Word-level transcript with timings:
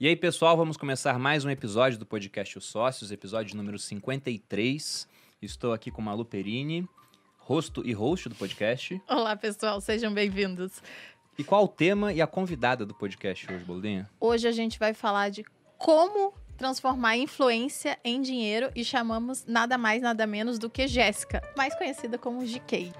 E 0.00 0.06
aí, 0.06 0.14
pessoal, 0.14 0.56
vamos 0.56 0.76
começar 0.76 1.18
mais 1.18 1.44
um 1.44 1.50
episódio 1.50 1.98
do 1.98 2.06
podcast 2.06 2.56
Os 2.56 2.66
Sócios, 2.66 3.10
episódio 3.10 3.56
número 3.56 3.76
53. 3.80 5.08
Estou 5.42 5.72
aqui 5.72 5.90
com 5.90 6.00
Malu 6.00 6.24
Perini, 6.24 6.88
rosto 7.36 7.84
e 7.84 7.92
host 7.92 8.28
do 8.28 8.36
podcast. 8.36 9.02
Olá, 9.08 9.34
pessoal, 9.34 9.80
sejam 9.80 10.14
bem-vindos. 10.14 10.80
E 11.36 11.42
qual 11.42 11.64
o 11.64 11.68
tema 11.68 12.12
e 12.12 12.22
a 12.22 12.28
convidada 12.28 12.86
do 12.86 12.94
podcast 12.94 13.52
hoje, 13.52 13.64
Boldinha? 13.64 14.08
Hoje 14.20 14.46
a 14.46 14.52
gente 14.52 14.78
vai 14.78 14.94
falar 14.94 15.30
de 15.30 15.44
como 15.76 16.32
transformar 16.56 17.16
influência 17.16 17.98
em 18.04 18.22
dinheiro 18.22 18.70
e 18.76 18.84
chamamos 18.84 19.46
nada 19.46 19.76
mais, 19.76 20.00
nada 20.00 20.28
menos 20.28 20.60
do 20.60 20.70
que 20.70 20.86
Jéssica, 20.86 21.42
mais 21.56 21.74
conhecida 21.74 22.16
como 22.16 22.46
GK. 22.46 22.92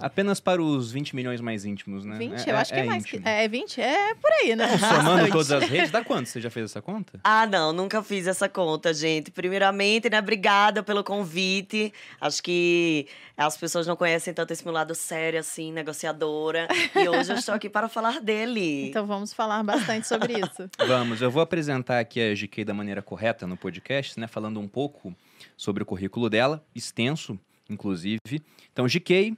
Apenas 0.00 0.40
para 0.40 0.62
os 0.62 0.90
20 0.90 1.14
milhões 1.14 1.40
mais 1.40 1.64
íntimos, 1.64 2.04
né? 2.04 2.16
20? 2.16 2.48
eu 2.48 2.56
acho 2.56 2.72
que 2.72 2.80
é, 2.80 2.84
mais. 2.84 3.02
íntimo. 3.02 3.22
Que, 3.22 3.28
é 3.28 3.48
20? 3.48 3.80
É 3.80 4.14
por 4.14 4.30
aí, 4.32 4.56
né? 4.56 4.78
Somando 4.78 5.30
todas 5.30 5.52
as 5.52 5.64
redes, 5.68 5.90
dá 5.90 6.02
quanto? 6.04 6.28
Você 6.28 6.40
já 6.40 6.50
fez 6.50 6.70
essa 6.70 6.82
conta? 6.82 7.20
Ah, 7.32 7.46
não, 7.46 7.72
nunca 7.72 8.02
fiz 8.02 8.26
essa 8.26 8.48
conta, 8.48 8.92
gente. 8.92 9.30
Primeiramente, 9.30 10.10
né, 10.10 10.18
obrigada 10.18 10.82
pelo 10.82 11.04
convite. 11.04 11.92
Acho 12.20 12.42
que 12.42 13.06
as 13.36 13.56
pessoas 13.56 13.86
não 13.86 13.94
conhecem 13.94 14.34
tanto 14.34 14.52
esse 14.52 14.64
meu 14.64 14.72
lado 14.72 14.94
sério, 14.94 15.38
assim, 15.38 15.72
negociadora. 15.72 16.66
E 16.94 17.08
hoje 17.08 17.32
eu 17.32 17.36
estou 17.36 17.54
aqui 17.54 17.70
para 17.70 17.88
falar 17.88 18.20
dele. 18.20 18.88
Então 18.88 19.06
vamos 19.06 19.32
falar 19.32 19.62
bastante 19.62 20.06
sobre 20.06 20.34
isso. 20.34 20.68
Vamos, 20.86 21.22
eu 21.22 21.30
vou 21.30 21.42
apresentar 21.42 22.00
aqui 22.00 22.20
a 22.20 22.34
GK 22.34 22.64
da 22.64 22.74
maneira 22.74 23.00
correta 23.00 23.46
no 23.46 23.56
podcast, 23.56 24.18
né? 24.18 24.26
Falando 24.26 24.58
um 24.60 24.68
pouco 24.68 25.14
sobre 25.56 25.82
o 25.82 25.86
currículo 25.86 26.28
dela, 26.28 26.64
extenso, 26.74 27.38
inclusive. 27.68 28.42
Então, 28.72 28.86
GK, 28.86 29.36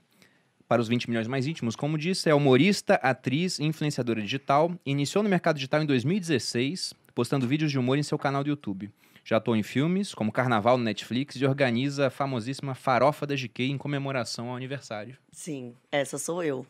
para 0.72 0.80
os 0.80 0.88
20 0.88 1.10
milhões 1.10 1.28
mais 1.28 1.46
íntimos, 1.46 1.76
como 1.76 1.98
disse, 1.98 2.30
é 2.30 2.34
humorista, 2.34 2.94
atriz 2.94 3.58
e 3.58 3.64
influenciadora 3.64 4.22
digital. 4.22 4.74
Iniciou 4.86 5.22
no 5.22 5.28
mercado 5.28 5.56
digital 5.56 5.82
em 5.82 5.84
2016, 5.84 6.94
postando 7.14 7.46
vídeos 7.46 7.70
de 7.70 7.78
humor 7.78 7.98
em 7.98 8.02
seu 8.02 8.18
canal 8.18 8.42
do 8.42 8.48
YouTube. 8.48 8.90
Já 9.22 9.36
atuou 9.36 9.54
em 9.54 9.62
filmes, 9.62 10.14
como 10.14 10.32
Carnaval 10.32 10.78
no 10.78 10.84
Netflix, 10.84 11.36
e 11.36 11.44
organiza 11.44 12.06
a 12.06 12.10
famosíssima 12.10 12.74
Farofa 12.74 13.26
da 13.26 13.34
GK 13.34 13.64
em 13.64 13.76
comemoração 13.76 14.48
ao 14.48 14.56
aniversário. 14.56 15.14
Sim, 15.30 15.74
essa 15.90 16.16
sou 16.16 16.42
eu. 16.42 16.66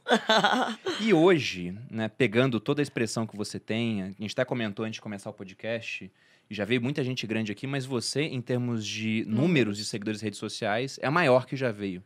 E 1.00 1.14
hoje, 1.14 1.73
né, 1.89 2.08
pegando 2.08 2.58
toda 2.58 2.83
a 2.83 2.84
expressão 2.84 3.25
que 3.25 3.36
você 3.36 3.61
tem, 3.61 4.03
a 4.03 4.06
gente 4.08 4.33
até 4.33 4.45
comentou 4.45 4.84
antes 4.84 4.97
de 4.97 5.00
começar 5.00 5.30
o 5.30 5.33
podcast, 5.33 6.11
e 6.50 6.55
já 6.56 6.64
veio 6.64 6.83
muita 6.83 7.05
gente 7.05 7.25
grande 7.25 7.53
aqui, 7.53 7.69
mas 7.69 7.86
você, 7.86 8.23
em 8.23 8.42
termos 8.42 8.84
de 8.84 9.25
números 9.28 9.78
de 9.78 9.84
seguidores 9.84 10.20
em 10.20 10.25
redes 10.25 10.41
sociais, 10.41 10.98
é 11.00 11.06
a 11.06 11.11
maior 11.11 11.47
que 11.47 11.55
já 11.55 11.70
veio. 11.70 12.03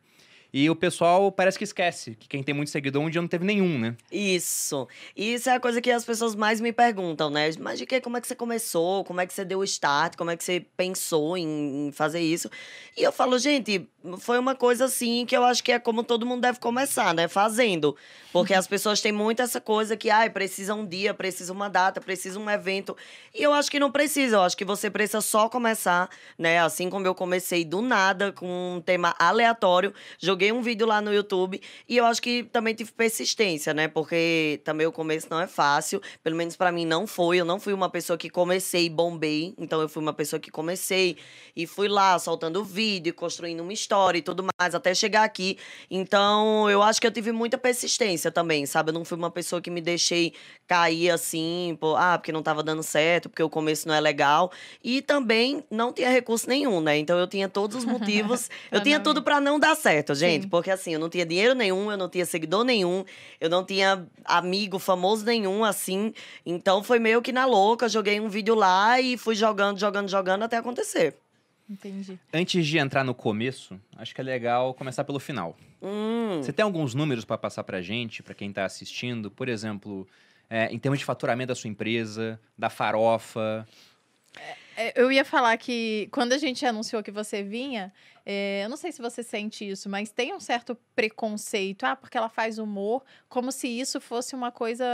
E 0.53 0.69
o 0.71 0.77
pessoal 0.77 1.31
parece 1.31 1.59
que 1.59 1.65
esquece 1.65 2.15
que 2.15 2.29
quem 2.29 2.43
tem 2.43 2.55
muito 2.55 2.71
seguidor 2.71 3.03
um 3.03 3.11
dia 3.11 3.21
não 3.21 3.29
teve 3.29 3.45
nenhum, 3.45 3.79
né? 3.79 3.97
Isso. 4.11 4.89
Isso 5.17 5.51
é 5.51 5.55
a 5.55 5.61
coisa 5.61 5.81
que 5.81 5.91
as 5.91 6.05
pessoas 6.05 6.35
mais 6.35 6.61
me 6.61 6.73
perguntam, 6.73 7.29
né? 7.31 7.51
Mas 7.59 7.79
de 7.79 7.87
que, 7.87 8.01
como 8.01 8.17
é 8.17 8.21
que 8.21 8.27
você 8.27 8.35
começou? 8.35 9.05
Como 9.05 9.21
é 9.21 9.27
que 9.27 9.35
você 9.35 9.45
deu 9.45 9.59
o 9.59 9.65
start? 9.65 10.17
Como 10.17 10.31
é 10.31 10.37
que 10.37 10.45
você 10.45 10.65
pensou 10.77 11.37
em, 11.37 11.91
fazer 11.93 12.21
isso? 12.21 12.51
E 12.97 13.03
eu 13.03 13.13
falo, 13.13 13.39
gente, 13.39 13.87
foi 14.19 14.39
uma 14.39 14.55
coisa 14.55 14.87
assim 14.87 15.27
que 15.27 15.37
eu 15.37 15.45
acho 15.45 15.63
que 15.63 15.73
é 15.73 15.79
como 15.79 16.03
todo 16.03 16.25
mundo 16.25 16.43
deve 16.43 16.59
começar, 16.59 17.15
né? 17.15 17.29
Fazendo. 17.29 17.97
Porque 18.33 18.53
as 18.53 18.67
pessoas 18.67 19.01
têm 19.01 19.13
muito 19.13 19.41
essa 19.41 19.61
coisa 19.61 19.97
que, 19.97 20.11
ai, 20.11 20.29
precisa 20.29 20.75
um 20.75 20.87
dia, 20.87 21.15
precisa 21.15 21.53
uma 21.53 21.69
data, 21.69 22.01
precisa 22.01 22.39
um 22.39 22.51
evento. 22.51 22.97
E 23.35 23.43
eu 23.43 23.53
acho 23.53 23.71
que 23.71 23.79
não 23.79 23.91
precisa. 23.91 24.37
Eu 24.37 24.43
acho 24.43 24.57
que 24.57 24.65
você 24.65 24.91
precisa 24.91 25.21
só 25.21 25.49
começar, 25.49 26.09
né? 26.39 26.61
Assim 26.61 26.91
como 26.91 27.07
eu 27.07 27.15
comecei 27.15 27.65
do 27.65 27.81
nada, 27.81 28.33
com 28.33 28.77
um 28.77 28.81
tema 28.81 29.15
aleatório. 29.19 29.93
Joguei 30.37 30.53
um 30.53 30.61
vídeo 30.61 30.87
lá 30.87 31.01
no 31.01 31.15
YouTube. 31.15 31.59
E 31.89 31.97
eu 31.97 32.05
acho 32.05 32.21
que 32.21 32.43
também 32.43 32.75
tive 32.75 32.93
persistência, 32.93 33.73
né? 33.73 33.89
Porque 33.89 34.61
também 34.65 34.87
o 34.87 34.93
começo 34.93 35.29
não 35.31 35.41
é 35.41 35.47
fácil. 35.47 35.99
Pelo 36.23 36.37
menos 36.37 36.57
pra 36.57 36.71
mim 36.71 36.85
não 36.85 37.07
foi. 37.07 37.39
Eu 37.39 37.45
não 37.47 37.59
fui 37.59 37.73
uma 37.73 37.89
pessoa 37.89 38.19
que 38.19 38.29
comecei 38.29 38.85
e 38.85 38.91
bombei. 38.91 39.55
Então 39.57 39.81
eu 39.81 39.89
fui 39.89 40.03
uma 40.03 40.13
pessoa 40.13 40.39
que 40.39 40.51
comecei 40.51 41.17
e 41.57 41.67
fui 41.67 41.89
lá 41.89 42.19
soltando 42.19 42.63
vídeo, 42.63 43.15
construindo 43.15 43.61
uma 43.61 43.73
história 43.73 44.19
e 44.19 44.23
tudo 44.23 44.45
mais, 44.61 44.75
até 44.75 44.95
chegar 44.95 45.25
aqui. 45.25 45.57
Então, 45.91 46.69
eu 46.69 46.83
acho 46.83 47.01
que 47.01 47.07
eu 47.07 47.11
tive 47.11 47.33
muita 47.33 47.57
persistência 47.57 48.31
também, 48.31 48.67
sabe? 48.67 48.91
Eu 48.91 48.93
não 48.93 49.07
fui 49.07 49.17
uma 49.17 49.31
pessoa 49.31 49.63
que 49.63 49.71
me 49.71 49.81
deixei 49.81 50.35
cair 50.69 51.09
assim, 51.09 51.79
por, 51.81 51.97
ah, 51.97 52.19
porque 52.19 52.31
não 52.31 52.43
tava 52.43 52.63
dando 52.63 52.83
certo, 52.83 53.31
porque 53.31 53.43
o 53.43 53.49
começo 53.49 53.89
não 53.89 53.95
é 53.95 54.01
legal. 54.01 54.53
E 54.85 55.01
também 55.01 55.65
não 55.71 55.95
tinha 55.95 56.11
recurso 56.11 56.47
nenhum, 56.47 56.79
né? 56.83 56.99
Então 56.99 57.19
eu 57.19 57.27
tinha 57.27 57.49
todos 57.49 57.75
os 57.75 57.85
motivos. 57.87 58.51
Eu 58.71 58.83
tinha 58.83 59.01
tudo 59.01 59.23
pra 59.23 59.41
não 59.41 59.59
dar 59.59 59.75
certo, 59.75 60.15
gente. 60.15 60.26
Sim. 60.31 60.49
Porque 60.49 60.71
assim, 60.71 60.95
eu 60.95 61.01
não 61.01 61.09
tinha 61.09 61.25
dinheiro 61.27 61.55
nenhum, 61.55 61.91
eu 61.91 61.97
não 61.97 62.09
tinha 62.09 62.25
seguidor 62.25 62.65
nenhum, 62.65 63.05
eu 63.41 63.51
não 63.51 63.65
tinha 63.65 64.07
amigo 64.25 64.79
famoso 64.79 65.25
nenhum, 65.25 65.65
assim. 65.65 66.13
Então 66.45 66.83
foi 66.83 66.99
meio 66.99 67.23
que 67.23 67.33
na 67.33 67.47
louca, 67.47 67.89
joguei 67.89 68.21
um 68.21 68.29
vídeo 68.29 68.55
lá 68.55 69.01
e 69.01 69.17
fui 69.17 69.35
jogando, 69.35 69.79
jogando, 69.79 70.09
jogando 70.09 70.43
até 70.43 70.57
acontecer. 70.57 71.15
Entendi. 71.69 72.19
Antes 72.33 72.65
de 72.67 72.79
entrar 72.79 73.03
no 73.03 73.15
começo, 73.15 73.81
acho 73.97 74.15
que 74.15 74.21
é 74.21 74.25
legal 74.25 74.73
começar 74.75 75.03
pelo 75.03 75.19
final. 75.19 75.57
Hum. 75.83 76.41
Você 76.41 76.53
tem 76.53 76.63
alguns 76.63 76.95
números 76.95 77.25
para 77.25 77.37
passar 77.37 77.65
pra 77.65 77.83
gente, 77.83 78.23
pra 78.23 78.35
quem 78.35 78.53
tá 78.53 78.65
assistindo? 78.65 79.31
Por 79.31 79.49
exemplo, 79.49 80.07
é, 80.49 80.67
em 80.73 80.79
termos 80.79 80.99
de 80.99 81.05
faturamento 81.05 81.49
da 81.49 81.55
sua 81.55 81.69
empresa, 81.69 82.41
da 82.57 82.71
farofa. 82.71 83.67
É, 84.39 84.55
Eu 84.95 85.11
ia 85.11 85.25
falar 85.25 85.57
que 85.57 86.09
quando 86.13 86.33
a 86.33 86.39
gente 86.39 86.65
anunciou 86.67 87.03
que 87.03 87.11
você 87.11 87.43
vinha, 87.43 87.93
é, 88.25 88.63
eu 88.65 88.69
não 88.69 88.77
sei 88.77 88.93
se 88.93 89.01
você 89.01 89.23
sente 89.23 89.69
isso, 89.69 89.89
mas 89.89 90.11
tem 90.11 90.35
um 90.35 90.41
certo 90.41 90.77
preconceito. 90.95 91.85
Ah, 91.85 91.97
porque 91.97 92.19
ela 92.19 92.29
faz 92.29 92.59
humor, 92.59 93.05
como 93.29 93.51
se 93.51 93.69
isso 93.69 94.01
fosse 94.01 94.35
uma 94.35 94.53
coisa 94.53 94.85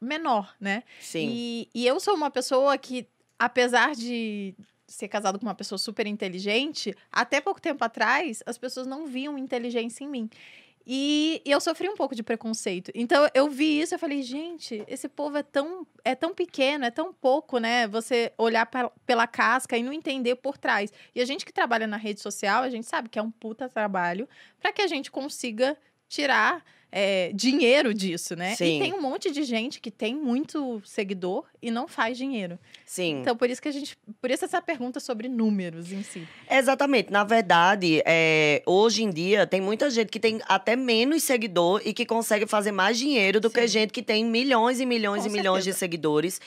menor, 0.00 0.54
né? 0.60 0.84
Sim. 1.00 1.28
E, 1.28 1.68
e 1.74 1.86
eu 1.86 1.98
sou 1.98 2.14
uma 2.14 2.30
pessoa 2.30 2.76
que, 2.78 3.08
apesar 3.38 3.94
de 3.94 4.54
ser 4.86 5.08
casado 5.08 5.38
com 5.38 5.46
uma 5.46 5.54
pessoa 5.54 5.78
super 5.78 6.06
inteligente, 6.06 6.94
até 7.10 7.40
pouco 7.40 7.60
tempo 7.60 7.82
atrás, 7.82 8.42
as 8.44 8.58
pessoas 8.58 8.86
não 8.86 9.06
viam 9.06 9.38
inteligência 9.38 10.04
em 10.04 10.08
mim. 10.08 10.30
E, 10.86 11.40
e 11.44 11.50
eu 11.50 11.60
sofri 11.60 11.88
um 11.88 11.94
pouco 11.94 12.14
de 12.14 12.22
preconceito. 12.22 12.90
Então 12.94 13.28
eu 13.34 13.48
vi 13.48 13.80
isso 13.80 13.94
e 13.94 13.98
falei, 13.98 14.22
gente, 14.22 14.84
esse 14.88 15.08
povo 15.08 15.36
é 15.36 15.42
tão, 15.42 15.86
é 16.04 16.14
tão 16.14 16.34
pequeno, 16.34 16.84
é 16.84 16.90
tão 16.90 17.12
pouco, 17.12 17.58
né? 17.58 17.86
Você 17.88 18.32
olhar 18.36 18.66
pe- 18.66 18.90
pela 19.06 19.26
casca 19.26 19.76
e 19.76 19.82
não 19.82 19.92
entender 19.92 20.36
por 20.36 20.58
trás. 20.58 20.92
E 21.14 21.20
a 21.20 21.24
gente 21.24 21.44
que 21.46 21.52
trabalha 21.52 21.86
na 21.86 21.96
rede 21.96 22.20
social, 22.20 22.62
a 22.62 22.70
gente 22.70 22.86
sabe 22.86 23.08
que 23.08 23.18
é 23.18 23.22
um 23.22 23.30
puta 23.30 23.68
trabalho 23.68 24.28
para 24.60 24.72
que 24.72 24.82
a 24.82 24.86
gente 24.86 25.10
consiga 25.10 25.76
tirar 26.08 26.64
é, 26.94 27.32
dinheiro 27.34 27.94
disso, 27.94 28.36
né? 28.36 28.54
Sim. 28.54 28.76
E 28.76 28.80
tem 28.82 28.92
um 28.92 29.00
monte 29.00 29.30
de 29.30 29.42
gente 29.44 29.80
que 29.80 29.90
tem 29.90 30.14
muito 30.14 30.82
seguidor 30.84 31.44
e 31.62 31.70
não 31.70 31.88
faz 31.88 32.18
dinheiro. 32.18 32.58
Sim. 32.84 33.20
Então, 33.20 33.34
por 33.34 33.48
isso 33.48 33.62
que 33.62 33.68
a 33.68 33.72
gente. 33.72 33.96
Por 34.20 34.30
isso 34.30 34.44
essa 34.44 34.60
pergunta 34.60 35.00
sobre 35.00 35.26
números 35.26 35.90
em 35.90 36.02
si. 36.02 36.28
Exatamente. 36.50 37.10
Na 37.10 37.24
verdade, 37.24 38.02
é, 38.04 38.62
hoje 38.66 39.02
em 39.02 39.10
dia, 39.10 39.46
tem 39.46 39.58
muita 39.60 39.88
gente 39.88 40.10
que 40.10 40.20
tem 40.20 40.40
até 40.46 40.76
menos 40.76 41.22
seguidor 41.22 41.80
e 41.82 41.94
que 41.94 42.04
consegue 42.04 42.46
fazer 42.46 42.72
mais 42.72 42.98
dinheiro 42.98 43.40
do 43.40 43.48
que 43.48 43.62
Sim. 43.62 43.68
gente 43.68 43.90
que 43.90 44.02
tem 44.02 44.22
milhões 44.22 44.78
e 44.78 44.84
milhões 44.84 45.22
Com 45.22 45.30
e 45.30 45.32
milhões 45.32 45.64
de 45.64 45.72
certeza. 45.72 45.78
seguidores. 45.78 46.40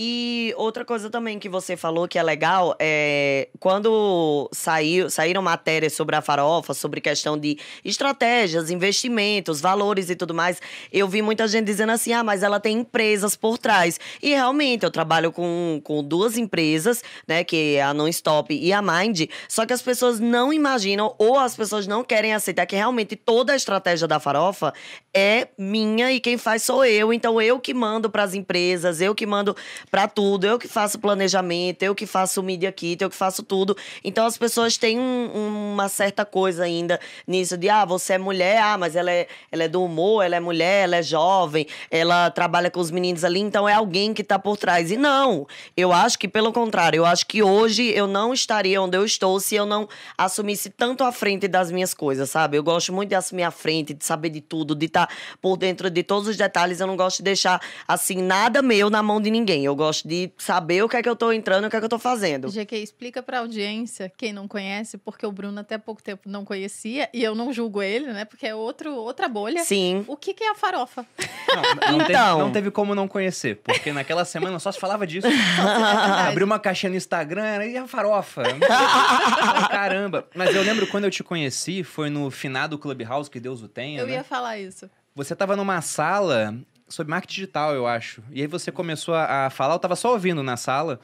E 0.00 0.54
outra 0.56 0.84
coisa 0.84 1.10
também 1.10 1.40
que 1.40 1.48
você 1.48 1.76
falou 1.76 2.06
que 2.06 2.20
é 2.20 2.22
legal 2.22 2.76
é 2.78 3.48
quando 3.58 4.48
saiu, 4.52 5.10
saíram 5.10 5.42
matérias 5.42 5.92
sobre 5.92 6.14
a 6.14 6.22
farofa, 6.22 6.72
sobre 6.72 7.00
questão 7.00 7.36
de 7.36 7.58
estratégias, 7.84 8.70
investimentos, 8.70 9.60
valores 9.60 10.08
e 10.08 10.14
tudo 10.14 10.32
mais, 10.32 10.62
eu 10.92 11.08
vi 11.08 11.20
muita 11.20 11.48
gente 11.48 11.64
dizendo 11.64 11.90
assim: 11.90 12.12
ah, 12.12 12.22
mas 12.22 12.44
ela 12.44 12.60
tem 12.60 12.78
empresas 12.78 13.34
por 13.34 13.58
trás. 13.58 13.98
E 14.22 14.28
realmente, 14.28 14.84
eu 14.84 14.90
trabalho 14.92 15.32
com, 15.32 15.80
com 15.82 16.00
duas 16.04 16.38
empresas, 16.38 17.02
né, 17.26 17.42
que 17.42 17.74
é 17.74 17.82
a 17.82 17.92
Non-Stop 17.92 18.54
e 18.54 18.72
a 18.72 18.80
Mind, 18.80 19.22
só 19.48 19.66
que 19.66 19.72
as 19.72 19.82
pessoas 19.82 20.20
não 20.20 20.52
imaginam 20.52 21.12
ou 21.18 21.36
as 21.36 21.56
pessoas 21.56 21.88
não 21.88 22.04
querem 22.04 22.32
aceitar 22.32 22.66
que 22.66 22.76
realmente 22.76 23.16
toda 23.16 23.52
a 23.52 23.56
estratégia 23.56 24.06
da 24.06 24.20
farofa 24.20 24.72
é 25.12 25.48
minha 25.58 26.12
e 26.12 26.20
quem 26.20 26.38
faz 26.38 26.62
sou 26.62 26.84
eu. 26.84 27.12
Então 27.12 27.42
eu 27.42 27.58
que 27.58 27.74
mando 27.74 28.08
para 28.08 28.22
as 28.22 28.32
empresas, 28.32 29.00
eu 29.00 29.12
que 29.12 29.26
mando 29.26 29.56
para 29.90 30.06
tudo, 30.08 30.46
eu 30.46 30.58
que 30.58 30.68
faço 30.68 30.98
planejamento, 30.98 31.82
eu 31.82 31.94
que 31.94 32.06
faço 32.06 32.42
media 32.42 32.70
kit, 32.72 33.02
eu 33.02 33.10
que 33.10 33.16
faço 33.16 33.42
tudo. 33.42 33.76
Então 34.04 34.26
as 34.26 34.36
pessoas 34.38 34.76
têm 34.76 34.98
um- 34.98 35.72
uma 35.74 35.88
certa 35.88 36.24
coisa 36.24 36.64
ainda 36.64 36.98
nisso 37.26 37.56
de 37.56 37.68
ah, 37.68 37.84
você 37.84 38.14
é 38.14 38.18
mulher, 38.18 38.60
ah, 38.62 38.76
mas 38.78 38.94
ela 38.96 39.10
é, 39.10 39.26
ela 39.50 39.64
é 39.64 39.68
do 39.68 39.82
humor, 39.82 40.24
ela 40.24 40.36
é 40.36 40.40
mulher, 40.40 40.84
ela 40.84 40.96
é 40.96 41.02
jovem, 41.02 41.66
ela 41.90 42.30
trabalha 42.30 42.70
com 42.70 42.80
os 42.80 42.90
meninos 42.90 43.24
ali, 43.24 43.40
então 43.40 43.68
é 43.68 43.74
alguém 43.74 44.12
que 44.14 44.22
tá 44.24 44.38
por 44.38 44.56
trás. 44.56 44.90
E 44.90 44.96
não, 44.96 45.46
eu 45.76 45.92
acho 45.92 46.18
que 46.18 46.28
pelo 46.28 46.52
contrário, 46.52 46.98
eu 46.98 47.06
acho 47.06 47.26
que 47.26 47.42
hoje 47.42 47.90
eu 47.94 48.06
não 48.06 48.32
estaria 48.32 48.80
onde 48.80 48.96
eu 48.96 49.04
estou 49.04 49.38
se 49.40 49.54
eu 49.54 49.64
não 49.66 49.88
assumisse 50.16 50.70
tanto 50.70 51.04
à 51.04 51.12
frente 51.12 51.48
das 51.48 51.70
minhas 51.70 51.94
coisas, 51.94 52.30
sabe? 52.30 52.56
Eu 52.56 52.62
gosto 52.62 52.92
muito 52.92 53.08
de 53.10 53.14
assumir 53.14 53.42
à 53.44 53.50
frente, 53.50 53.94
de 53.94 54.04
saber 54.04 54.30
de 54.30 54.40
tudo, 54.40 54.74
de 54.74 54.86
estar 54.86 55.08
por 55.40 55.56
dentro 55.56 55.88
de 55.90 56.02
todos 56.02 56.28
os 56.28 56.36
detalhes. 56.36 56.80
Eu 56.80 56.86
não 56.86 56.96
gosto 56.96 57.18
de 57.18 57.24
deixar, 57.24 57.60
assim, 57.86 58.16
nada 58.22 58.62
meu 58.62 58.90
na 58.90 59.02
mão 59.02 59.20
de 59.20 59.30
ninguém. 59.30 59.64
Eu 59.64 59.74
gosto 59.78 60.06
de 60.06 60.30
saber 60.36 60.82
o 60.84 60.88
que 60.88 60.96
é 60.96 61.02
que 61.02 61.08
eu 61.08 61.16
tô 61.16 61.32
entrando 61.32 61.64
e 61.64 61.66
o 61.68 61.70
que 61.70 61.76
é 61.76 61.78
que 61.78 61.84
eu 61.86 61.88
tô 61.88 61.98
fazendo. 61.98 62.48
GQ, 62.50 62.76
explica 62.76 63.22
pra 63.22 63.38
audiência, 63.38 64.12
quem 64.16 64.32
não 64.32 64.46
conhece, 64.46 64.98
porque 64.98 65.24
o 65.24 65.32
Bruno 65.32 65.58
até 65.60 65.78
pouco 65.78 66.02
tempo 66.02 66.28
não 66.28 66.44
conhecia, 66.44 67.08
e 67.14 67.22
eu 67.24 67.34
não 67.34 67.52
julgo 67.52 67.80
ele, 67.80 68.12
né? 68.12 68.24
Porque 68.26 68.46
é 68.46 68.54
outro, 68.54 68.94
outra 68.94 69.28
bolha. 69.28 69.62
Sim. 69.64 70.04
O 70.06 70.16
que, 70.16 70.34
que 70.34 70.44
é 70.44 70.50
a 70.50 70.54
farofa? 70.54 71.06
Não, 71.48 71.62
não, 71.62 71.98
teve, 71.98 72.12
Então. 72.12 72.38
não 72.40 72.52
teve 72.52 72.70
como 72.70 72.94
não 72.94 73.08
conhecer, 73.08 73.56
porque 73.64 73.92
naquela 73.92 74.24
semana 74.24 74.58
só 74.58 74.70
se 74.70 74.78
falava 74.78 75.06
disso. 75.06 75.26
Abriu 76.28 76.44
uma 76.46 76.58
caixinha 76.58 76.90
no 76.90 76.96
Instagram, 76.96 77.44
era 77.44 77.66
e 77.66 77.76
a 77.76 77.86
farofa. 77.86 78.42
Caramba. 79.70 80.26
Mas 80.34 80.54
eu 80.54 80.62
lembro 80.62 80.86
quando 80.86 81.04
eu 81.04 81.10
te 81.10 81.22
conheci, 81.22 81.82
foi 81.84 82.10
no 82.10 82.30
finado 82.30 82.78
Clubhouse, 82.78 83.30
que 83.30 83.40
Deus 83.40 83.62
o 83.62 83.68
tenha, 83.68 84.00
Eu 84.00 84.06
né? 84.06 84.14
ia 84.14 84.24
falar 84.24 84.58
isso. 84.58 84.90
Você 85.14 85.34
tava 85.34 85.56
numa 85.56 85.80
sala 85.80 86.54
sobre 86.88 87.10
marketing 87.10 87.34
digital, 87.34 87.74
eu 87.74 87.86
acho. 87.86 88.22
E 88.32 88.40
aí 88.40 88.46
você 88.46 88.70
começou 88.72 89.14
a, 89.14 89.46
a 89.46 89.50
falar, 89.50 89.74
eu 89.74 89.78
tava 89.78 89.96
só 89.96 90.12
ouvindo 90.12 90.42
na 90.42 90.56
sala. 90.56 91.00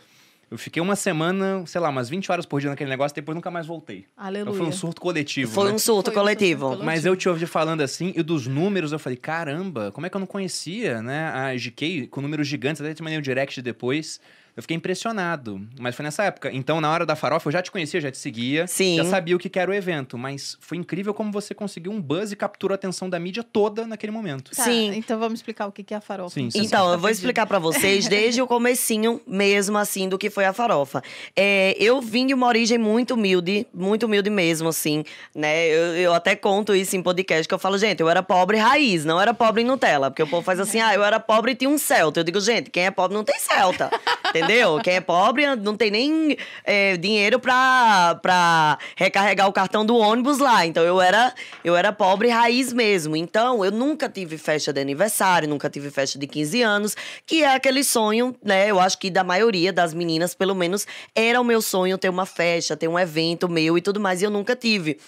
Eu 0.51 0.59
fiquei 0.59 0.81
uma 0.81 0.95
semana, 0.95 1.65
sei 1.67 1.81
lá, 1.81 1.89
umas 1.89 2.09
20 2.09 2.31
horas 2.31 2.47
por 2.47 2.61
dia 2.61 2.71
naquele 2.71 2.89
negócio, 2.91 3.15
depois 3.15 3.35
nunca 3.35 3.51
mais 3.51 3.67
voltei. 3.67 4.05
Aleluia. 4.17 4.43
Então 4.43 4.55
foi 4.55 4.67
um 4.67 4.73
surto 4.73 5.01
coletivo, 5.01 5.51
Foi 5.51 5.69
né? 5.69 5.73
um 5.75 5.79
surto 5.79 6.13
Foi 6.13 6.21
coletivo. 6.21 6.61
surto 6.61 6.77
coletivo. 6.77 6.85
Mas 6.85 7.05
eu 7.05 7.17
te 7.17 7.29
ouvi 7.29 7.47
falando 7.47 7.81
assim, 7.81 8.13
e 8.15 8.23
dos 8.23 8.47
números, 8.47 8.93
eu 8.93 8.99
falei, 8.99 9.17
caramba, 9.17 9.91
como 9.91 10.07
é 10.07 10.11
que 10.11 10.17
eu 10.17 10.21
não 10.21 10.27
conhecia, 10.27 11.03
né? 11.03 11.29
A 11.29 11.55
GK 11.57 12.07
com 12.09 12.21
números 12.21 12.47
gigantes, 12.47 12.81
até 12.81 12.95
te 12.95 13.03
mandei 13.03 13.19
um 13.19 13.23
direct 13.23 13.61
depois. 13.63 14.21
Eu 14.57 14.63
fiquei 14.63 14.77
impressionado. 14.77 15.61
Mas 15.79 15.97
foi 15.97 16.05
nessa 16.05 16.23
época. 16.25 16.51
Então, 16.53 16.81
na 16.81 16.91
hora 16.91 17.05
da 17.05 17.17
farofa, 17.17 17.49
eu 17.49 17.53
já 17.53 17.61
te 17.61 17.73
conhecia, 17.73 18.01
já 18.01 18.11
te 18.11 18.19
seguia. 18.19 18.67
Sim. 18.69 18.97
Já 18.97 19.05
sabia 19.05 19.35
o 19.35 19.39
que 19.39 19.59
era 19.59 19.69
o 19.69 19.75
evento. 19.75 20.17
Mas 20.17 20.57
foi 20.61 20.79
incrível 20.79 21.13
como 21.13 21.33
você 21.33 21.53
conseguiu 21.53 21.91
um 21.91 22.01
buzz 22.01 22.31
e 22.31 22.37
capturou 22.37 22.73
a 22.73 22.77
atenção 22.77 23.11
da 23.11 23.19
mídia 23.19 23.43
toda 23.43 23.85
naquele 23.85 24.13
momento. 24.13 24.53
Tá, 24.55 24.63
Sim. 24.63 24.95
Então 24.95 25.19
vamos 25.19 25.41
explicar 25.41 25.67
o 25.67 25.73
que, 25.73 25.83
que 25.83 25.93
é 25.93 25.97
a 25.97 26.01
farofa. 26.01 26.35
Sim, 26.35 26.51
sim. 26.51 26.61
Então, 26.61 26.93
eu 26.93 26.99
vou 26.99 27.11
explicar 27.11 27.47
pra 27.47 27.59
vocês 27.59 28.07
desde 28.07 28.41
o 28.41 28.47
comecinho 28.47 29.21
mesmo, 29.27 29.77
assim, 29.77 30.09
do 30.09 30.17
que 30.17 30.31
foi 30.31 30.45
a 30.45 30.53
farofa. 30.53 31.03
É, 31.35 31.77
eu 31.81 32.01
vim 32.01 32.27
de 32.27 32.35
uma 32.35 32.47
origem 32.47 32.79
muito 32.79 33.15
humilde, 33.15 33.67
muito 33.75 34.07
humilde 34.07 34.31
mesmo, 34.31 34.69
assim, 34.69 35.03
né? 35.35 35.67
Eu, 35.67 35.97
eu 35.97 36.15
até 36.15 36.37
conto 36.37 36.75
isso 36.77 36.97
em 36.97 37.03
podcast, 37.03 37.49
que 37.49 37.55
eu 37.55 37.59
falo, 37.59 37.77
gente, 37.77 38.01
eu 38.01 38.09
era 38.09 38.23
pobre 38.23 38.57
raiz, 38.57 39.05
não 39.05 39.21
era 39.21 39.35
pobre 39.35 39.65
Nutella. 39.65 40.11
Porque 40.11 40.23
o 40.23 40.29
povo 40.29 40.43
faz 40.43 40.61
assim, 40.61 40.81
ah, 40.81 40.95
eu 40.95 41.03
era 41.03 41.19
pobre 41.19 41.53
e 41.53 41.55
tinha 41.57 41.69
um 41.69 41.77
Celta. 41.79 42.21
Eu 42.21 42.25
digo, 42.25 42.41
gente, 42.41 42.71
quem 42.71 42.87
é 42.87 42.91
pobre 42.93 43.17
não 43.17 43.25
tem 43.25 43.39
Celta, 43.41 43.91
entendeu? 44.29 44.44
Quem 44.81 44.95
é 44.95 45.01
pobre 45.01 45.57
não 45.57 45.77
tem 45.77 45.91
nem 45.91 46.37
é, 46.65 46.97
dinheiro 46.97 47.39
pra, 47.39 48.19
pra 48.23 48.79
recarregar 48.97 49.49
o 49.49 49.53
cartão 49.53 49.85
do 49.85 49.97
ônibus 49.97 50.39
lá. 50.39 50.65
Então, 50.67 50.83
eu 50.83 51.01
era, 51.01 51.35
eu 51.65 51.77
era 51.77 51.93
pobre 51.93 52.29
raiz 52.29 52.73
mesmo. 52.73 53.17
Então, 53.17 53.65
eu 53.65 53.71
nunca 53.71 54.09
tive 54.09 54.39
festa 54.39 54.73
de 54.73 54.81
aniversário, 54.81 55.49
nunca 55.49 55.69
tive 55.71 55.91
festa 55.91 56.19
de 56.19 56.27
15 56.27 56.63
anos, 56.63 56.97
que 57.27 57.43
é 57.43 57.55
aquele 57.55 57.85
sonho, 57.85 58.35
né? 58.43 58.71
Eu 58.71 58.81
acho 58.81 58.99
que 58.99 59.11
da 59.11 59.25
maioria 59.25 59.73
das 59.73 59.95
meninas, 59.95 60.35
pelo 60.35 60.55
menos, 60.55 60.87
era 61.15 61.41
o 61.41 61.45
meu 61.45 61.61
sonho 61.63 61.99
ter 61.99 62.09
uma 62.09 62.27
festa, 62.27 62.77
ter 62.77 62.89
um 62.89 62.99
evento 62.99 63.49
meu 63.49 63.79
e 63.79 63.81
tudo 63.81 64.01
mais, 64.01 64.23
e 64.23 64.25
eu 64.25 64.31
nunca 64.31 64.55
tive. 64.57 64.99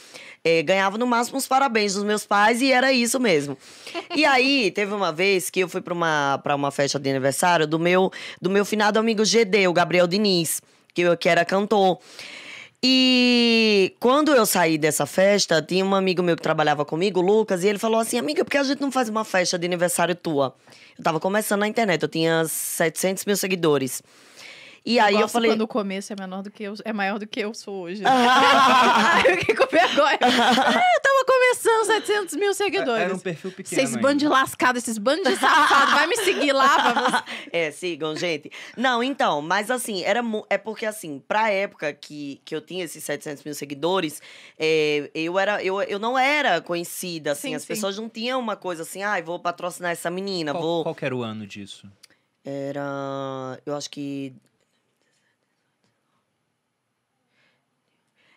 É, 0.49 0.63
ganhava 0.63 0.97
no 0.97 1.09
máximo 1.09 1.39
os 1.39 1.49
parabéns 1.49 1.95
dos 1.95 2.05
meus 2.05 2.25
pais 2.25 2.63
e 2.63 2.71
era 2.71 2.93
isso 2.93 3.19
mesmo. 3.19 3.59
E 4.15 4.25
aí, 4.25 4.71
teve 4.71 4.95
uma 4.95 5.11
vez 5.13 5.51
que 5.51 5.59
eu 5.59 5.69
fui 5.69 5.81
pra 5.81 5.93
uma, 5.93 6.41
uma 6.55 6.71
festa 6.71 7.01
de 7.01 7.11
aniversário 7.11 7.67
do 7.67 7.81
meu, 7.81 8.13
do 8.41 8.49
meu 8.49 8.65
finado 8.65 8.97
amigo 8.97 9.25
GD, 9.25 9.67
o 9.67 9.73
Gabriel 9.73 10.07
Diniz, 10.07 10.63
que, 10.95 11.03
eu- 11.03 11.17
que 11.17 11.29
era 11.29 11.45
cantor. 11.45 11.99
E 12.81 13.93
quando 13.99 14.33
eu 14.33 14.47
saí 14.47 14.79
dessa 14.79 15.05
festa, 15.05 15.61
tinha 15.61 15.85
um 15.85 15.97
amigo 15.97 16.23
meu 16.23 16.37
que 16.37 16.43
trabalhava 16.43 16.85
comigo, 16.85 17.19
o 17.19 17.23
Lucas, 17.23 17.65
e 17.65 17.67
ele 17.67 17.79
falou 17.81 17.99
assim: 17.99 18.17
Amiga, 18.17 18.45
por 18.45 18.51
que 18.53 18.59
a 18.59 18.63
gente 18.63 18.81
não 18.81 18.93
faz 18.93 19.09
uma 19.09 19.25
festa 19.25 19.59
de 19.59 19.67
aniversário 19.67 20.15
tua? 20.15 20.55
Eu 20.97 21.03
tava 21.03 21.19
começando 21.19 21.61
na 21.61 21.67
internet, 21.69 22.03
eu 22.03 22.09
tinha 22.09 22.45
700 22.47 23.25
mil 23.25 23.37
seguidores. 23.37 24.01
E 24.87 25.01
aí 25.01 25.15
eu 25.15 25.23
gosto 25.23 25.33
falei. 25.33 25.51
quando 25.51 25.63
o 25.63 25.69
começo 25.69 26.13
é 26.13 26.17
menor 26.19 26.43
do 26.45 26.51
que 26.51 26.63
eu, 26.63 26.75
é 26.85 26.93
maior 26.93 27.19
do 27.19 27.27
que 27.27 27.41
eu 27.41 27.53
sou 27.53 27.83
hoje. 27.83 28.03
Ah. 28.07 29.21
eu 29.27 29.37
fiquei 29.39 29.55
com 29.55 29.67
vergonha. 29.67 30.19
Ah, 30.23 30.81
eu 30.95 31.03
tava 31.03 31.25
começando 31.27 31.87
700 31.87 32.37
mil 32.37 32.55
seguidores. 32.55 33.03
Era 33.05 33.15
um 33.15 33.19
perfil 33.19 33.51
pequeno. 33.51 33.69
Vocês 33.69 33.91
ainda. 33.91 34.01
bando 34.01 34.19
de 34.19 34.29
lascado, 34.29 34.77
esses 34.79 34.97
bandos 34.99 35.29
de 35.29 35.37
safado, 35.41 35.93
vai 35.93 36.07
me 36.07 36.17
seguir 36.19 36.53
lá 36.53 36.75
pra 36.77 36.93
você. 36.93 37.25
É, 37.53 37.71
sigam, 37.71 38.15
gente. 38.17 38.51
Não, 38.77 39.03
então, 39.03 39.43
mas 39.43 39.71
assim, 39.71 40.03
era 40.05 40.23
é 40.49 40.59
porque 40.59 40.87
assim, 40.87 41.23
pra 41.27 41.51
época 41.51 41.93
que, 41.93 42.41
que 42.45 42.55
eu 42.55 42.61
tinha 42.61 42.85
esses 42.85 43.03
700 43.03 43.43
mil 43.45 43.55
seguidores, 43.55 44.23
é, 44.59 45.11
eu, 45.15 45.39
era, 45.39 45.63
eu, 45.65 45.83
eu 45.83 45.99
não 45.99 46.17
era 46.19 46.61
conhecida, 46.61 47.33
assim, 47.33 47.49
Sim, 47.49 47.55
as 47.57 47.63
sim. 47.63 47.69
pessoas 47.69 47.97
não 47.99 48.09
tinham 48.09 48.39
uma 48.39 48.55
coisa 48.57 48.83
assim, 48.83 49.03
ai, 49.03 49.23
vou 49.23 49.39
patrocinar 49.41 49.91
essa 49.93 50.11
menina, 50.11 50.53
Qual, 50.53 50.63
vou... 50.63 50.83
qual 50.85 50.95
que 50.95 51.05
era 51.05 51.17
o 51.17 51.23
ano 51.23 51.47
disso? 51.47 51.91
Era, 52.45 53.59
eu 53.67 53.75
acho 53.75 53.91
que... 53.91 54.33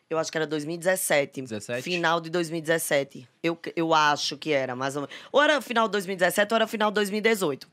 Eu 0.10 0.18
acho 0.18 0.32
que 0.32 0.38
era 0.38 0.48
2017. 0.48 1.44
17? 1.44 1.84
Final 1.84 2.20
de 2.20 2.30
2017. 2.32 3.28
Eu, 3.44 3.58
eu 3.76 3.94
acho 3.94 4.38
que 4.38 4.52
era, 4.52 4.76
mais 4.76 4.96
ou 4.96 5.04
menos. 5.04 5.16
Ou 5.32 5.42
era 5.42 5.62
final 5.62 5.88
de 5.88 5.92
2017 5.92 6.52
ou 6.52 6.56
era 6.56 6.66
final 6.68 6.90
de 6.90 6.96
2018. 6.96 7.68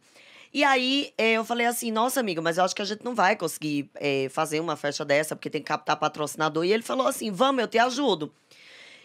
E 0.52 0.62
aí 0.62 1.12
eh, 1.16 1.32
eu 1.32 1.44
falei 1.44 1.66
assim, 1.66 1.90
nossa 1.90 2.20
amiga, 2.20 2.40
mas 2.42 2.58
eu 2.58 2.64
acho 2.64 2.74
que 2.74 2.82
a 2.82 2.84
gente 2.84 3.04
não 3.04 3.14
vai 3.14 3.36
conseguir 3.36 3.90
eh, 3.94 4.28
fazer 4.30 4.60
uma 4.60 4.76
festa 4.76 5.04
dessa, 5.04 5.34
porque 5.34 5.48
tem 5.48 5.60
que 5.62 5.66
captar 5.66 5.96
patrocinador. 5.96 6.64
E 6.64 6.72
ele 6.72 6.82
falou 6.82 7.06
assim: 7.06 7.30
vamos, 7.30 7.62
eu 7.62 7.68
te 7.68 7.78
ajudo. 7.78 8.32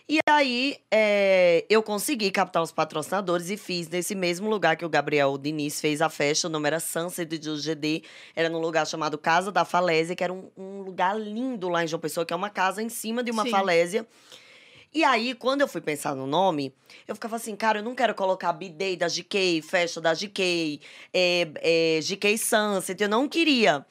E 0.07 0.19
aí 0.27 0.77
eh, 0.89 1.65
eu 1.69 1.81
consegui 1.81 2.31
captar 2.31 2.61
os 2.61 2.71
patrocinadores 2.71 3.49
e 3.49 3.57
fiz 3.57 3.87
nesse 3.87 4.15
mesmo 4.15 4.49
lugar 4.49 4.75
que 4.75 4.83
o 4.83 4.89
Gabriel 4.89 5.37
Diniz 5.37 5.79
fez 5.79 6.01
a 6.01 6.09
festa. 6.09 6.47
O 6.47 6.51
nome 6.51 6.67
era 6.67 6.79
Sunset 6.79 7.37
do 7.37 7.57
GD. 7.57 8.03
Era 8.35 8.49
num 8.49 8.59
lugar 8.59 8.85
chamado 8.85 9.17
Casa 9.17 9.51
da 9.51 9.63
Falésia, 9.63 10.15
que 10.15 10.23
era 10.23 10.33
um, 10.33 10.49
um 10.57 10.81
lugar 10.81 11.19
lindo 11.19 11.69
lá 11.69 11.83
em 11.83 11.87
João 11.87 11.99
Pessoa, 11.99 12.25
que 12.25 12.33
é 12.33 12.35
uma 12.35 12.49
casa 12.49 12.81
em 12.81 12.89
cima 12.89 13.23
de 13.23 13.31
uma 13.31 13.43
Sim. 13.43 13.51
falésia. 13.51 14.07
E 14.93 15.05
aí, 15.05 15.33
quando 15.33 15.61
eu 15.61 15.69
fui 15.69 15.79
pensar 15.79 16.13
no 16.13 16.27
nome, 16.27 16.73
eu 17.07 17.15
ficava 17.15 17.37
assim, 17.37 17.55
cara, 17.55 17.79
eu 17.79 17.83
não 17.83 17.95
quero 17.95 18.13
colocar 18.13 18.51
B-Day 18.51 18.97
da 18.97 19.07
GK, 19.07 19.61
festa 19.61 20.01
da 20.01 20.13
GK, 20.13 20.81
é, 21.13 21.47
é, 21.61 21.99
GK 22.01 22.37
Sunset, 22.37 23.01
eu 23.01 23.07
não 23.07 23.29
queria. 23.29 23.85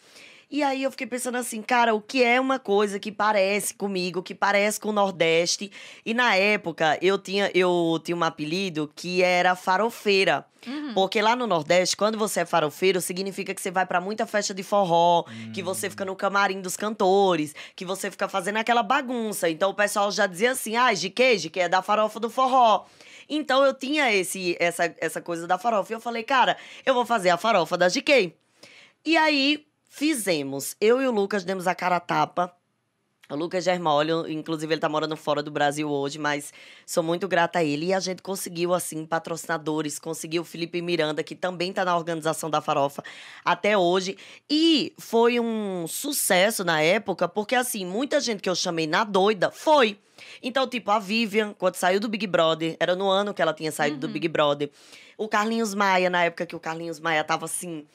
E 0.51 0.65
aí 0.65 0.83
eu 0.83 0.91
fiquei 0.91 1.07
pensando 1.07 1.37
assim, 1.37 1.63
cara, 1.63 1.95
o 1.95 2.01
que 2.01 2.25
é 2.25 2.41
uma 2.41 2.59
coisa 2.59 2.99
que 2.99 3.13
parece 3.13 3.73
comigo, 3.73 4.21
que 4.21 4.35
parece 4.35 4.81
com 4.81 4.89
o 4.89 4.93
Nordeste? 4.93 5.71
E 6.05 6.13
na 6.13 6.35
época 6.35 6.99
eu 7.01 7.17
tinha, 7.19 7.49
eu 7.55 8.01
tinha 8.03 8.17
um 8.17 8.25
apelido 8.25 8.91
que 8.97 9.23
era 9.23 9.55
farofeira. 9.55 10.45
Porque 10.93 11.23
lá 11.23 11.37
no 11.37 11.47
Nordeste, 11.47 11.97
quando 11.97 12.19
você 12.19 12.41
é 12.41 12.45
farofeiro, 12.45 13.01
significa 13.01 13.55
que 13.55 13.63
você 13.63 13.71
vai 13.71 13.87
pra 13.87 14.01
muita 14.01 14.27
festa 14.27 14.53
de 14.53 14.63
forró, 14.63 15.25
que 15.55 15.63
você 15.63 15.89
fica 15.89 16.05
no 16.05 16.17
camarim 16.17 16.61
dos 16.61 16.77
cantores, 16.77 17.55
que 17.75 17.85
você 17.85 18.11
fica 18.11 18.29
fazendo 18.29 18.57
aquela 18.57 18.83
bagunça. 18.83 19.49
Então 19.49 19.71
o 19.71 19.75
pessoal 19.75 20.11
já 20.11 20.27
dizia 20.27 20.51
assim: 20.51 20.77
ah, 20.77 20.93
GK, 20.93 21.39
GK 21.39 21.61
é 21.61 21.69
da 21.69 21.81
farofa 21.81 22.19
do 22.19 22.29
forró. 22.29 22.87
Então 23.29 23.65
eu 23.65 23.73
tinha 23.73 24.13
esse, 24.13 24.57
essa, 24.59 24.93
essa 24.99 25.21
coisa 25.23 25.47
da 25.47 25.57
farofa. 25.57 25.93
E 25.93 25.97
eu 25.97 26.01
falei, 26.01 26.25
cara, 26.25 26.57
eu 26.85 26.93
vou 26.93 27.07
fazer 27.07 27.31
a 27.31 27.37
farofa 27.37 27.79
da 27.79 27.89
GK. 27.89 28.35
E 29.05 29.17
aí 29.17 29.65
fizemos. 30.01 30.75
Eu 30.81 31.03
e 31.03 31.07
o 31.07 31.11
Lucas 31.11 31.45
demos 31.45 31.67
a 31.67 31.75
cara 31.75 31.97
a 31.97 32.01
tapa. 32.01 32.51
O 33.29 33.37
Lucas 33.37 33.63
Germolho, 33.63 34.27
inclusive 34.27 34.73
ele 34.73 34.81
tá 34.81 34.89
morando 34.89 35.15
fora 35.15 35.43
do 35.43 35.51
Brasil 35.51 35.91
hoje, 35.91 36.19
mas 36.19 36.55
sou 36.87 37.03
muito 37.03 37.29
grata 37.29 37.59
a 37.59 37.65
ele. 37.65 37.89
E 37.89 37.93
a 37.93 38.01
gente 38.01 38.23
conseguiu, 38.23 38.73
assim, 38.73 39.05
patrocinadores, 39.05 39.99
conseguiu 39.99 40.41
o 40.41 40.45
Felipe 40.45 40.81
Miranda, 40.81 41.23
que 41.23 41.35
também 41.35 41.71
tá 41.71 41.85
na 41.85 41.95
organização 41.95 42.49
da 42.49 42.63
Farofa 42.63 43.05
até 43.45 43.77
hoje. 43.77 44.17
E 44.49 44.95
foi 44.99 45.39
um 45.39 45.87
sucesso 45.87 46.65
na 46.65 46.81
época, 46.81 47.29
porque, 47.29 47.55
assim, 47.55 47.85
muita 47.85 48.23
gente 48.23 48.41
que 48.41 48.49
eu 48.49 48.55
chamei 48.55 48.87
na 48.87 49.05
doida 49.05 49.51
foi. 49.51 49.99
Então, 50.43 50.67
tipo, 50.67 50.91
a 50.91 50.99
Vivian, 50.99 51.55
quando 51.59 51.75
saiu 51.75 52.01
do 52.01 52.09
Big 52.09 52.27
Brother, 52.27 52.75
era 52.81 52.97
no 52.97 53.11
ano 53.11 53.35
que 53.35 53.43
ela 53.43 53.53
tinha 53.53 53.71
saído 53.71 53.99
do 53.99 54.09
Big 54.09 54.29
Brother. 54.29 54.71
O 55.19 55.29
Carlinhos 55.29 55.75
Maia, 55.75 56.09
na 56.09 56.25
época 56.25 56.47
que 56.47 56.57
o 56.57 56.61
Carlinhos 56.61 56.99
Maia 56.99 57.23
tava 57.23 57.45
assim. 57.45 57.87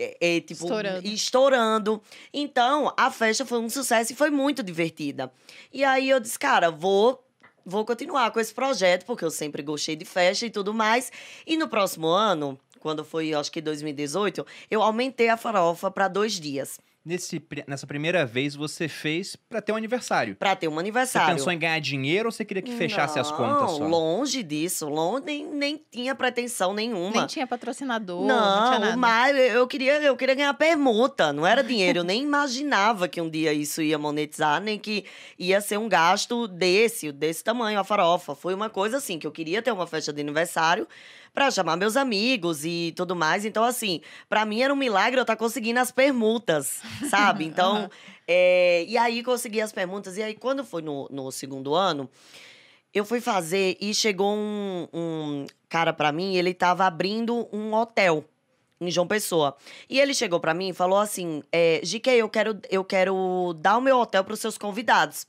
É, 0.00 0.36
é, 0.36 0.40
tipo, 0.40 0.64
Estourando. 0.64 1.06
estourando. 1.06 2.02
Então, 2.32 2.92
a 2.96 3.10
festa 3.10 3.44
foi 3.44 3.58
um 3.58 3.68
sucesso 3.68 4.12
e 4.12 4.16
foi 4.16 4.30
muito 4.30 4.62
divertida. 4.62 5.30
E 5.72 5.84
aí 5.84 6.08
eu 6.08 6.18
disse, 6.18 6.38
cara, 6.38 6.70
vou 6.70 7.22
vou 7.64 7.84
continuar 7.84 8.30
com 8.30 8.40
esse 8.40 8.54
projeto, 8.54 9.04
porque 9.04 9.24
eu 9.24 9.30
sempre 9.30 9.62
gostei 9.62 9.94
de 9.94 10.04
festa 10.04 10.46
e 10.46 10.50
tudo 10.50 10.72
mais. 10.72 11.12
E 11.46 11.56
no 11.56 11.68
próximo 11.68 12.08
ano, 12.08 12.58
quando 12.80 13.04
foi, 13.04 13.34
acho 13.34 13.52
que 13.52 13.60
2018, 13.60 14.44
eu 14.70 14.82
aumentei 14.82 15.28
a 15.28 15.36
farofa 15.36 15.90
para 15.90 16.08
dois 16.08 16.40
dias, 16.40 16.80
Nesse, 17.02 17.42
nessa 17.66 17.86
primeira 17.86 18.26
vez, 18.26 18.54
você 18.54 18.86
fez 18.86 19.34
pra 19.34 19.62
ter 19.62 19.72
um 19.72 19.76
aniversário. 19.76 20.36
para 20.36 20.54
ter 20.54 20.68
um 20.68 20.72
Você 20.74 20.80
aniversário. 20.80 21.34
pensou 21.34 21.50
em 21.50 21.58
ganhar 21.58 21.78
dinheiro 21.80 22.28
ou 22.28 22.30
você 22.32 22.44
queria 22.44 22.62
que 22.62 22.76
fechasse 22.76 23.18
as 23.18 23.32
contas 23.32 23.70
só? 23.70 23.78
Não, 23.78 23.88
longe 23.88 24.42
disso, 24.42 24.86
longe, 24.86 25.24
nem, 25.24 25.46
nem 25.46 25.82
tinha 25.90 26.14
pretensão 26.14 26.74
nenhuma. 26.74 27.10
Nem 27.10 27.26
tinha 27.26 27.46
patrocinador, 27.46 28.26
não, 28.26 28.66
tinha 28.68 28.78
Não, 28.78 28.80
nada. 28.80 28.96
mas 28.98 29.34
eu 29.34 29.66
queria, 29.66 29.94
eu 30.02 30.14
queria 30.14 30.34
ganhar 30.34 30.52
permuta, 30.52 31.32
não 31.32 31.46
era 31.46 31.64
dinheiro. 31.64 32.00
Eu 32.00 32.04
nem 32.04 32.20
imaginava 32.22 33.08
que 33.08 33.18
um 33.18 33.30
dia 33.30 33.50
isso 33.54 33.80
ia 33.80 33.96
monetizar, 33.98 34.60
nem 34.60 34.78
que 34.78 35.06
ia 35.38 35.58
ser 35.62 35.78
um 35.78 35.88
gasto 35.88 36.46
desse, 36.46 37.10
desse 37.12 37.42
tamanho, 37.42 37.80
a 37.80 37.84
farofa. 37.84 38.34
Foi 38.34 38.52
uma 38.52 38.68
coisa 38.68 38.98
assim, 38.98 39.18
que 39.18 39.26
eu 39.26 39.32
queria 39.32 39.62
ter 39.62 39.72
uma 39.72 39.86
festa 39.86 40.12
de 40.12 40.20
aniversário, 40.20 40.86
pra 41.32 41.50
chamar 41.50 41.76
meus 41.76 41.96
amigos 41.96 42.64
e 42.64 42.92
tudo 42.96 43.14
mais. 43.14 43.44
Então, 43.44 43.64
assim, 43.64 44.00
pra 44.28 44.44
mim 44.44 44.62
era 44.62 44.72
um 44.72 44.76
milagre 44.76 45.18
eu 45.18 45.22
estar 45.22 45.36
conseguindo 45.36 45.80
as 45.80 45.90
permutas, 45.90 46.80
sabe? 47.08 47.44
Então, 47.50 47.76
Aham. 47.76 47.90
é, 48.28 48.84
e 48.86 48.96
aí 48.96 49.22
consegui 49.22 49.60
as 49.60 49.72
permutas. 49.72 50.16
E 50.16 50.22
aí, 50.22 50.34
quando 50.34 50.64
foi 50.64 50.82
no, 50.82 51.08
no 51.10 51.30
segundo 51.32 51.74
ano, 51.74 52.08
eu 52.92 53.04
fui 53.04 53.20
fazer 53.20 53.76
e 53.80 53.94
chegou 53.94 54.34
um, 54.34 54.88
um 54.92 55.46
cara 55.68 55.92
pra 55.92 56.12
mim, 56.12 56.36
ele 56.36 56.54
tava 56.54 56.84
abrindo 56.84 57.48
um 57.52 57.72
hotel 57.74 58.24
em 58.80 58.90
João 58.90 59.06
Pessoa. 59.06 59.56
E 59.88 60.00
ele 60.00 60.14
chegou 60.14 60.40
pra 60.40 60.54
mim 60.54 60.70
e 60.70 60.72
falou 60.72 60.98
assim: 60.98 61.42
é, 61.52 61.80
GK, 61.84 62.10
eu 62.12 62.28
quero, 62.28 62.58
eu 62.70 62.84
quero 62.84 63.54
dar 63.58 63.76
o 63.76 63.80
meu 63.80 63.98
hotel 63.98 64.24
pros 64.24 64.40
seus 64.40 64.56
convidados. 64.56 65.26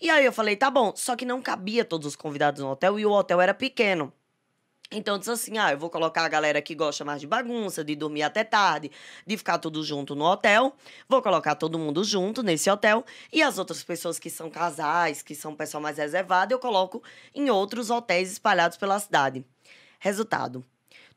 E 0.00 0.10
aí 0.10 0.24
eu 0.24 0.32
falei, 0.32 0.56
tá 0.56 0.70
bom, 0.70 0.92
só 0.96 1.14
que 1.14 1.24
não 1.24 1.40
cabia 1.40 1.84
todos 1.84 2.06
os 2.06 2.16
convidados 2.16 2.62
no 2.62 2.70
hotel 2.70 2.98
e 2.98 3.06
o 3.06 3.12
hotel 3.12 3.40
era 3.40 3.54
pequeno. 3.54 4.12
Então 4.94 5.14
eu 5.14 5.18
disse 5.18 5.30
assim: 5.30 5.58
ah, 5.58 5.72
eu 5.72 5.78
vou 5.78 5.90
colocar 5.90 6.24
a 6.24 6.28
galera 6.28 6.62
que 6.62 6.74
gosta 6.74 7.04
mais 7.04 7.20
de 7.20 7.26
bagunça, 7.26 7.84
de 7.84 7.96
dormir 7.96 8.22
até 8.22 8.44
tarde, 8.44 8.90
de 9.26 9.36
ficar 9.36 9.58
tudo 9.58 9.82
junto 9.82 10.14
no 10.14 10.24
hotel. 10.24 10.74
Vou 11.08 11.20
colocar 11.20 11.54
todo 11.56 11.78
mundo 11.78 12.04
junto 12.04 12.42
nesse 12.42 12.70
hotel. 12.70 13.04
E 13.32 13.42
as 13.42 13.58
outras 13.58 13.82
pessoas 13.82 14.18
que 14.18 14.30
são 14.30 14.48
casais, 14.48 15.22
que 15.22 15.34
são 15.34 15.54
pessoal 15.54 15.82
mais 15.82 15.98
reservado, 15.98 16.54
eu 16.54 16.58
coloco 16.58 17.02
em 17.34 17.50
outros 17.50 17.90
hotéis 17.90 18.32
espalhados 18.32 18.76
pela 18.76 18.98
cidade. 18.98 19.44
Resultado. 19.98 20.64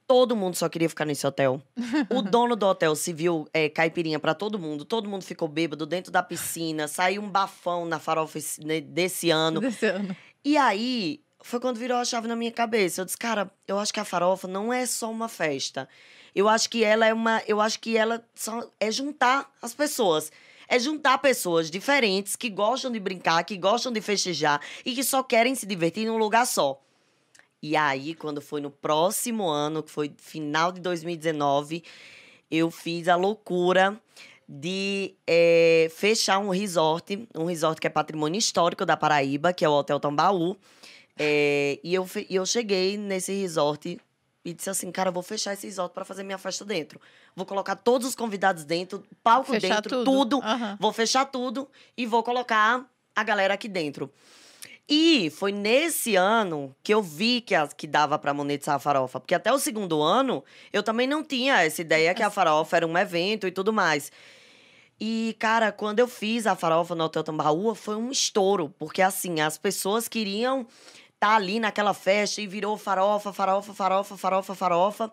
Todo 0.08 0.38
mundo 0.38 0.56
só 0.56 0.70
queria 0.70 0.88
ficar 0.88 1.04
nesse 1.04 1.28
hotel. 1.28 1.62
O 2.10 2.22
dono 2.22 2.56
do 2.56 2.66
hotel 2.66 2.96
se 2.96 3.12
viu 3.12 3.46
é, 3.54 3.68
caipirinha 3.68 4.20
pra 4.20 4.34
todo 4.34 4.58
mundo. 4.58 4.86
Todo 4.86 5.10
mundo 5.10 5.24
ficou 5.24 5.50
bêbado 5.50 5.86
dentro 5.86 6.12
da 6.12 6.24
piscina. 6.24 6.88
Saiu 6.88 7.22
um 7.22 7.30
bafão 7.30 7.86
na 7.86 8.00
farofa 8.00 8.40
né, 8.64 8.80
desse 8.80 9.30
ano. 9.30 9.60
Desse 9.60 9.86
ano. 9.86 10.16
E 10.46 10.56
aí, 10.56 11.20
foi 11.42 11.60
quando 11.60 11.78
virou 11.78 11.98
a 11.98 12.06
chave 12.06 12.28
na 12.28 12.36
minha 12.36 12.52
cabeça. 12.52 13.02
Eu 13.02 13.06
disse, 13.06 13.18
cara, 13.18 13.50
eu 13.68 13.80
acho 13.80 13.94
que 13.94 14.00
a 14.00 14.06
farofa 14.06 14.48
não 14.48 14.72
é 14.74 14.86
só 14.86 15.10
uma 15.10 15.30
festa. 15.30 15.88
Eu 16.36 16.48
acho 16.48 16.70
que 16.70 16.84
ela 16.84 17.06
é 17.06 17.14
uma. 17.14 17.42
Eu 17.48 17.60
acho 17.62 17.80
que 17.80 17.98
ela 17.98 18.24
só 18.36 18.70
é 18.80 18.92
juntar 18.92 19.52
as 19.62 19.74
pessoas. 19.74 20.32
É 20.68 20.78
juntar 20.78 21.18
pessoas 21.20 21.72
diferentes 21.72 22.36
que 22.36 22.50
gostam 22.50 22.92
de 22.92 23.00
brincar, 23.00 23.44
que 23.44 23.58
gostam 23.58 23.92
de 23.92 24.02
festejar 24.02 24.62
e 24.86 24.94
que 24.94 25.04
só 25.04 25.24
querem 25.24 25.56
se 25.56 25.66
divertir 25.66 26.06
num 26.06 26.18
lugar 26.18 26.46
só. 26.46 26.82
E 27.62 27.76
aí, 27.76 28.14
quando 28.14 28.42
foi 28.42 28.62
no 28.62 28.70
próximo 28.70 29.48
ano, 29.48 29.82
que 29.82 29.90
foi 29.90 30.14
final 30.18 30.72
de 30.72 30.80
2019, 30.82 31.84
eu 32.52 32.70
fiz 32.70 33.08
a 33.08 33.16
loucura 33.16 34.00
de 34.48 35.16
eh, 35.26 35.90
fechar 35.96 36.40
um 36.40 36.50
resort, 36.50 37.28
um 37.36 37.46
resort 37.46 37.82
que 37.82 37.88
é 37.88 37.90
patrimônio 37.90 38.38
histórico 38.38 38.86
da 38.86 38.96
Paraíba, 38.96 39.52
que 39.52 39.66
é 39.66 39.70
o 39.70 39.74
Hotel 39.74 40.00
Tambaú. 40.00 40.56
Eh, 41.20 41.80
e 41.84 41.94
eu, 41.94 42.08
e 42.30 42.36
eu 42.36 42.46
cheguei 42.46 42.98
nesse 42.98 43.34
resort 43.34 44.00
e 44.46 44.54
disse 44.54 44.70
assim, 44.70 44.92
cara, 44.92 45.12
vou 45.12 45.24
fechar 45.24 45.54
esse 45.54 45.68
resort 45.68 45.94
para 45.94 46.06
fazer 46.06 46.24
minha 46.24 46.38
festa 46.38 46.64
dentro. 46.64 47.00
Vou 47.36 47.46
colocar 47.46 47.76
todos 47.76 48.08
os 48.08 48.16
convidados 48.16 48.64
dentro, 48.64 49.04
palco 49.24 49.52
Fechar 49.52 49.76
dentro, 49.82 50.04
tudo. 50.06 50.40
tudo. 50.40 50.40
Aham. 50.46 50.78
Vou 50.80 50.94
fechar 50.94 51.26
tudo 51.26 51.68
e 51.98 52.06
vou 52.06 52.24
colocar 52.24 52.86
a 53.16 53.24
galera 53.24 53.54
aqui 53.56 53.68
dentro. 53.68 54.12
E 54.90 55.30
foi 55.32 55.52
nesse 55.52 56.16
ano 56.16 56.74
que 56.82 56.94
eu 56.94 57.04
vi 57.04 57.42
que, 57.42 57.54
a- 57.54 57.68
que 57.68 57.86
dava 57.86 58.18
para 58.18 58.34
monetizar 58.34 58.76
a 58.76 58.80
farofa. 58.80 59.20
Porque 59.20 59.36
até 59.36 59.52
o 59.52 59.60
segundo 59.60 60.02
ano, 60.02 60.42
eu 60.72 60.82
também 60.82 61.06
não 61.06 61.22
tinha 61.22 61.62
essa 61.62 61.82
ideia 61.82 62.14
que 62.16 62.24
a 62.24 62.30
farofa 62.30 62.78
era 62.78 62.88
um 62.88 62.98
evento 62.98 63.46
e 63.46 63.52
tudo 63.52 63.74
mais. 63.74 64.10
E, 65.00 65.36
cara, 65.40 65.72
quando 65.74 66.00
eu 66.00 66.08
fiz 66.08 66.48
a 66.48 66.56
farofa 66.56 66.96
no 66.96 67.04
Hotel 67.04 67.24
Tambaú, 67.24 67.76
foi 67.76 67.96
um 67.98 68.10
estouro. 68.12 68.74
Porque, 68.80 69.02
assim, 69.02 69.42
as 69.42 69.58
pessoas 69.58 70.08
queriam 70.08 70.66
estar 71.18 71.36
ali 71.36 71.60
naquela 71.60 71.94
festa 71.94 72.40
e 72.42 72.48
virou 72.48 72.78
farofa, 72.78 73.34
farofa, 73.34 73.74
farofa, 73.74 74.16
farofa, 74.18 74.56
farofa. 74.56 75.12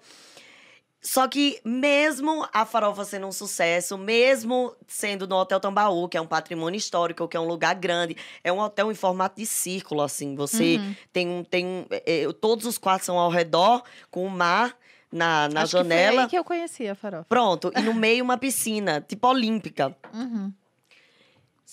Só 1.03 1.29
que 1.29 1.61
mesmo 1.65 2.47
a 2.51 2.65
farofa 2.65 3.05
sendo 3.05 3.27
um 3.27 3.33
sucesso, 3.33 3.99
mesmo 3.99 4.75
sendo 4.89 5.27
no 5.27 5.37
Hotel 5.37 5.61
Tambaú, 5.61 6.09
que 6.09 6.17
é 6.17 6.21
um 6.21 6.27
patrimônio 6.27 6.79
histórico, 6.79 7.29
que 7.29 7.37
é 7.37 7.41
um 7.41 7.47
lugar 7.47 7.75
grande, 7.75 8.17
é 8.43 8.51
um 8.51 8.59
hotel 8.59 8.91
em 8.91 8.95
formato 8.95 9.37
de 9.39 9.45
círculo, 9.47 10.01
assim. 10.01 10.35
Você 10.35 10.77
Uhum. 10.79 10.95
tem 11.13 11.29
um. 11.29 11.45
Tem, 11.45 11.67
um- 11.67 11.87
é, 11.91 12.23
é, 12.23 12.33
todos 12.33 12.65
os 12.65 12.79
quartos 12.79 13.05
são 13.05 13.19
ao 13.19 13.29
redor, 13.31 13.83
com 14.11 14.25
o 14.25 14.31
mar 14.31 14.75
na, 15.13 15.47
na 15.51 15.63
Acho 15.63 15.77
que 15.77 15.83
foi 15.85 15.91
janela. 15.91 16.23
aí 16.23 16.29
que 16.29 16.39
eu 16.39 16.45
conheci 16.45 16.89
a 16.89 16.95
farofa. 16.95 17.27
Pronto, 17.29 17.71
e 17.77 17.83
no 17.83 17.93
meio 17.93 18.25
uma 18.25 18.39
piscina, 18.39 19.03
tipo 19.07 19.29
olímpica. 19.29 19.95
Uhum. 20.13 20.51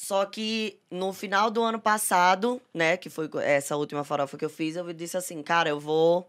Só 0.03 0.25
que 0.25 0.79
no 0.89 1.13
final 1.13 1.51
do 1.51 1.61
ano 1.61 1.79
passado, 1.79 2.59
né, 2.73 2.97
que 2.97 3.07
foi 3.07 3.29
essa 3.43 3.75
última 3.75 4.03
farofa 4.03 4.35
que 4.35 4.43
eu 4.43 4.49
fiz, 4.49 4.75
eu 4.75 4.91
disse 4.93 5.15
assim, 5.15 5.43
cara, 5.43 5.69
eu 5.69 5.79
vou. 5.79 6.27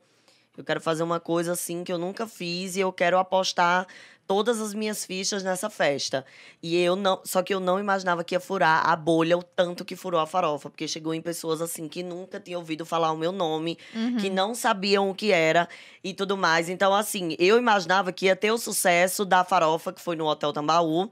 Eu 0.58 0.62
quero 0.62 0.78
fazer 0.78 1.02
uma 1.02 1.18
coisa 1.18 1.52
assim 1.52 1.82
que 1.82 1.90
eu 1.90 1.96
nunca 1.96 2.26
fiz 2.26 2.76
e 2.76 2.80
eu 2.80 2.92
quero 2.92 3.18
apostar 3.18 3.86
todas 4.26 4.60
as 4.60 4.74
minhas 4.74 5.06
fichas 5.06 5.42
nessa 5.42 5.70
festa. 5.70 6.22
E 6.62 6.76
eu 6.76 6.94
não. 6.94 7.22
Só 7.24 7.42
que 7.42 7.54
eu 7.54 7.58
não 7.60 7.80
imaginava 7.80 8.22
que 8.22 8.34
ia 8.34 8.40
furar 8.40 8.86
a 8.86 8.94
bolha 8.94 9.38
o 9.38 9.42
tanto 9.42 9.86
que 9.86 9.96
furou 9.96 10.20
a 10.20 10.26
farofa. 10.26 10.68
Porque 10.68 10.86
chegou 10.86 11.14
em 11.14 11.22
pessoas 11.22 11.62
assim 11.62 11.88
que 11.88 12.02
nunca 12.02 12.38
tinham 12.38 12.60
ouvido 12.60 12.84
falar 12.84 13.10
o 13.10 13.16
meu 13.16 13.32
nome, 13.32 13.78
Uhum. 13.94 14.18
que 14.18 14.28
não 14.28 14.54
sabiam 14.54 15.08
o 15.08 15.14
que 15.14 15.32
era 15.32 15.66
e 16.04 16.12
tudo 16.12 16.36
mais. 16.36 16.68
Então, 16.68 16.94
assim, 16.94 17.34
eu 17.38 17.56
imaginava 17.56 18.12
que 18.12 18.26
ia 18.26 18.36
ter 18.36 18.52
o 18.52 18.58
sucesso 18.58 19.24
da 19.24 19.42
farofa, 19.42 19.94
que 19.94 20.00
foi 20.02 20.14
no 20.14 20.26
Hotel 20.26 20.52
Tambaú. 20.52 21.10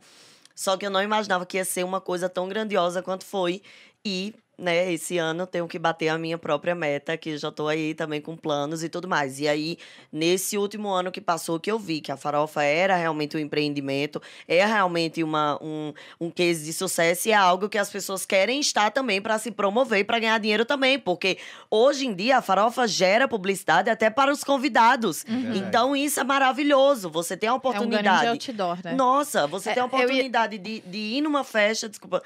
Só 0.55 0.77
que 0.77 0.87
eu 0.87 0.91
não 0.91 1.03
imaginava 1.03 1.47
que 1.47 1.57
ia 1.57 1.65
ser 1.65 1.85
uma 1.85 2.01
coisa 2.01 2.29
tão 2.29 2.49
grandiosa 2.49 3.03
quanto 3.03 3.25
foi. 3.25 3.63
E, 4.05 4.35
né, 4.61 4.93
esse 4.93 5.17
ano 5.19 5.43
eu 5.43 5.47
tenho 5.47 5.67
que 5.67 5.79
bater 5.79 6.09
a 6.09 6.19
minha 6.19 6.37
própria 6.39 6.75
meta, 6.75 7.17
que 7.17 7.37
já 7.39 7.51
tô 7.51 7.67
aí 7.69 7.95
também 7.95 8.21
com 8.21 8.37
planos 8.37 8.83
e 8.85 8.89
tudo 8.89 9.09
mais. 9.09 9.41
E 9.41 9.49
aí, 9.49 9.79
nesse 10.13 10.59
último 10.59 10.89
ano 10.91 11.11
que 11.11 11.21
passou, 11.21 11.59
que 11.59 11.71
eu 11.71 11.79
vi 11.79 12.01
que 12.01 12.13
a 12.13 12.17
farofa 12.17 12.63
era 12.63 12.95
realmente 12.97 13.37
um 13.37 13.41
empreendimento, 13.41 14.21
é 14.47 14.65
realmente 14.65 15.23
uma, 15.23 15.59
um, 15.63 15.93
um 16.21 16.31
case 16.31 16.65
de 16.65 16.73
sucesso 16.73 17.29
e 17.29 17.33
é 17.33 17.35
algo 17.35 17.69
que 17.69 17.79
as 17.79 17.91
pessoas 17.91 18.27
querem 18.27 18.61
estar 18.61 18.91
também 18.91 19.21
para 19.21 19.39
se 19.39 19.51
promover 19.51 20.01
e 20.01 20.05
para 20.05 20.19
ganhar 20.19 20.39
dinheiro 20.39 20.65
também. 20.65 20.99
Porque 20.99 21.39
hoje 21.71 22.07
em 22.07 22.15
dia 22.15 22.39
a 22.39 22.43
farofa 22.43 22.87
gera 22.87 23.27
publicidade 23.27 23.89
até 23.91 24.11
para 24.11 24.31
os 24.33 24.45
convidados. 24.45 25.25
Uhum. 25.29 25.55
Então, 25.55 25.97
isso 25.97 26.21
é 26.21 26.25
maravilhoso. 26.25 27.09
Você 27.11 27.37
tem 27.37 27.49
a 27.49 27.53
É 27.53 27.55
um 27.55 27.57
oportunidade. 27.57 28.27
outdoor, 28.29 28.79
né? 28.85 28.95
Nossa, 28.95 29.47
você 29.47 29.71
É, 29.71 29.75
tem 29.75 29.83
a 29.83 29.87
ia- 29.87 29.87
oportunidade 29.87 30.59
de, 30.59 30.81
de 30.81 30.99
ir 30.99 31.21
numa 31.21 31.45
festa, 31.45 31.89
desculpa, 31.89 32.23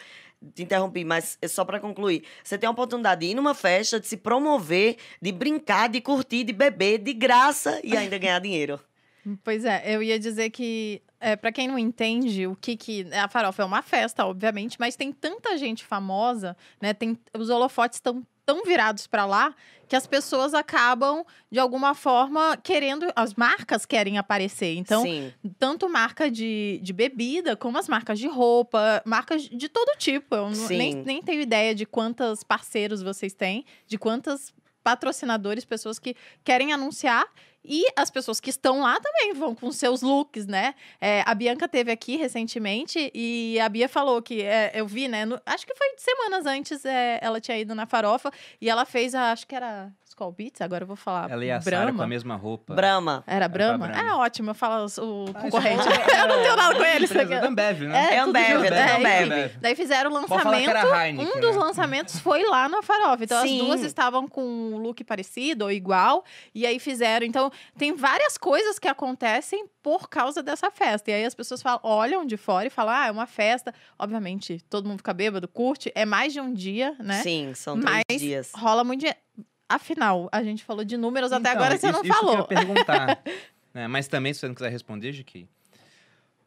te 0.54 0.62
interrompi, 0.62 1.04
mas 1.04 1.38
é 1.40 1.48
só 1.48 1.64
pra 1.64 1.80
concluir. 1.80 2.24
Você 2.42 2.58
tem 2.58 2.66
a 2.66 2.70
oportunidade 2.70 3.20
de 3.22 3.32
ir 3.32 3.34
numa 3.34 3.54
festa, 3.54 4.00
de 4.00 4.06
se 4.06 4.16
promover, 4.16 4.96
de 5.20 5.32
brincar, 5.32 5.88
de 5.88 6.00
curtir, 6.00 6.44
de 6.44 6.52
beber 6.52 6.98
de 6.98 7.12
graça 7.12 7.80
e 7.84 7.96
ainda 7.96 8.18
ganhar 8.18 8.38
dinheiro. 8.40 8.80
Pois 9.42 9.64
é, 9.64 9.82
eu 9.86 10.02
ia 10.02 10.18
dizer 10.18 10.50
que, 10.50 11.00
é, 11.18 11.34
para 11.34 11.50
quem 11.50 11.66
não 11.66 11.78
entende 11.78 12.46
o 12.46 12.54
que 12.54 12.76
que... 12.76 13.06
A 13.14 13.26
farofa 13.26 13.62
é 13.62 13.64
uma 13.64 13.80
festa, 13.80 14.26
obviamente, 14.26 14.76
mas 14.78 14.96
tem 14.96 15.10
tanta 15.10 15.56
gente 15.56 15.82
famosa, 15.82 16.54
né? 16.78 16.92
Tem, 16.92 17.18
os 17.32 17.48
holofotes 17.48 17.96
estão 17.96 18.22
tão 18.44 18.64
virados 18.64 19.06
para 19.06 19.26
lá 19.26 19.54
que 19.88 19.94
as 19.94 20.06
pessoas 20.06 20.54
acabam, 20.54 21.24
de 21.50 21.58
alguma 21.58 21.94
forma, 21.94 22.56
querendo... 22.56 23.06
As 23.14 23.34
marcas 23.34 23.84
querem 23.84 24.18
aparecer. 24.18 24.74
Então, 24.76 25.02
Sim. 25.02 25.32
tanto 25.58 25.88
marca 25.88 26.30
de, 26.30 26.80
de 26.82 26.92
bebida, 26.92 27.56
como 27.56 27.78
as 27.78 27.88
marcas 27.88 28.18
de 28.18 28.26
roupa, 28.26 29.02
marcas 29.04 29.42
de 29.42 29.68
todo 29.68 29.96
tipo. 29.98 30.34
Eu 30.34 30.54
Sim. 30.54 30.76
nem, 30.76 30.94
nem 30.94 31.22
tenho 31.22 31.42
ideia 31.42 31.74
de 31.74 31.84
quantos 31.84 32.42
parceiros 32.42 33.02
vocês 33.02 33.34
têm, 33.34 33.64
de 33.86 33.98
quantos 33.98 34.52
patrocinadores, 34.82 35.64
pessoas 35.64 35.98
que 35.98 36.14
querem 36.44 36.72
anunciar. 36.72 37.26
E 37.64 37.84
as 37.96 38.10
pessoas 38.10 38.40
que 38.40 38.50
estão 38.50 38.80
lá 38.80 39.00
também 39.00 39.32
vão 39.32 39.54
com 39.54 39.72
seus 39.72 40.02
looks, 40.02 40.46
né? 40.46 40.74
É, 41.00 41.22
a 41.26 41.34
Bianca 41.34 41.66
teve 41.66 41.90
aqui 41.90 42.16
recentemente 42.16 43.10
e 43.14 43.58
a 43.60 43.68
Bia 43.68 43.88
falou 43.88 44.20
que 44.20 44.42
é, 44.42 44.70
eu 44.74 44.86
vi, 44.86 45.08
né? 45.08 45.24
no- 45.24 45.40
acho 45.46 45.66
que 45.66 45.74
foi 45.74 45.86
semanas 45.96 46.44
antes 46.46 46.84
é, 46.84 47.18
ela 47.22 47.40
tinha 47.40 47.58
ido 47.58 47.74
na 47.74 47.86
farofa 47.86 48.30
e 48.60 48.68
ela 48.68 48.84
fez 48.84 49.14
a. 49.14 49.32
Acho 49.32 49.46
que 49.46 49.54
era 49.54 49.90
Skull 50.14 50.30
Beats, 50.30 50.60
agora 50.60 50.84
eu 50.84 50.86
vou 50.86 50.94
falar. 50.94 51.28
Ela 51.28 51.44
e 51.44 51.50
a 51.50 51.60
Sarah 51.60 51.78
com 51.78 51.82
a 51.82 51.86
Brahma. 51.92 52.06
mesma 52.06 52.36
roupa. 52.36 52.72
Brahma. 52.72 53.24
Era 53.26 53.48
Brahma? 53.48 53.88
Brahma. 53.88 54.10
É 54.10 54.14
ótimo, 54.14 54.50
eu 54.50 54.54
falo 54.54 54.86
o 54.86 55.24
Ah, 55.34 55.40
concorrente. 55.40 55.82
é- 55.88 56.20
eu 56.22 56.28
não 56.28 56.36
tenho 56.42 56.56
nada 56.56 56.74
com 56.76 56.84
eles. 56.84 57.10
Da 57.10 57.22
Ambev, 57.46 57.80
né? 57.82 58.14
É 58.14 58.20
tudo 58.20 58.28
Ambev, 58.28 58.64
é 58.64 58.76
É. 58.78 58.96
Ambev. 59.24 59.52
Daí 59.60 59.74
fizeram 59.74 60.10
o 60.12 60.14
Pode 60.14 60.28
falar 60.28 60.40
que 60.60 60.66
lançamento. 60.66 60.70
era 60.94 61.06
Heineken, 61.08 61.32
Um 61.36 61.40
dos 61.40 61.56
né? 61.56 61.62
lançamentos 61.62 62.18
foi 62.20 62.44
lá 62.48 62.68
na 62.68 62.80
Farofa. 62.80 63.24
Então 63.24 63.42
Sim. 63.42 63.60
as 63.60 63.66
duas 63.66 63.80
estavam 63.82 64.28
com 64.28 64.44
um 64.44 64.78
look 64.78 65.02
parecido 65.02 65.64
ou 65.64 65.72
igual. 65.72 66.24
E 66.54 66.64
aí 66.64 66.78
fizeram. 66.78 67.26
Então 67.26 67.50
tem 67.76 67.92
várias 67.94 68.38
coisas 68.38 68.78
que 68.78 68.86
acontecem 68.86 69.66
por 69.82 70.08
causa 70.08 70.42
dessa 70.44 70.70
festa. 70.70 71.10
E 71.10 71.14
aí 71.14 71.24
as 71.24 71.34
pessoas 71.34 71.60
falam, 71.60 71.80
olham 71.82 72.24
de 72.24 72.36
fora 72.36 72.68
e 72.68 72.70
falam: 72.70 72.94
ah, 72.94 73.06
é 73.08 73.10
uma 73.10 73.26
festa. 73.26 73.74
Obviamente, 73.98 74.60
todo 74.70 74.86
mundo 74.88 74.98
fica 74.98 75.12
bêbado, 75.12 75.48
curte. 75.48 75.90
É 75.94 76.04
mais 76.04 76.32
de 76.32 76.40
um 76.40 76.52
dia, 76.52 76.94
né? 77.00 77.20
Sim, 77.22 77.52
são 77.54 77.80
três 77.80 78.02
Mas 78.08 78.20
dias. 78.20 78.52
rola 78.54 78.84
muito 78.84 79.00
dinheiro. 79.00 79.18
Afinal, 79.68 80.28
a 80.30 80.42
gente 80.42 80.62
falou 80.64 80.84
de 80.84 80.96
números, 80.96 81.32
até 81.32 81.50
Então, 81.50 81.52
agora 81.62 81.78
você 81.78 81.86
isso- 81.88 81.96
não 81.96 82.04
isso 82.04 82.12
falou. 82.14 82.46
Que 82.46 82.54
eu 82.54 82.58
ia 82.58 82.64
perguntar. 82.66 83.22
né? 83.72 83.88
Mas 83.88 84.06
também, 84.08 84.32
se 84.32 84.40
você 84.40 84.46
não 84.48 84.54
quiser 84.54 84.70
responder, 84.70 85.12
GK, 85.12 85.48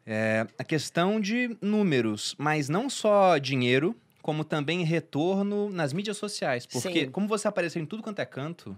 é 0.06 0.46
a 0.58 0.64
questão 0.64 1.20
de 1.20 1.56
números, 1.60 2.34
mas 2.38 2.68
não 2.70 2.88
só 2.88 3.36
dinheiro, 3.36 3.94
como 4.22 4.42
também 4.44 4.82
retorno 4.84 5.68
nas 5.68 5.92
mídias 5.92 6.16
sociais. 6.16 6.64
Porque, 6.64 7.04
Sim. 7.04 7.10
como 7.10 7.28
você 7.28 7.46
apareceu 7.46 7.82
em 7.82 7.86
tudo 7.86 8.02
quanto 8.02 8.20
é 8.20 8.24
canto, 8.24 8.76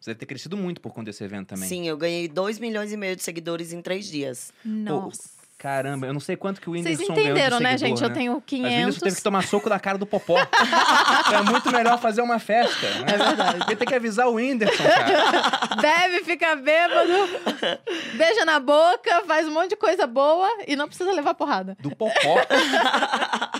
Você 0.00 0.10
deve 0.10 0.20
ter 0.20 0.26
crescido 0.26 0.56
muito 0.56 0.80
por 0.80 0.92
conta 0.92 1.06
desse 1.06 1.24
evento 1.24 1.48
também. 1.48 1.68
Sim, 1.68 1.88
eu 1.88 1.96
ganhei 1.96 2.28
2 2.28 2.60
milhões 2.60 2.92
e 2.92 2.96
meio 2.96 3.16
de 3.16 3.22
seguidores 3.24 3.72
em 3.72 3.82
três 3.82 4.06
dias. 4.06 4.52
Nossa. 4.64 5.30
Caramba, 5.58 6.06
eu 6.06 6.12
não 6.12 6.20
sei 6.20 6.36
quanto 6.36 6.60
que 6.60 6.70
o 6.70 6.72
Vocês 6.72 6.84
Whindersson 6.86 7.14
ganhou 7.14 7.24
de 7.24 7.30
entenderam, 7.32 7.58
né, 7.58 7.76
gente? 7.76 8.00
Eu 8.00 8.08
né? 8.08 8.14
tenho 8.14 8.32
Mas 8.32 8.42
o 8.42 8.54
Whindersson 8.54 8.76
500. 8.78 8.98
teve 9.00 9.16
que 9.16 9.22
tomar 9.22 9.42
soco 9.42 9.68
da 9.68 9.80
cara 9.80 9.98
do 9.98 10.06
Popó. 10.06 10.38
é 10.38 11.42
muito 11.50 11.72
melhor 11.72 11.98
fazer 12.00 12.22
uma 12.22 12.38
festa. 12.38 12.88
Né? 13.00 13.06
É 13.12 13.18
verdade. 13.18 13.66
Tem 13.76 13.88
que 13.88 13.94
avisar 13.94 14.28
o 14.28 14.34
Whindersson, 14.34 14.84
cara. 14.84 15.76
Bebe, 15.82 16.24
fica 16.24 16.54
bêbado, 16.54 17.12
beija 18.16 18.44
na 18.44 18.60
boca, 18.60 19.24
faz 19.26 19.48
um 19.48 19.50
monte 19.52 19.70
de 19.70 19.76
coisa 19.76 20.06
boa 20.06 20.48
e 20.66 20.76
não 20.76 20.86
precisa 20.86 21.10
levar 21.10 21.34
porrada. 21.34 21.76
Do 21.80 21.90
Popó. 21.94 22.36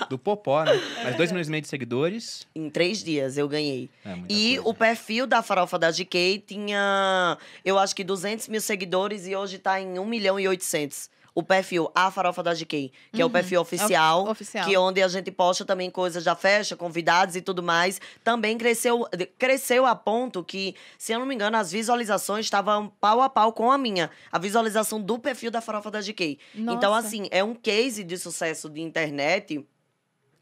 Do 0.09 0.19
Popó, 0.19 0.63
né? 0.65 0.81
Mas 1.03 1.17
dois 1.17 1.33
milhões 1.33 1.49
e 1.49 1.51
meio 1.51 1.63
de 1.63 1.69
seguidores. 1.69 2.47
Em 2.55 2.71
três 2.71 3.03
dias 3.03 3.37
eu 3.37 3.49
ganhei. 3.49 3.91
É 4.05 4.17
E 4.29 4.55
coisa. 4.57 4.69
o 4.71 4.75
perfil 4.75 5.27
da 5.27 5.43
Farofa 5.43 5.79
da 5.79 5.91
GK 5.91 6.45
tinha, 6.47 7.37
eu 7.65 7.77
acho 7.79 7.95
que 7.95 8.05
200 8.05 8.47
mil 8.49 8.61
seguidores 8.61 9.27
e 9.27 9.35
hoje 9.35 9.59
tá 9.59 9.81
em 9.81 9.99
1 9.99 10.05
milhão 10.05 10.39
e 10.39 10.47
800. 10.47 11.11
O 11.35 11.43
perfil 11.43 11.91
A 11.95 12.11
Farofa 12.11 12.43
da 12.43 12.53
GK, 12.55 12.91
que 13.13 13.21
é 13.23 13.25
o 13.25 13.29
Uhum. 13.29 13.33
perfil 13.33 13.61
oficial. 13.61 14.23
É 14.27 14.29
o- 14.29 14.31
oficial. 14.33 14.67
Que 14.67 14.77
onde 14.77 15.03
a 15.03 15.09
gente 15.09 15.31
posta 15.31 15.65
também 15.65 15.91
coisas 15.91 16.25
da 16.25 16.35
festa, 16.35 16.75
convidados 16.77 17.37
e 17.37 17.41
tudo 17.41 17.63
mais. 17.63 18.01
Também 18.25 18.59
cresceu, 18.59 19.07
cresceu 19.39 19.87
a 19.87 19.95
ponto 19.95 20.43
que, 20.43 20.75
se 20.99 21.13
eu 21.13 21.19
não 21.21 21.27
me 21.27 21.35
engano, 21.35 21.57
as 21.57 21.71
visualizações 21.71 22.47
estavam 22.47 22.89
pau 23.01 23.21
a 23.23 23.29
pau 23.29 23.53
com 23.53 23.71
a 23.71 23.79
minha. 23.79 24.11
A 24.33 24.39
visualização 24.39 25.01
do 25.01 25.19
perfil 25.19 25.51
da 25.51 25.61
Farofa 25.61 25.91
da 25.91 26.01
GK. 26.01 26.39
Então, 26.55 26.91
Nossa. 26.93 27.07
assim, 27.07 27.29
é 27.31 27.45
um 27.45 27.55
case 27.55 28.03
de 28.03 28.17
sucesso 28.19 28.69
de 28.69 28.81
internet. 28.81 29.65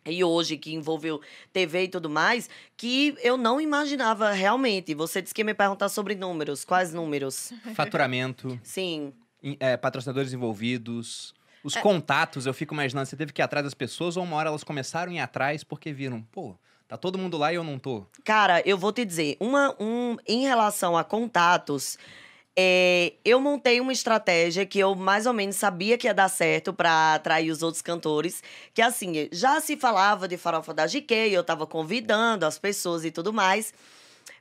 E 0.08 0.22
hoje, 0.22 0.56
que 0.56 0.72
envolveu 0.72 1.20
TV 1.52 1.82
e 1.82 1.88
tudo 1.88 2.08
mais, 2.08 2.48
que 2.76 3.16
eu 3.24 3.36
não 3.36 3.60
imaginava 3.60 4.30
realmente. 4.30 4.94
Você 4.94 5.20
disse 5.20 5.34
que 5.34 5.40
ia 5.40 5.44
me 5.44 5.52
perguntar 5.52 5.88
sobre 5.88 6.14
números. 6.14 6.64
Quais 6.64 6.94
números? 6.94 7.52
Faturamento, 7.74 8.58
Sim. 8.62 9.12
É, 9.60 9.76
patrocinadores 9.76 10.32
envolvidos. 10.32 11.34
É. 11.62 11.66
Os 11.66 11.76
contatos, 11.76 12.46
eu 12.46 12.54
fico 12.54 12.74
imaginando, 12.74 13.06
você 13.06 13.16
teve 13.16 13.32
que 13.32 13.40
ir 13.40 13.44
atrás 13.44 13.64
das 13.64 13.74
pessoas 13.74 14.16
ou 14.16 14.24
uma 14.24 14.36
hora 14.36 14.48
elas 14.48 14.64
começaram 14.64 15.12
a 15.12 15.14
ir 15.14 15.18
atrás 15.18 15.64
porque 15.64 15.92
viram, 15.92 16.22
pô, 16.32 16.54
tá 16.86 16.96
todo 16.96 17.18
mundo 17.18 17.36
lá 17.36 17.52
e 17.52 17.56
eu 17.56 17.64
não 17.64 17.78
tô. 17.78 18.06
Cara, 18.24 18.62
eu 18.64 18.78
vou 18.78 18.92
te 18.92 19.04
dizer, 19.04 19.36
uma, 19.40 19.74
um, 19.80 20.16
em 20.26 20.42
relação 20.42 20.96
a 20.96 21.02
contatos, 21.02 21.98
é, 22.58 23.12
eu 23.22 23.38
montei 23.38 23.80
uma 23.80 23.92
estratégia 23.92 24.64
que 24.64 24.78
eu 24.78 24.94
mais 24.94 25.26
ou 25.26 25.34
menos 25.34 25.56
sabia 25.56 25.98
que 25.98 26.06
ia 26.06 26.14
dar 26.14 26.28
certo 26.28 26.72
pra 26.72 27.14
atrair 27.14 27.50
os 27.50 27.62
outros 27.62 27.82
cantores. 27.82 28.42
Que 28.72 28.80
assim, 28.80 29.28
já 29.30 29.60
se 29.60 29.76
falava 29.76 30.26
de 30.26 30.38
farofa 30.38 30.72
da 30.72 30.86
GK, 30.86 31.30
eu 31.30 31.44
tava 31.44 31.66
convidando 31.66 32.46
as 32.46 32.58
pessoas 32.58 33.04
e 33.04 33.10
tudo 33.10 33.30
mais. 33.30 33.74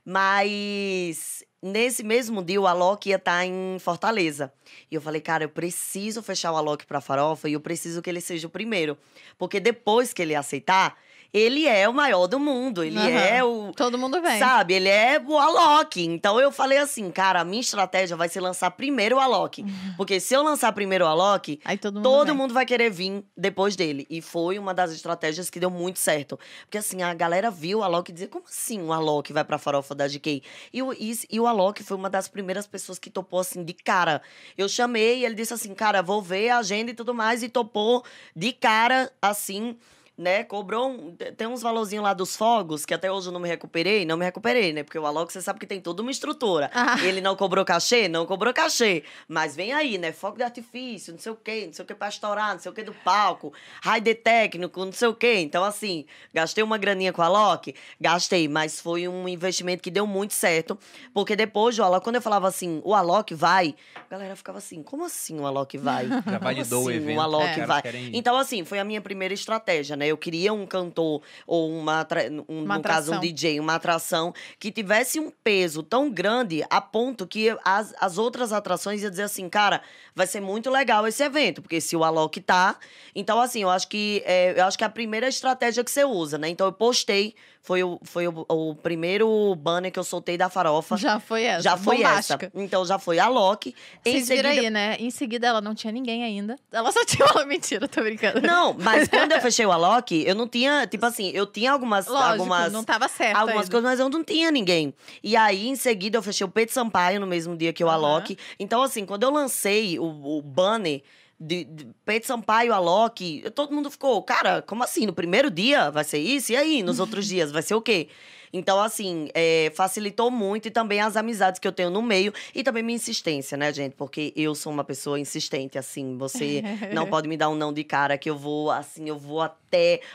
Mas 0.02 1.44
nesse 1.66 2.02
mesmo 2.02 2.42
dia 2.42 2.60
o 2.60 2.66
Alok 2.66 3.08
ia 3.08 3.16
estar 3.16 3.44
em 3.44 3.78
Fortaleza. 3.78 4.52
E 4.90 4.94
eu 4.94 5.00
falei, 5.00 5.20
cara, 5.20 5.44
eu 5.44 5.48
preciso 5.48 6.22
fechar 6.22 6.52
o 6.52 6.56
Alok 6.56 6.86
pra 6.86 7.00
farofa 7.00 7.48
e 7.48 7.52
eu 7.52 7.60
preciso 7.60 8.00
que 8.00 8.08
ele 8.08 8.20
seja 8.20 8.46
o 8.46 8.50
primeiro. 8.50 8.96
Porque 9.36 9.60
depois 9.60 10.12
que 10.12 10.22
ele 10.22 10.34
aceitar, 10.34 10.96
ele 11.36 11.66
é 11.66 11.86
o 11.86 11.92
maior 11.92 12.26
do 12.26 12.40
mundo. 12.40 12.82
Ele 12.82 12.98
Aham. 12.98 13.10
é 13.10 13.44
o. 13.44 13.70
Todo 13.76 13.98
mundo 13.98 14.22
vem. 14.22 14.38
Sabe, 14.38 14.72
ele 14.72 14.88
é 14.88 15.22
o 15.22 15.36
Alok. 15.36 16.02
Então 16.02 16.40
eu 16.40 16.50
falei 16.50 16.78
assim, 16.78 17.10
cara, 17.10 17.42
a 17.42 17.44
minha 17.44 17.60
estratégia 17.60 18.16
vai 18.16 18.26
ser 18.26 18.40
lançar 18.40 18.70
primeiro 18.70 19.16
o 19.16 19.20
Alok. 19.20 19.62
Porque 19.98 20.18
se 20.18 20.32
eu 20.32 20.42
lançar 20.42 20.72
primeiro 20.72 21.04
o 21.04 21.08
Alok, 21.08 21.60
Aí 21.62 21.76
todo 21.76 21.96
mundo 21.96 22.04
todo 22.04 22.34
mundo 22.34 22.54
vai 22.54 22.64
querer 22.64 22.88
vir 22.88 23.22
depois 23.36 23.76
dele. 23.76 24.06
E 24.08 24.22
foi 24.22 24.58
uma 24.58 24.72
das 24.72 24.92
estratégias 24.92 25.50
que 25.50 25.60
deu 25.60 25.68
muito 25.68 25.98
certo. 25.98 26.38
Porque 26.62 26.78
assim, 26.78 27.02
a 27.02 27.12
galera 27.12 27.50
viu 27.50 27.80
o 27.80 27.82
Alok 27.82 28.10
e 28.10 28.14
dizia, 28.14 28.28
como 28.28 28.46
assim 28.48 28.80
o 28.80 28.90
Alok 28.90 29.30
vai 29.30 29.44
pra 29.44 29.58
farofa 29.58 29.94
da 29.94 30.08
GK? 30.08 30.42
E 30.72 30.82
o, 30.82 30.94
e, 30.94 31.18
e 31.30 31.38
o 31.38 31.46
Alok 31.46 31.84
foi 31.84 31.98
uma 31.98 32.08
das 32.08 32.28
primeiras 32.28 32.66
pessoas 32.66 32.98
que 32.98 33.10
topou 33.10 33.40
assim, 33.40 33.62
de 33.62 33.74
cara. 33.74 34.22
Eu 34.56 34.70
chamei 34.70 35.18
e 35.18 35.26
ele 35.26 35.34
disse 35.34 35.52
assim, 35.52 35.74
cara, 35.74 36.02
vou 36.02 36.22
ver 36.22 36.48
a 36.48 36.58
agenda 36.58 36.90
e 36.90 36.94
tudo 36.94 37.12
mais. 37.12 37.42
E 37.42 37.48
topou 37.50 38.02
de 38.34 38.54
cara, 38.54 39.12
assim 39.20 39.76
né? 40.16 40.44
Cobrou. 40.44 40.88
Um, 40.88 41.14
tem 41.36 41.46
uns 41.46 41.62
valorzinhos 41.62 42.02
lá 42.02 42.14
dos 42.14 42.36
fogos, 42.36 42.86
que 42.86 42.94
até 42.94 43.10
hoje 43.10 43.28
eu 43.28 43.32
não 43.32 43.40
me 43.40 43.48
recuperei. 43.48 44.04
Não 44.04 44.16
me 44.16 44.24
recuperei, 44.24 44.72
né? 44.72 44.82
Porque 44.82 44.98
o 44.98 45.06
Alok, 45.06 45.32
você 45.32 45.42
sabe 45.42 45.58
que 45.58 45.66
tem 45.66 45.80
toda 45.80 46.02
uma 46.02 46.10
estrutura. 46.10 46.70
Ah. 46.72 46.96
Ele 47.04 47.20
não 47.20 47.36
cobrou 47.36 47.64
cachê? 47.64 48.08
Não 48.08 48.24
cobrou 48.24 48.52
cachê. 48.54 49.04
Mas 49.28 49.54
vem 49.54 49.72
aí, 49.72 49.98
né? 49.98 50.12
Fogo 50.12 50.36
de 50.36 50.42
artifício, 50.42 51.12
não 51.12 51.18
sei 51.18 51.32
o 51.32 51.36
quê, 51.36 51.64
não 51.66 51.72
sei 51.72 51.84
o 51.84 51.86
que 51.86 51.94
pra 51.94 52.08
estourar, 52.08 52.54
não 52.54 52.60
sei 52.60 52.70
o 52.70 52.74
que 52.74 52.82
do 52.82 52.94
palco, 52.94 53.52
raio 53.82 54.02
técnico, 54.14 54.84
não 54.84 54.92
sei 54.92 55.08
o 55.08 55.14
quê. 55.14 55.38
Então, 55.38 55.64
assim, 55.64 56.06
gastei 56.32 56.62
uma 56.62 56.78
graninha 56.78 57.12
com 57.12 57.20
o 57.20 57.24
Alok? 57.24 57.74
Gastei, 58.00 58.48
mas 58.48 58.80
foi 58.80 59.08
um 59.08 59.28
investimento 59.28 59.82
que 59.82 59.90
deu 59.90 60.06
muito 60.06 60.32
certo. 60.32 60.78
Porque 61.12 61.34
depois 61.34 61.76
do 61.76 61.82
Alok, 61.82 62.04
quando 62.04 62.16
eu 62.16 62.22
falava 62.22 62.48
assim, 62.48 62.80
o 62.84 62.94
Alok 62.94 63.34
vai, 63.34 63.74
a 63.94 64.08
galera 64.08 64.36
ficava 64.36 64.58
assim, 64.58 64.82
como 64.82 65.04
assim 65.04 65.38
o 65.38 65.46
Alok 65.46 65.76
vai? 65.76 66.06
Já 66.08 66.38
validou 66.38 66.84
o 66.84 66.88
assim 66.88 66.96
evento. 66.96 67.18
O 67.18 67.20
Alok 67.20 67.46
caras 67.46 67.66
vai. 67.66 67.82
Então, 68.12 68.36
assim, 68.36 68.64
foi 68.64 68.78
a 68.78 68.84
minha 68.84 69.00
primeira 69.00 69.34
estratégia, 69.34 69.96
né? 69.96 70.05
Eu 70.06 70.16
queria 70.16 70.52
um 70.52 70.66
cantor 70.66 71.22
ou 71.46 71.70
uma, 71.70 72.06
um, 72.48 72.64
Uma 72.64 72.76
no 72.76 72.82
caso, 72.82 73.14
um. 73.14 73.20
DJ, 73.20 73.60
uma 73.60 73.74
atração 73.74 74.32
que 74.58 74.70
tivesse 74.70 75.20
um 75.20 75.30
peso 75.30 75.82
tão 75.82 76.10
grande 76.10 76.64
a 76.70 76.80
ponto 76.80 77.26
que 77.26 77.56
as, 77.64 77.94
as 78.00 78.18
outras 78.18 78.52
atrações 78.52 79.02
iam 79.02 79.10
dizer 79.10 79.24
assim, 79.24 79.48
cara, 79.48 79.82
vai 80.14 80.26
ser 80.26 80.40
muito 80.40 80.70
legal 80.70 81.06
esse 81.06 81.22
evento, 81.22 81.60
porque 81.60 81.80
se 81.80 81.96
o 81.96 82.04
Alok 82.04 82.40
tá. 82.40 82.76
Então, 83.14 83.40
assim, 83.40 83.62
eu 83.62 83.70
acho 83.70 83.88
que 83.88 84.22
é, 84.24 84.58
eu 84.58 84.64
acho 84.64 84.78
que 84.78 84.84
é 84.84 84.86
a 84.86 84.90
primeira 84.90 85.28
estratégia 85.28 85.84
que 85.84 85.90
você 85.90 86.04
usa, 86.04 86.38
né? 86.38 86.48
Então 86.48 86.66
eu 86.66 86.72
postei, 86.72 87.34
foi 87.66 87.82
o, 87.82 87.98
foi 88.04 88.28
o, 88.28 88.46
o 88.48 88.76
primeiro 88.76 89.52
banner 89.56 89.90
que 89.90 89.98
eu 89.98 90.04
soltei 90.04 90.38
da 90.38 90.48
farofa. 90.48 90.96
Já 90.96 91.18
foi 91.18 91.42
essa. 91.42 91.62
Já 91.62 91.76
foi 91.76 91.96
bombástica. 91.96 92.46
essa. 92.46 92.62
Então 92.64 92.86
já 92.86 92.96
foi 92.96 93.18
a 93.18 93.26
Loki. 93.26 93.74
Em 94.04 94.12
Vocês 94.12 94.28
viram 94.28 94.50
seguida, 94.50 94.66
aí, 94.68 94.70
né? 94.70 94.96
Em 95.00 95.10
seguida 95.10 95.48
ela 95.48 95.60
não 95.60 95.74
tinha 95.74 95.92
ninguém 95.92 96.22
ainda. 96.22 96.56
Ela 96.70 96.92
só 96.92 97.02
tinha 97.04 97.26
uma 97.26 97.44
mentira, 97.44 97.88
tô 97.88 98.02
brincando. 98.02 98.40
Não, 98.40 98.72
mas 98.72 99.08
quando 99.10 99.32
eu 99.32 99.40
fechei 99.40 99.66
o 99.66 99.72
Alok, 99.72 100.14
eu 100.24 100.36
não 100.36 100.46
tinha, 100.46 100.86
tipo 100.86 101.04
assim, 101.06 101.30
eu 101.34 101.44
tinha 101.44 101.72
algumas, 101.72 102.06
Lógico, 102.06 102.30
algumas, 102.34 102.72
não 102.72 102.84
tava 102.84 103.08
certo. 103.08 103.36
algumas 103.36 103.62
ainda. 103.62 103.70
coisas, 103.72 103.90
mas 103.90 103.98
eu 103.98 104.08
não 104.08 104.22
tinha 104.22 104.52
ninguém. 104.52 104.94
E 105.20 105.36
aí, 105.36 105.66
em 105.66 105.74
seguida, 105.74 106.18
eu 106.18 106.22
fechei 106.22 106.46
o 106.46 106.48
Pedro 106.48 106.72
Sampaio 106.72 107.18
no 107.18 107.26
mesmo 107.26 107.56
dia 107.56 107.72
que 107.72 107.82
o 107.82 107.88
Aham. 107.88 107.96
Alok. 107.96 108.38
Então, 108.60 108.80
assim, 108.80 109.04
quando 109.04 109.24
eu 109.24 109.30
lancei 109.30 109.98
o, 109.98 110.04
o 110.04 110.40
banner 110.40 111.02
de, 111.38 111.64
de 111.64 111.88
Pedro 112.04 112.26
Sampaio, 112.26 112.72
Alok, 112.72 113.50
todo 113.54 113.74
mundo 113.74 113.90
ficou, 113.90 114.22
cara, 114.22 114.62
como 114.62 114.82
assim? 114.82 115.06
No 115.06 115.12
primeiro 115.12 115.50
dia 115.50 115.90
vai 115.90 116.04
ser 116.04 116.18
isso? 116.18 116.52
E 116.52 116.56
aí, 116.56 116.82
nos 116.82 116.98
outros 116.98 117.26
dias 117.28 117.52
vai 117.52 117.62
ser 117.62 117.74
o 117.74 117.80
quê? 117.80 118.08
Então, 118.52 118.80
assim, 118.80 119.28
é, 119.34 119.70
facilitou 119.74 120.30
muito 120.30 120.68
e 120.68 120.70
também 120.70 121.00
as 121.00 121.16
amizades 121.16 121.60
que 121.60 121.68
eu 121.68 121.72
tenho 121.72 121.90
no 121.90 122.00
meio 122.00 122.32
e 122.54 122.62
também 122.62 122.82
minha 122.82 122.96
insistência, 122.96 123.56
né, 123.56 123.72
gente? 123.72 123.94
Porque 123.94 124.32
eu 124.34 124.54
sou 124.54 124.72
uma 124.72 124.84
pessoa 124.84 125.20
insistente, 125.20 125.76
assim. 125.76 126.16
Você 126.16 126.62
não 126.94 127.06
pode 127.06 127.28
me 127.28 127.36
dar 127.36 127.50
um 127.50 127.54
não 127.54 127.72
de 127.72 127.84
cara 127.84 128.16
que 128.16 128.30
eu 128.30 128.36
vou, 128.36 128.70
assim, 128.70 129.08
eu 129.08 129.18
vou 129.18 129.42
até 129.42 129.65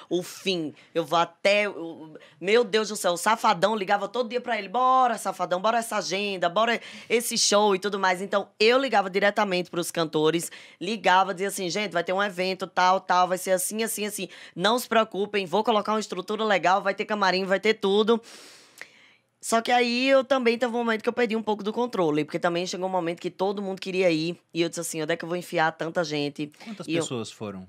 o 0.10 0.24
fim. 0.24 0.74
Eu 0.94 1.04
vou 1.06 1.20
até. 1.20 1.68
o- 1.70 2.18
Meu 2.40 2.64
Deus 2.64 2.90
do 2.90 2.96
céu, 2.96 3.14
o 3.14 3.18
Safadão 3.18 3.76
ligava 3.76 4.08
todo 4.08 4.30
dia 4.30 4.42
pra 4.42 4.58
ele: 4.58 4.68
bora, 4.70 5.18
Safadão, 5.18 5.62
bora 5.62 5.78
essa 5.80 5.98
agenda, 5.98 6.50
bora 6.50 6.80
esse 7.10 7.38
show 7.38 7.76
e 7.76 7.80
tudo 7.80 8.00
mais. 8.00 8.22
Então, 8.22 8.48
eu 8.60 8.78
ligava 8.80 9.10
diretamente 9.10 9.70
pros 9.70 9.92
cantores, 9.92 10.52
ligava, 10.80 11.34
dizia 11.34 11.50
assim: 11.50 11.70
gente, 11.70 11.92
vai 11.92 12.04
ter 12.04 12.14
um 12.14 12.24
evento, 12.24 12.66
tal, 12.68 13.00
tal, 13.00 13.28
vai 13.28 13.38
ser 13.38 13.52
assim, 13.52 13.84
assim, 13.84 14.06
assim. 14.06 14.28
Não 14.56 14.80
se 14.80 14.88
preocupem, 14.88 15.46
vou 15.46 15.64
colocar 15.64 15.94
uma 15.94 16.00
estrutura 16.00 16.44
legal, 16.44 16.82
vai 16.82 16.94
ter 16.96 17.06
camarim, 17.06 17.46
vai 17.46 17.60
ter 17.60 17.76
tudo. 17.76 18.22
Só 19.44 19.60
que 19.60 19.72
aí 19.72 20.08
eu 20.08 20.24
também 20.24 20.56
teve 20.58 20.72
um 20.72 20.78
momento 20.78 21.02
que 21.02 21.10
eu 21.10 21.14
perdi 21.14 21.36
um 21.36 21.42
pouco 21.42 21.64
do 21.64 21.74
controle, 21.74 22.24
porque 22.24 22.38
também 22.38 22.68
chegou 22.68 22.88
um 22.88 22.92
momento 22.92 23.20
que 23.20 23.32
todo 23.32 23.60
mundo 23.62 23.80
queria 23.82 24.10
ir. 24.12 24.40
E 24.54 24.62
eu 24.62 24.70
disse 24.70 24.82
assim: 24.82 25.02
onde 25.02 25.14
é 25.14 25.18
que 25.18 25.26
eu 25.26 25.30
vou 25.30 25.36
enfiar 25.38 25.72
tanta 25.72 26.04
gente? 26.04 26.52
Quantas 26.64 26.88
E 26.88 26.94
eu- 26.94 27.02
pessoas 27.02 27.32
foram? 27.32 27.68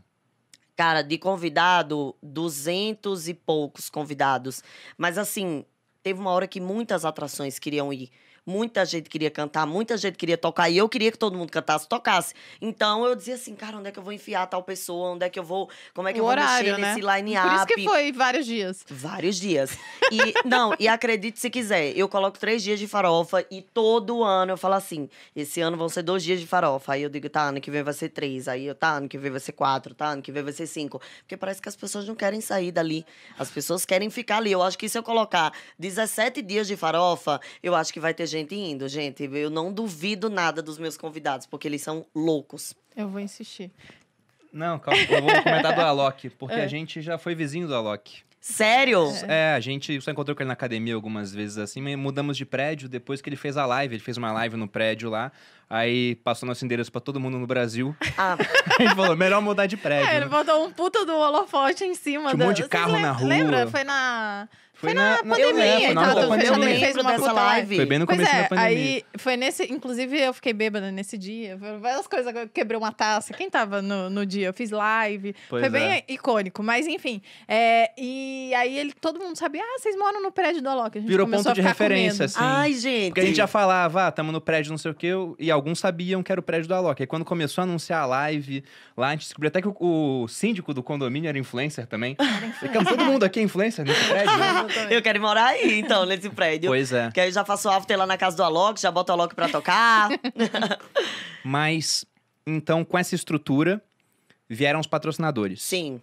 Cara, 0.77 1.03
de 1.03 1.19
convidado, 1.19 2.17
duzentos 2.23 3.29
e 3.29 3.35
poucos 3.35 3.91
convidados. 3.91 4.63
Mas 4.97 5.19
assim, 5.19 5.65
teve 6.03 6.19
uma 6.19 6.31
hora 6.31 6.49
que 6.49 6.61
muitas 6.61 7.05
atrações 7.05 7.59
queriam 7.59 7.93
ir. 7.93 8.11
Muita 8.45 8.85
gente 8.85 9.09
queria 9.09 9.31
cantar, 9.31 9.67
muita 9.67 9.97
gente 9.97 10.17
queria 10.19 10.37
tocar. 10.37 10.69
E 10.69 10.77
eu 10.77 10.89
queria 10.89 11.13
que 11.13 11.19
todo 11.19 11.37
mundo 11.37 11.51
cantasse, 11.51 11.89
tocasse. 11.89 12.35
Então 12.61 13.07
eu 13.07 13.15
dizia 13.15 13.35
assim, 13.37 13.55
cara, 13.55 13.77
onde 13.77 13.89
é 13.89 13.93
que 13.93 13.99
eu 13.99 14.03
vou 14.03 14.13
enfiar 14.13 14.47
tal 14.47 14.63
pessoa? 14.63 15.11
Onde 15.11 15.25
é 15.25 15.31
que 15.31 15.39
eu 15.39 15.45
vou. 15.45 15.71
Como 15.95 16.09
é 16.09 16.13
que 16.13 16.19
O 16.19 16.23
eu 16.23 16.25
vou 16.25 16.33
horário, 16.33 16.71
mexer 16.73 16.81
né? 16.81 16.89
nesse 16.95 17.01
Por 17.01 17.09
isso 17.13 17.17
line-up? 17.19 17.75
que 17.75 17.85
foi 17.85 18.13
vários 18.13 18.45
dias. 18.47 18.85
Vários 18.91 19.37
dias. 19.37 19.79
E, 20.11 20.35
não, 20.45 20.75
e 20.79 20.89
acredite 20.89 21.39
se 21.39 21.49
quiser, 21.51 21.97
eu 21.97 22.09
coloco 22.09 22.39
três 22.39 22.63
dias 22.63 22.79
de 22.81 22.87
farofa 22.89 23.47
e 23.51 23.63
todo 23.63 24.23
ano 24.25 24.53
eu 24.53 24.57
falo 24.57 24.75
assim: 24.75 25.09
esse 25.37 25.61
ano 25.61 25.77
vão 25.77 25.89
ser 25.89 26.03
dois 26.03 26.23
dias 26.23 26.41
de 26.41 26.47
farofa. 26.47 26.95
Aí 26.95 27.03
eu 27.03 27.09
digo, 27.09 27.29
tá, 27.31 27.43
ano 27.45 27.61
que 27.61 27.71
vem 27.71 27.83
vai 27.83 27.95
ser 27.95 28.09
três. 28.09 28.49
Aí 28.49 28.67
eu, 28.67 28.75
tá, 28.75 28.93
ano 28.95 29.09
que 29.09 29.17
vem 29.19 29.31
vai 29.31 29.41
ser 29.41 29.53
quatro, 29.53 29.95
tá, 29.95 30.09
ano 30.09 30.23
que 30.23 30.33
vem 30.33 30.43
vai 30.43 30.53
ser 30.53 30.67
cinco. 30.67 31.01
Porque 31.21 31.37
parece 31.37 31.63
que 31.63 31.69
as 31.69 31.77
pessoas 31.77 32.07
não 32.09 32.15
querem 32.17 32.41
sair 32.41 32.73
dali. 32.73 33.07
As 33.39 33.51
pessoas 33.51 33.85
querem 33.87 34.11
ficar 34.11 34.39
ali. 34.39 34.51
Eu 34.51 34.63
acho 34.63 34.77
que 34.77 34.89
se 34.89 34.99
eu 34.99 35.03
colocar 35.03 35.53
17 35.79 36.43
dias 36.43 36.67
de 36.67 36.77
farofa, 36.77 37.41
eu 37.63 37.75
acho 37.75 37.93
que 37.93 38.01
vai 38.01 38.13
ter 38.13 38.27
gente 38.33 38.55
indo, 38.55 38.89
gente. 38.89 39.23
Eu 39.33 39.51
não 39.51 39.73
duvido 39.73 40.29
nada 40.31 40.61
dos 40.63 40.79
meus 40.79 40.97
convidados, 40.97 41.47
porque 41.47 41.69
eles 41.69 41.83
são 41.83 42.05
loucos. 42.15 42.75
Eu 42.97 43.09
vou 43.09 43.21
insistir. 43.21 43.71
Não, 44.53 44.79
calma, 44.79 45.01
eu 45.09 45.23
vou 45.23 45.31
comentar 45.43 45.75
do 45.75 45.81
Alok, 45.83 46.29
porque 46.31 46.55
É. 46.57 46.65
a 46.65 46.67
gente 46.67 47.01
já 47.01 47.17
foi 47.17 47.35
vizinho 47.35 47.67
do 47.67 47.75
Alok. 47.75 48.21
Sério? 48.39 49.09
É, 49.29 49.55
a 49.55 49.61
gente 49.61 50.01
só 50.01 50.11
encontrou 50.11 50.35
com 50.37 50.43
ele 50.43 50.49
na 50.49 50.53
academia 50.55 50.97
algumas 50.97 51.33
vezes 51.33 51.59
assim, 51.59 51.81
mas 51.81 51.97
mudamos 51.97 52.37
de 52.37 52.45
prédio 52.45 52.89
depois 52.89 53.23
que 53.23 53.29
ele 53.29 53.37
fez 53.37 53.57
a 53.57 53.65
live. 53.65 53.95
Ele 53.95 54.03
fez 54.03 54.17
uma 54.17 54.33
live 54.33 54.57
no 54.57 54.67
prédio 54.67 55.09
lá, 55.09 55.31
aí 55.71 56.17
passou 56.17 56.45
nosso 56.49 56.65
endereço 56.65 56.91
pra 56.91 57.01
todo 57.01 57.21
mundo 57.21 57.39
no 57.39 57.47
Brasil. 57.47 57.95
Ah, 58.19 58.37
gente 58.81 58.97
falou, 58.97 59.17
melhor 59.17 59.41
mudar 59.41 59.67
de 59.67 59.77
prédio. 59.77 60.11
É, 60.11 60.17
ele 60.17 60.25
né? 60.25 60.31
botou 60.31 60.67
um 60.67 60.73
puta 60.73 61.07
do 61.07 61.15
holofote 61.17 61.85
em 61.85 61.95
cima. 61.95 62.31
Tinha 62.31 62.35
um 62.35 62.39
da- 62.39 62.45
monte 62.47 62.57
de 62.57 62.63
Vocês 62.63 62.69
carro 62.71 62.99
na 62.99 63.13
rua. 63.13 63.29
Lembra? 63.29 63.67
Foi 63.69 63.85
na... 63.85 64.49
Foi 64.83 64.95
na 64.95 65.17
eu 65.19 65.25
pandemia, 65.25 65.53
lembro, 65.55 65.85
foi 65.85 65.95
na 65.95 66.01
hora 66.03 66.11
então, 66.11 66.15
da 66.15 66.21
eu 66.21 66.23
eu 66.23 66.29
pandemia. 66.53 66.71
ele 66.71 66.79
fez 66.81 66.97
lembro 66.97 67.03
uma 67.03 67.13
dessa 67.19 67.33
live. 67.33 67.77
Foi 67.77 67.87
bem 67.87 67.99
no 68.01 68.07
começo 68.07 68.31
é, 68.31 68.43
da 68.43 68.49
pandemia. 68.49 68.69
aí 68.69 69.05
foi 69.17 69.37
nesse. 69.37 69.73
Inclusive, 69.73 70.21
eu 70.21 70.35
fiquei 70.35 70.53
bêbada 70.53 70.91
nesse 70.91 71.17
dia. 71.17 71.57
Foram 71.57 71.79
Várias 71.81 72.07
coisas, 72.09 72.35
eu 72.35 72.49
quebrei 72.49 72.77
uma 72.77 72.91
taça. 72.91 73.33
Quem 73.33 73.49
tava 73.49 73.81
no, 73.81 74.11
no 74.11 74.27
dia? 74.27 74.49
Eu 74.49 74.53
fiz 74.53 74.71
live. 74.71 75.35
Pois 75.49 75.61
foi 75.63 75.71
bem 75.71 75.93
é. 75.93 76.05
icônico, 76.09 76.63
mas 76.63 76.87
enfim. 76.87 77.23
é, 77.47 77.91
e 77.97 78.53
aí 78.55 78.77
ele, 78.77 78.93
todo 78.93 79.21
mundo 79.21 79.37
sabia, 79.37 79.63
ah, 79.63 79.79
vocês 79.79 79.97
moram 79.97 80.21
no 80.21 80.33
prédio 80.33 80.61
do 80.61 80.69
Alok. 80.69 80.99
A 80.99 81.01
gente 81.01 81.09
Virou 81.11 81.29
ponto 81.29 81.49
a 81.49 81.53
de 81.53 81.61
referência, 81.61 82.25
assim. 82.25 82.39
ai, 82.41 82.73
gente. 82.73 83.09
Porque 83.11 83.21
a 83.21 83.25
gente 83.27 83.37
já 83.37 83.47
falava, 83.47 84.09
ah, 84.09 84.13
tamo 84.13 84.33
no 84.33 84.41
prédio 84.41 84.71
não 84.71 84.79
sei 84.79 84.91
o 84.91 84.95
quê, 84.95 85.07
eu- 85.07 85.37
e 85.39 85.51
alguns 85.51 85.79
sabiam 85.79 86.23
que 86.23 86.33
era 86.33 86.41
o 86.41 86.45
prédio 86.45 86.69
da 86.69 86.77
Alok. 86.79 87.03
Aí 87.03 87.07
quando 87.07 87.25
começou 87.25 87.63
a 87.63 87.65
anunciar 87.65 88.03
a 88.03 88.07
live, 88.07 88.65
lá 88.97 89.09
a 89.09 89.11
gente 89.13 89.23
descobriu 89.23 89.49
até 89.49 89.63
que 89.63 89.69
o, 89.69 89.77
o 89.79 90.29
síndico 90.29 90.75
do 90.75 90.83
condomínio 90.83 91.29
era 91.29 91.39
influencer 91.39 91.87
também. 91.87 92.17
Ficamos 92.61 92.89
todo 92.89 93.05
mundo 93.05 93.25
aqui 93.25 93.41
é 93.41 93.43
influencer 93.43 93.85
nesse 93.85 94.05
prédio, 94.09 94.37
né? 94.39 94.67
Exatamente. 94.73 94.95
Eu 94.95 95.03
quero 95.03 95.21
morar 95.21 95.47
aí, 95.47 95.79
então, 95.79 96.05
nesse 96.07 96.29
prédio. 96.31 96.69
Pois 96.71 96.93
é. 96.93 97.11
Que 97.13 97.21
aí 97.21 97.29
eu 97.29 97.33
já 97.33 97.45
faço 97.45 97.69
after 97.69 97.97
lá 97.99 98.07
na 98.07 98.17
casa 98.19 98.37
do 98.37 98.43
Alok, 98.43 98.81
já 98.81 98.91
boto 98.91 99.13
o 99.13 99.15
Alok 99.15 99.35
pra 99.35 99.49
tocar. 99.49 100.09
Mas, 101.45 102.05
então, 102.47 102.85
com 102.85 102.99
essa 102.99 103.15
estrutura, 103.15 103.83
vieram 104.49 104.81
os 104.81 104.87
patrocinadores. 104.87 105.63
Sim. 105.63 106.01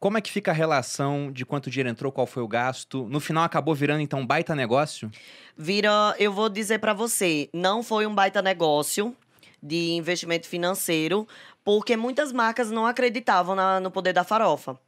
Como 0.00 0.16
é 0.16 0.20
que 0.20 0.30
fica 0.30 0.52
a 0.52 0.54
relação 0.54 1.32
de 1.32 1.44
quanto 1.44 1.70
dinheiro 1.70 1.88
entrou, 1.88 2.12
qual 2.12 2.26
foi 2.26 2.42
o 2.42 2.48
gasto? 2.48 3.08
No 3.10 3.18
final 3.18 3.42
acabou 3.42 3.74
virando, 3.74 4.00
então, 4.00 4.20
um 4.20 4.26
baita 4.26 4.54
negócio? 4.54 5.10
Vira, 5.56 6.14
eu 6.18 6.32
vou 6.32 6.48
dizer 6.48 6.78
pra 6.78 6.92
você, 6.92 7.48
não 7.52 7.82
foi 7.82 8.06
um 8.06 8.14
baita 8.14 8.40
negócio 8.40 9.14
de 9.60 9.90
investimento 9.92 10.46
financeiro, 10.46 11.26
porque 11.64 11.96
muitas 11.96 12.32
marcas 12.32 12.70
não 12.70 12.86
acreditavam 12.86 13.56
na- 13.56 13.80
no 13.80 13.90
poder 13.90 14.12
da 14.12 14.22
farofa. 14.22 14.78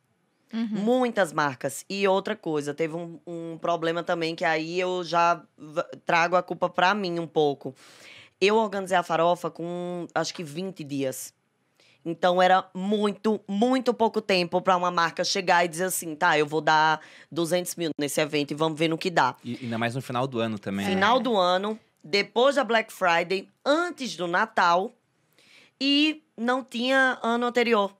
Uhum. 0.53 0.67
Muitas 0.69 1.33
marcas. 1.33 1.85
E 1.89 2.07
outra 2.09 2.35
coisa, 2.35 2.75
teve 2.75 2.95
um, 2.97 3.21
um 3.27 3.59
problema 3.59 4.03
também 4.03 4.35
que 4.35 4.45
aí 4.45 4.81
eu 4.81 5.05
já 5.05 5.43
v- 5.57 5.85
trago 6.05 6.35
a 6.37 6.43
culpa 6.43 6.69
pra 6.69 6.93
mim 6.95 7.19
um 7.21 7.27
pouco. 7.27 7.75
Eu 8.41 8.57
organizei 8.57 8.97
a 8.97 9.03
farofa 9.03 9.51
com 9.51 10.07
acho 10.15 10.35
que 10.35 10.43
20 10.43 10.83
dias. 10.83 11.33
Então 12.05 12.41
era 12.41 12.67
muito, 12.75 13.39
muito 13.47 13.93
pouco 13.93 14.23
tempo 14.23 14.61
pra 14.63 14.75
uma 14.77 14.91
marca 14.91 15.23
chegar 15.23 15.65
e 15.65 15.69
dizer 15.69 15.85
assim: 15.85 16.15
tá, 16.17 16.39
eu 16.39 16.47
vou 16.47 16.63
dar 16.63 16.99
200 17.31 17.77
mil 17.77 17.91
nesse 17.99 18.21
evento 18.23 18.53
e 18.53 18.55
vamos 18.55 18.79
ver 18.79 18.89
no 18.89 18.97
que 18.97 19.11
dá. 19.11 19.37
E 19.45 19.59
ainda 19.63 19.77
mais 19.77 19.95
no 19.95 20.01
final 20.01 20.27
do 20.27 20.41
ano 20.41 20.59
também. 20.59 20.87
né? 20.87 20.93
Final 20.95 21.21
do 21.21 21.37
ano, 21.37 21.79
depois 22.03 22.57
da 22.57 22.65
Black 22.65 22.91
Friday, 22.91 23.47
antes 23.65 24.17
do 24.17 24.27
Natal 24.27 24.91
e 25.81 26.23
não 26.37 26.65
tinha 26.65 27.19
ano 27.23 27.47
anterior. 27.47 27.95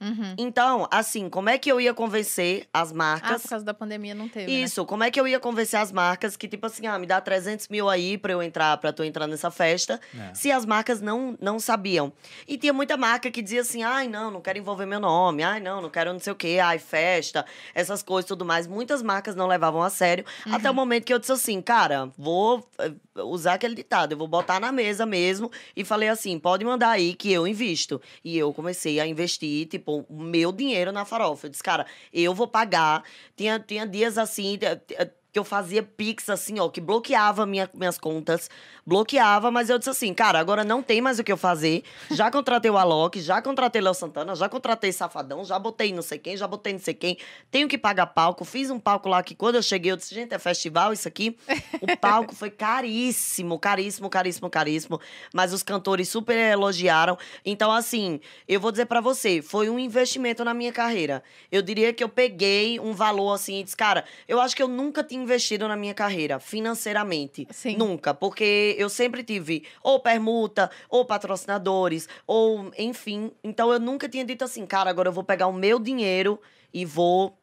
Uhum. 0.00 0.34
Então, 0.38 0.86
assim, 0.90 1.28
como 1.28 1.48
é 1.48 1.58
que 1.58 1.70
eu 1.70 1.80
ia 1.80 1.92
convencer 1.92 2.66
as 2.72 2.92
Ah, 2.92 2.94
marcas? 2.94 3.42
por 3.42 3.48
causa 3.50 3.64
da 3.64 3.74
pandemia 3.74 4.14
não 4.14 4.28
teve. 4.28 4.46
né? 4.52 4.60
Isso, 4.60 4.84
como 4.86 5.02
é 5.04 5.10
que 5.10 5.20
eu 5.20 5.26
ia 5.26 5.40
convencer 5.40 5.80
as 5.80 5.90
marcas 5.90 6.36
que, 6.36 6.46
tipo 6.46 6.66
assim, 6.66 6.86
ah, 6.86 6.98
me 6.98 7.06
dá 7.06 7.20
300 7.20 7.66
mil 7.68 7.88
aí 7.88 8.16
pra 8.16 8.32
eu 8.32 8.42
entrar, 8.42 8.76
pra 8.78 8.92
tu 8.92 9.02
entrar 9.02 9.26
nessa 9.26 9.50
festa, 9.50 10.00
É. 10.16 10.34
se 10.34 10.52
as 10.52 10.64
marcas 10.64 11.00
não, 11.00 11.36
não 11.40 11.58
sabiam. 11.58 12.12
E 12.46 12.56
tinha 12.56 12.72
muita 12.72 12.96
marca 12.96 13.30
que 13.30 13.42
dizia 13.42 13.62
assim, 13.62 13.82
ai, 13.82 14.06
não, 14.08 14.30
não 14.30 14.40
quero 14.40 14.58
envolver 14.58 14.86
meu 14.86 15.00
nome, 15.00 15.42
ai, 15.42 15.58
não, 15.60 15.82
não 15.82 15.90
quero 15.90 16.12
não 16.12 16.20
sei 16.20 16.32
o 16.32 16.36
quê, 16.36 16.58
ai, 16.62 16.78
festa, 16.78 17.44
essas 17.74 18.02
coisas 18.02 18.26
e 18.26 18.28
tudo 18.28 18.44
mais. 18.44 18.66
Muitas 18.66 19.02
marcas 19.02 19.34
não 19.34 19.46
levavam 19.46 19.82
a 19.82 19.90
sério, 19.90 20.24
Uhum. 20.46 20.54
até 20.54 20.70
o 20.70 20.74
momento 20.74 21.04
que 21.04 21.12
eu 21.12 21.18
disse 21.18 21.32
assim, 21.32 21.60
cara, 21.60 22.08
vou 22.16 22.68
eh, 22.78 22.92
usar 23.24 23.54
aquele 23.54 23.74
ditado, 23.74 24.12
eu 24.12 24.18
vou 24.18 24.28
botar 24.28 24.60
na 24.60 24.72
mesa 24.72 25.04
mesmo, 25.06 25.50
e 25.76 25.84
falei 25.84 26.08
assim, 26.08 26.38
pode 26.38 26.64
mandar 26.64 26.90
aí 26.90 27.14
que 27.14 27.32
eu 27.32 27.46
invisto. 27.46 28.00
E 28.24 28.36
eu 28.36 28.52
comecei 28.52 29.00
a 29.00 29.06
investir, 29.06 29.66
tipo, 29.66 30.06
meu 30.10 30.52
dinheiro 30.52 30.92
na 30.92 31.04
farofa. 31.04 31.46
Eu 31.46 31.50
disse, 31.50 31.62
cara, 31.62 31.86
eu 32.12 32.34
vou 32.34 32.46
pagar. 32.46 33.02
Tinha, 33.36 33.58
tinha 33.58 33.86
dias 33.86 34.18
assim, 34.18 34.58
eh, 34.60 34.80
eh, 34.92 35.10
que 35.32 35.38
eu 35.38 35.44
fazia 35.44 35.82
Pix, 35.82 36.28
assim, 36.30 36.58
ó, 36.58 36.68
que 36.68 36.80
bloqueava 36.80 37.44
minha, 37.44 37.68
minhas 37.74 37.98
contas, 37.98 38.48
bloqueava, 38.86 39.50
mas 39.50 39.68
eu 39.68 39.78
disse 39.78 39.90
assim, 39.90 40.14
cara, 40.14 40.38
agora 40.38 40.64
não 40.64 40.82
tem 40.82 41.00
mais 41.02 41.18
o 41.18 41.24
que 41.24 41.30
eu 41.30 41.36
fazer. 41.36 41.82
Já 42.10 42.30
contratei 42.30 42.70
o 42.70 42.78
Alok, 42.78 43.20
já 43.20 43.42
contratei 43.42 43.82
Léo 43.82 43.92
Santana, 43.92 44.34
já 44.34 44.48
contratei 44.48 44.90
Safadão, 44.90 45.44
já 45.44 45.58
botei 45.58 45.92
não 45.92 46.00
sei 46.00 46.18
quem, 46.18 46.36
já 46.36 46.46
botei 46.46 46.72
não 46.72 46.80
sei 46.80 46.94
quem. 46.94 47.18
Tenho 47.50 47.68
que 47.68 47.76
pagar 47.76 48.06
palco. 48.06 48.44
Fiz 48.44 48.70
um 48.70 48.80
palco 48.80 49.08
lá 49.08 49.22
que 49.22 49.34
quando 49.34 49.56
eu 49.56 49.62
cheguei, 49.62 49.92
eu 49.92 49.96
disse, 49.96 50.14
gente, 50.14 50.34
é 50.34 50.38
festival 50.38 50.92
isso 50.92 51.06
aqui. 51.06 51.36
O 51.82 51.96
palco 52.00 52.34
foi 52.34 52.50
caríssimo, 52.50 53.58
caríssimo, 53.58 54.08
caríssimo, 54.08 54.48
caríssimo. 54.48 55.00
Mas 55.34 55.52
os 55.52 55.62
cantores 55.62 56.08
super 56.08 56.36
elogiaram. 56.36 57.18
Então, 57.44 57.70
assim, 57.70 58.20
eu 58.48 58.58
vou 58.58 58.70
dizer 58.70 58.86
pra 58.86 59.02
você, 59.02 59.42
foi 59.42 59.68
um 59.68 59.78
investimento 59.78 60.42
na 60.44 60.54
minha 60.54 60.72
carreira. 60.72 61.22
Eu 61.52 61.60
diria 61.60 61.92
que 61.92 62.02
eu 62.02 62.08
peguei 62.08 62.80
um 62.80 62.94
valor 62.94 63.34
assim 63.34 63.60
e 63.60 63.64
disse, 63.64 63.76
cara, 63.76 64.04
eu 64.26 64.40
acho 64.40 64.56
que 64.56 64.62
eu 64.62 64.68
nunca 64.68 65.04
tinha 65.04 65.17
investido 65.22 65.66
na 65.68 65.76
minha 65.76 65.94
carreira 65.94 66.38
financeiramente. 66.40 67.46
Sim. 67.50 67.76
Nunca, 67.76 68.14
porque 68.14 68.74
eu 68.78 68.88
sempre 68.88 69.22
tive 69.22 69.64
ou 69.82 70.00
permuta, 70.00 70.70
ou 70.88 71.04
patrocinadores, 71.04 72.08
ou 72.26 72.70
enfim. 72.78 73.30
Então 73.42 73.72
eu 73.72 73.78
nunca 73.80 74.08
tinha 74.08 74.24
dito 74.24 74.44
assim, 74.44 74.64
cara, 74.66 74.90
agora 74.90 75.08
eu 75.08 75.12
vou 75.12 75.24
pegar 75.24 75.46
o 75.46 75.52
meu 75.52 75.78
dinheiro 75.78 76.40
e 76.72 76.84
vou 76.84 77.36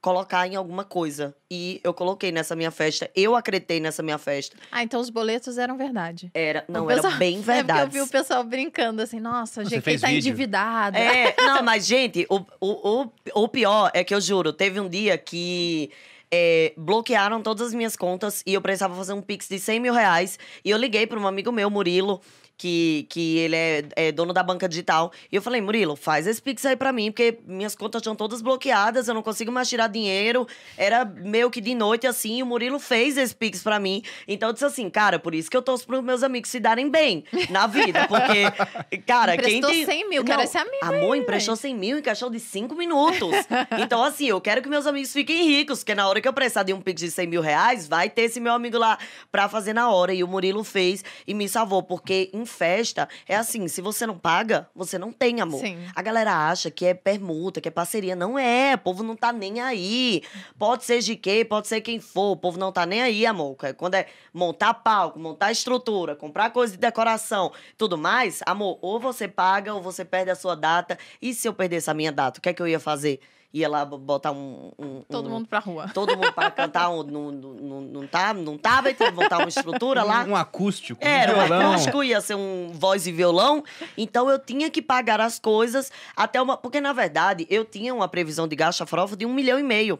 colocar 0.00 0.48
em 0.48 0.56
alguma 0.56 0.84
coisa. 0.84 1.32
E 1.48 1.80
eu 1.84 1.94
coloquei 1.94 2.32
nessa 2.32 2.56
minha 2.56 2.72
festa, 2.72 3.08
eu 3.14 3.36
acreditei 3.36 3.78
nessa 3.78 4.02
minha 4.02 4.18
festa. 4.18 4.56
Ah, 4.72 4.82
então 4.82 5.00
os 5.00 5.08
boletos 5.08 5.58
eram 5.58 5.76
verdade. 5.76 6.28
Era, 6.34 6.64
não, 6.68 6.86
O 6.86 6.90
era 6.90 7.00
pessoal- 7.00 7.18
bem 7.20 7.34
É 7.38 7.38
porque 7.38 7.52
verdade. 7.52 7.80
eu 7.82 7.88
vi 7.88 8.00
o 8.00 8.08
pessoal 8.08 8.42
brincando 8.42 9.00
assim, 9.00 9.20
nossa, 9.20 9.62
GK 9.62 9.80
fez 9.80 10.00
tá 10.00 10.08
vídeo? 10.08 10.18
endividada. 10.18 10.98
É, 10.98 11.36
não, 11.38 11.62
mas, 11.62 11.86
gente, 11.86 12.26
o, 12.28 12.40
o, 12.60 13.02
o, 13.04 13.42
o 13.44 13.48
pior 13.48 13.92
é 13.94 14.02
que 14.02 14.12
eu 14.12 14.20
juro, 14.20 14.52
teve 14.52 14.80
um 14.80 14.88
dia 14.88 15.16
que 15.16 15.88
é, 16.32 16.72
bloquearam 16.78 17.42
todas 17.42 17.68
as 17.68 17.74
minhas 17.74 17.94
contas 17.94 18.42
e 18.46 18.54
eu 18.54 18.62
precisava 18.62 18.96
fazer 18.96 19.12
um 19.12 19.20
Pix 19.20 19.46
de 19.48 19.58
100 19.58 19.80
mil 19.80 19.92
reais. 19.92 20.38
E 20.64 20.70
eu 20.70 20.78
liguei 20.78 21.06
para 21.06 21.20
um 21.20 21.26
amigo 21.26 21.52
meu, 21.52 21.68
Murilo. 21.68 22.22
Que, 22.62 23.06
que 23.08 23.38
ele 23.38 23.56
é, 23.56 23.84
é 23.96 24.12
dono 24.12 24.32
da 24.32 24.40
banca 24.40 24.68
digital. 24.68 25.10
E 25.32 25.34
eu 25.34 25.42
falei, 25.42 25.60
Murilo, 25.60 25.96
faz 25.96 26.28
esse 26.28 26.40
Pix 26.40 26.64
aí 26.64 26.76
pra 26.76 26.92
mim, 26.92 27.10
porque 27.10 27.40
minhas 27.44 27.74
contas 27.74 27.98
estão 27.98 28.14
todas 28.14 28.40
bloqueadas, 28.40 29.08
eu 29.08 29.14
não 29.14 29.22
consigo 29.22 29.50
mais 29.50 29.68
tirar 29.68 29.88
dinheiro. 29.88 30.46
Era 30.76 31.04
meio 31.04 31.50
que 31.50 31.60
de 31.60 31.74
noite 31.74 32.06
assim, 32.06 32.38
e 32.38 32.42
o 32.44 32.46
Murilo 32.46 32.78
fez 32.78 33.16
esse 33.16 33.34
Pix 33.34 33.64
pra 33.64 33.80
mim. 33.80 34.04
Então 34.28 34.50
eu 34.50 34.52
disse 34.52 34.64
assim, 34.64 34.88
cara, 34.88 35.18
por 35.18 35.34
isso 35.34 35.50
que 35.50 35.56
eu 35.56 35.62
torço 35.62 35.84
pros 35.84 36.04
meus 36.04 36.22
amigos 36.22 36.50
se 36.50 36.60
darem 36.60 36.88
bem 36.88 37.24
na 37.50 37.66
vida. 37.66 38.06
Porque, 38.06 38.44
cara, 39.04 39.36
quem 39.36 39.58
Emprestou 39.58 39.70
tem. 39.70 39.84
100 39.84 40.08
mil, 40.08 40.20
Não, 40.20 40.24
quero 40.24 40.42
esse 40.42 40.56
amigo 40.56 40.84
Amor, 40.84 41.14
aí, 41.14 41.20
emprestou 41.20 41.56
100 41.56 41.74
mil 41.74 41.98
em 41.98 42.02
caixão 42.02 42.30
de 42.30 42.38
5 42.38 42.76
minutos. 42.76 43.34
então, 43.82 44.04
assim, 44.04 44.26
eu 44.26 44.40
quero 44.40 44.62
que 44.62 44.68
meus 44.68 44.86
amigos 44.86 45.12
fiquem 45.12 45.48
ricos, 45.48 45.80
porque 45.80 45.96
na 45.96 46.08
hora 46.08 46.20
que 46.20 46.28
eu 46.28 46.32
precisar 46.32 46.62
de 46.62 46.72
um 46.72 46.80
pix 46.80 47.00
de 47.00 47.10
100 47.10 47.26
mil 47.26 47.40
reais, 47.40 47.88
vai 47.88 48.08
ter 48.08 48.22
esse 48.22 48.38
meu 48.38 48.52
amigo 48.52 48.78
lá 48.78 48.96
pra 49.32 49.48
fazer 49.48 49.72
na 49.72 49.90
hora. 49.90 50.14
E 50.14 50.22
o 50.22 50.28
Murilo 50.28 50.62
fez 50.62 51.04
e 51.26 51.34
me 51.34 51.48
salvou, 51.48 51.82
porque 51.82 52.30
em 52.32 52.46
festa 52.52 53.08
é 53.26 53.34
assim: 53.34 53.66
se 53.66 53.80
você 53.80 54.06
não 54.06 54.16
paga, 54.16 54.68
você 54.74 54.98
não 54.98 55.10
tem 55.10 55.40
amor. 55.40 55.60
Sim. 55.60 55.78
A 55.94 56.02
galera 56.02 56.48
acha 56.48 56.70
que 56.70 56.86
é 56.86 56.94
permuta, 56.94 57.60
que 57.60 57.68
é 57.68 57.70
parceria. 57.70 58.14
Não 58.14 58.38
é, 58.38 58.74
o 58.74 58.78
povo 58.78 59.02
não 59.02 59.16
tá 59.16 59.32
nem 59.32 59.60
aí. 59.60 60.22
Pode 60.58 60.84
ser 60.84 61.00
de 61.00 61.16
quê, 61.16 61.44
pode 61.44 61.66
ser 61.66 61.80
quem 61.80 61.98
for, 61.98 62.32
o 62.32 62.36
povo 62.36 62.58
não 62.58 62.70
tá 62.70 62.86
nem 62.86 63.02
aí, 63.02 63.26
amor. 63.26 63.56
Quando 63.76 63.94
é 63.94 64.06
montar 64.32 64.74
palco, 64.74 65.18
montar 65.18 65.50
estrutura, 65.50 66.14
comprar 66.14 66.50
coisa 66.50 66.74
de 66.74 66.78
decoração, 66.78 67.50
tudo 67.76 67.98
mais, 67.98 68.40
amor, 68.46 68.78
ou 68.80 69.00
você 69.00 69.26
paga 69.26 69.74
ou 69.74 69.82
você 69.82 70.04
perde 70.04 70.30
a 70.30 70.36
sua 70.36 70.54
data. 70.54 70.98
E 71.20 71.34
se 71.34 71.48
eu 71.48 71.54
perdesse 71.54 71.90
a 71.90 71.94
minha 71.94 72.12
data, 72.12 72.38
o 72.38 72.42
que 72.42 72.50
é 72.50 72.52
que 72.52 72.62
eu 72.62 72.68
ia 72.68 72.78
fazer? 72.78 73.20
Ia 73.54 73.68
lá 73.68 73.84
botar 73.84 74.32
um. 74.32 74.72
um- 74.78 75.02
Todo 75.10 75.28
um- 75.28 75.32
mundo 75.32 75.46
pra 75.46 75.58
rua. 75.58 75.86
Todo 75.92 76.16
mundo 76.16 76.32
para 76.32 76.50
cantar, 76.50 76.88
um, 76.88 77.02
não, 77.02 77.30
não, 77.30 77.50
não, 77.52 77.80
não, 77.82 78.06
tá, 78.06 78.32
não 78.32 78.56
tava, 78.56 78.90
e 78.90 78.94
tinha 78.94 79.10
que 79.12 79.16
montar 79.16 79.38
uma 79.38 79.48
estrutura 79.48 80.02
lá. 80.02 80.24
Um, 80.24 80.30
um 80.30 80.36
acústico, 80.36 80.98
Era, 81.04 81.32
um 81.32 81.46
violão. 81.46 81.72
acústico, 81.72 82.02
ia 82.02 82.20
ser 82.22 82.34
um 82.34 82.70
voz 82.72 83.06
e 83.06 83.12
violão. 83.12 83.62
Então 83.96 84.30
eu 84.30 84.38
tinha 84.38 84.70
que 84.70 84.80
pagar 84.80 85.20
as 85.20 85.38
coisas 85.38 85.92
até 86.16 86.40
uma. 86.40 86.56
Porque, 86.56 86.80
na 86.80 86.92
verdade, 86.94 87.46
eu 87.50 87.64
tinha 87.64 87.94
uma 87.94 88.08
previsão 88.08 88.48
de 88.48 88.56
gasto 88.56 88.82
a 88.82 88.86
farofa 88.86 89.16
de 89.16 89.26
um 89.26 89.34
milhão 89.34 89.58
e 89.58 89.62
meio. 89.62 89.98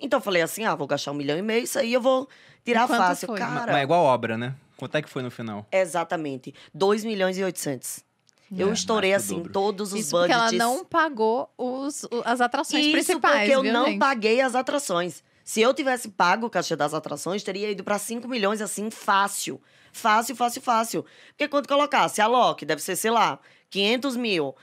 Então 0.00 0.18
eu 0.18 0.22
falei 0.22 0.40
assim: 0.42 0.64
ah, 0.64 0.74
vou 0.74 0.86
gastar 0.86 1.10
um 1.10 1.14
milhão 1.14 1.36
e 1.36 1.42
meio, 1.42 1.64
isso 1.64 1.78
aí 1.78 1.92
eu 1.92 2.00
vou 2.00 2.28
tirar 2.64 2.86
fácil. 2.88 3.26
foi? 3.28 3.38
Cara, 3.38 3.66
Mas 3.72 3.76
é 3.76 3.82
igual 3.82 4.02
obra, 4.04 4.38
né? 4.38 4.54
Quanto 4.76 4.96
é 4.96 5.02
que 5.02 5.08
foi 5.08 5.22
no 5.22 5.30
final? 5.30 5.66
exatamente. 5.70 6.52
2 6.74 7.04
milhões 7.04 7.38
e 7.38 7.44
800. 7.44 8.03
Eu 8.56 8.70
É, 8.70 8.72
estourei, 8.72 9.14
assim, 9.14 9.36
dobro. 9.36 9.52
todos 9.52 9.92
os 9.92 10.00
Isso 10.00 10.10
porque 10.10 10.32
budgets. 10.32 10.52
ela 10.60 10.64
não 10.74 10.84
pagou 10.84 11.50
os, 11.58 12.06
as 12.24 12.40
atrações 12.40 12.82
Isso 12.84 12.92
principais, 12.92 13.40
porque 13.40 13.54
eu 13.54 13.62
viu, 13.62 13.72
não 13.72 13.86
gente? 13.86 13.98
paguei 13.98 14.40
as 14.40 14.54
atrações. 14.54 15.22
Se 15.44 15.60
eu 15.60 15.74
tivesse 15.74 16.08
pago 16.08 16.46
o 16.46 16.50
cachê 16.50 16.74
das 16.76 16.94
atrações, 16.94 17.42
teria 17.42 17.70
ido 17.70 17.84
para 17.84 17.98
5 17.98 18.26
milhões 18.28 18.60
assim, 18.60 18.90
fácil. 18.90 19.60
Fácil, 19.92 20.34
fácil, 20.34 20.62
fácil. 20.62 21.04
Porque 21.30 21.48
quando 21.48 21.68
colocasse 21.68 22.20
a 22.20 22.26
Loki, 22.26 22.64
deve 22.64 22.82
ser, 22.82 22.96
sei 22.96 23.10
lá, 23.10 23.38
500 23.70 24.16
mil. 24.16 24.54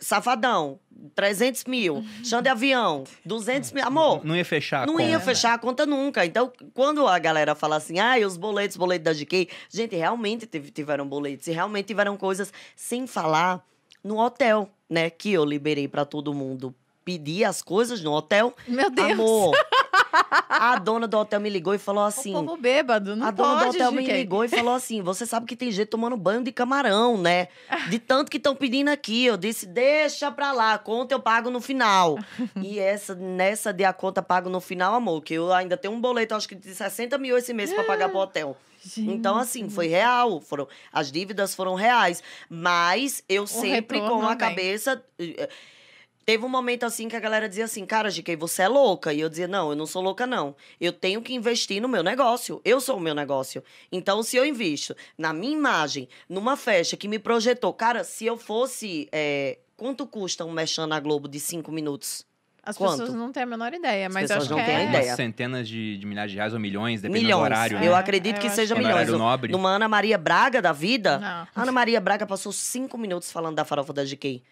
Safadão, 0.00 0.78
300 1.14 1.64
mil. 1.64 2.04
Chão 2.24 2.40
de 2.42 2.48
avião, 2.48 3.04
200 3.24 3.72
mil. 3.72 3.84
Amor, 3.84 4.24
Não 4.24 4.36
ia 4.36 4.44
fechar 4.44 4.82
a 4.82 4.86
não 4.86 4.94
conta. 4.94 5.04
ia 5.04 5.20
fechar 5.20 5.54
a 5.54 5.58
conta 5.58 5.86
nunca. 5.86 6.24
Então, 6.26 6.52
quando 6.74 7.06
a 7.06 7.18
galera 7.18 7.54
fala 7.54 7.76
assim, 7.76 7.98
ah, 7.98 8.14
os 8.26 8.36
boletos, 8.36 8.76
boletos 8.76 9.04
da 9.04 9.12
GK, 9.12 9.48
gente, 9.70 9.96
realmente 9.96 10.46
tive- 10.46 10.70
tiveram 10.70 11.06
boletos 11.06 11.46
e 11.46 11.52
realmente 11.52 11.86
tiveram 11.86 12.16
coisas 12.16 12.52
sem 12.76 13.06
falar 13.06 13.64
no 14.02 14.18
hotel, 14.18 14.68
né? 14.88 15.10
Que 15.10 15.32
eu 15.32 15.44
liberei 15.44 15.88
pra 15.88 16.04
todo 16.04 16.32
mundo 16.34 16.74
pedir 17.04 17.44
as 17.44 17.62
coisas 17.62 18.02
no 18.02 18.12
hotel. 18.12 18.54
Meu 18.66 18.90
Deus. 18.90 19.12
Amor, 19.12 19.56
a 20.48 20.78
dona 20.78 21.06
do 21.06 21.18
hotel 21.18 21.40
me 21.40 21.50
ligou 21.50 21.74
e 21.74 21.78
falou 21.78 22.04
assim. 22.04 22.34
o 22.34 22.42
povo 22.42 22.56
bêbado, 22.56 23.14
não 23.16 23.26
a 23.26 23.30
dona 23.30 23.64
do 23.64 23.70
hotel 23.70 23.92
me 23.92 24.06
ligou 24.06 24.44
e 24.44 24.48
falou 24.48 24.74
assim: 24.74 25.02
você 25.02 25.26
sabe 25.26 25.46
que 25.46 25.56
tem 25.56 25.70
gente 25.70 25.88
tomando 25.88 26.16
banho 26.16 26.42
de 26.42 26.52
camarão, 26.52 27.16
né? 27.18 27.48
De 27.88 27.98
tanto 27.98 28.30
que 28.30 28.36
estão 28.36 28.54
pedindo 28.54 28.88
aqui. 28.88 29.24
Eu 29.24 29.36
disse, 29.36 29.66
deixa 29.66 30.30
pra 30.30 30.52
lá, 30.52 30.74
a 30.74 30.78
conta 30.78 31.14
eu 31.14 31.20
pago 31.20 31.50
no 31.50 31.60
final. 31.60 32.18
e 32.62 32.78
essa, 32.78 33.14
nessa 33.14 33.72
de 33.72 33.84
a 33.84 33.92
conta 33.92 34.22
pago 34.22 34.48
no 34.48 34.60
final, 34.60 34.94
amor, 34.94 35.22
que 35.22 35.34
eu 35.34 35.52
ainda 35.52 35.76
tenho 35.76 35.94
um 35.94 36.00
boleto, 36.00 36.34
acho 36.34 36.48
que 36.48 36.54
de 36.54 36.74
60 36.74 37.16
mil 37.18 37.36
esse 37.36 37.52
mês 37.52 37.72
pra 37.72 37.84
pagar 37.84 38.08
pro 38.08 38.18
hotel. 38.18 38.56
Então, 38.96 39.36
assim, 39.36 39.68
foi 39.68 39.88
real. 39.88 40.40
Foram, 40.40 40.68
as 40.92 41.10
dívidas 41.10 41.54
foram 41.54 41.74
reais. 41.74 42.22
Mas 42.48 43.22
eu 43.28 43.46
sempre 43.46 44.00
com 44.00 44.22
a 44.22 44.28
vem. 44.28 44.38
cabeça. 44.38 45.02
Teve 46.28 46.44
um 46.44 46.48
momento 46.50 46.84
assim 46.84 47.08
que 47.08 47.16
a 47.16 47.20
galera 47.20 47.48
dizia 47.48 47.64
assim, 47.64 47.86
cara, 47.86 48.10
GK, 48.10 48.36
você 48.36 48.60
é 48.60 48.68
louca. 48.68 49.14
E 49.14 49.20
eu 49.20 49.30
dizia, 49.30 49.48
não, 49.48 49.70
eu 49.70 49.74
não 49.74 49.86
sou 49.86 50.02
louca, 50.02 50.26
não. 50.26 50.54
Eu 50.78 50.92
tenho 50.92 51.22
que 51.22 51.32
investir 51.32 51.80
no 51.80 51.88
meu 51.88 52.02
negócio. 52.02 52.60
Eu 52.66 52.82
sou 52.82 52.98
o 52.98 53.00
meu 53.00 53.14
negócio. 53.14 53.64
Então, 53.90 54.22
se 54.22 54.36
eu 54.36 54.44
invisto 54.44 54.94
na 55.16 55.32
minha 55.32 55.54
imagem, 55.54 56.06
numa 56.28 56.54
festa 56.54 56.98
que 56.98 57.08
me 57.08 57.18
projetou, 57.18 57.72
cara, 57.72 58.04
se 58.04 58.26
eu 58.26 58.36
fosse. 58.36 59.08
é, 59.10 59.56
quanto 59.74 60.06
custa 60.06 60.44
um 60.44 60.52
mexão 60.52 60.86
na 60.86 61.00
Globo 61.00 61.28
de 61.28 61.40
cinco 61.40 61.72
minutos? 61.72 62.27
As 62.68 62.76
Quanto? 62.76 62.98
pessoas 62.98 63.14
não 63.14 63.32
têm 63.32 63.44
a 63.44 63.46
menor 63.46 63.72
ideia, 63.72 64.08
mas 64.10 64.30
eu 64.30 64.36
pessoas 64.36 64.44
acho 64.44 64.50
não 64.58 64.64
que 64.64 64.70
é... 64.70 64.84
ideia. 64.84 65.16
Centenas 65.16 65.66
de, 65.66 65.96
de 65.96 66.04
milhares 66.06 66.30
de 66.30 66.36
reais 66.36 66.52
ou 66.52 66.60
milhões, 66.60 67.00
dependendo 67.00 67.24
milhões. 67.24 67.40
do 67.40 67.44
horário. 67.44 67.76
Eu 67.82 67.92
né? 67.92 67.98
acredito 67.98 68.36
É, 68.36 68.38
que 68.40 68.46
eu 68.46 68.50
seja 68.50 68.74
acho 68.74 68.82
que 68.82 68.88
é. 68.88 68.92
milhões. 68.94 69.08
Nobre. 69.18 69.52
Numa 69.52 69.70
Ana 69.70 69.88
Maria 69.88 70.18
Braga 70.18 70.60
da 70.60 70.72
vida, 70.72 71.18
Não. 71.18 71.62
Ana 71.62 71.72
Maria 71.72 72.00
Braga 72.00 72.26
passou 72.26 72.52
cinco 72.52 72.98
minutos 72.98 73.32
falando 73.32 73.56
da 73.56 73.64
farofa 73.64 73.92
da 73.92 74.04
GK. 74.04 74.42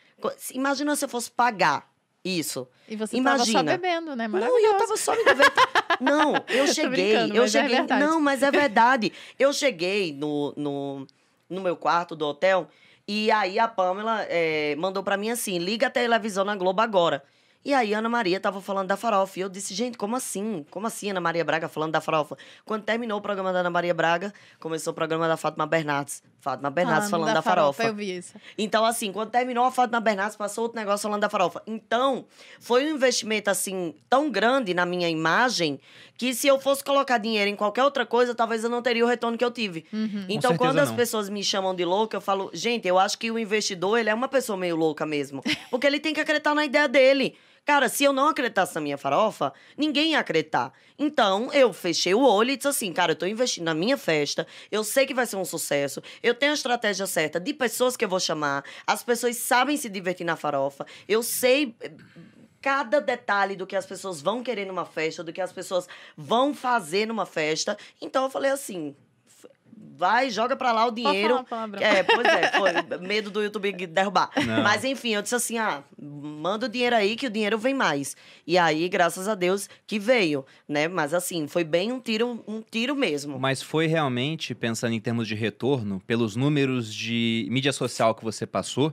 Imagina 0.54 0.96
se 0.96 1.04
eu 1.04 1.08
fosse 1.08 1.30
pagar 1.30 1.88
isso. 2.24 2.66
E 2.88 2.96
você 2.96 3.22
tava 3.22 3.38
só 3.38 3.50
Imagina. 3.50 3.76
bebendo, 3.76 4.16
né? 4.16 4.26
Não, 4.26 4.58
eu 4.64 4.74
tava 4.78 4.96
só 4.96 5.14
me 5.14 5.22
devendo. 5.24 5.52
Não, 6.00 6.34
eu 6.48 6.66
cheguei, 6.66 7.16
eu 7.16 7.42
mas 7.42 7.54
é 7.54 7.60
cheguei. 7.62 7.76
verdade. 7.78 8.04
não, 8.04 8.20
mas 8.20 8.42
é 8.42 8.50
verdade. 8.50 9.12
Eu 9.38 9.50
cheguei 9.52 10.12
no, 10.12 10.52
no, 10.56 11.06
no 11.48 11.60
meu 11.62 11.74
quarto 11.76 12.14
do 12.14 12.26
hotel 12.26 12.68
e 13.08 13.30
aí 13.30 13.58
a 13.58 13.66
Pamela 13.66 14.26
eh, 14.28 14.74
mandou 14.76 15.02
pra 15.02 15.16
mim 15.16 15.30
assim: 15.30 15.56
liga 15.58 15.86
a 15.86 15.90
televisão 15.90 16.44
na 16.44 16.54
Globo 16.54 16.82
agora. 16.82 17.22
E 17.66 17.74
aí 17.74 17.92
a 17.92 17.98
Ana 17.98 18.08
Maria 18.08 18.38
tava 18.38 18.60
falando 18.60 18.86
da 18.86 18.96
farofa. 18.96 19.40
E 19.40 19.42
eu 19.42 19.48
disse, 19.48 19.74
gente, 19.74 19.98
como 19.98 20.14
assim? 20.14 20.64
Como 20.70 20.86
assim 20.86 21.10
Ana 21.10 21.20
Maria 21.20 21.44
Braga 21.44 21.66
falando 21.68 21.90
da 21.90 22.00
farofa? 22.00 22.38
Quando 22.64 22.84
terminou 22.84 23.18
o 23.18 23.20
programa 23.20 23.52
da 23.52 23.58
Ana 23.58 23.70
Maria 23.70 23.92
Braga, 23.92 24.32
começou 24.60 24.92
o 24.92 24.94
programa 24.94 25.26
da 25.26 25.36
Fátima 25.36 25.66
Bernardes. 25.66 26.22
Fátima 26.38 26.70
Bernardes 26.70 27.10
falando, 27.10 27.34
da, 27.34 27.42
farofa. 27.42 27.82
Eu 27.82 27.92
vi 27.92 28.18
isso. 28.18 28.34
Então, 28.56 28.84
assim, 28.84 29.10
quando 29.10 29.30
terminou 29.30 29.64
a 29.64 29.72
Fátima 29.72 29.98
Bernardes, 29.98 30.36
passou 30.36 30.62
outro 30.62 30.78
negócio 30.78 31.02
falando 31.02 31.22
da 31.22 31.28
farofa. 31.28 31.60
Então, 31.66 32.24
foi 32.60 32.84
um 32.84 32.94
investimento, 32.94 33.50
assim, 33.50 33.96
tão 34.08 34.30
grande 34.30 34.72
na 34.72 34.86
minha 34.86 35.08
imagem 35.08 35.80
que 36.16 36.36
se 36.36 36.46
eu 36.46 36.60
fosse 36.60 36.84
colocar 36.84 37.18
dinheiro 37.18 37.50
em 37.50 37.56
qualquer 37.56 37.82
outra 37.82 38.06
coisa, 38.06 38.32
talvez 38.32 38.62
eu 38.62 38.70
não 38.70 38.80
teria 38.80 39.04
o 39.04 39.08
retorno 39.08 39.36
que 39.36 39.44
eu 39.44 39.50
tive. 39.50 39.84
Então, 40.28 40.52
certeza 40.52 40.58
quando 40.58 40.78
as 40.78 40.90
não. 40.90 40.96
pessoas 40.96 41.28
me 41.28 41.42
chamam 41.42 41.74
de 41.74 41.84
louca, 41.84 42.16
eu 42.16 42.20
falo, 42.20 42.48
gente, 42.54 42.86
eu 42.86 42.96
acho 42.96 43.18
que 43.18 43.28
o 43.28 43.36
investidor, 43.36 43.98
ele 43.98 44.08
é 44.08 44.14
uma 44.14 44.28
pessoa 44.28 44.56
meio 44.56 44.76
louca 44.76 45.04
mesmo. 45.04 45.42
Porque 45.68 45.84
ele 45.84 45.98
tem 45.98 46.14
que 46.14 46.20
acreditar 46.20 46.54
na 46.54 46.64
ideia 46.64 46.86
dele. 46.86 47.36
Cara, 47.66 47.88
se 47.88 48.04
eu 48.04 48.12
não 48.12 48.28
acreditasse 48.28 48.76
na 48.76 48.80
minha 48.80 48.96
farofa, 48.96 49.52
ninguém 49.76 50.12
ia 50.12 50.20
acreditar. 50.20 50.72
Então, 50.96 51.52
eu 51.52 51.72
fechei 51.72 52.14
o 52.14 52.22
olho 52.22 52.52
e 52.52 52.56
disse 52.56 52.68
assim, 52.68 52.92
cara, 52.92 53.10
eu 53.10 53.16
tô 53.16 53.26
investindo 53.26 53.64
na 53.64 53.74
minha 53.74 53.98
festa, 53.98 54.46
eu 54.70 54.84
sei 54.84 55.04
que 55.04 55.12
vai 55.12 55.26
ser 55.26 55.34
um 55.34 55.44
sucesso, 55.44 56.00
eu 56.22 56.32
tenho 56.32 56.52
a 56.52 56.54
estratégia 56.54 57.08
certa 57.08 57.40
de 57.40 57.52
pessoas 57.52 57.96
que 57.96 58.04
eu 58.04 58.08
vou 58.08 58.20
chamar, 58.20 58.64
as 58.86 59.02
pessoas 59.02 59.36
sabem 59.38 59.76
se 59.76 59.88
divertir 59.88 60.24
na 60.24 60.36
farofa, 60.36 60.86
eu 61.08 61.24
sei 61.24 61.74
eh, 61.80 61.90
cada 62.62 63.00
detalhe 63.00 63.56
do 63.56 63.66
que 63.66 63.74
as 63.74 63.84
pessoas 63.84 64.22
vão 64.22 64.44
querer 64.44 64.64
numa 64.64 64.84
festa, 64.84 65.24
do 65.24 65.32
que 65.32 65.40
as 65.40 65.52
pessoas 65.52 65.88
vão 66.16 66.54
fazer 66.54 67.04
numa 67.06 67.26
festa. 67.26 67.76
Então, 68.00 68.24
eu 68.24 68.30
falei 68.30 68.52
assim, 68.52 68.94
vai, 69.96 70.30
joga 70.30 70.56
pra 70.56 70.72
lá 70.72 70.86
o 70.86 70.90
dinheiro. 70.90 71.44
É, 71.80 72.02
pois 72.02 72.26
é, 72.26 72.52
foi 72.52 72.98
medo 73.00 73.30
do 73.30 73.42
YouTube 73.42 73.72
derrubar. 73.86 74.30
Não. 74.46 74.62
Mas 74.62 74.84
enfim, 74.84 75.14
eu 75.14 75.22
disse 75.22 75.34
assim: 75.34 75.58
ah, 75.58 75.82
manda 76.00 76.66
o 76.66 76.68
dinheiro 76.68 76.94
aí 76.94 77.16
que 77.16 77.26
o 77.26 77.30
dinheiro 77.30 77.58
vem 77.58 77.74
mais. 77.74 78.16
E 78.46 78.58
aí, 78.58 78.88
graças 78.88 79.28
a 79.28 79.34
Deus, 79.34 79.68
que 79.86 79.98
veio, 79.98 80.44
né? 80.68 80.88
Mas 80.88 81.14
assim, 81.14 81.46
foi 81.46 81.64
bem 81.64 81.92
um 81.92 82.00
tiro, 82.00 82.44
um 82.46 82.62
tiro 82.62 82.94
mesmo. 82.94 83.38
Mas 83.38 83.62
foi 83.62 83.86
realmente, 83.86 84.54
pensando 84.54 84.92
em 84.92 85.00
termos 85.00 85.26
de 85.26 85.34
retorno, 85.34 86.00
pelos 86.06 86.36
números 86.36 86.92
de 86.92 87.46
mídia 87.50 87.72
social 87.72 88.14
que 88.14 88.24
você 88.24 88.46
passou, 88.46 88.92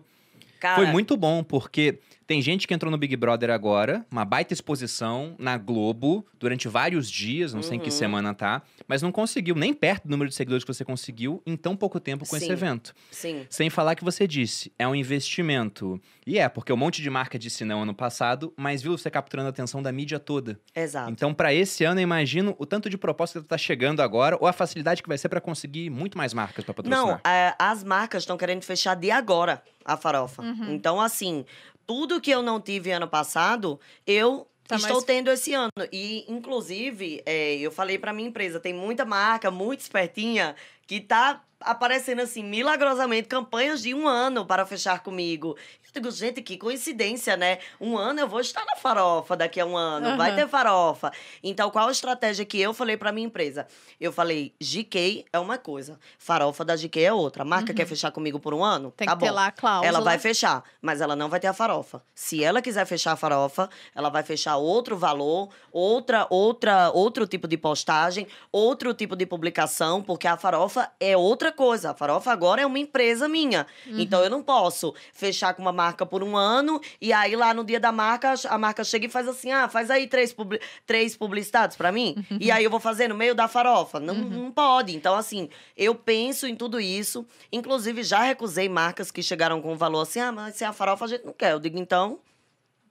Cara, 0.59 0.75
foi 0.75 0.85
muito 0.85 1.17
bom, 1.17 1.43
porque 1.43 1.99
tem 2.25 2.41
gente 2.41 2.67
que 2.67 2.73
entrou 2.73 2.91
no 2.91 2.97
Big 2.97 3.15
Brother 3.15 3.49
agora, 3.49 4.05
uma 4.12 4.23
baita 4.25 4.53
exposição 4.53 5.36
na 5.38 5.57
Globo, 5.57 6.25
durante 6.39 6.67
vários 6.67 7.09
dias, 7.09 7.53
não 7.53 7.62
sei 7.63 7.77
em 7.77 7.79
que 7.79 7.86
Uhum. 7.86 7.91
semana 7.91 8.33
tá, 8.33 8.62
mas 8.88 9.01
não 9.01 9.12
conseguiu 9.12 9.55
nem 9.55 9.73
perto 9.73 10.03
do 10.05 10.12
número 10.12 10.29
de 10.29 10.36
seguidores 10.36 10.63
que 10.63 10.73
você 10.73 10.83
conseguiu 10.86 11.41
em 11.45 11.55
tão 11.55 11.75
pouco 11.75 11.99
tempo 11.99 12.27
com 12.27 12.36
esse 12.36 12.45
Sim. 12.47 12.51
evento. 12.51 12.93
Sim. 13.12 13.45
Sem 13.49 13.69
falar 13.69 13.95
que 13.95 14.03
você 14.03 14.27
disse, 14.27 14.71
é 14.77 14.88
um 14.88 14.95
investimento. 14.95 15.99
E 16.25 16.38
é, 16.39 16.47
porque 16.47 16.71
um 16.71 16.77
monte 16.77 17.01
de 17.01 17.09
marca 17.09 17.38
disse 17.38 17.65
não 17.65 17.83
ano 17.83 17.93
passado, 17.93 18.53
mas 18.57 18.81
viu 18.81 18.97
você 18.97 19.09
capturando 19.09 19.47
a 19.47 19.49
atenção 19.49 19.81
da 19.81 19.91
mídia 19.91 20.19
toda. 20.19 20.59
Exato. 20.75 21.12
Então, 21.12 21.33
para 21.33 21.53
esse 21.53 21.83
ano, 21.83 21.99
eu 21.99 22.03
imagino 22.03 22.55
o 22.57 22.65
tanto 22.65 22.89
de 22.89 22.97
proposta 22.97 23.41
que 23.41 23.47
tá 23.47 23.57
chegando 23.57 24.01
agora, 24.01 24.38
ou 24.39 24.47
a 24.47 24.53
facilidade 24.53 25.01
que 25.01 25.09
vai 25.09 25.17
ser 25.17 25.29
para 25.29 25.41
conseguir 25.41 25.89
muito 25.89 26.17
mais 26.17 26.33
marcas 26.33 26.63
para 26.63 26.73
patrocinar. 26.73 27.21
Não, 27.23 27.31
é, 27.31 27.55
as 27.59 27.83
marcas 27.83 28.23
estão 28.23 28.38
querendo 28.38 28.63
fechar 28.63 28.95
de 28.95 29.12
agora 29.12 29.62
a 29.86 29.97
farofa. 29.97 30.41
Uhum. 30.41 30.73
Então, 30.73 31.01
assim, 31.01 31.45
tudo 31.85 32.21
que 32.21 32.31
eu 32.31 32.41
não 32.41 32.59
tive 32.59 32.91
ano 32.91 33.07
passado, 33.07 33.79
eu 34.05 34.47
Tá 34.67 34.77
estou 34.77 34.93
mais- 34.93 35.03
tendo 35.03 35.29
esse 35.29 35.53
ano. 35.53 35.69
E, 35.91 36.25
inclusive, 36.31 37.21
é, 37.25 37.55
eu 37.57 37.71
falei 37.71 37.97
pra 37.99 38.13
minha 38.13 38.29
empresa, 38.29 38.59
tem 38.59 38.73
muita 38.73 39.03
marca, 39.05 39.51
muito 39.51 39.81
espertinha, 39.81 40.55
que 40.87 40.99
tá 40.99 41.41
aparecendo, 41.65 42.21
assim, 42.21 42.43
milagrosamente, 42.43 43.27
campanhas 43.27 43.81
de 43.81 43.93
um 43.93 44.07
ano 44.07 44.45
para 44.45 44.65
fechar 44.65 45.01
comigo. 45.01 45.55
Eu 45.83 46.01
digo, 46.01 46.11
gente, 46.11 46.41
que 46.41 46.57
coincidência, 46.57 47.37
né? 47.37 47.59
Um 47.79 47.97
ano 47.97 48.19
eu 48.19 48.27
vou 48.27 48.39
estar 48.39 48.65
na 48.65 48.75
farofa 48.75 49.35
daqui 49.35 49.59
a 49.59 49.65
um 49.65 49.77
ano, 49.77 50.17
vai 50.17 50.31
Aham. 50.31 50.39
ter 50.39 50.47
farofa. 50.47 51.11
Então, 51.43 51.69
qual 51.69 51.87
a 51.87 51.91
estratégia 51.91 52.45
que 52.45 52.59
eu 52.59 52.73
falei 52.73 52.97
pra 52.97 53.11
minha 53.11 53.27
empresa? 53.27 53.67
Eu 53.99 54.11
falei, 54.11 54.53
GK 54.59 55.25
é 55.31 55.39
uma 55.39 55.57
coisa, 55.57 55.99
farofa 56.17 56.65
da 56.65 56.75
GK 56.75 57.03
é 57.05 57.13
outra. 57.13 57.43
A 57.43 57.45
marca 57.45 57.73
quer 57.73 57.85
fechar 57.85 58.11
comigo 58.11 58.39
por 58.39 58.53
um 58.53 58.63
ano? 58.63 58.85
Uhum. 58.85 58.91
Tem 58.91 59.07
tá 59.07 59.13
que 59.13 59.19
ter 59.21 59.29
bom. 59.29 59.35
lá 59.35 59.47
a 59.47 59.51
cláusula. 59.51 59.87
Ela 59.87 60.01
vai 60.01 60.17
fechar, 60.17 60.63
mas 60.81 60.99
ela 60.99 61.15
não 61.15 61.29
vai 61.29 61.39
ter 61.39 61.47
a 61.47 61.53
farofa. 61.53 62.03
Se 62.15 62.43
ela 62.43 62.61
quiser 62.61 62.85
fechar 62.85 63.11
a 63.13 63.15
farofa, 63.15 63.69
ela 63.95 64.09
vai 64.09 64.23
fechar 64.23 64.57
outro 64.57 64.97
valor, 64.97 65.49
outra, 65.71 66.25
outra, 66.29 66.89
outro 66.91 67.27
tipo 67.27 67.47
de 67.47 67.57
postagem, 67.57 68.27
outro 68.51 68.93
tipo 68.93 69.15
de 69.15 69.25
publicação, 69.25 70.01
porque 70.01 70.27
a 70.27 70.35
farofa 70.37 70.72
é 70.99 71.15
outra 71.17 71.51
coisa. 71.51 71.91
A 71.91 71.93
farofa 71.93 72.31
agora 72.31 72.62
é 72.62 72.65
uma 72.65 72.79
empresa 72.79 73.27
minha. 73.27 73.65
Então 73.88 74.23
eu 74.23 74.29
não 74.29 74.41
posso 74.41 74.93
fechar 75.13 75.53
com 75.53 75.62
uma 75.62 75.71
marca 75.71 76.05
por 76.05 76.23
um 76.23 76.36
ano 76.36 76.79
e 77.01 77.12
aí 77.13 77.36
lá 77.36 77.53
no 77.53 77.63
dia 77.63 77.79
da 77.79 77.91
marca 77.91 78.33
a 78.49 78.57
marca 78.57 78.83
chega 78.83 79.05
e 79.05 79.09
faz 79.09 79.27
assim: 79.27 79.51
"Ah, 79.51 79.67
faz 79.67 79.89
aí 79.91 80.07
três 80.07 80.31
publi 80.33 80.59
três 80.86 81.15
publicidades 81.15 81.75
pra 81.77 81.91
mim". 81.91 82.15
E 82.39 82.51
aí 82.51 82.63
eu 82.63 82.69
vou 82.69 82.79
fazer 82.79 83.07
no 83.07 83.15
meio 83.15 83.36
da 83.36 83.47
farofa. 83.47 83.99
Não, 83.99 84.13
não 84.15 84.51
pode. 84.51 84.95
Então 84.95 85.15
assim, 85.15 85.49
eu 85.77 85.93
penso 85.95 86.47
em 86.47 86.55
tudo 86.55 86.79
isso. 86.79 87.25
Inclusive, 87.51 88.03
já 88.03 88.21
recusei 88.23 88.67
marcas 88.69 89.12
que 89.12 89.21
chegaram 89.23 89.62
com 89.62 89.73
um 89.73 89.77
valor 89.77 90.01
assim: 90.01 90.19
ah, 90.19 90.31
mas 90.31 90.55
se 90.55 90.63
é 90.63 90.67
a 90.67 90.73
farofa 90.73 91.05
a 91.05 91.07
gente 91.07 91.25
não 91.25 91.33
quer. 91.33 91.51
Eu 91.51 91.59
digo, 91.59 91.77
então. 91.77 92.19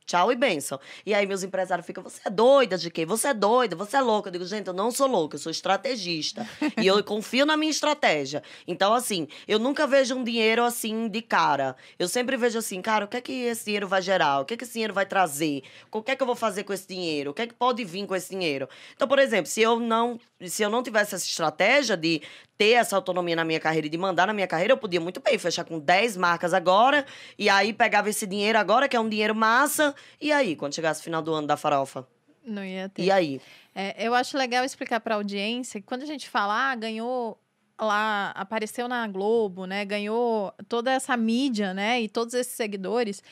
Tchau 0.07 0.33
e 0.33 0.37
benção. 0.37 0.79
E 1.07 1.15
aí 1.15 1.27
meus 1.27 1.43
empresários 1.43 1.87
ficam, 1.87 2.03
você 2.03 2.21
é 2.25 2.31
doida 2.31 2.77
de 2.77 2.91
quê? 2.91 3.07
Você 3.07 3.29
é 3.29 3.35
doida, 3.35 3.77
você 3.77 3.97
é 3.97 4.01
louca. 4.01 4.29
Eu 4.29 4.33
digo, 4.33 4.45
gente, 4.45 4.67
eu 4.67 4.73
não 4.73 4.91
sou 4.91 5.07
louca, 5.07 5.37
eu 5.37 5.41
sou 5.41 5.51
estrategista. 5.51 6.47
e 6.81 6.87
eu 6.87 7.03
confio 7.05 7.47
na 7.47 7.57
minha 7.57 7.71
estratégia. 7.71 8.43
Então, 8.67 8.93
assim, 8.95 9.29
eu 9.47 9.59
nunca 9.59 9.87
vejo 9.87 10.15
um 10.15 10.25
dinheiro 10.25 10.65
assim 10.65 11.09
de 11.09 11.23
cara. 11.23 11.77
Eu 11.99 12.09
sempre 12.09 12.37
vejo 12.37 12.59
assim, 12.59 12.81
cara, 12.81 13.05
o 13.05 13.09
que 13.09 13.17
é 13.17 13.21
que 13.21 13.33
esse 13.33 13.65
dinheiro 13.65 13.89
vai 13.89 14.03
gerar? 14.03 14.41
O 14.41 14.45
que 14.45 14.55
é 14.55 14.57
que 14.57 14.65
esse 14.65 14.75
dinheiro 14.75 14.95
vai 14.95 15.07
trazer? 15.07 15.63
O 15.91 16.03
que 16.03 16.11
é 16.11 16.17
que 16.17 16.23
eu 16.23 16.27
vou 16.27 16.37
fazer 16.37 16.65
com 16.65 16.73
esse 16.73 16.87
dinheiro? 16.87 17.31
O 17.31 17.35
que 17.35 17.43
é 17.43 17.47
que 17.47 17.55
pode 17.55 17.85
vir 17.85 18.07
com 18.07 18.15
esse 18.15 18.31
dinheiro? 18.31 18.69
Então, 18.95 19.07
por 19.07 19.19
exemplo, 19.19 19.47
se 19.47 19.61
eu 19.61 19.79
não, 19.79 20.19
se 20.49 20.63
eu 20.63 20.71
não 20.71 20.83
tivesse 20.83 21.15
essa 21.15 21.25
estratégia 21.25 21.97
de 21.97 22.23
ter 22.57 22.73
essa 22.73 22.97
autonomia 22.97 23.37
na 23.37 23.45
minha 23.45 23.61
carreira 23.61 23.87
e 23.87 23.91
de 23.91 23.99
mandar 23.99 24.27
na 24.27 24.33
minha 24.33 24.47
carreira, 24.47 24.73
eu 24.73 24.79
podia 24.79 25.01
muito 25.01 25.21
bem 25.21 25.39
fechar 25.39 25.65
com 25.65 25.79
10 25.79 26.17
marcas 26.17 26.55
agora, 26.55 27.05
e 27.39 27.49
aí 27.49 27.73
pegava 27.73 28.09
esse 28.09 28.27
dinheiro 28.27 28.59
agora, 28.59 28.89
que 28.89 28.97
é 28.97 29.01
um 29.01 29.09
dinheiro 29.09 29.35
massa, 29.35 29.95
e 30.21 30.33
aí, 30.33 30.57
quando 30.57 30.75
chegasse 30.75 31.01
o 31.01 31.05
final 31.05 31.23
do 31.23 31.33
ano 31.33 31.47
da 31.47 31.57
farofa? 31.57 32.07
Não 32.45 32.65
ia 32.65 32.89
ter. 32.89 33.03
E 33.03 33.11
aí? 33.11 33.41
É, 33.75 34.07
eu 34.07 34.15
acho 34.15 34.37
legal 34.37 34.65
explicar 34.65 35.01
para 35.01 35.15
a 35.15 35.19
audiência 35.19 35.81
que 35.81 35.87
quando 35.87 36.03
a 36.03 36.07
gente 36.07 36.29
fala, 36.29 36.73
ah, 36.73 36.75
ganhou 36.75 37.39
lá, 37.81 38.31
apareceu 38.31 38.89
na 38.89 39.07
Globo, 39.07 39.67
né? 39.67 39.85
Ganhou 39.85 40.53
toda 40.69 40.93
essa 40.93 41.17
mídia, 41.17 41.73
né? 41.73 42.01
E 42.01 42.09
todos 42.09 42.35
esses 42.35 42.55
seguidores. 42.55 43.23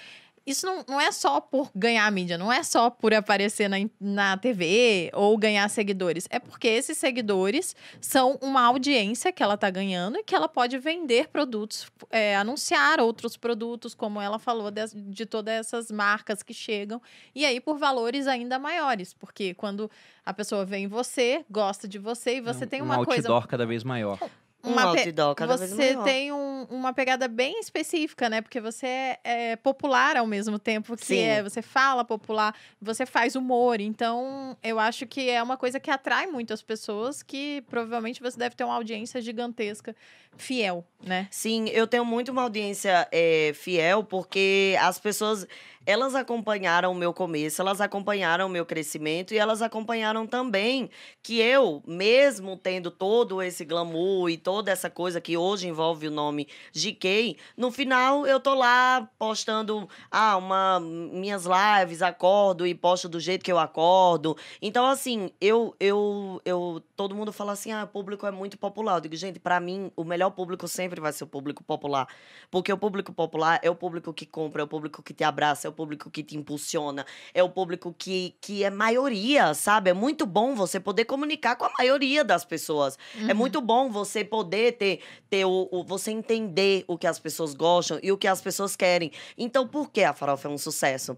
Isso 0.46 0.64
não, 0.64 0.85
não 0.88 1.00
é 1.00 1.12
só 1.12 1.40
por 1.40 1.70
ganhar 1.74 2.11
mídia, 2.11 2.38
não 2.38 2.53
é 2.53 2.62
só 2.62 2.88
por 2.88 3.12
aparecer 3.12 3.68
na, 3.68 3.76
na 4.00 4.37
TV 4.37 5.11
ou 5.12 5.37
ganhar 5.37 5.68
seguidores. 5.68 6.26
É 6.31 6.38
porque 6.38 6.66
esses 6.66 6.96
seguidores 6.96 7.76
são 8.00 8.38
uma 8.40 8.62
audiência 8.62 9.33
que 9.33 9.42
ela 9.42 9.55
está 9.55 9.68
ganhando 9.68 10.18
e 10.18 10.24
que 10.24 10.35
ela 10.35 10.48
pode 10.48 10.79
vender 10.79 11.29
produtos, 11.29 11.90
é, 12.11 12.37
anunciar 12.37 13.00
outros 13.00 13.37
produtos, 13.37 13.94
como 13.94 14.20
ela 14.20 14.38
falou, 14.38 14.70
de, 14.70 14.87
de 14.94 15.26
todas 15.26 15.55
essas 15.55 15.90
marcas 15.90 16.42
que 16.42 16.55
chegam. 16.55 17.00
E 17.35 17.44
aí 17.44 17.61
por 17.61 17.79
valores 17.79 18.26
ainda 18.26 18.59
maiores. 18.59 19.12
Porque 19.12 19.55
quando 19.55 19.90
a 20.24 20.33
pessoa 20.33 20.64
vê 20.64 20.79
em 20.79 20.88
você, 20.88 21.44
gosta 21.50 21.87
de 21.87 21.98
você 21.98 22.37
e 22.37 22.40
você 22.40 22.64
um, 22.64 22.68
tem 22.68 22.83
um 22.83 22.87
uma 22.87 22.96
outdoor 22.96 23.22
coisa. 23.22 23.48
cada 23.48 23.66
vez 23.66 23.85
maior. 23.85 24.18
Um 24.62 24.72
Uma 24.72 24.82
outdoor 24.84 25.34
cada 25.34 25.56
vez 25.56 25.70
você 25.70 25.92
maior. 25.94 26.04
tem 26.04 26.32
um- 26.32 26.64
uma 26.70 26.92
pegada 26.92 27.26
bem 27.26 27.58
específica, 27.60 28.28
né? 28.28 28.42
Porque 28.42 28.60
você 28.60 28.86
é, 28.86 29.18
é 29.24 29.56
popular 29.56 30.16
ao 30.18 30.26
mesmo 30.26 30.58
tempo 30.58 30.96
que 30.96 31.06
Sim. 31.06 31.20
é, 31.20 31.42
você 31.42 31.62
fala 31.62 32.04
popular, 32.04 32.54
você 32.80 33.06
faz 33.06 33.34
humor. 33.34 33.80
Então, 33.80 34.56
eu 34.62 34.78
acho 34.78 35.06
que 35.06 35.30
é 35.30 35.42
uma 35.42 35.56
coisa 35.56 35.80
que 35.80 35.90
atrai 35.90 36.26
muitas 36.26 36.60
pessoas 36.60 37.22
que 37.22 37.62
provavelmente 37.70 38.20
você 38.20 38.38
deve 38.38 38.54
ter 38.54 38.64
uma 38.64 38.74
audiência 38.74 39.20
gigantesca, 39.22 39.96
fiel, 40.36 40.84
né? 41.02 41.26
Sim, 41.30 41.68
eu 41.70 41.86
tenho 41.86 42.04
muito 42.04 42.30
uma 42.30 42.42
audiência 42.42 43.08
é, 43.10 43.52
fiel, 43.54 44.04
porque 44.04 44.76
as 44.80 44.98
pessoas, 44.98 45.46
elas 45.86 46.14
acompanharam 46.14 46.92
o 46.92 46.94
meu 46.94 47.12
começo, 47.12 47.62
elas 47.62 47.80
acompanharam 47.80 48.46
o 48.46 48.50
meu 48.50 48.66
crescimento 48.66 49.32
e 49.32 49.38
elas 49.38 49.62
acompanharam 49.62 50.26
também 50.26 50.90
que 51.22 51.40
eu, 51.40 51.82
mesmo 51.86 52.56
tendo 52.56 52.90
todo 52.90 53.42
esse 53.42 53.64
glamour 53.64 54.28
e 54.28 54.36
toda 54.36 54.70
essa 54.70 54.90
coisa 54.90 55.20
que 55.20 55.36
hoje 55.36 55.68
envolve 55.68 56.06
o 56.06 56.10
nome 56.10 56.46
GK, 56.72 57.36
no 57.56 57.72
final 57.72 58.26
eu 58.26 58.38
tô 58.38 58.54
lá 58.54 59.08
postando 59.18 59.88
ah, 60.10 60.36
uma, 60.36 60.80
minhas 60.80 61.44
lives, 61.46 62.02
acordo 62.02 62.66
e 62.66 62.74
posto 62.74 63.08
do 63.08 63.18
jeito 63.18 63.44
que 63.44 63.50
eu 63.50 63.58
acordo. 63.58 64.36
Então, 64.60 64.86
assim, 64.86 65.30
eu, 65.40 65.74
eu, 65.80 66.40
eu, 66.44 66.82
todo 66.94 67.14
mundo 67.14 67.32
fala 67.32 67.52
assim, 67.52 67.72
ah, 67.72 67.84
o 67.84 67.88
público 67.88 68.26
é 68.26 68.30
muito 68.30 68.58
popular. 68.58 68.96
Eu 68.96 69.00
digo, 69.00 69.16
gente, 69.16 69.38
pra 69.38 69.58
mim, 69.58 69.90
o 69.96 70.04
melhor 70.04 70.30
público 70.30 70.68
sempre 70.68 71.00
vai 71.00 71.12
ser 71.12 71.24
o 71.24 71.26
público 71.26 71.64
popular. 71.64 72.06
Porque 72.50 72.72
o 72.72 72.78
público 72.78 73.12
popular 73.12 73.58
é 73.62 73.70
o 73.70 73.74
público 73.74 74.12
que 74.12 74.26
compra, 74.26 74.62
é 74.62 74.64
o 74.64 74.68
público 74.68 75.02
que 75.02 75.14
te 75.14 75.24
abraça, 75.24 75.66
é 75.66 75.70
o 75.70 75.72
público 75.80 76.10
que 76.10 76.22
te 76.22 76.36
impulsiona, 76.36 77.06
é 77.32 77.42
o 77.42 77.48
público 77.48 77.94
que, 77.96 78.34
que 78.40 78.62
é 78.64 78.68
maioria, 78.70 79.54
sabe? 79.54 79.88
É 79.90 79.94
muito 79.94 80.26
bom 80.26 80.54
você 80.54 80.78
poder 80.78 81.06
comunicar 81.06 81.56
com 81.56 81.64
a 81.64 81.70
maioria 81.78 82.22
das 82.22 82.44
pessoas. 82.44 82.98
É 83.28 83.32
muito 83.32 83.60
bom 83.62 83.90
você 83.90 84.22
poder 84.22 84.72
ter, 84.76 85.00
ter 85.30 85.46
o, 85.46 85.68
o- 85.70 85.82
você 85.84 86.10
entender 86.10 86.84
o 86.86 86.98
que 86.98 87.06
as 87.06 87.18
pessoas 87.18 87.54
gostam 87.54 87.98
e 88.02 88.12
o 88.12 88.18
que 88.18 88.28
as 88.28 88.42
pessoas 88.42 88.76
querem. 88.76 89.10
Então, 89.38 89.66
por 89.66 89.90
que 89.90 90.02
a 90.04 90.12
farofa 90.12 90.48
é 90.48 90.50
um 90.50 90.58
sucesso? 90.58 91.16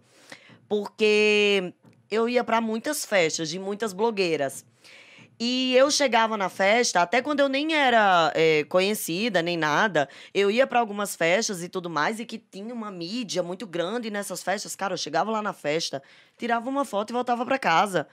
Porque 0.68 1.74
eu 2.10 2.28
ia 2.28 2.44
para 2.44 2.60
muitas 2.60 3.04
festas 3.04 3.48
de 3.48 3.58
muitas 3.58 3.92
blogueiras. 3.92 4.64
E 5.44 5.74
eu 5.74 5.90
chegava 5.90 6.36
na 6.36 6.48
festa, 6.48 7.02
até 7.02 7.20
quando 7.20 7.40
eu 7.40 7.48
nem 7.48 7.74
era 7.74 8.32
eh, 8.32 8.62
conhecida, 8.68 9.42
nem 9.42 9.56
nada, 9.56 10.08
eu 10.32 10.52
ia 10.52 10.68
para 10.68 10.78
algumas 10.78 11.16
festas 11.16 11.64
e 11.64 11.68
tudo 11.68 11.90
mais, 11.90 12.20
e 12.20 12.24
que 12.24 12.38
tinha 12.38 12.72
uma 12.72 12.92
mídia 12.92 13.42
muito 13.42 13.66
grande 13.66 14.08
nessas 14.08 14.40
festas. 14.40 14.76
Cara, 14.76 14.94
eu 14.94 14.96
chegava 14.96 15.32
lá 15.32 15.42
na 15.42 15.52
festa, 15.52 16.00
tirava 16.38 16.70
uma 16.70 16.84
foto 16.84 17.10
e 17.10 17.12
voltava 17.12 17.44
para 17.44 17.58
casa. 17.58 18.06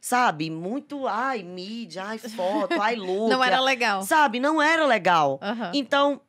Sabe? 0.00 0.48
Muito, 0.48 1.08
ai, 1.08 1.42
mídia, 1.42 2.04
ai, 2.04 2.18
foto, 2.18 2.80
ai, 2.80 2.94
look. 3.04 3.30
Não 3.30 3.42
era 3.42 3.60
legal. 3.60 4.02
Sabe? 4.04 4.38
Não 4.38 4.62
era 4.62 4.86
legal. 4.86 5.40
Aham. 5.42 5.72
Então, 5.74 6.20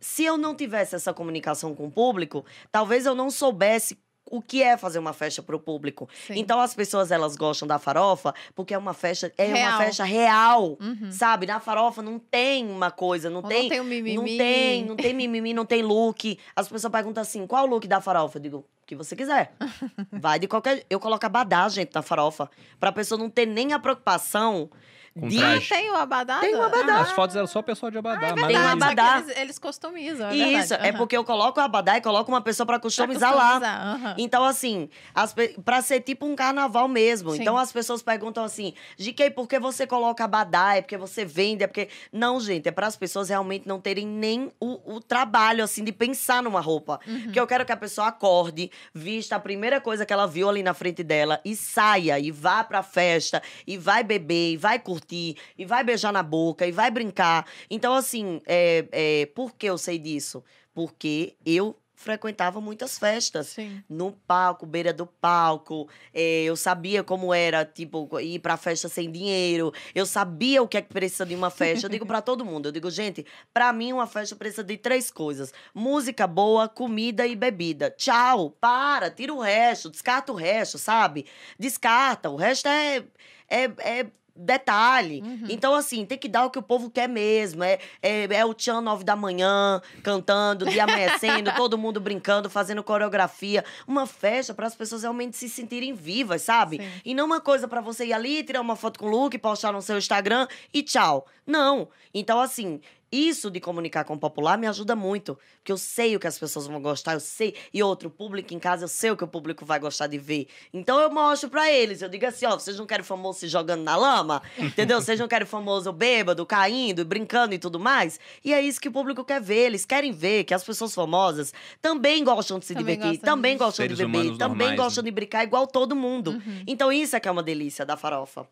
se 0.00 0.24
eu 0.24 0.38
não 0.38 0.54
tivesse 0.54 0.94
essa 0.94 1.12
comunicação 1.12 1.74
com 1.74 1.88
o 1.88 1.90
público, 1.90 2.42
talvez 2.72 3.04
eu 3.04 3.14
não 3.14 3.28
soubesse 3.28 3.98
o 4.30 4.42
que 4.42 4.62
é 4.62 4.76
fazer 4.76 4.98
uma 4.98 5.12
festa 5.12 5.42
para 5.42 5.54
o 5.54 5.58
público. 5.60 6.08
Sim. 6.26 6.34
Então 6.36 6.60
as 6.60 6.74
pessoas 6.74 7.10
elas 7.10 7.36
gostam 7.36 7.66
da 7.68 7.78
farofa 7.78 8.34
porque 8.54 8.74
é 8.74 8.78
uma 8.78 8.92
festa 8.94 9.32
é 9.38 9.44
Real. 9.46 9.70
uma 9.70 9.78
festa 9.84 10.04
real, 10.04 10.76
Uhum. 10.80 11.10
sabe? 11.12 11.46
Na 11.46 11.60
farofa 11.60 12.02
não 12.02 12.18
tem 12.18 12.66
uma 12.68 12.90
coisa, 12.90 13.30
não 13.30 13.42
Ou 13.42 13.48
tem 13.48 13.62
não 13.62 13.68
tem 13.70 13.80
o 13.80 13.84
mimimi. 13.84 14.16
não 14.16 14.24
tem, 14.24 14.84
não 14.84 14.96
tem 14.96 15.14
mimimi, 15.14 15.54
não 15.54 15.64
tem 15.64 15.82
look. 15.82 16.38
As 16.54 16.68
pessoas 16.68 16.90
perguntam 16.90 17.22
assim: 17.22 17.46
"Qual 17.46 17.64
o 17.64 17.68
look 17.68 17.86
da 17.86 18.00
farofa?" 18.00 18.38
Eu 18.38 18.42
digo: 18.42 18.56
"O 18.58 18.64
que 18.86 18.96
você 18.96 19.14
quiser". 19.14 19.52
Vai 20.12 20.38
de 20.38 20.48
qualquer, 20.48 20.84
eu 20.90 20.98
coloco 20.98 21.24
abadá, 21.24 21.68
gente, 21.68 21.94
na 21.94 22.02
farofa, 22.02 22.50
pra 22.80 22.90
pessoa 22.92 23.18
não 23.18 23.30
ter 23.30 23.46
nem 23.46 23.72
a 23.72 23.78
preocupação 23.78 24.68
Com 25.18 25.28
de 25.28 25.38
traje. 25.38 25.68
Tem 25.68 25.90
o 25.90 25.94
abadá? 25.96 26.40
Tem 26.40 26.54
o 26.54 26.62
abadá. 26.62 27.00
As 27.00 27.12
fotos 27.12 27.34
eram 27.36 27.46
só 27.46 27.60
o 27.60 27.62
pessoal 27.62 27.90
de 27.90 27.98
Abadá. 27.98 28.20
mas 28.20 28.34
Tem 28.34 28.44
Verdade, 28.46 28.56
aí- 28.56 28.70
só 28.70 28.76
que 28.76 28.82
abadá. 29.00 29.18
Eles, 29.18 29.36
eles 29.38 29.58
customizam, 29.58 30.28
é 30.28 30.34
Isso, 30.36 30.68
verdade. 30.68 30.88
é 30.88 30.92
porque 30.92 31.16
eu 31.16 31.24
coloco 31.24 31.58
o 31.58 31.62
abadá 31.62 31.96
e 31.96 32.00
coloco 32.00 32.30
uma 32.30 32.40
pessoa 32.40 32.66
pra 32.66 32.76
Pra 32.76 32.82
customizar 32.82 33.34
lá. 33.34 33.52
customizar, 33.52 33.86
aham. 33.86 34.14
Então, 34.18 34.44
assim, 34.44 34.88
as 35.14 35.34
pra 35.64 35.80
ser 35.80 36.00
tipo 36.00 36.26
um 36.26 36.36
carnaval 36.36 36.86
mesmo. 36.88 37.30
Sim. 37.32 37.40
Então, 37.40 37.56
as 37.56 37.72
pessoas 37.72 38.02
perguntam 38.02 38.44
assim, 38.44 38.74
GK, 38.98 39.30
por 39.30 39.48
que 39.48 39.58
você 39.58 39.86
coloca 39.86 40.22
abadá? 40.24 40.76
É 40.76 40.82
porque 40.82 40.96
você 40.98 41.24
vende? 41.24 41.64
É 41.64 41.66
porque... 41.66 41.88
Não, 42.12 42.38
gente, 42.38 42.68
é 42.68 42.70
para 42.70 42.86
as 42.86 42.96
pessoas 42.96 43.28
realmente 43.30 43.66
não 43.66 43.80
terem 43.80 44.06
nem 44.06 44.52
o, 44.60 44.96
o 44.96 45.00
trabalho, 45.00 45.64
assim, 45.64 45.82
de 45.82 45.92
pensar 45.92 46.42
numa 46.42 46.60
roupa. 46.60 47.00
Uhum. 47.06 47.22
Porque 47.22 47.40
eu 47.40 47.46
quero 47.46 47.64
que 47.64 47.72
a 47.72 47.76
pessoa 47.76 48.08
acorde, 48.08 48.70
vista 48.94 49.36
a 49.36 49.40
primeira 49.40 49.80
coisa 49.80 50.04
que 50.04 50.12
ela 50.12 50.26
viu 50.26 50.48
ali 50.48 50.62
na 50.62 50.74
frente 50.74 51.02
dela 51.02 51.40
e 51.44 51.56
saia, 51.56 52.18
e 52.20 52.30
vá 52.30 52.62
pra 52.62 52.82
festa, 52.82 53.42
e 53.66 53.78
vai 53.78 54.04
beber, 54.04 54.52
e 54.52 54.56
vai 54.56 54.78
curtir, 54.78 55.05
e 55.14 55.64
vai 55.64 55.84
beijar 55.84 56.12
na 56.12 56.22
boca, 56.22 56.66
e 56.66 56.72
vai 56.72 56.90
brincar. 56.90 57.46
Então, 57.70 57.94
assim, 57.94 58.40
é, 58.46 58.86
é, 58.92 59.26
por 59.26 59.54
que 59.54 59.66
eu 59.66 59.78
sei 59.78 59.98
disso? 59.98 60.42
Porque 60.74 61.36
eu 61.44 61.76
frequentava 61.96 62.60
muitas 62.60 62.98
festas 62.98 63.48
Sim. 63.48 63.82
no 63.88 64.12
palco, 64.12 64.66
beira 64.66 64.92
do 64.92 65.06
palco. 65.06 65.88
Eh, 66.14 66.44
eu 66.44 66.54
sabia 66.54 67.02
como 67.02 67.32
era, 67.32 67.64
tipo, 67.64 68.20
ir 68.20 68.38
pra 68.38 68.56
festa 68.56 68.88
sem 68.88 69.10
dinheiro. 69.10 69.72
Eu 69.94 70.04
sabia 70.06 70.62
o 70.62 70.68
que 70.68 70.76
é 70.76 70.82
que 70.82 70.92
precisa 70.92 71.24
de 71.24 71.34
uma 71.34 71.50
festa. 71.50 71.86
Eu 71.86 71.90
digo 71.90 72.06
pra 72.06 72.20
todo 72.20 72.44
mundo, 72.44 72.68
eu 72.68 72.72
digo, 72.72 72.90
gente, 72.90 73.24
pra 73.52 73.72
mim 73.72 73.92
uma 73.92 74.06
festa 74.06 74.36
precisa 74.36 74.62
de 74.62 74.76
três 74.76 75.10
coisas: 75.10 75.52
música 75.74 76.26
boa, 76.26 76.68
comida 76.68 77.26
e 77.26 77.34
bebida. 77.34 77.90
Tchau, 77.90 78.50
para, 78.60 79.10
tira 79.10 79.32
o 79.32 79.40
resto, 79.40 79.90
descarta 79.90 80.30
o 80.32 80.36
resto, 80.36 80.78
sabe? 80.78 81.24
Descarta, 81.58 82.28
o 82.30 82.36
resto 82.36 82.68
é 82.68 83.02
é, 83.48 83.64
é 83.78 84.06
detalhe. 84.36 85.22
Uhum. 85.22 85.46
Então, 85.48 85.74
assim, 85.74 86.04
tem 86.04 86.18
que 86.18 86.28
dar 86.28 86.44
o 86.44 86.50
que 86.50 86.58
o 86.58 86.62
povo 86.62 86.90
quer 86.90 87.08
mesmo. 87.08 87.64
É, 87.64 87.78
é, 88.02 88.24
é 88.24 88.44
o 88.44 88.52
Tchan 88.52 88.80
nove 88.80 89.04
da 89.04 89.16
manhã, 89.16 89.80
cantando, 90.02 90.66
dia 90.66 90.84
amanhecendo, 90.84 91.52
todo 91.56 91.78
mundo 91.78 92.00
brincando, 92.00 92.50
fazendo 92.50 92.82
coreografia. 92.82 93.64
Uma 93.86 94.06
festa 94.06 94.52
para 94.52 94.66
as 94.66 94.74
pessoas 94.74 95.02
realmente 95.02 95.36
se 95.36 95.48
sentirem 95.48 95.94
vivas, 95.94 96.42
sabe? 96.42 96.78
Sim. 96.78 96.90
E 97.04 97.14
não 97.14 97.26
uma 97.26 97.40
coisa 97.40 97.66
para 97.66 97.80
você 97.80 98.06
ir 98.06 98.12
ali, 98.12 98.42
tirar 98.42 98.60
uma 98.60 98.76
foto 98.76 98.98
com 98.98 99.06
o 99.06 99.10
look, 99.10 99.36
postar 99.38 99.72
no 99.72 99.82
seu 99.82 99.98
Instagram 99.98 100.46
e 100.72 100.82
tchau. 100.82 101.26
Não. 101.46 101.88
Então, 102.12 102.40
assim, 102.40 102.80
isso 103.10 103.50
de 103.50 103.60
comunicar 103.60 104.04
com 104.04 104.14
o 104.14 104.18
popular 104.18 104.58
me 104.58 104.66
ajuda 104.66 104.96
muito. 104.96 105.38
Porque 105.58 105.72
eu 105.72 105.78
sei 105.78 106.16
o 106.16 106.20
que 106.20 106.26
as 106.26 106.38
pessoas 106.38 106.66
vão 106.66 106.80
gostar, 106.80 107.14
eu 107.14 107.20
sei. 107.20 107.54
E 107.72 107.82
outro, 107.82 108.10
público 108.10 108.52
em 108.52 108.58
casa, 108.58 108.84
eu 108.84 108.88
sei 108.88 109.10
o 109.10 109.16
que 109.16 109.24
o 109.24 109.28
público 109.28 109.64
vai 109.64 109.78
gostar 109.78 110.06
de 110.06 110.18
ver. 110.18 110.48
Então 110.72 111.00
eu 111.00 111.10
mostro 111.10 111.48
pra 111.48 111.70
eles. 111.70 112.02
Eu 112.02 112.08
digo 112.08 112.26
assim: 112.26 112.46
ó, 112.46 112.58
vocês 112.58 112.78
não 112.78 112.86
querem 112.86 113.04
famoso 113.04 113.40
se 113.40 113.48
jogando 113.48 113.82
na 113.82 113.96
lama? 113.96 114.42
Entendeu? 114.58 115.00
Vocês 115.00 115.18
não 115.18 115.28
querem 115.28 115.46
famoso 115.46 115.92
bêbado, 115.92 116.44
caindo, 116.44 117.04
brincando 117.04 117.54
e 117.54 117.58
tudo 117.58 117.78
mais? 117.78 118.18
E 118.44 118.52
é 118.52 118.60
isso 118.60 118.80
que 118.80 118.88
o 118.88 118.92
público 118.92 119.24
quer 119.24 119.40
ver. 119.40 119.66
Eles 119.66 119.84
querem 119.84 120.12
ver 120.12 120.44
que 120.44 120.54
as 120.54 120.64
pessoas 120.64 120.94
famosas 120.94 121.52
também 121.80 122.24
gostam 122.24 122.58
de 122.58 122.66
se 122.66 122.74
Também 122.74 122.96
divertir, 122.96 123.18
gostam 123.18 123.34
também 123.34 123.52
disso. 123.52 123.64
gostam 123.64 123.84
Seres 123.84 123.98
de 123.98 124.04
beber, 124.04 124.36
também 124.36 124.58
normais, 124.68 124.76
gostam 124.76 125.02
né? 125.02 125.10
de 125.10 125.14
brincar 125.14 125.44
igual 125.44 125.66
todo 125.66 125.94
mundo. 125.94 126.32
Uhum. 126.32 126.62
Então 126.66 126.92
isso 126.92 127.16
é 127.16 127.20
que 127.20 127.28
é 127.28 127.30
uma 127.30 127.42
delícia 127.42 127.84
da 127.84 127.96
farofa. 127.96 128.46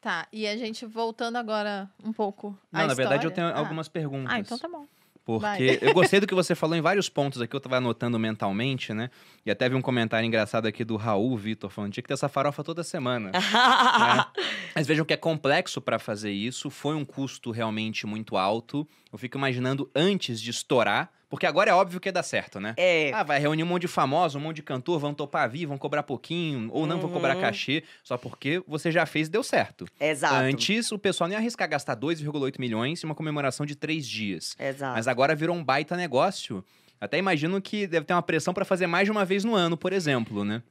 Tá, 0.00 0.26
e 0.32 0.46
a 0.46 0.56
gente 0.56 0.86
voltando 0.86 1.36
agora 1.36 1.88
um 2.02 2.12
pouco 2.12 2.56
Não, 2.72 2.86
na 2.86 2.94
verdade 2.94 3.26
eu 3.26 3.30
tenho 3.30 3.48
história. 3.48 3.62
Ah. 3.62 3.66
algumas 3.66 3.86
perguntas. 3.86 4.32
Ah, 4.32 4.40
então 4.40 4.58
tá 4.58 4.66
bom. 4.66 4.86
Porque 5.24 5.78
eu 5.82 5.92
gostei 5.92 6.18
do 6.18 6.26
que 6.26 6.34
você 6.34 6.54
falou 6.54 6.74
em 6.74 6.80
vários 6.80 7.08
pontos 7.08 7.40
aqui, 7.40 7.54
eu 7.54 7.60
tava 7.60 7.76
anotando 7.76 8.18
mentalmente, 8.18 8.92
né? 8.94 9.10
E 9.44 9.50
até 9.50 9.68
vi 9.68 9.74
um 9.74 9.80
comentário 9.82 10.26
engraçado 10.26 10.66
aqui 10.66 10.84
do 10.84 10.96
Raul 10.96 11.36
Vitor 11.36 11.70
falando: 11.70 11.92
tinha 11.92 12.02
que 12.02 12.08
ter 12.08 12.14
essa 12.14 12.28
farofa 12.28 12.62
toda 12.62 12.82
semana. 12.84 13.30
né? 13.34 14.26
Mas 14.74 14.86
vejam 14.86 15.04
que 15.04 15.14
é 15.14 15.16
complexo 15.16 15.80
para 15.80 15.98
fazer 15.98 16.30
isso, 16.30 16.70
foi 16.70 16.94
um 16.94 17.04
custo 17.04 17.50
realmente 17.50 18.06
muito 18.06 18.36
alto. 18.36 18.86
Eu 19.12 19.18
fico 19.18 19.36
imaginando 19.38 19.90
antes 19.94 20.40
de 20.40 20.50
estourar, 20.50 21.10
porque 21.28 21.46
agora 21.46 21.70
é 21.70 21.74
óbvio 21.74 21.98
que 21.98 22.08
ia 22.08 22.12
dar 22.12 22.22
certo, 22.22 22.60
né? 22.60 22.74
É. 22.76 23.10
Ah, 23.12 23.22
vai 23.22 23.38
reunir 23.40 23.62
um 23.62 23.66
monte 23.66 23.82
de 23.82 23.88
famosos, 23.88 24.36
um 24.36 24.40
monte 24.40 24.56
de 24.56 24.62
cantor, 24.62 24.98
vão 25.00 25.14
topar 25.14 25.48
vir, 25.48 25.66
vão 25.66 25.78
cobrar 25.78 26.02
pouquinho, 26.02 26.68
ou 26.72 26.86
não 26.86 27.00
vão 27.00 27.10
cobrar 27.10 27.34
Uhum. 27.34 27.40
cachê, 27.40 27.82
só 28.04 28.16
porque 28.18 28.62
você 28.68 28.90
já 28.92 29.06
fez 29.06 29.26
e 29.28 29.30
deu 29.30 29.42
certo. 29.42 29.86
Exato. 29.98 30.34
Antes, 30.34 30.92
o 30.92 30.98
pessoal 30.98 31.30
ia 31.30 31.38
arriscar 31.38 31.68
gastar 31.68 31.96
2,8 31.96 32.58
milhões 32.60 33.02
em 33.02 33.06
uma 33.06 33.14
comemoração 33.14 33.64
de 33.64 33.74
três 33.74 34.06
dias. 34.06 34.54
Exato. 34.58 34.94
Mas 34.94 35.08
agora 35.08 35.34
virou 35.34 35.56
um 35.56 35.64
baita 35.64 35.96
negócio. 35.96 36.64
Até 37.00 37.18
imagino 37.18 37.60
que 37.60 37.86
deve 37.86 38.04
ter 38.04 38.12
uma 38.12 38.22
pressão 38.22 38.52
para 38.52 38.64
fazer 38.64 38.86
mais 38.86 39.06
de 39.06 39.10
uma 39.10 39.24
vez 39.24 39.42
no 39.44 39.54
ano, 39.54 39.76
por 39.76 39.92
exemplo, 39.92 40.44
né? 40.44 40.62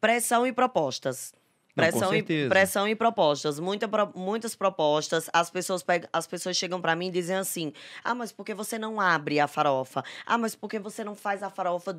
Pressão 0.00 0.46
e 0.46 0.52
propostas. 0.52 1.32
Não, 1.76 1.84
com 1.84 1.90
Pressão, 1.90 2.12
e, 2.12 2.16
certeza. 2.16 2.48
pressão 2.48 2.88
e 2.88 2.94
propostas. 2.96 3.60
Muita, 3.60 3.88
muitas 4.14 4.56
propostas. 4.56 5.30
As 5.32 5.48
pessoas, 5.48 5.82
pegam, 5.82 6.08
as 6.12 6.26
pessoas 6.26 6.56
chegam 6.56 6.80
pra 6.80 6.96
mim 6.96 7.06
e 7.06 7.10
dizem 7.10 7.36
assim: 7.36 7.72
Ah, 8.02 8.14
mas 8.16 8.32
por 8.32 8.44
que 8.44 8.52
você 8.52 8.78
não 8.78 9.00
abre 9.00 9.38
a 9.38 9.46
farofa? 9.46 10.02
Ah, 10.26 10.36
mas 10.36 10.56
por 10.56 10.68
que 10.68 10.78
você 10.78 11.04
não 11.04 11.14
faz 11.14 11.40
a 11.42 11.50
farofa 11.50 11.96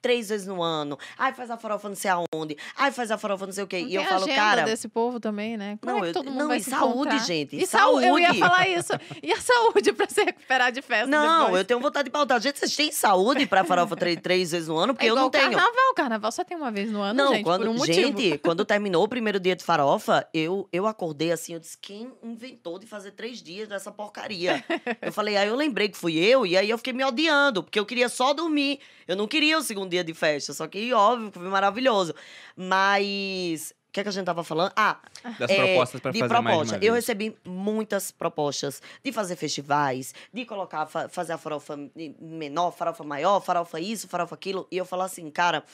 três 0.00 0.28
vezes 0.28 0.46
no 0.46 0.62
ano? 0.62 0.98
Ai, 1.18 1.32
faz 1.32 1.50
a 1.50 1.56
farofa 1.56 1.88
não 1.88 1.96
sei 1.96 2.10
aonde. 2.10 2.56
Ai, 2.76 2.90
faz 2.92 3.10
a 3.10 3.18
farofa 3.18 3.46
não 3.46 3.52
sei 3.52 3.64
o 3.64 3.66
quê. 3.66 3.80
Não 3.80 3.88
e 3.88 3.94
eu 3.94 4.04
falo, 4.04 4.26
cara. 4.26 4.62
desse 4.62 4.88
povo 4.88 5.18
também, 5.20 5.56
né? 5.56 5.78
Como 5.80 5.92
Não, 5.92 5.98
é 5.98 6.02
que 6.02 6.08
eu- 6.08 6.12
todo 6.14 6.30
mundo 6.30 6.38
não, 6.40 6.48
vai 6.48 6.58
e 6.58 6.62
se 6.62 6.70
saúde, 6.70 6.92
encontrar? 6.92 7.18
gente, 7.26 7.56
E 7.56 7.66
saúde. 7.66 8.06
Eu 8.06 8.18
ia 8.18 8.34
falar 8.34 8.68
isso. 8.68 8.92
E 9.22 9.32
a 9.32 9.40
saúde 9.40 9.92
pra 9.92 10.08
se 10.08 10.22
recuperar 10.24 10.72
de 10.72 10.82
festa 10.82 11.06
Não, 11.06 11.44
depois? 11.44 11.58
eu 11.58 11.64
tenho 11.64 11.80
vontade 11.80 12.04
de 12.06 12.10
pautar. 12.10 12.40
Gente, 12.40 12.58
vocês 12.58 12.74
têm 12.74 12.90
saúde 12.92 13.46
pra 13.46 13.64
farofa 13.64 13.96
três, 13.96 14.18
três 14.22 14.50
vezes 14.52 14.68
no 14.68 14.76
ano? 14.76 14.94
Porque 14.94 15.06
é 15.06 15.10
eu 15.10 15.14
não 15.16 15.30
tenho. 15.30 15.44
carnaval. 15.50 15.94
Carnaval 15.94 16.32
só 16.32 16.44
tem 16.44 16.56
uma 16.56 16.70
vez 16.70 16.90
no 16.90 17.00
ano, 17.00 17.14
Não, 17.24 17.32
gente, 17.34 17.44
quando, 17.44 17.62
por 17.62 17.68
um 17.70 17.74
motivo. 17.74 17.94
gente, 18.20 18.38
quando 18.42 18.64
terminou 18.64 19.04
o 19.04 19.08
primeiro 19.08 19.38
dia 19.40 19.54
de 19.56 19.64
farofa, 19.64 20.26
eu, 20.32 20.68
eu 20.72 20.86
acordei 20.86 21.32
assim, 21.32 21.54
eu 21.54 21.60
disse, 21.60 21.76
quem 21.78 22.12
inventou 22.22 22.78
de 22.78 22.86
fazer 22.86 23.10
três 23.12 23.42
dias 23.42 23.68
dessa 23.68 23.90
porcaria? 23.90 24.64
eu 25.02 25.12
falei, 25.12 25.36
aí 25.36 25.48
eu 25.48 25.56
lembrei 25.56 25.88
que 25.88 25.96
fui 25.96 26.16
eu, 26.18 26.46
e 26.46 26.56
aí 26.56 26.70
eu 26.70 26.78
fiquei 26.78 26.92
me 26.92 27.04
odiando, 27.04 27.62
porque 27.62 27.78
eu 27.78 27.84
queria 27.86 28.08
só 28.08 28.32
dormir. 28.32 28.80
Eu 29.06 29.16
não 29.16 29.26
queria 29.26 29.59
o 29.60 29.64
segundo 29.64 29.90
dia 29.90 30.02
de 30.04 30.14
festa, 30.14 30.52
só 30.52 30.66
que, 30.66 30.92
óbvio, 30.92 31.30
que 31.30 31.38
foi 31.38 31.48
maravilhoso. 31.48 32.14
Mas, 32.56 33.74
o 33.88 33.92
que, 33.92 34.00
é 34.00 34.02
que 34.04 34.08
a 34.08 34.12
gente 34.12 34.24
tava 34.24 34.44
falando? 34.44 34.72
Ah, 34.76 34.98
Das 35.38 35.50
é, 35.50 35.56
propostas 35.56 36.00
para 36.00 36.12
fazer 36.12 36.20
mais 36.20 36.30
de 36.30 36.48
proposta. 36.48 36.76
uma 36.76 36.84
Eu 36.84 36.94
recebi 36.94 37.36
muitas 37.44 38.10
propostas 38.10 38.80
de 39.04 39.10
fazer 39.12 39.34
festivais, 39.36 40.14
de 40.32 40.44
colocar, 40.44 40.86
fa- 40.86 41.08
fazer 41.08 41.32
a 41.32 41.38
farofa 41.38 41.76
menor, 42.20 42.70
farofa 42.70 43.02
maior, 43.04 43.40
farofa 43.40 43.80
isso, 43.80 44.06
farofa 44.08 44.34
aquilo. 44.34 44.66
E 44.70 44.76
eu 44.76 44.84
falo 44.84 45.02
assim, 45.02 45.28
cara, 45.30 45.64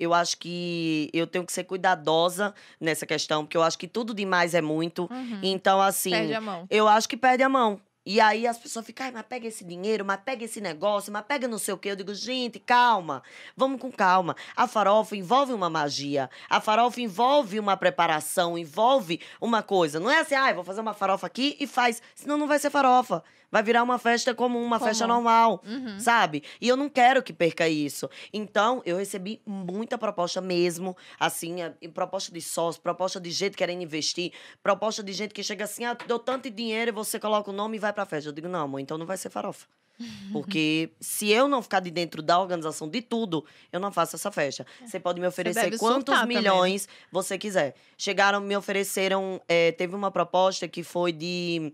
eu 0.00 0.14
acho 0.14 0.38
que 0.38 1.10
eu 1.12 1.26
tenho 1.26 1.44
que 1.44 1.52
ser 1.52 1.64
cuidadosa 1.64 2.54
nessa 2.80 3.04
questão, 3.06 3.44
porque 3.44 3.56
eu 3.56 3.62
acho 3.62 3.78
que 3.78 3.86
tudo 3.86 4.14
demais 4.14 4.54
é 4.54 4.62
muito. 4.62 5.06
Uhum. 5.10 5.40
Então, 5.42 5.80
assim, 5.82 6.10
Perde 6.10 6.34
a 6.34 6.40
mão. 6.40 6.66
eu 6.70 6.88
acho 6.88 7.08
que 7.08 7.16
perde 7.16 7.42
a 7.42 7.48
mão. 7.48 7.80
E 8.06 8.20
aí 8.20 8.46
as 8.46 8.56
pessoas 8.56 8.86
ficam, 8.86 9.10
mas 9.12 9.24
pega 9.28 9.48
esse 9.48 9.64
dinheiro, 9.64 10.04
mas 10.04 10.20
pega 10.24 10.44
esse 10.44 10.60
negócio, 10.60 11.12
mas 11.12 11.24
pega 11.26 11.48
não 11.48 11.58
sei 11.58 11.74
o 11.74 11.76
quê. 11.76 11.90
Eu 11.90 11.96
digo, 11.96 12.14
gente, 12.14 12.60
calma, 12.60 13.20
vamos 13.56 13.80
com 13.80 13.90
calma. 13.90 14.36
A 14.54 14.68
farofa 14.68 15.16
envolve 15.16 15.52
uma 15.52 15.68
magia. 15.68 16.30
A 16.48 16.60
farofa 16.60 17.00
envolve 17.00 17.58
uma 17.58 17.76
preparação, 17.76 18.56
envolve 18.56 19.20
uma 19.40 19.60
coisa. 19.60 19.98
Não 19.98 20.08
é 20.08 20.20
assim, 20.20 20.36
ai, 20.36 20.54
vou 20.54 20.62
fazer 20.62 20.82
uma 20.82 20.94
farofa 20.94 21.26
aqui 21.26 21.56
e 21.58 21.66
faz. 21.66 22.00
Senão 22.14 22.38
não 22.38 22.46
vai 22.46 22.60
ser 22.60 22.70
farofa. 22.70 23.24
Vai 23.56 23.62
virar 23.62 23.82
uma 23.82 23.98
festa 23.98 24.34
comum, 24.34 24.62
uma 24.62 24.78
festa 24.78 25.04
Comum. 25.06 25.14
normal, 25.14 25.62
Uhum. 25.66 25.98
sabe? 25.98 26.42
E 26.60 26.68
eu 26.68 26.76
não 26.76 26.90
quero 26.90 27.22
que 27.22 27.32
perca 27.32 27.66
isso. 27.66 28.06
Então, 28.30 28.82
eu 28.84 28.98
recebi 28.98 29.40
muita 29.46 29.96
proposta 29.96 30.42
mesmo, 30.42 30.94
assim, 31.18 31.56
proposta 31.94 32.30
de 32.30 32.42
sócio, 32.42 32.82
proposta 32.82 33.18
de 33.18 33.30
gente 33.30 33.56
querendo 33.56 33.80
investir, 33.82 34.30
proposta 34.62 35.02
de 35.02 35.10
gente 35.14 35.32
que 35.32 35.42
chega 35.42 35.64
assim, 35.64 35.86
ah, 35.86 35.96
deu 36.06 36.18
tanto 36.18 36.50
dinheiro 36.50 36.90
e 36.90 36.92
você 36.92 37.18
coloca 37.18 37.50
o 37.50 37.52
nome 37.54 37.78
e 37.78 37.80
vai 37.80 37.94
pra 37.94 38.04
festa. 38.04 38.28
Eu 38.28 38.34
digo, 38.34 38.46
não, 38.46 38.60
amor, 38.64 38.78
então 38.78 38.98
não 38.98 39.06
vai 39.06 39.16
ser 39.16 39.30
farofa. 39.30 39.66
Porque 40.34 40.90
se 41.00 41.30
eu 41.30 41.48
não 41.48 41.62
ficar 41.62 41.80
de 41.80 41.90
dentro 41.90 42.20
da 42.20 42.38
organização 42.38 42.86
de 42.86 43.00
tudo, 43.00 43.42
eu 43.72 43.80
não 43.80 43.90
faço 43.90 44.16
essa 44.16 44.30
festa. 44.30 44.66
Você 44.84 45.00
pode 45.00 45.18
me 45.18 45.26
oferecer 45.26 45.78
quantos 45.78 46.14
também, 46.14 46.36
né? 46.36 46.42
milhões 46.42 46.86
você 47.10 47.38
quiser. 47.38 47.74
Chegaram, 47.96 48.38
me 48.42 48.54
ofereceram, 48.54 49.40
eh, 49.48 49.72
teve 49.72 49.94
uma 49.96 50.10
proposta 50.10 50.68
que 50.68 50.82
foi 50.82 51.10
de, 51.12 51.72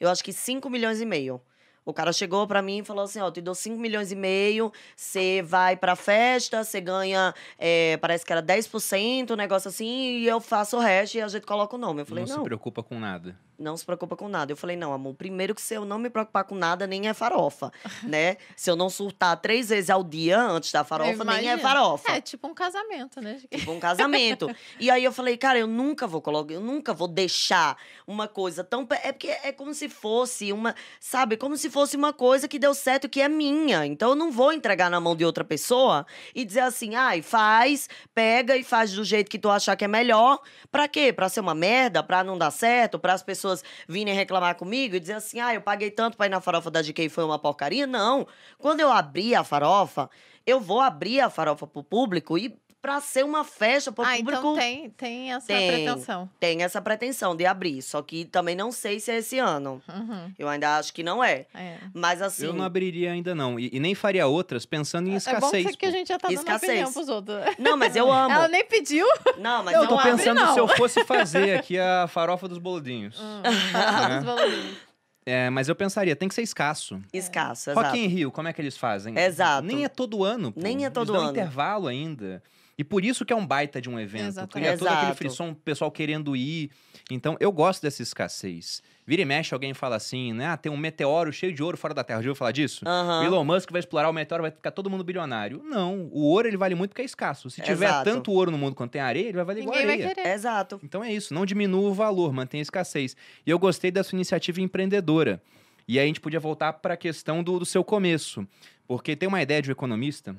eu 0.00 0.08
acho 0.10 0.24
que 0.24 0.32
5 0.32 0.68
milhões 0.70 1.00
e 1.00 1.06
meio. 1.06 1.40
O 1.84 1.92
cara 1.94 2.12
chegou 2.12 2.46
pra 2.46 2.60
mim 2.62 2.78
e 2.78 2.84
falou 2.84 3.04
assim: 3.04 3.20
Ó, 3.20 3.30
te 3.30 3.40
dou 3.40 3.54
5 3.54 3.80
milhões 3.80 4.12
e 4.12 4.16
meio, 4.16 4.72
você 4.94 5.42
vai 5.42 5.76
pra 5.76 5.96
festa, 5.96 6.62
você 6.62 6.80
ganha, 6.80 7.34
eh, 7.58 7.96
parece 8.00 8.24
que 8.24 8.32
era 8.32 8.42
10%, 8.42 9.30
um 9.30 9.36
negócio 9.36 9.68
assim, 9.68 10.18
e 10.18 10.26
eu 10.26 10.40
faço 10.40 10.76
o 10.76 10.80
resto 10.80 11.16
e 11.16 11.22
a 11.22 11.28
gente 11.28 11.46
coloca 11.46 11.74
o 11.76 11.78
nome. 11.78 12.02
Eu 12.02 12.06
falei: 12.06 12.24
não, 12.24 12.30
não, 12.30 12.38
se 12.38 12.44
preocupa 12.44 12.82
com 12.82 12.98
nada. 12.98 13.36
Não 13.60 13.76
se 13.76 13.84
preocupa 13.84 14.16
com 14.16 14.28
nada. 14.28 14.50
Eu 14.50 14.56
falei, 14.56 14.76
não, 14.76 14.92
amor, 14.92 15.14
primeiro 15.14 15.54
que 15.54 15.60
se 15.60 15.74
eu 15.74 15.84
não 15.84 15.98
me 15.98 16.08
preocupar 16.08 16.44
com 16.44 16.54
nada, 16.54 16.86
nem 16.86 17.08
é 17.08 17.14
farofa, 17.14 17.70
né? 18.02 18.36
Se 18.56 18.70
eu 18.70 18.74
não 18.74 18.88
surtar 18.88 19.36
três 19.36 19.68
vezes 19.68 19.90
ao 19.90 20.02
dia 20.02 20.40
antes 20.40 20.72
da 20.72 20.82
farofa, 20.82 21.24
nem 21.24 21.50
é 21.50 21.58
farofa. 21.58 22.10
É 22.12 22.20
tipo 22.20 22.48
um 22.48 22.54
casamento, 22.54 23.20
né? 23.20 23.38
Tipo 23.60 23.72
um 23.72 23.80
casamento. 23.80 24.48
e 24.78 24.90
aí 24.90 25.04
eu 25.04 25.12
falei, 25.12 25.36
cara, 25.36 25.58
eu 25.58 25.66
nunca 25.66 26.06
vou 26.06 26.22
colocar, 26.22 26.54
eu 26.54 26.60
nunca 26.60 26.94
vou 26.94 27.06
deixar 27.06 27.76
uma 28.06 28.26
coisa 28.26 28.64
tão. 28.64 28.86
É 29.02 29.12
porque 29.12 29.28
é 29.28 29.52
como 29.52 29.74
se 29.74 29.88
fosse 29.88 30.52
uma. 30.52 30.74
Sabe, 30.98 31.36
como 31.36 31.56
se 31.56 31.68
fosse 31.68 31.96
uma 31.96 32.12
coisa 32.12 32.48
que 32.48 32.58
deu 32.58 32.72
certo, 32.72 33.08
que 33.08 33.20
é 33.20 33.28
minha. 33.28 33.84
Então 33.84 34.10
eu 34.10 34.14
não 34.14 34.30
vou 34.30 34.52
entregar 34.52 34.88
na 34.90 34.98
mão 35.00 35.14
de 35.14 35.24
outra 35.24 35.44
pessoa 35.44 36.06
e 36.34 36.44
dizer 36.44 36.60
assim, 36.60 36.94
ai, 36.94 37.20
faz, 37.20 37.88
pega 38.14 38.56
e 38.56 38.64
faz 38.64 38.92
do 38.92 39.04
jeito 39.04 39.30
que 39.30 39.38
tu 39.38 39.50
achar 39.50 39.76
que 39.76 39.84
é 39.84 39.88
melhor. 39.88 40.40
Pra 40.70 40.88
quê? 40.88 41.12
Pra 41.12 41.28
ser 41.28 41.40
uma 41.40 41.54
merda, 41.54 42.02
pra 42.02 42.24
não 42.24 42.38
dar 42.38 42.50
certo, 42.50 42.98
para 42.98 43.12
as 43.12 43.22
pessoas 43.22 43.49
virem 43.88 44.14
reclamar 44.14 44.54
comigo 44.56 44.96
e 44.96 45.00
dizer 45.00 45.14
assim, 45.14 45.40
ah, 45.40 45.54
eu 45.54 45.60
paguei 45.60 45.90
tanto 45.90 46.16
pra 46.16 46.26
ir 46.26 46.30
na 46.30 46.40
farofa 46.40 46.70
da 46.70 46.82
GK 46.82 47.08
foi 47.08 47.24
uma 47.24 47.38
porcaria. 47.38 47.86
Não. 47.86 48.26
Quando 48.58 48.80
eu 48.80 48.90
abrir 48.90 49.34
a 49.34 49.44
farofa, 49.44 50.08
eu 50.46 50.60
vou 50.60 50.80
abrir 50.80 51.20
a 51.20 51.30
farofa 51.30 51.66
pro 51.66 51.82
público 51.82 52.36
e 52.38 52.58
pra 52.82 53.00
ser 53.00 53.24
uma 53.24 53.44
festa 53.44 53.92
pro 53.92 54.04
Ah, 54.04 54.16
público. 54.16 54.30
então 54.38 54.54
tem, 54.56 54.90
tem 54.90 55.32
essa 55.32 55.46
Tem. 55.46 55.68
pretensão. 55.84 56.30
Tem 56.40 56.62
essa 56.62 56.80
pretensão 56.80 57.36
de 57.36 57.44
abrir, 57.44 57.82
só 57.82 58.00
que 58.00 58.24
também 58.24 58.56
não 58.56 58.72
sei 58.72 58.98
se 58.98 59.10
é 59.10 59.18
esse 59.18 59.38
ano. 59.38 59.82
Uhum, 59.88 60.32
Eu 60.38 60.48
ainda 60.48 60.78
acho 60.78 60.92
que 60.94 61.02
não 61.02 61.22
é. 61.22 61.46
é. 61.54 61.76
Mas 61.92 62.22
assim, 62.22 62.46
Eu 62.46 62.52
não 62.52 62.64
abriria 62.64 63.12
ainda 63.12 63.34
não. 63.34 63.58
E, 63.60 63.68
e 63.72 63.78
nem 63.80 63.94
faria 63.94 64.26
outras 64.26 64.64
pensando 64.64 65.06
em 65.08 65.10
É 65.10 65.12
bom 65.12 65.16
escassez. 65.18 65.76
que 65.76 65.86
a 65.86 65.90
gente 65.90 66.08
já 66.08 66.18
tá 66.18 66.28
dando 66.28 66.38
Escassez. 66.38 66.70
opinião 66.70 66.92
pros 66.92 67.08
outros. 67.08 67.36
não, 67.58 67.76
mas 67.76 67.94
eu 67.96 68.10
amo. 68.12 68.34
Ela 68.34 68.48
nem 68.48 68.64
pediu. 68.64 69.06
Não, 69.38 69.62
mas 69.62 69.74
Eu 69.74 69.82
eu, 69.82 69.88
Tô 69.88 69.94
não 69.96 70.00
abre, 70.00 70.12
pensando 70.16 70.40
não. 70.40 70.54
se 70.54 70.60
eu 70.60 70.68
fosse 70.68 71.04
fazer 71.04 71.58
aqui 71.60 71.78
a 71.78 72.06
farofa 72.08 72.48
dos 72.48 72.58
boludinhos. 72.58 73.18
Hum, 73.20 73.42
É. 73.44 74.18
os 74.18 74.24
valores. 74.24 74.90
É, 75.26 75.50
mas 75.50 75.68
eu 75.68 75.76
pensaria, 75.76 76.16
tem 76.16 76.28
que 76.28 76.34
ser 76.34 76.42
escasso. 76.42 77.00
escasso, 77.12 77.70
exato. 77.70 77.86
Rock 77.86 77.98
in 77.98 78.06
Rio, 78.06 78.32
como 78.32 78.48
é 78.48 78.52
que 78.54 78.60
eles 78.60 78.76
fazem? 78.76 79.16
Exato. 79.18 79.66
Nem 79.66 79.84
é 79.84 79.88
todo 79.88 80.24
ano. 80.24 80.50
pô. 80.50 80.58
Nem 80.60 80.86
é 80.86 80.90
todo 80.90 81.10
eles 81.10 81.20
dão 81.20 81.28
ano. 81.28 81.38
intervalo 81.38 81.86
ainda. 81.88 82.42
E 82.80 82.84
por 82.84 83.04
isso 83.04 83.26
que 83.26 83.32
é 83.34 83.36
um 83.36 83.46
baita 83.46 83.78
de 83.78 83.90
um 83.90 84.00
evento. 84.00 84.28
Exatamente. 84.28 84.66
Cria 84.66 84.78
todo 84.78 84.88
aquele 84.88 85.14
frisson, 85.14 85.50
o 85.50 85.54
pessoal 85.54 85.90
querendo 85.90 86.34
ir. 86.34 86.70
Então, 87.10 87.36
eu 87.38 87.52
gosto 87.52 87.82
dessa 87.82 88.00
escassez. 88.00 88.82
Vira 89.06 89.20
e 89.20 89.24
mexe, 89.26 89.52
alguém 89.52 89.74
fala 89.74 89.96
assim, 89.96 90.32
né? 90.32 90.46
Ah, 90.46 90.56
tem 90.56 90.72
um 90.72 90.78
meteoro 90.78 91.30
cheio 91.30 91.52
de 91.52 91.62
ouro 91.62 91.76
fora 91.76 91.92
da 91.92 92.02
Terra. 92.02 92.20
Já 92.22 92.30
ouviu 92.30 92.34
falar 92.34 92.52
disso? 92.52 92.82
Aham. 92.88 93.20
O 93.20 93.24
Elon 93.26 93.44
Musk 93.44 93.70
vai 93.70 93.80
explorar 93.80 94.08
o 94.08 94.14
meteoro, 94.14 94.44
vai 94.44 94.50
ficar 94.50 94.70
todo 94.70 94.88
mundo 94.88 95.04
bilionário. 95.04 95.60
Não, 95.62 96.08
o 96.10 96.22
ouro 96.22 96.48
ele 96.48 96.56
vale 96.56 96.74
muito 96.74 96.92
porque 96.92 97.02
é 97.02 97.04
escasso. 97.04 97.50
Se 97.50 97.60
tiver 97.60 97.84
Exato. 97.84 98.08
tanto 98.08 98.32
ouro 98.32 98.50
no 98.50 98.56
mundo 98.56 98.74
quanto 98.74 98.92
tem 98.92 99.02
areia, 99.02 99.26
ele 99.26 99.36
vai 99.36 99.44
valer 99.44 99.60
Ninguém 99.60 99.82
igual 99.82 99.86
vai 99.86 99.94
areia. 100.00 100.14
querer. 100.14 100.32
Exato. 100.32 100.80
Então 100.82 101.04
é 101.04 101.12
isso, 101.12 101.34
não 101.34 101.44
diminua 101.44 101.90
o 101.90 101.92
valor, 101.92 102.32
mantém 102.32 102.60
a 102.60 102.62
escassez. 102.62 103.14
E 103.46 103.50
eu 103.50 103.58
gostei 103.58 103.90
da 103.90 104.02
sua 104.02 104.16
iniciativa 104.16 104.58
empreendedora. 104.58 105.42
E 105.86 105.98
aí 105.98 106.04
a 106.04 106.06
gente 106.06 106.20
podia 106.20 106.40
voltar 106.40 106.72
para 106.72 106.94
a 106.94 106.96
questão 106.96 107.42
do, 107.42 107.58
do 107.58 107.66
seu 107.66 107.84
começo. 107.84 108.48
Porque 108.88 109.14
tem 109.14 109.28
uma 109.28 109.42
ideia 109.42 109.60
de 109.60 109.68
um 109.68 109.72
economista, 109.72 110.34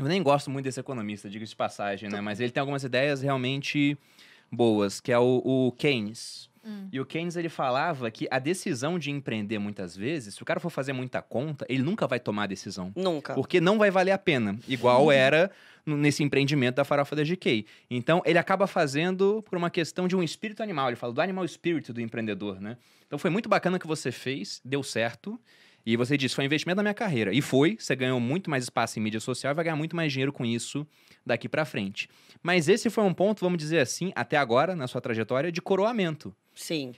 eu 0.00 0.08
nem 0.08 0.22
gosto 0.22 0.50
muito 0.50 0.64
desse 0.64 0.80
economista, 0.80 1.28
diga-se 1.28 1.50
de 1.50 1.56
passagem, 1.56 2.08
né? 2.08 2.20
Mas 2.20 2.40
ele 2.40 2.50
tem 2.50 2.60
algumas 2.60 2.82
ideias 2.84 3.20
realmente 3.22 3.96
boas, 4.50 5.00
que 5.00 5.12
é 5.12 5.18
o, 5.18 5.42
o 5.44 5.72
Keynes. 5.72 6.48
Hum. 6.64 6.88
E 6.92 7.00
o 7.00 7.06
Keynes 7.06 7.36
ele 7.36 7.48
falava 7.48 8.10
que 8.10 8.28
a 8.30 8.38
decisão 8.38 8.98
de 8.98 9.10
empreender 9.10 9.58
muitas 9.58 9.96
vezes, 9.96 10.34
se 10.34 10.42
o 10.42 10.44
cara 10.44 10.60
for 10.60 10.68
fazer 10.70 10.92
muita 10.92 11.22
conta, 11.22 11.64
ele 11.68 11.82
nunca 11.82 12.06
vai 12.06 12.20
tomar 12.20 12.44
a 12.44 12.46
decisão. 12.46 12.92
Nunca. 12.94 13.34
Porque 13.34 13.60
não 13.60 13.78
vai 13.78 13.90
valer 13.90 14.12
a 14.12 14.18
pena, 14.18 14.58
igual 14.68 15.10
era 15.10 15.50
no- 15.86 15.96
nesse 15.96 16.22
empreendimento 16.22 16.76
da 16.76 16.84
farofa 16.84 17.16
da 17.16 17.24
GK. 17.24 17.64
Então, 17.90 18.20
ele 18.26 18.38
acaba 18.38 18.66
fazendo 18.66 19.42
por 19.48 19.56
uma 19.56 19.70
questão 19.70 20.06
de 20.06 20.14
um 20.14 20.22
espírito 20.22 20.62
animal. 20.62 20.88
Ele 20.88 20.96
fala 20.96 21.12
do 21.12 21.20
animal 21.22 21.46
spirit 21.48 21.92
do 21.92 22.00
empreendedor, 22.00 22.60
né? 22.60 22.76
Então, 23.06 23.18
foi 23.18 23.30
muito 23.30 23.48
bacana 23.48 23.78
que 23.78 23.86
você 23.86 24.12
fez, 24.12 24.60
deu 24.64 24.82
certo. 24.82 25.40
E 25.84 25.96
você 25.96 26.16
disse, 26.16 26.34
foi 26.34 26.44
um 26.44 26.46
investimento 26.46 26.76
na 26.76 26.82
minha 26.82 26.94
carreira. 26.94 27.32
E 27.32 27.40
foi, 27.40 27.76
você 27.78 27.96
ganhou 27.96 28.20
muito 28.20 28.50
mais 28.50 28.64
espaço 28.64 28.98
em 28.98 29.02
mídia 29.02 29.20
social 29.20 29.52
e 29.52 29.54
vai 29.54 29.64
ganhar 29.64 29.76
muito 29.76 29.96
mais 29.96 30.12
dinheiro 30.12 30.32
com 30.32 30.44
isso 30.44 30.86
daqui 31.24 31.48
pra 31.48 31.64
frente. 31.64 32.08
Mas 32.42 32.68
esse 32.68 32.90
foi 32.90 33.04
um 33.04 33.14
ponto, 33.14 33.40
vamos 33.40 33.58
dizer 33.58 33.80
assim, 33.80 34.12
até 34.14 34.36
agora, 34.36 34.76
na 34.76 34.86
sua 34.86 35.00
trajetória, 35.00 35.50
de 35.50 35.60
coroamento. 35.60 36.34
Sim. 36.54 36.92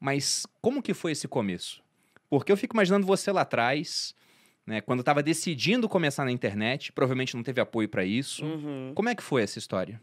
Mas 0.00 0.46
como 0.60 0.82
que 0.82 0.94
foi 0.94 1.12
esse 1.12 1.26
começo? 1.26 1.82
Porque 2.30 2.52
eu 2.52 2.56
fico 2.56 2.76
imaginando 2.76 3.06
você 3.06 3.32
lá 3.32 3.40
atrás, 3.40 4.14
né, 4.66 4.80
quando 4.80 5.00
estava 5.00 5.22
decidindo 5.22 5.88
começar 5.88 6.24
na 6.24 6.30
internet, 6.30 6.92
provavelmente 6.92 7.34
não 7.34 7.42
teve 7.42 7.60
apoio 7.60 7.88
para 7.88 8.04
isso. 8.04 8.44
Uhum. 8.44 8.92
Como 8.94 9.08
é 9.08 9.14
que 9.14 9.22
foi 9.22 9.42
essa 9.42 9.58
história? 9.58 10.00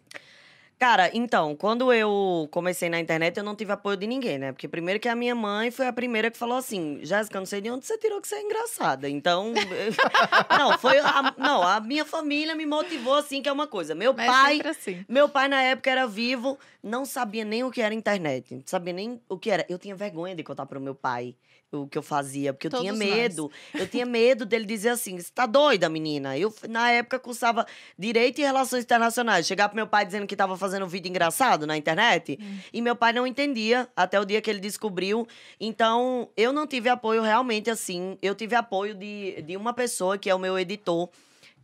Cara, 0.78 1.10
então, 1.14 1.56
quando 1.56 1.92
eu 1.94 2.50
comecei 2.52 2.90
na 2.90 3.00
internet, 3.00 3.38
eu 3.38 3.44
não 3.44 3.56
tive 3.56 3.72
apoio 3.72 3.96
de 3.96 4.06
ninguém, 4.06 4.38
né? 4.38 4.52
Porque 4.52 4.68
primeiro 4.68 5.00
que 5.00 5.08
a 5.08 5.16
minha 5.16 5.34
mãe 5.34 5.72
foi 5.72 5.88
a 5.88 5.94
primeira 5.94 6.30
que 6.30 6.38
falou 6.38 6.58
assim: 6.58 7.00
Jéssica, 7.02 7.40
não 7.40 7.46
sei 7.46 7.62
de 7.62 7.72
onde 7.72 7.86
você 7.86 7.98
tirou 7.98 8.20
que 8.20 8.28
você 8.28 8.36
é 8.36 8.42
engraçada. 8.42 9.10
Então. 9.10 9.54
não, 10.58 10.78
foi. 10.78 11.00
A, 11.00 11.34
não, 11.38 11.64
a 11.64 11.80
minha 11.80 12.04
família 12.04 12.54
me 12.56 12.66
motivou 12.66 13.16
assim, 13.16 13.42
que 13.42 13.48
é 13.48 13.52
uma 13.52 13.68
coisa. 13.68 13.96
Meu 13.96 14.14
Mas 14.14 14.28
pai. 14.28 14.56
sempre 14.56 14.70
assim. 14.70 15.06
Meu 15.08 15.30
pai, 15.30 15.48
na 15.48 15.62
época, 15.62 15.90
era 15.90 16.06
vivo, 16.06 16.60
não 16.84 17.06
sabia 17.06 17.46
nem 17.46 17.64
o 17.64 17.72
que 17.72 17.82
era 17.82 17.94
internet, 17.94 18.56
não 18.56 18.64
sabia 18.66 18.94
nem 18.94 19.22
o 19.30 19.38
que 19.38 19.50
era. 19.50 19.66
Eu 19.70 19.80
tinha 19.80 19.96
vergonha 19.96 20.36
de 20.36 20.44
contar 20.44 20.66
pro 20.66 20.82
meu 20.82 20.94
pai 20.94 21.36
o 21.84 21.88
que 21.88 21.98
eu 21.98 22.02
fazia, 22.02 22.54
porque 22.54 22.68
eu 22.68 22.72
tinha 22.72 22.94
Todos 22.94 23.08
nós. 23.08 23.18
medo. 23.18 23.52
Eu 23.74 23.88
tinha 23.88 24.06
medo 24.06 24.46
dele 24.46 24.66
dizer 24.66 24.90
assim: 24.90 25.20
você 25.20 25.32
tá 25.34 25.46
doida, 25.46 25.90
menina? 25.90 26.38
Eu, 26.38 26.54
na 26.70 26.92
época, 26.92 27.20
cursava 27.20 27.66
Direito 27.98 28.40
e 28.40 28.44
Relações 28.44 28.84
Internacionais. 28.84 29.46
Chegar 29.46 29.70
pro 29.70 29.76
meu 29.76 29.88
pai 29.88 30.06
dizendo 30.06 30.28
que 30.28 30.36
tava 30.36 30.58
fazendo 30.58 30.86
um 30.86 30.90
vídeo 30.90 31.10
engraçado 31.10 31.66
na 31.68 31.78
internet. 31.78 32.38
Hum. 32.42 32.58
E 32.74 32.82
meu 32.82 32.96
pai 32.96 33.14
não 33.14 33.26
entendia 33.28 33.88
até 33.96 34.20
o 34.20 34.26
dia 34.26 34.42
que 34.42 34.50
ele 34.50 34.60
descobriu. 34.60 35.28
Então, 35.60 36.30
eu 36.36 36.52
não 36.52 36.66
tive 36.68 36.90
apoio 36.90 37.22
realmente 37.22 37.70
assim. 37.70 38.18
Eu 38.22 38.36
tive 38.36 38.56
apoio 38.56 38.94
de, 38.94 39.42
de 39.42 39.58
uma 39.58 39.74
pessoa, 39.74 40.18
que 40.18 40.30
é 40.30 40.36
o 40.36 40.40
meu 40.40 40.58
editor. 40.58 41.10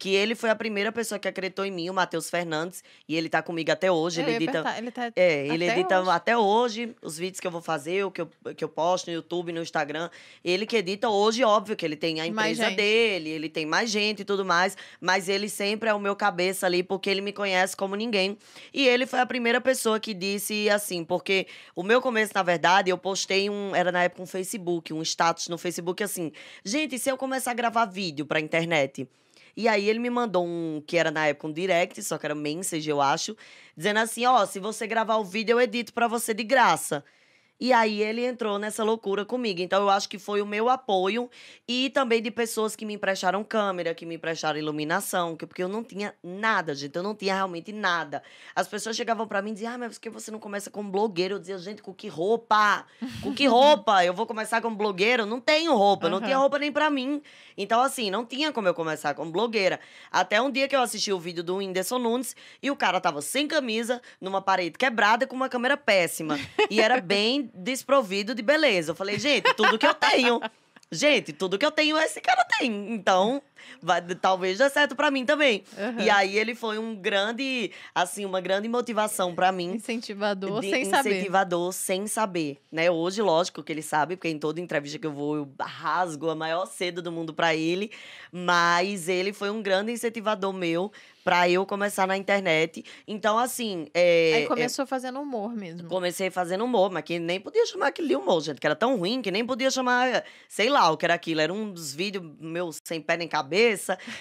Que 0.02 0.16
ele 0.16 0.34
foi 0.34 0.50
a 0.50 0.56
primeira 0.56 0.92
pessoa 0.92 1.20
que 1.20 1.28
acreditou 1.28 1.64
em 1.64 1.70
mim, 1.70 1.88
o 1.88 1.94
Matheus 1.94 2.28
Fernandes. 2.28 2.84
E 3.08 3.16
ele 3.16 3.30
tá 3.30 3.40
comigo 3.44 3.72
até 3.72 3.92
hoje. 3.92 4.20
Ele 4.20 4.32
ia 4.32 4.38
edita. 4.38 4.76
ele 4.76 4.90
tá 4.90 5.12
É, 5.16 5.46
ele 5.46 5.70
Até 5.70 5.80
edita 5.80 6.02
hoje. 6.02 6.10
até 6.10 6.36
hoje 6.36 6.96
os 7.04 7.20
vídeos 7.20 7.40
que 7.40 7.46
eu 7.46 7.52
vou 7.52 7.62
fazer, 7.62 8.04
o 8.04 8.10
que 8.10 8.22
eu, 8.22 8.32
que 8.58 8.64
eu 8.64 8.68
posto 8.68 9.12
no 9.12 9.14
YouTube, 9.14 9.52
no 9.52 9.62
Instagram. 9.62 10.10
Ele 10.44 10.66
que 10.66 10.76
edita 10.76 11.08
hoje, 11.08 11.44
óbvio 11.44 11.76
que 11.76 11.86
ele 11.86 11.96
tem 11.96 12.20
a 12.20 12.26
empresa 12.26 12.72
dele, 12.72 13.30
ele 13.30 13.48
tem 13.48 13.64
mais 13.64 13.92
gente 13.92 14.22
e 14.24 14.26
tudo 14.26 14.44
mais, 14.44 14.76
mas 15.00 15.30
ele 15.30 15.48
sempre 15.48 15.88
é 15.88 15.94
o 15.94 16.00
meu 16.00 16.16
cabeça 16.16 16.66
ali, 16.66 16.82
porque 16.82 17.08
ele 17.08 17.22
me 17.22 17.32
conhece 17.32 17.78
como 17.78 17.96
ninguém. 17.96 18.40
E 18.74 18.88
ele 18.88 19.06
foi 19.06 19.20
a 19.20 19.26
primeira 19.28 19.62
pessoa 19.62 20.00
que 20.00 20.16
disse 20.16 20.68
assim, 20.68 21.06
porque 21.06 21.46
o 21.76 21.84
meu 21.84 22.02
começo, 22.02 22.32
na 22.34 22.42
verdade, 22.42 22.90
eu 22.90 22.98
postei 22.98 23.52
um, 23.52 23.76
era 23.76 23.92
na 23.92 24.02
época 24.02 24.24
um 24.24 24.26
Facebook, 24.26 24.92
um 24.92 25.04
status 25.04 25.48
no 25.48 25.60
Facebook 25.60 26.02
assim, 26.02 26.32
gente, 26.66 26.98
se 26.98 27.08
eu 27.08 27.18
começar 27.18 27.52
a 27.52 27.54
gravar 27.54 27.86
vídeo 27.86 28.26
pra 28.26 28.40
internet? 28.40 29.08
E 29.56 29.68
aí 29.68 29.90
ele 29.90 30.00
me 30.00 30.10
mandou 30.10 30.46
um, 30.46 30.82
que 30.86 30.98
era 30.98 31.12
na 31.12 31.28
época 31.28 31.48
um 31.48 31.54
direct, 31.54 32.02
só 32.04 32.18
que 32.18 32.26
era 32.26 32.36
message, 32.36 32.90
eu 32.90 33.02
acho, 33.02 33.36
dizendo 33.76 34.00
assim, 34.00 34.26
ó, 34.26 34.46
se 34.46 34.60
você 34.60 34.88
gravar 34.88 35.18
o 35.18 35.24
vídeo, 35.26 35.54
eu 35.54 35.62
edito 35.62 35.94
pra 35.94 36.08
você 36.08 36.34
de 36.34 36.44
graça. 36.44 37.04
E 37.62 37.72
aí 37.72 38.02
ele 38.02 38.26
entrou 38.26 38.58
nessa 38.58 38.84
loucura 38.84 39.24
comigo. 39.24 39.62
Então 39.62 39.84
eu 39.84 39.90
acho 39.92 40.10
que 40.10 40.18
foi 40.18 40.42
o 40.42 40.46
meu 40.48 40.68
apoio 40.68 41.30
e 41.68 41.92
também 41.92 42.20
de 42.20 42.32
pessoas 42.32 42.76
que 42.76 42.84
me 42.86 42.96
emprestaram 42.96 43.44
câmera, 43.44 43.94
que 43.94 44.04
me 44.04 44.16
emprestaram 44.16 44.58
iluminação, 44.58 45.38
que- 45.38 45.46
porque 45.46 45.62
eu 45.62 45.68
não 45.68 45.84
tinha 45.84 46.16
nada, 46.24 46.74
gente. 46.74 46.96
Eu 46.96 47.04
não 47.04 47.14
tinha 47.14 47.36
realmente 47.36 47.72
nada. 47.72 48.24
As 48.56 48.68
pessoas 48.68 48.96
chegavam 48.96 49.28
pra 49.28 49.44
mim 49.44 49.52
e 49.52 49.54
diziam: 49.54 49.74
"Ah, 49.74 49.78
mas 49.78 49.94
por 49.94 50.02
que 50.02 50.10
você 50.10 50.32
não 50.32 50.40
começa 50.40 50.72
como 50.72 50.90
blogueiro?" 50.90 51.36
Eu 51.36 51.40
dizia: 51.40 51.60
"Gente, 51.60 51.84
com 51.84 51.94
que 51.94 52.08
roupa? 52.08 52.84
Com 53.22 53.32
que 53.34 53.46
roupa? 53.86 54.04
Eu 54.04 54.14
vou 54.16 54.26
começar 54.26 54.60
como 54.60 54.76
blogueiro? 54.76 55.28
Não 55.28 55.40
tenho 55.40 55.76
roupa, 55.76 56.08
eu 56.08 56.10
não 56.10 56.20
tinha 56.20 56.38
roupa 56.40 56.58
nem 56.58 56.72
pra 56.72 56.90
mim". 56.90 57.22
Então 57.56 57.80
assim, 57.82 58.10
não 58.10 58.26
tinha 58.26 58.52
como 58.52 58.68
eu 58.68 58.74
começar 58.74 59.14
como 59.14 59.32
blogueira. 59.32 59.80
Até 60.12 60.42
um 60.42 60.50
dia 60.50 60.68
que 60.68 60.76
eu 60.76 60.82
assisti 60.82 61.14
o 61.14 61.20
vídeo 61.20 61.44
do 61.44 61.58
Whindersson 61.58 62.00
Nunes 62.00 62.36
e 62.64 62.72
o 62.72 62.76
cara 62.76 63.00
tava 63.00 63.22
sem 63.22 63.48
camisa, 63.48 64.02
numa 64.20 64.42
parede 64.42 64.80
quebrada 64.80 65.28
com 65.28 65.36
uma 65.36 65.48
câmera 65.48 65.78
péssima. 65.78 66.40
E 66.72 66.82
era 66.82 67.00
bem 67.00 67.51
desprovido 67.54 68.34
de 68.34 68.42
beleza. 68.42 68.92
Eu 68.92 68.96
falei, 68.96 69.20
gente, 69.20 69.54
tudo 69.54 69.78
que 69.78 69.88
eu 69.88 69.94
tenho. 69.94 70.42
Gente, 70.92 71.32
tudo 71.32 71.58
que 71.58 71.66
eu 71.66 71.72
tenho 71.72 71.98
esse 71.98 72.20
cara 72.20 72.44
tem. 72.60 72.94
Então, 72.94 73.42
vai, 73.82 74.02
talvez 74.16 74.58
dê 74.58 74.70
certo 74.70 74.96
pra 74.96 75.12
mim 75.12 75.26
também. 75.26 75.64
Aham. 75.78 76.02
E 76.02 76.10
aí 76.10 76.38
ele 76.38 76.54
foi 76.56 76.78
um 76.78 76.96
grande, 76.96 77.72
assim, 77.94 78.26
uma 78.26 78.42
grande 78.42 78.68
motivação 78.68 79.34
pra 79.36 79.52
mim. 79.52 79.74
incentivador 79.76 80.62
de 80.62 80.70
sem 80.70 80.86
saber. 80.86 81.10
incentivador 81.12 81.72
sem 81.74 82.08
saber, 82.08 82.58
né? 82.72 82.90
Hoje, 82.92 83.22
lógico 83.22 83.62
que 83.64 83.72
ele 83.72 83.82
sabe, 83.82 84.16
porque 84.16 84.30
em 84.30 84.40
toda 84.40 84.60
entrevista 84.62 84.98
que 85.00 85.08
eu 85.08 85.12
vou, 85.14 85.36
eu 85.38 85.52
rasgo 85.60 86.30
a 86.30 86.36
maior 86.36 86.66
seda 86.66 87.02
do 87.02 87.12
mundo 87.12 87.34
pra 87.34 87.54
ele. 87.56 87.92
Mas 88.32 89.10
ele 89.10 89.34
foi 89.34 89.50
um 89.50 89.62
grande 89.62 89.92
incentivador 89.92 90.54
meu 90.54 90.92
pra 91.24 91.48
eu 91.50 91.66
começar 91.66 92.08
na 92.08 92.18
internet. 92.18 92.84
Então, 93.08 93.38
assim. 93.38 93.88
É, 93.94 94.34
Aí 94.36 94.44
é- 94.44 94.48
começou 94.48 94.86
fazendo 94.88 95.20
humor 95.20 95.54
mesmo. 95.54 95.88
Comecei 95.88 96.30
fazendo 96.32 96.64
humor, 96.64 96.90
mas 96.90 97.04
que 97.04 97.20
nem 97.20 97.40
podia 97.40 97.66
chamar 97.66 97.88
aquilo 97.88 98.08
de 98.08 98.16
humor, 98.16 98.42
gente, 98.42 98.60
que 98.60 98.66
era 98.66 98.76
tão 98.76 98.98
ruim 98.98 99.22
que 99.22 99.30
nem 99.30 99.46
podia 99.46 99.70
chamar, 99.70 100.24
sei 100.48 100.70
lá, 100.70 100.90
o 100.90 100.98
que 100.98 101.06
era 101.06 101.14
aquilo. 101.14 101.42
Era 101.42 101.54
uns 101.54 101.94
vídeos 101.94 102.26
meus 102.40 102.82
sem 102.84 103.00
pé 103.02 103.18
nem 103.18 103.28
cabeça, 103.28 103.51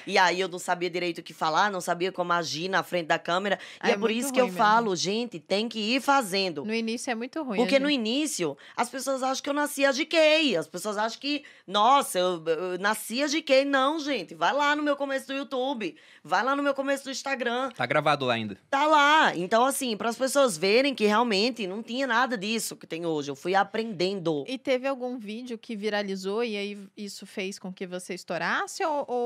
e 0.06 0.18
aí 0.18 0.40
eu 0.40 0.48
não 0.48 0.58
sabia 0.58 0.90
direito 0.90 1.18
o 1.18 1.22
que 1.22 1.32
falar, 1.32 1.70
não 1.70 1.80
sabia 1.80 2.10
como 2.12 2.32
agir 2.32 2.68
na 2.68 2.82
frente 2.82 3.06
da 3.06 3.18
câmera. 3.18 3.58
Ah, 3.78 3.88
e 3.88 3.92
é 3.92 3.94
é 3.94 3.98
por 3.98 4.10
isso 4.10 4.32
que 4.32 4.40
eu 4.40 4.46
mesmo. 4.46 4.58
falo, 4.58 4.96
gente, 4.96 5.38
tem 5.38 5.68
que 5.68 5.78
ir 5.78 6.00
fazendo. 6.00 6.64
No 6.64 6.74
início 6.74 7.10
é 7.10 7.14
muito 7.14 7.42
ruim. 7.42 7.56
Porque 7.58 7.78
no 7.78 7.88
gente- 7.88 7.98
início, 8.00 8.56
as 8.76 8.88
pessoas 8.88 9.22
acham 9.22 9.42
que 9.42 9.48
eu 9.50 9.54
nasci 9.54 9.84
a 9.84 9.92
GK. 9.92 10.56
As 10.56 10.66
pessoas 10.66 10.96
acham 10.98 11.20
que, 11.20 11.44
nossa, 11.66 12.18
eu, 12.18 12.42
eu 12.46 12.78
nasci 12.78 13.22
a 13.22 13.26
GK. 13.28 13.64
Não, 13.64 13.98
gente. 13.98 14.34
Vai 14.34 14.52
lá 14.52 14.74
no 14.74 14.82
meu 14.82 14.96
começo 14.96 15.26
do 15.26 15.32
YouTube. 15.34 15.94
Vai 16.24 16.42
lá 16.42 16.54
no 16.56 16.62
meu 16.62 16.74
começo 16.74 17.04
do 17.04 17.10
Instagram. 17.10 17.70
Tá 17.70 17.86
gravado 17.86 18.24
lá 18.26 18.34
ainda. 18.34 18.56
Tá 18.68 18.86
lá. 18.86 19.34
Então, 19.36 19.64
assim, 19.64 19.96
para 19.96 20.08
as 20.08 20.16
pessoas 20.16 20.56
verem 20.56 20.94
que 20.94 21.06
realmente 21.06 21.66
não 21.66 21.82
tinha 21.82 22.06
nada 22.06 22.36
disso 22.36 22.76
que 22.76 22.86
tem 22.86 23.06
hoje. 23.06 23.30
Eu 23.30 23.36
fui 23.36 23.54
aprendendo. 23.54 24.44
E 24.48 24.58
teve 24.58 24.86
algum 24.88 25.18
vídeo 25.18 25.56
que 25.58 25.76
viralizou 25.76 26.42
e 26.44 26.56
aí 26.56 26.78
isso 26.96 27.26
fez 27.26 27.58
com 27.58 27.72
que 27.72 27.86
você 27.86 28.14
estourasse 28.14 28.84
ou. 28.84 29.04
ou... 29.08 29.19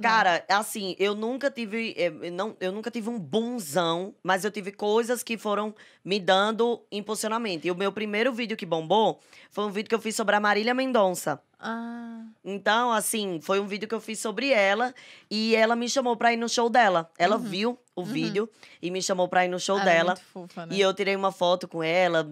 Cara, 0.00 0.44
assim, 0.48 0.94
eu 0.98 1.14
nunca 1.14 1.50
tive. 1.50 1.94
eh, 1.96 2.30
Não, 2.30 2.54
eu 2.60 2.70
nunca 2.70 2.90
tive 2.90 3.08
um 3.08 3.18
bonzão, 3.18 4.14
mas 4.22 4.44
eu 4.44 4.50
tive 4.50 4.70
coisas 4.72 5.22
que 5.22 5.38
foram 5.38 5.74
me 6.04 6.20
dando 6.20 6.82
impulsionamento. 6.92 7.66
E 7.66 7.70
o 7.70 7.74
meu 7.74 7.90
primeiro 7.90 8.32
vídeo 8.32 8.56
que 8.56 8.66
bombou 8.66 9.20
foi 9.50 9.64
um 9.64 9.70
vídeo 9.70 9.88
que 9.88 9.94
eu 9.94 10.00
fiz 10.00 10.14
sobre 10.14 10.36
a 10.36 10.40
Marília 10.40 10.74
Mendonça. 10.74 11.40
Ah, 11.58 12.24
Então, 12.44 12.92
assim, 12.92 13.40
foi 13.42 13.58
um 13.58 13.66
vídeo 13.66 13.88
que 13.88 13.94
eu 13.94 14.00
fiz 14.00 14.18
sobre 14.20 14.50
ela 14.50 14.94
e 15.30 15.56
ela 15.56 15.74
me 15.74 15.88
chamou 15.88 16.14
pra 16.16 16.32
ir 16.32 16.36
no 16.36 16.48
show 16.48 16.68
dela. 16.68 17.10
Ela 17.18 17.36
Uhum. 17.36 17.42
viu 17.42 17.78
o 17.96 18.02
Uhum. 18.02 18.06
vídeo 18.06 18.50
e 18.82 18.90
me 18.90 19.02
chamou 19.02 19.26
pra 19.26 19.46
ir 19.46 19.48
no 19.48 19.58
show 19.58 19.78
ela 19.78 19.90
é 19.90 19.94
dela. 19.94 20.10
muito 20.10 20.24
fofa, 20.26 20.66
né? 20.66 20.74
E 20.76 20.80
eu 20.82 20.92
tirei 20.92 21.16
uma 21.16 21.32
foto 21.32 21.66
com 21.66 21.82
ela, 21.82 22.28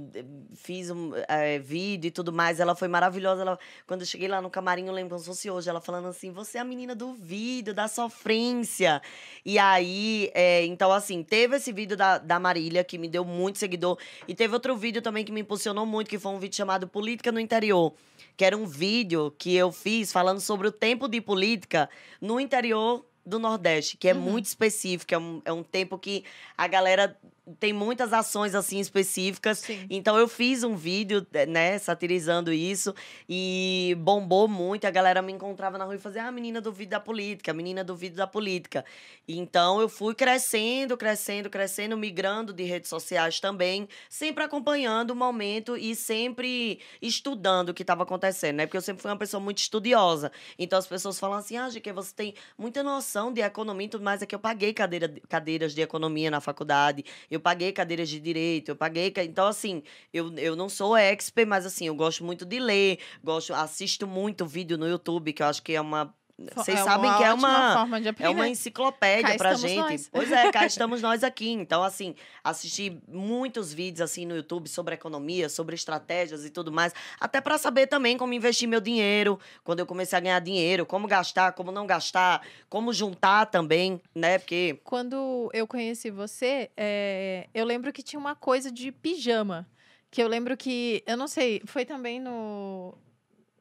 fiz 0.54 0.90
um 0.90 1.12
eh, 1.26 1.58
vídeo 1.58 2.08
e 2.08 2.10
tudo 2.10 2.30
mais. 2.34 2.60
Ela 2.60 2.74
foi 2.76 2.86
maravilhosa. 2.86 3.40
Ela, 3.40 3.58
quando 3.86 4.02
eu 4.02 4.06
cheguei 4.06 4.28
lá 4.28 4.42
no 4.42 4.50
camarim, 4.50 4.86
eu 4.86 4.92
lembro 4.92 5.08
como 5.10 5.20
se 5.20 5.26
fosse 5.26 5.50
hoje, 5.50 5.70
ela 5.70 5.80
falando 5.80 6.06
assim: 6.08 6.30
você 6.30 6.58
é 6.58 6.60
a 6.60 6.64
menina 6.64 6.94
do 6.94 7.14
vídeo, 7.14 7.72
da 7.72 7.88
sofrência. 7.88 9.00
E 9.42 9.58
aí, 9.58 10.30
eh, 10.34 10.66
então, 10.66 10.92
assim, 10.92 11.22
teve 11.22 11.56
esse 11.56 11.72
vídeo 11.72 11.96
da, 11.96 12.18
da 12.18 12.38
Marília, 12.38 12.84
que 12.84 12.98
me 12.98 13.08
deu 13.08 13.24
muito 13.24 13.58
seguidor. 13.58 13.98
E 14.28 14.34
teve 14.34 14.52
outro 14.52 14.76
vídeo 14.76 15.00
também 15.00 15.24
que 15.24 15.32
me 15.32 15.40
impulsionou 15.40 15.86
muito, 15.86 16.10
que 16.10 16.18
foi 16.18 16.30
um 16.32 16.38
vídeo 16.38 16.56
chamado 16.56 16.86
Política 16.86 17.32
no 17.32 17.40
Interior. 17.40 17.94
Que 18.36 18.44
era 18.44 18.56
um 18.56 18.66
vídeo 18.66 19.34
que 19.38 19.54
eu 19.54 19.72
fiz 19.72 20.12
falando 20.12 20.40
sobre 20.40 20.68
o 20.68 20.72
tempo 20.72 21.08
de 21.08 21.20
política 21.22 21.88
no 22.20 22.38
interior 22.38 23.04
do 23.26 23.38
Nordeste, 23.38 23.96
que 23.96 24.08
é 24.08 24.14
Uhum. 24.14 24.20
muito 24.20 24.46
específico. 24.46 25.14
É 25.14 25.18
um, 25.18 25.42
é 25.44 25.52
um 25.52 25.62
tempo 25.62 25.98
que 25.98 26.24
a 26.56 26.66
galera 26.66 27.16
tem 27.60 27.72
muitas 27.72 28.12
ações 28.12 28.54
assim 28.54 28.78
específicas. 28.80 29.58
Sim. 29.58 29.86
Então 29.90 30.18
eu 30.18 30.26
fiz 30.26 30.64
um 30.64 30.74
vídeo, 30.74 31.26
né, 31.48 31.78
satirizando 31.78 32.52
isso 32.52 32.94
e 33.28 33.94
bombou 34.00 34.48
muito. 34.48 34.86
A 34.86 34.90
galera 34.90 35.20
me 35.20 35.32
encontrava 35.32 35.76
na 35.76 35.84
rua 35.84 35.94
e 35.94 35.98
fazia: 35.98 36.24
"Ah, 36.24 36.28
a 36.28 36.32
menina 36.32 36.60
do 36.60 36.72
vídeo 36.72 36.90
da 36.90 37.00
política, 37.00 37.50
a 37.50 37.54
menina 37.54 37.84
do 37.84 37.94
vídeo 37.94 38.16
da 38.16 38.26
política". 38.26 38.84
Então 39.28 39.80
eu 39.80 39.88
fui 39.88 40.14
crescendo, 40.14 40.96
crescendo, 40.96 41.50
crescendo, 41.50 41.96
migrando 41.96 42.52
de 42.52 42.64
redes 42.64 42.88
sociais 42.88 43.40
também, 43.40 43.88
sempre 44.08 44.42
acompanhando 44.44 45.10
o 45.10 45.16
momento 45.16 45.76
e 45.76 45.94
sempre 45.94 46.80
estudando 47.00 47.70
o 47.70 47.74
que 47.74 47.82
estava 47.82 48.02
acontecendo, 48.04 48.56
né? 48.56 48.66
Porque 48.66 48.76
eu 48.76 48.82
sempre 48.82 49.02
fui 49.02 49.10
uma 49.10 49.18
pessoa 49.18 49.40
muito 49.40 49.58
estudiosa. 49.58 50.32
Então 50.58 50.78
as 50.78 50.86
pessoas 50.86 51.18
falam 51.18 51.38
assim: 51.38 51.56
"Ah, 51.56 51.68
que 51.82 51.92
você 51.92 52.14
tem 52.14 52.34
muita 52.56 52.82
noção 52.82 53.32
de 53.32 53.40
economia 53.42 53.88
tudo 53.88 54.04
mais". 54.04 54.22
É 54.22 54.26
que 54.26 54.34
eu 54.34 54.38
paguei 54.38 54.72
cadeira, 54.72 55.12
cadeiras 55.28 55.74
de 55.74 55.82
economia 55.82 56.30
na 56.30 56.40
faculdade, 56.40 57.04
eu 57.34 57.40
paguei 57.40 57.72
cadeiras 57.72 58.08
de 58.08 58.20
direito, 58.20 58.70
eu 58.70 58.76
paguei. 58.76 59.12
Então, 59.18 59.46
assim, 59.46 59.82
eu, 60.12 60.32
eu 60.38 60.56
não 60.56 60.68
sou 60.68 60.96
expert, 60.96 61.46
mas 61.48 61.66
assim, 61.66 61.86
eu 61.86 61.94
gosto 61.94 62.24
muito 62.24 62.44
de 62.44 62.58
ler, 62.58 62.98
gosto, 63.22 63.52
assisto 63.54 64.06
muito 64.06 64.46
vídeo 64.46 64.78
no 64.78 64.88
YouTube, 64.88 65.32
que 65.32 65.42
eu 65.42 65.46
acho 65.46 65.62
que 65.62 65.74
é 65.74 65.80
uma. 65.80 66.14
Vocês 66.36 66.80
É 66.80 66.82
sabem 66.82 67.14
que 67.16 67.22
é 67.22 67.32
uma. 67.32 67.74
forma 67.74 68.00
de 68.00 68.08
É 68.18 68.28
uma 68.28 68.48
enciclopédia 68.48 69.30
Cá 69.32 69.36
pra 69.38 69.54
gente. 69.54 69.76
nós. 69.78 70.08
Pois 70.12 70.32
é, 70.32 70.50
cá 70.50 70.66
estamos 70.66 71.00
nós 71.00 71.22
aqui. 71.22 71.48
Então, 71.50 71.82
assim, 71.82 72.14
assisti 72.42 73.00
muitos 73.08 73.72
vídeos 73.72 74.00
assim 74.00 74.26
no 74.26 74.34
YouTube 74.34 74.68
sobre 74.68 74.94
economia, 74.94 75.48
sobre 75.48 75.76
estratégias 75.76 76.44
e 76.44 76.50
tudo 76.50 76.72
mais, 76.72 76.92
até 77.20 77.40
pra 77.40 77.56
saber 77.56 77.86
também 77.86 78.18
como 78.18 78.32
investir 78.34 78.68
meu 78.68 78.80
dinheiro, 78.80 79.38
quando 79.62 79.78
eu 79.78 79.86
comecei 79.86 80.16
a 80.16 80.20
ganhar 80.20 80.40
dinheiro, 80.40 80.84
como 80.84 81.06
gastar, 81.06 81.52
como 81.52 81.70
não 81.70 81.86
gastar, 81.86 82.42
como 82.68 82.92
juntar 82.92 83.46
também, 83.46 84.00
né? 84.12 84.38
Porque 84.38 84.80
Quando 84.82 85.50
eu 85.52 85.68
conheci 85.68 86.10
você, 86.10 86.68
é, 86.76 87.48
eu 87.54 87.64
lembro 87.64 87.92
que 87.92 88.02
tinha 88.02 88.18
uma 88.18 88.34
coisa 88.34 88.72
de 88.72 88.90
pijama. 88.90 89.68
Que 90.10 90.22
eu 90.22 90.28
lembro 90.28 90.56
que, 90.56 91.02
eu 91.06 91.16
não 91.16 91.26
sei, 91.26 91.60
foi 91.66 91.84
também 91.84 92.20
no. 92.20 92.96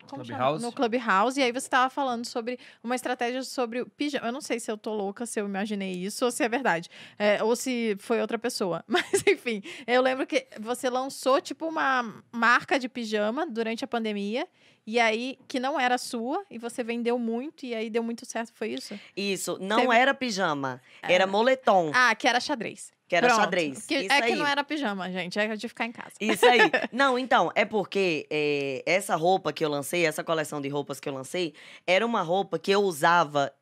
Como 0.08 0.24
chama? 0.24 0.38
Clubhouse? 0.38 0.66
No 0.66 0.72
Clubhouse. 0.72 1.40
E 1.40 1.44
aí 1.44 1.52
você 1.52 1.68
estava 1.68 1.90
falando 1.90 2.26
sobre 2.26 2.60
uma 2.84 2.96
estratégia 2.96 3.44
sobre 3.44 3.82
o 3.82 3.86
pijama. 3.90 4.28
Eu 4.28 4.32
não 4.32 4.42
sei 4.42 4.60
se 4.60 4.72
eu 4.72 4.78
tô 4.78 4.94
louca, 4.94 5.26
se 5.26 5.40
eu 5.40 5.46
imaginei 5.46 5.92
isso, 5.94 6.26
ou 6.26 6.32
se 6.32 6.44
é 6.44 6.50
verdade. 6.50 6.90
É, 7.18 7.44
ou 7.44 7.56
se 7.56 7.96
foi 8.00 8.22
outra 8.22 8.38
pessoa. 8.38 8.84
Mas, 8.88 9.24
enfim, 9.28 9.62
eu 9.88 10.02
lembro 10.02 10.26
que 10.28 10.48
você 10.60 10.90
lançou, 10.90 11.42
tipo, 11.42 11.68
uma 11.68 12.24
marca 12.32 12.78
de 12.80 12.88
pijama 12.90 13.46
durante 13.46 13.84
a 13.84 13.88
pandemia. 13.88 14.48
E 14.86 15.00
aí, 15.00 15.40
que 15.48 15.62
não 15.62 15.80
era 15.80 15.98
sua, 15.98 16.44
e 16.52 16.58
você 16.58 16.84
vendeu 16.84 17.18
muito, 17.18 17.66
e 17.66 17.74
aí 17.74 17.90
deu 17.90 18.04
muito 18.04 18.26
certo, 18.26 18.52
foi 18.54 18.68
isso? 18.74 19.00
isso 19.16 19.58
não 19.62 19.78
Teve- 19.80 19.96
era 19.96 20.14
pijama, 20.14 20.82
era 21.02 21.26
moletom. 21.26 21.90
Ah, 21.94 22.14
que 22.14 22.28
era 22.28 22.38
xadrez. 22.42 22.92
Que 23.14 23.18
era 23.18 23.28
Pronto. 23.28 23.42
xadrez. 23.42 23.86
Que- 23.86 23.96
Isso 24.00 24.12
é 24.14 24.22
que 24.22 24.28
aí. 24.34 24.36
não 24.36 24.48
era 24.48 24.64
pijama, 24.64 25.12
gente. 25.12 25.38
É 25.38 25.56
de 25.56 25.68
ficar 25.68 25.86
em 25.86 25.92
casa. 25.92 26.14
Isso 26.20 26.44
aí. 26.48 26.60
Não, 26.92 27.20
então, 27.20 27.52
é 27.54 27.64
porque 27.64 28.26
é, 28.28 28.82
essa 28.88 29.16
roupa 29.16 29.54
que 29.54 29.64
eu 29.64 29.70
lancei, 29.70 30.04
essa 30.04 30.24
coleção 30.24 30.60
de 30.60 30.68
roupas 30.68 31.00
que 31.00 31.08
eu 31.08 31.14
lancei, 31.14 31.54
era 31.86 32.04
uma 32.04 32.24
roupa 32.24 32.58
que 32.58 32.72
eu 32.72 32.82
usava 32.82 33.54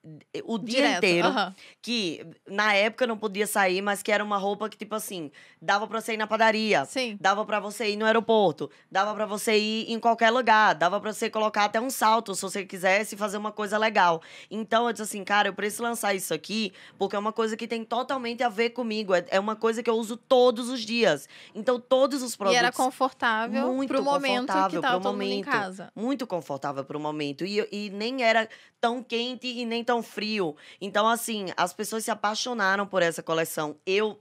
o 0.46 0.58
dia 0.58 0.78
Direto. 0.78 0.98
inteiro. 1.00 1.28
aham. 1.28 1.54
Que 1.82 2.26
na 2.48 2.74
época 2.74 3.06
não 3.06 3.18
podia 3.18 3.46
sair, 3.46 3.82
mas 3.82 4.02
que 4.02 4.10
era 4.12 4.24
uma 4.24 4.38
roupa 4.38 4.70
que, 4.70 4.78
tipo 4.78 4.96
assim, 4.96 5.30
dava 5.62 5.86
pra 5.86 6.00
você 6.00 6.14
ir 6.14 6.18
na 6.18 6.28
padaria. 6.28 6.86
Sim. 6.86 7.18
Dava 7.20 7.44
pra 7.46 7.60
você 7.60 7.90
ir 7.90 7.98
no 7.98 8.06
aeroporto, 8.06 8.72
dava 8.90 9.14
pra 9.14 9.26
você 9.26 9.58
ir 9.58 9.92
em 9.92 10.00
qualquer 10.00 10.30
lugar, 10.30 10.76
dava 10.76 11.02
pra 11.02 11.12
você 11.12 11.30
colocar 11.30 11.66
até 11.66 11.82
um 11.82 11.90
salto 11.90 12.34
se 12.36 12.42
você 12.42 12.64
quisesse 12.64 13.18
fazer 13.18 13.36
uma 13.38 13.52
coisa 13.52 13.78
legal. 13.78 14.22
Então 14.50 14.86
eu 14.88 14.94
disse 14.94 15.04
assim, 15.04 15.24
cara, 15.26 15.50
eu 15.50 15.54
preciso 15.54 15.84
lançar 15.84 16.14
isso 16.14 16.34
aqui 16.34 16.72
porque 16.98 17.16
é 17.18 17.20
uma 17.20 17.34
coisa 17.34 17.58
que 17.58 17.68
tem 17.68 17.84
totalmente 17.84 18.44
a 18.44 18.48
ver 18.50 18.70
comigo, 18.70 19.14
é, 19.14 19.26
é 19.30 19.40
uma 19.42 19.56
coisa 19.56 19.84
que 19.84 19.90
eu 19.90 19.96
uso 19.96 20.16
todos 20.16 20.70
os 20.70 20.80
dias. 20.82 21.28
Então 21.54 21.80
todos 21.80 22.22
os 22.24 22.34
E 22.34 22.38
produtos 22.38 22.60
era 22.60 22.72
confortável 22.72 23.74
Muito 23.74 23.90
pro 23.90 24.02
momento 24.04 24.48
que 24.48 24.54
confortável 24.54 24.82
tava 24.82 24.94
pro 25.02 25.04
todo 25.04 25.14
mundo 25.14 25.24
em 25.24 25.30
momento. 25.40 25.46
casa. 25.52 25.92
muito 25.96 26.26
confortável 26.26 26.86
para 26.86 26.98
o 26.98 27.00
momento. 27.00 27.44
E, 27.46 27.68
e 27.72 27.90
nem 27.90 28.24
era 28.24 28.48
tão 28.80 29.04
quente 29.04 29.48
e 29.48 29.66
nem 29.66 29.84
tão 29.84 30.02
frio. 30.02 30.56
Então, 30.80 31.08
assim, 31.08 31.48
as 31.58 31.74
pessoas 31.74 32.06
se 32.06 32.12
apaixonaram 32.12 32.88
por 32.88 33.02
essa 33.02 33.22
coleção. 33.22 33.76
Eu. 33.86 34.20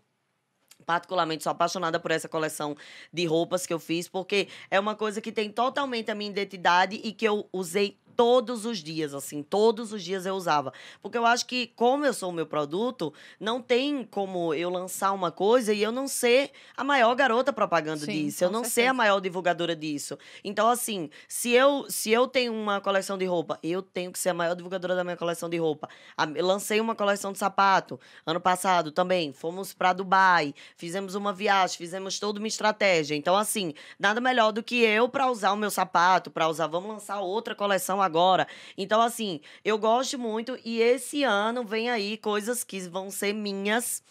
Particularmente 0.87 1.43
sou 1.45 1.51
apaixonada 1.53 2.01
por 2.01 2.11
essa 2.11 2.27
coleção 2.29 2.75
de 3.13 3.27
roupas 3.27 3.67
que 3.67 3.73
eu 3.73 3.79
fiz, 3.79 4.09
porque 4.09 4.49
é 4.71 4.81
uma 4.81 4.95
coisa 4.97 5.21
que 5.21 5.31
tem 5.31 5.51
totalmente 5.51 6.11
a 6.11 6.15
minha 6.15 6.31
identidade 6.31 6.97
e 7.05 7.13
que 7.13 7.27
eu 7.29 7.47
usei 7.53 7.99
todos 8.21 8.67
os 8.67 8.83
dias, 8.83 9.15
assim, 9.15 9.43
todos 9.43 9.95
os 9.95 10.05
dias 10.05 10.27
eu 10.27 10.35
usava. 10.35 10.75
Porque 11.01 11.17
eu 11.17 11.25
acho 11.25 11.47
que, 11.47 11.69
como 11.69 12.05
eu 12.05 12.13
sou 12.13 12.29
o 12.29 12.33
meu 12.35 12.45
produto, 12.45 13.15
não 13.41 13.63
tem 13.63 14.05
como 14.05 14.53
eu 14.53 14.69
lançar 14.69 15.13
uma 15.13 15.33
coisa 15.33 15.73
e 15.73 15.83
eu 15.83 15.91
não 15.91 16.07
ser 16.07 16.51
a 16.77 16.85
maior 16.85 17.15
garota 17.15 17.51
propaganda 17.51 18.05
Sim, 18.05 18.27
disso, 18.27 18.45
eu 18.45 18.51
não 18.51 18.63
ser 18.63 18.71
certeza. 18.73 18.91
a 18.91 18.93
maior 18.93 19.21
divulgadora 19.21 19.75
disso. 19.75 20.19
Então, 20.45 20.69
assim, 20.69 21.09
se 21.27 21.53
eu, 21.53 21.87
se 21.89 22.11
eu 22.11 22.29
tenho 22.29 22.53
uma 22.53 22.79
coleção 22.79 23.17
de 23.17 23.25
roupa, 23.25 23.59
eu 23.63 23.81
tenho 23.81 24.13
que 24.13 24.19
ser 24.19 24.29
a 24.29 24.35
maior 24.35 24.55
divulgadora 24.55 24.95
da 24.95 25.03
minha 25.03 25.17
coleção 25.17 25.49
de 25.49 25.57
roupa. 25.57 25.89
Eu 26.37 26.47
lancei 26.47 26.79
uma 26.79 26.95
coleção 26.95 27.33
de 27.33 27.39
sapato 27.39 27.99
ano 28.27 28.39
passado 28.39 28.93
também. 28.93 29.33
Fomos 29.33 29.73
para 29.73 29.95
Dubai, 29.95 30.55
fizemos 30.77 31.15
uma 31.15 31.33
viagem, 31.33 31.79
fizemos 31.79 32.19
toda 32.19 32.39
uma 32.39 32.49
estratégia. 32.49 33.15
Então, 33.15 33.35
assim, 33.35 33.73
nada 33.99 34.21
melhor 34.21 34.53
do 34.53 34.63
que 34.63 34.83
eu 34.83 35.09
para 35.09 35.31
usar 35.31 35.53
o 35.53 35.57
meu 35.57 35.71
sapato, 35.71 36.31
para 36.31 36.47
usar. 36.51 36.67
Vamos 36.67 36.91
lançar 36.91 37.19
outra 37.21 37.55
coleção 37.55 38.03
agora. 38.03 38.10
Então, 38.77 39.01
assim, 39.01 39.41
eu 39.65 39.79
gosto 39.79 40.19
muito 40.19 40.59
e 40.65 40.81
esse 40.81 41.23
ano 41.25 41.65
vem 41.65 41.89
aí 41.91 42.17
coisas 42.17 42.65
que 42.65 42.81
vão 42.81 43.11
ser 43.11 43.33
minhas. 43.33 44.03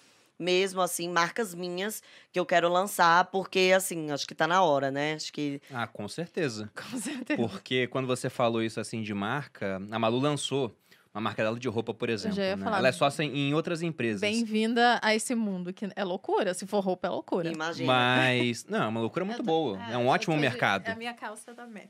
Mesmo 0.42 0.80
assim, 0.80 1.10
marcas 1.10 1.54
minhas 1.54 2.02
que 2.32 2.40
eu 2.40 2.46
quero 2.46 2.70
lançar, 2.70 3.26
porque 3.26 3.74
assim, 3.76 4.10
acho 4.10 4.26
que 4.26 4.34
tá 4.34 4.48
na 4.48 4.64
hora, 4.64 4.90
né? 4.90 5.16
Acho 5.16 5.34
que 5.34 5.62
Ah, 5.70 5.86
com 5.86 6.08
certeza. 6.08 6.72
Com 6.92 6.98
certeza. 6.98 7.36
Porque 7.42 7.88
quando 7.88 8.08
você 8.08 8.30
falou 8.30 8.64
isso 8.64 8.80
assim 8.80 9.02
de 9.02 9.14
marca, 9.14 9.82
a 9.92 10.00
Malu 10.00 10.18
lançou 10.18 10.74
uma 11.14 11.20
marca 11.20 11.44
dela 11.44 11.60
de 11.60 11.68
roupa, 11.68 11.94
por 11.94 12.10
exemplo. 12.10 12.38
já 12.38 12.44
ia 12.46 12.56
né? 12.56 12.64
falar. 12.64 12.78
Ela 12.78 12.88
é 12.88 12.92
sócia 12.94 13.24
em 13.24 13.54
outras 13.54 13.82
empresas. 13.82 14.22
Bem-vinda 14.22 14.98
a 15.02 15.14
esse 15.14 15.36
mundo, 15.36 15.74
que 15.74 15.90
é 15.94 16.04
loucura. 16.06 16.54
Se 16.54 16.66
for 16.66 16.80
roupa, 16.80 17.08
é 17.08 17.12
loucura. 17.12 17.52
imagina. 17.52 17.92
Mas, 17.92 18.64
não, 18.66 18.84
é 18.84 18.88
uma 18.88 19.02
loucura 19.02 19.26
muito 19.26 19.40
tô- 19.40 19.44
boa. 19.44 19.78
É, 19.92 19.98
um 19.98 20.08
ótimo 20.08 20.36
tô 20.36 20.38
de- 20.38 20.48
mercado. 20.48 20.88
É 20.88 20.92
a 20.92 20.96
minha 20.96 21.14
calça 21.14 21.54
da 21.54 21.68
MAP. 21.68 21.90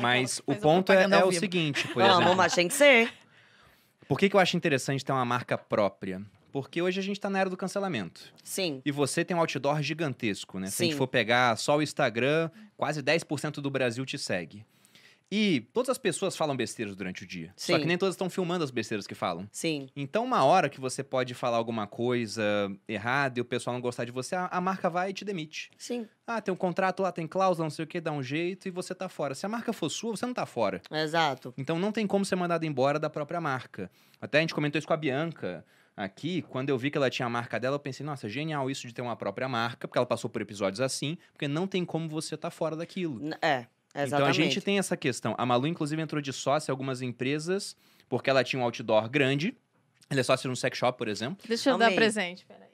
Mas 0.00 0.38
Aquela 0.38 0.56
que 0.56 0.60
o 0.60 0.62
ponto 0.62 0.92
é, 0.92 1.02
é 1.04 1.24
o 1.24 1.32
seguinte, 1.32 1.86
por 1.88 2.02
Vamos, 2.02 2.16
exemplo. 2.16 2.36
mas 2.36 2.54
tem 2.54 2.68
que 2.68 2.74
ser. 2.74 3.12
Por 4.08 4.18
que, 4.18 4.28
que 4.28 4.34
eu 4.34 4.40
acho 4.40 4.56
interessante 4.56 5.04
ter 5.04 5.12
uma 5.12 5.24
marca 5.24 5.56
própria? 5.56 6.20
Porque 6.52 6.82
hoje 6.82 6.98
a 6.98 7.02
gente 7.02 7.20
tá 7.20 7.30
na 7.30 7.38
era 7.38 7.48
do 7.48 7.56
cancelamento. 7.56 8.32
Sim. 8.42 8.82
E 8.84 8.90
você 8.90 9.24
tem 9.24 9.36
um 9.36 9.40
outdoor 9.40 9.80
gigantesco, 9.82 10.58
né? 10.58 10.66
Se 10.66 10.82
a 10.82 10.86
gente 10.86 10.96
for 10.96 11.06
pegar 11.06 11.56
só 11.56 11.76
o 11.76 11.82
Instagram, 11.82 12.50
quase 12.76 13.02
10% 13.02 13.60
do 13.60 13.70
Brasil 13.70 14.04
te 14.04 14.18
segue. 14.18 14.64
E 15.30 15.60
todas 15.72 15.90
as 15.90 15.98
pessoas 15.98 16.36
falam 16.36 16.56
besteiras 16.56 16.96
durante 16.96 17.22
o 17.22 17.26
dia. 17.26 17.52
Só 17.56 17.74
Sim. 17.74 17.80
que 17.80 17.86
nem 17.86 17.96
todas 17.96 18.14
estão 18.14 18.28
filmando 18.28 18.64
as 18.64 18.70
besteiras 18.70 19.06
que 19.06 19.14
falam. 19.14 19.48
Sim. 19.52 19.88
Então, 19.94 20.24
uma 20.24 20.44
hora 20.44 20.68
que 20.68 20.80
você 20.80 21.04
pode 21.04 21.34
falar 21.34 21.56
alguma 21.56 21.86
coisa 21.86 22.42
errada 22.88 23.38
e 23.38 23.42
o 23.42 23.44
pessoal 23.44 23.74
não 23.74 23.80
gostar 23.80 24.04
de 24.04 24.10
você, 24.10 24.34
a, 24.34 24.46
a 24.46 24.60
marca 24.60 24.90
vai 24.90 25.10
e 25.10 25.12
te 25.12 25.24
demite. 25.24 25.70
Sim. 25.78 26.08
Ah, 26.26 26.40
tem 26.40 26.52
um 26.52 26.56
contrato 26.56 27.02
lá, 27.02 27.12
tem 27.12 27.28
cláusula, 27.28 27.66
não 27.66 27.70
sei 27.70 27.84
o 27.84 27.88
que, 27.88 28.00
dá 28.00 28.10
um 28.10 28.22
jeito 28.22 28.66
e 28.66 28.70
você 28.70 28.94
tá 28.94 29.08
fora. 29.08 29.34
Se 29.34 29.46
a 29.46 29.48
marca 29.48 29.72
for 29.72 29.88
sua, 29.88 30.16
você 30.16 30.26
não 30.26 30.34
tá 30.34 30.46
fora. 30.46 30.82
Exato. 30.90 31.54
Então 31.56 31.78
não 31.78 31.92
tem 31.92 32.06
como 32.06 32.24
ser 32.24 32.36
mandado 32.36 32.64
embora 32.64 32.98
da 32.98 33.08
própria 33.08 33.40
marca. 33.40 33.90
Até 34.20 34.38
a 34.38 34.40
gente 34.40 34.54
comentou 34.54 34.78
isso 34.78 34.86
com 34.86 34.94
a 34.94 34.96
Bianca 34.96 35.64
aqui, 35.96 36.42
quando 36.42 36.70
eu 36.70 36.78
vi 36.78 36.90
que 36.90 36.96
ela 36.96 37.10
tinha 37.10 37.26
a 37.26 37.30
marca 37.30 37.60
dela, 37.60 37.76
eu 37.76 37.80
pensei, 37.80 38.04
nossa, 38.04 38.28
genial 38.28 38.70
isso 38.70 38.86
de 38.86 38.94
ter 38.94 39.02
uma 39.02 39.16
própria 39.16 39.48
marca, 39.48 39.86
porque 39.86 39.98
ela 39.98 40.06
passou 40.06 40.30
por 40.30 40.40
episódios 40.40 40.80
assim, 40.80 41.18
porque 41.32 41.46
não 41.46 41.66
tem 41.66 41.84
como 41.84 42.08
você 42.08 42.34
estar 42.34 42.50
fora 42.50 42.74
daquilo. 42.74 43.20
É. 43.42 43.66
Exatamente. 43.94 44.14
Então 44.14 44.26
a 44.26 44.32
gente 44.32 44.60
tem 44.60 44.78
essa 44.78 44.96
questão. 44.96 45.34
A 45.36 45.44
Malu, 45.44 45.66
inclusive, 45.66 46.00
entrou 46.00 46.22
de 46.22 46.32
sócia 46.32 46.70
em 46.70 46.72
algumas 46.72 47.02
empresas, 47.02 47.76
porque 48.08 48.30
ela 48.30 48.44
tinha 48.44 48.60
um 48.60 48.64
outdoor 48.64 49.08
grande. 49.08 49.56
Ela 50.08 50.20
é 50.20 50.22
sócia 50.22 50.48
de 50.48 50.52
um 50.52 50.56
sex 50.56 50.76
shop, 50.76 50.96
por 50.98 51.08
exemplo. 51.08 51.38
Deixa 51.46 51.70
eu 51.70 51.78
dar 51.78 51.86
Amei. 51.86 51.96
presente, 51.96 52.44
peraí. 52.46 52.69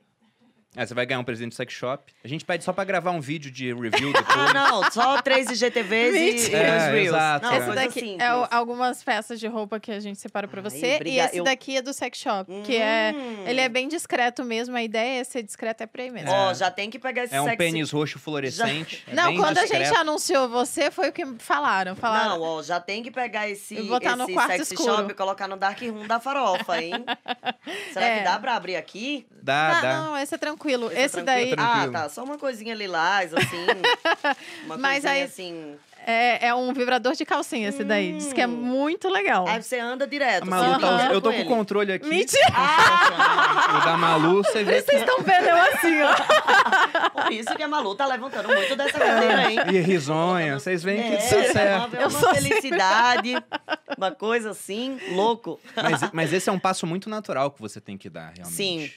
Aí 0.76 0.86
você 0.86 0.92
vai 0.94 1.06
ganhar 1.06 1.20
um 1.20 1.24
presente 1.24 1.50
do 1.50 1.54
sex 1.54 1.72
shop. 1.72 2.12
A 2.22 2.28
gente 2.28 2.44
pede 2.44 2.62
só 2.62 2.72
pra 2.72 2.84
gravar 2.84 3.10
um 3.12 3.20
vídeo 3.20 3.50
de 3.50 3.72
review 3.72 4.12
depois. 4.12 4.50
Ah, 4.50 4.52
não, 4.52 4.90
só 4.90 5.22
três 5.22 5.48
IGTVs 5.50 6.14
e, 6.14 6.18
e 6.18 6.34
os. 6.36 6.48
É, 6.52 6.90
Reels. 6.90 7.06
exato, 7.08 7.46
Não, 7.46 7.52
é. 7.52 7.58
Esse 7.58 7.72
daqui 7.72 8.16
é 8.20 8.34
o- 8.34 8.48
algumas 8.50 9.02
peças 9.02 9.40
de 9.40 9.46
roupa 9.46 9.80
que 9.80 9.90
a 9.90 10.00
gente 10.00 10.20
separou 10.20 10.50
pra 10.50 10.60
Ai, 10.62 10.70
você. 10.70 11.00
e 11.04 11.18
esse 11.18 11.38
Eu- 11.38 11.44
daqui 11.44 11.76
é 11.78 11.82
do 11.82 11.92
sex 11.92 12.18
shop, 12.18 12.50
que 12.64 12.76
é... 12.76 13.14
Hum. 13.16 13.44
Ele 13.46 13.60
é 13.60 13.68
bem 13.68 13.88
discreto 13.88 14.44
mesmo, 14.44 14.76
a 14.76 14.82
ideia 14.82 15.20
é 15.20 15.24
ser 15.24 15.42
discreto 15.42 15.82
é 15.82 15.86
pra 15.86 16.02
aí 16.02 16.10
mesmo. 16.10 16.30
Ó, 16.30 16.50
É. 16.50 16.54
já 16.54 16.70
tem 16.70 16.90
que 16.90 16.98
pegar 16.98 17.24
esse 17.24 17.34
É 17.34 17.40
um 17.40 17.44
sexy... 17.44 17.56
pênis 17.56 17.90
roxo 17.90 18.18
fluorescente. 18.18 19.02
é 19.10 19.14
Não, 19.14 19.28
bem 19.28 19.36
quando 19.38 19.56
a 19.58 19.62
discreto. 19.62 19.84
gente 19.86 19.96
anunciou 19.98 20.48
você, 20.48 20.90
foi 20.90 21.08
o 21.08 21.12
que 21.12 21.24
falaram. 21.38 21.96
Falaram, 21.96 22.38
Não, 22.38 22.42
ó, 22.42 22.62
já 22.62 22.78
tem 22.80 23.02
que 23.02 23.10
pegar 23.10 23.48
esse, 23.48 23.74
E 23.76 23.82
botar 23.84 24.14
no 24.16 24.24
esse 24.24 24.32
quarto 24.34 24.50
sexy 24.58 24.74
escuro. 24.74 24.96
shop 24.96 25.10
e 25.12 25.14
colocar 25.14 25.48
no 25.48 25.56
dark 25.56 25.80
room 25.82 26.06
da 26.06 26.20
farofa, 26.20 26.82
hein? 26.82 26.92
Será 27.92 28.06
É. 28.06 28.18
que 28.18 28.24
dá 28.24 28.38
pra 28.38 28.56
abrir 28.56 28.76
aqui? 28.76 29.26
Dá, 29.42 29.80
dá. 29.80 30.02
não, 30.02 30.18
esse 30.18 30.34
é 30.34 30.38
tranquilo. 30.38 30.65
Esse 30.68 30.94
é 30.96 31.04
Esse, 31.04 31.22
daí 31.22 31.50
tranquilo. 31.56 31.88
Ah, 31.96 32.02
tá. 32.02 32.08
Só 32.08 32.24
uma 32.24 32.38
coisinha 32.38 32.74
lilás, 32.74 33.32
assim. 33.34 33.66
uma 34.66 34.76
Mas 34.76 35.02
coisinha 35.02 35.12
aí- 35.12 35.22
assim. 35.22 35.76
é, 36.06 36.48
é 36.48 36.54
um 36.54 36.72
vibrador 36.72 37.14
de 37.14 37.24
calcinha, 37.24 37.68
esse 37.68 37.82
daí. 37.84 38.12
Diz 38.18 38.32
que 38.32 38.40
é 38.40 38.46
Hum. 38.46 38.50
muito 38.50 39.08
legal. 39.08 39.46
Aí 39.48 39.62
você 39.62 39.78
anda 39.78 40.06
direto. 40.06 40.46
Malu 40.46 40.80
tá 40.80 41.08
Eu 41.12 41.20
tô 41.20 41.32
com 41.32 41.40
o 41.42 41.46
controle 41.46 41.92
aqui. 41.92 42.06
Mentira! 42.08 42.46
Ah, 42.54 43.76
O 43.82 43.84
da 43.84 43.96
Malu, 43.96 44.42
você 44.44 44.62
vê 44.64 44.80
Vocês 44.80 45.00
estão 45.00 45.20
vendo 45.22 45.44
eu 45.48 45.56
assim, 45.56 46.00
ó. 46.02 47.10
por 47.22 47.32
isso 47.32 47.54
que 47.54 47.62
a 47.62 47.68
Malu 47.68 47.94
tá 47.94 48.06
levantando 48.06 48.48
muito 48.48 48.76
dessa 48.76 48.98
cadeira, 48.98 49.50
hein? 49.50 49.58
E 49.72 49.78
risonha, 49.80 50.58
vocês 50.58 50.82
veem 50.82 51.02
que 51.02 51.16
É, 51.16 51.28
tudo 51.28 51.40
é 51.40 51.52
certo. 51.52 51.86
uma, 51.88 51.98
é 51.98 52.02
Eu 52.04 52.08
uma 52.08 52.10
sou 52.18 52.30
assim. 52.30 52.42
felicidade, 52.48 53.34
uma 53.98 54.10
coisa 54.12 54.50
assim, 54.50 54.98
louco. 55.12 55.58
Mas, 55.74 56.10
mas 56.12 56.32
esse 56.32 56.48
é 56.48 56.52
um 56.52 56.58
passo 56.58 56.86
muito 56.86 57.10
natural 57.10 57.50
que 57.50 57.60
você 57.60 57.80
tem 57.80 57.98
que 57.98 58.08
dar, 58.08 58.32
realmente. 58.36 58.54
Sim. 58.56 58.90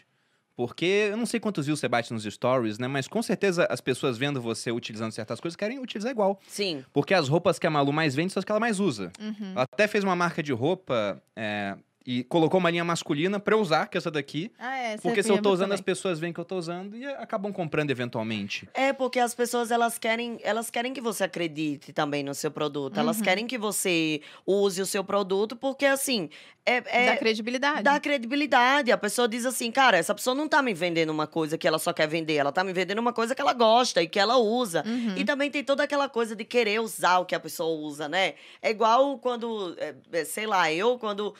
Porque 0.59 1.07
eu 1.09 1.15
não 1.15 1.25
sei 1.25 1.39
quantos 1.39 1.67
views 1.67 1.79
você 1.79 1.87
bate 1.87 2.11
nos 2.11 2.23
stories, 2.25 2.77
né? 2.77 2.85
Mas 2.85 3.07
com 3.07 3.23
certeza 3.23 3.65
as 3.69 3.79
pessoas 3.79 4.17
vendo 4.17 4.41
você 4.41 4.73
utilizando 4.73 5.13
certas 5.13 5.39
coisas 5.39 5.55
querem 5.55 5.79
utilizar 5.79 6.11
igual. 6.11 6.37
Sim. 6.49 6.83
Porque 6.91 7.13
as 7.13 7.29
roupas 7.29 7.57
que 7.57 7.65
a 7.65 7.69
Malu 7.69 7.93
mais 7.93 8.13
vende 8.13 8.33
são 8.33 8.41
as 8.41 8.43
que 8.43 8.51
ela 8.51 8.59
mais 8.59 8.77
usa. 8.77 9.09
Uhum. 9.21 9.53
Ela 9.55 9.63
até 9.71 9.87
fez 9.87 10.03
uma 10.03 10.17
marca 10.17 10.43
de 10.43 10.51
roupa 10.51 11.23
é, 11.33 11.77
e 12.05 12.25
colocou 12.25 12.59
uma 12.59 12.69
linha 12.69 12.83
masculina 12.83 13.39
pra 13.39 13.55
eu 13.55 13.61
usar, 13.61 13.87
que 13.87 13.95
é 13.95 13.99
essa 13.99 14.11
daqui. 14.11 14.51
Ah, 14.59 14.75
é, 14.77 14.97
Porque 14.97 15.23
se 15.23 15.29
eu 15.31 15.41
tô 15.41 15.49
usando, 15.49 15.71
as 15.71 15.79
também. 15.79 15.85
pessoas 15.95 16.19
veem 16.19 16.33
que 16.33 16.39
eu 16.41 16.45
tô 16.45 16.57
usando 16.57 16.97
e 16.97 17.05
acabam 17.05 17.53
comprando 17.53 17.91
eventualmente. 17.91 18.67
É 18.73 18.91
porque 18.91 19.17
as 19.19 19.33
pessoas 19.33 19.71
elas 19.71 19.97
querem, 19.97 20.39
elas 20.43 20.69
querem 20.69 20.91
que 20.91 20.99
você 20.99 21.23
acredite 21.23 21.93
também 21.93 22.21
no 22.21 22.33
seu 22.33 22.51
produto. 22.51 22.99
Elas 22.99 23.19
Uhum. 23.19 23.23
querem 23.23 23.47
que 23.47 23.57
você 23.57 24.19
use 24.45 24.81
o 24.81 24.85
seu 24.85 25.05
produto 25.05 25.55
porque 25.55 25.85
assim, 25.85 26.29
é, 26.77 26.83
é 26.85 27.05
Dá 27.07 27.17
credibilidade. 27.17 27.83
dá 27.83 27.99
credibilidade. 27.99 28.91
A 28.91 28.97
pessoa 28.97 29.27
diz 29.27 29.45
assim, 29.45 29.71
cara, 29.71 29.97
essa 29.97 30.13
pessoa 30.13 30.35
não 30.35 30.47
tá 30.47 30.61
me 30.61 30.73
vendendo 30.73 31.09
uma 31.09 31.27
coisa 31.27 31.57
que 31.57 31.67
ela 31.67 31.79
só 31.79 31.91
quer 31.91 32.07
vender, 32.07 32.35
ela 32.35 32.51
tá 32.51 32.63
me 32.63 32.73
vendendo 32.73 32.99
uma 32.99 33.13
coisa 33.13 33.33
que 33.33 33.41
ela 33.41 33.53
gosta 33.53 34.01
e 34.01 34.07
que 34.07 34.19
ela 34.19 34.37
usa. 34.37 34.83
Uhum. 34.85 35.15
E 35.17 35.25
também 35.25 35.49
tem 35.49 35.63
toda 35.63 35.83
aquela 35.83 36.07
coisa 36.07 36.35
de 36.35 36.45
querer 36.45 36.79
usar 36.79 37.19
o 37.19 37.25
que 37.25 37.35
a 37.35 37.39
pessoa 37.39 37.69
usa, 37.69 38.07
né? 38.07 38.33
É 38.61 38.69
igual 38.69 39.17
quando, 39.19 39.75
é, 39.79 39.95
é, 40.11 40.25
sei 40.25 40.45
lá, 40.45 40.71
eu, 40.71 40.97
quando 40.99 41.33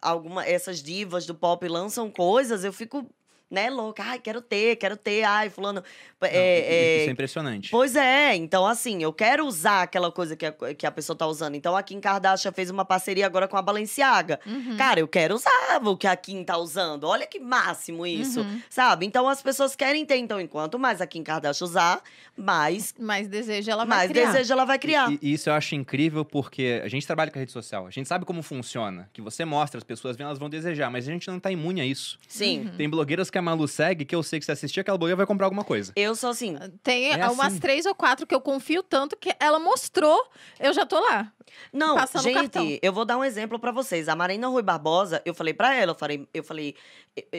alguma 0.00 0.44
essas 0.44 0.82
divas 0.82 1.26
do 1.26 1.34
pop 1.34 1.66
lançam 1.68 2.10
coisas, 2.10 2.64
eu 2.64 2.72
fico, 2.72 3.06
né, 3.52 3.70
louca. 3.70 4.02
Ai, 4.02 4.18
quero 4.18 4.40
ter, 4.40 4.76
quero 4.76 4.96
ter. 4.96 5.22
Ai, 5.24 5.50
fulano. 5.50 5.82
Não, 6.20 6.28
é, 6.28 6.32
i- 6.32 6.36
é, 6.38 7.00
Isso 7.00 7.08
é 7.08 7.12
impressionante. 7.12 7.70
Pois 7.70 7.94
é, 7.96 8.34
então 8.34 8.66
assim, 8.66 9.02
eu 9.02 9.12
quero 9.12 9.44
usar 9.46 9.82
aquela 9.82 10.10
coisa 10.10 10.34
que 10.36 10.46
a, 10.46 10.52
que 10.52 10.86
a 10.86 10.90
pessoa 10.90 11.16
tá 11.16 11.26
usando. 11.26 11.54
Então 11.54 11.76
a 11.76 11.82
Kim 11.82 12.00
Kardashian 12.00 12.52
fez 12.52 12.70
uma 12.70 12.84
parceria 12.84 13.26
agora 13.26 13.46
com 13.46 13.56
a 13.56 13.62
Balenciaga. 13.62 14.40
Uhum. 14.46 14.76
Cara, 14.76 15.00
eu 15.00 15.08
quero 15.08 15.34
usar 15.34 15.80
o 15.84 15.96
que 15.96 16.06
a 16.06 16.16
Kim 16.16 16.42
tá 16.44 16.56
usando. 16.56 17.04
Olha 17.04 17.26
que 17.26 17.38
máximo 17.40 18.06
isso, 18.06 18.40
Uhum. 18.40 18.62
sabe? 18.70 19.04
Então 19.06 19.28
as 19.28 19.42
pessoas 19.42 19.76
querem 19.76 20.06
ter, 20.06 20.16
então, 20.16 20.40
enquanto 20.40 20.78
mais 20.78 21.00
a 21.00 21.06
Kim 21.06 21.22
Kardashian 21.22 21.66
usar, 21.66 22.02
mais, 22.36 22.94
Mais 22.98 23.28
desejo 23.28 23.70
ela 23.70 23.84
vai 23.84 23.98
mais 23.98 24.10
criar. 24.10 24.26
desejo 24.32 24.52
ela 24.52 24.64
vai 24.64 24.78
criar. 24.78 25.10
E, 25.12 25.18
e 25.20 25.32
isso 25.34 25.50
eu 25.50 25.54
acho 25.54 25.74
incrível 25.74 26.24
porque 26.24 26.80
a 26.84 26.88
gente 26.88 27.06
trabalha 27.06 27.30
com 27.30 27.38
a 27.38 27.40
rede 27.40 27.52
social, 27.52 27.86
a 27.86 27.90
gente 27.90 28.08
sabe 28.08 28.24
como 28.24 28.42
funciona, 28.42 29.08
que 29.12 29.20
você 29.20 29.44
mostra, 29.44 29.78
as 29.78 29.84
pessoas 29.84 30.16
vêm, 30.16 30.24
elas 30.24 30.38
vão 30.38 30.48
desejar, 30.48 30.90
mas 30.90 31.06
a 31.08 31.12
gente 31.12 31.28
não 31.28 31.38
tá 31.38 31.50
imune 31.50 31.80
a 31.80 31.84
isso. 31.84 32.18
Sim. 32.26 32.66
Uhum. 32.66 32.76
Tem 32.76 32.88
blogueiras 32.88 33.30
que 33.30 33.38
a 33.42 33.44
Malu 33.44 33.66
segue, 33.68 34.04
que 34.04 34.14
eu 34.14 34.22
sei 34.22 34.38
que 34.38 34.44
se 34.46 34.52
assistir 34.52 34.80
aquela 34.80 34.96
blogueira 34.96 35.16
vai 35.16 35.26
comprar 35.26 35.46
alguma 35.46 35.64
coisa. 35.64 35.92
Eu 35.96 36.14
sou 36.14 36.30
assim. 36.30 36.56
Tem 36.82 37.12
É 37.12 37.28
umas 37.28 37.48
assim. 37.48 37.58
três 37.58 37.84
ou 37.86 37.94
quatro 37.94 38.26
que 38.26 38.34
eu 38.34 38.40
confio 38.40 38.82
tanto 38.82 39.16
que 39.16 39.34
ela 39.38 39.58
mostrou, 39.58 40.18
eu 40.58 40.72
já 40.72 40.86
tô 40.86 40.98
lá. 41.00 41.32
Não, 41.72 41.96
Passando 41.96 42.28
o 42.28 42.32
cartão. 42.32 42.62
gente, 42.66 42.80
eu 42.82 42.92
vou 42.92 43.04
dar 43.04 43.18
um 43.18 43.24
exemplo 43.24 43.58
pra 43.58 43.70
vocês. 43.70 44.08
A 44.08 44.16
Marina 44.16 44.48
Rui 44.48 44.62
Barbosa, 44.62 45.20
eu 45.24 45.34
falei 45.34 45.52
pra 45.52 45.74
ela, 45.74 45.92
eu 45.92 45.94
falei, 45.94 46.26
eu 46.32 46.42
falei, 46.42 46.74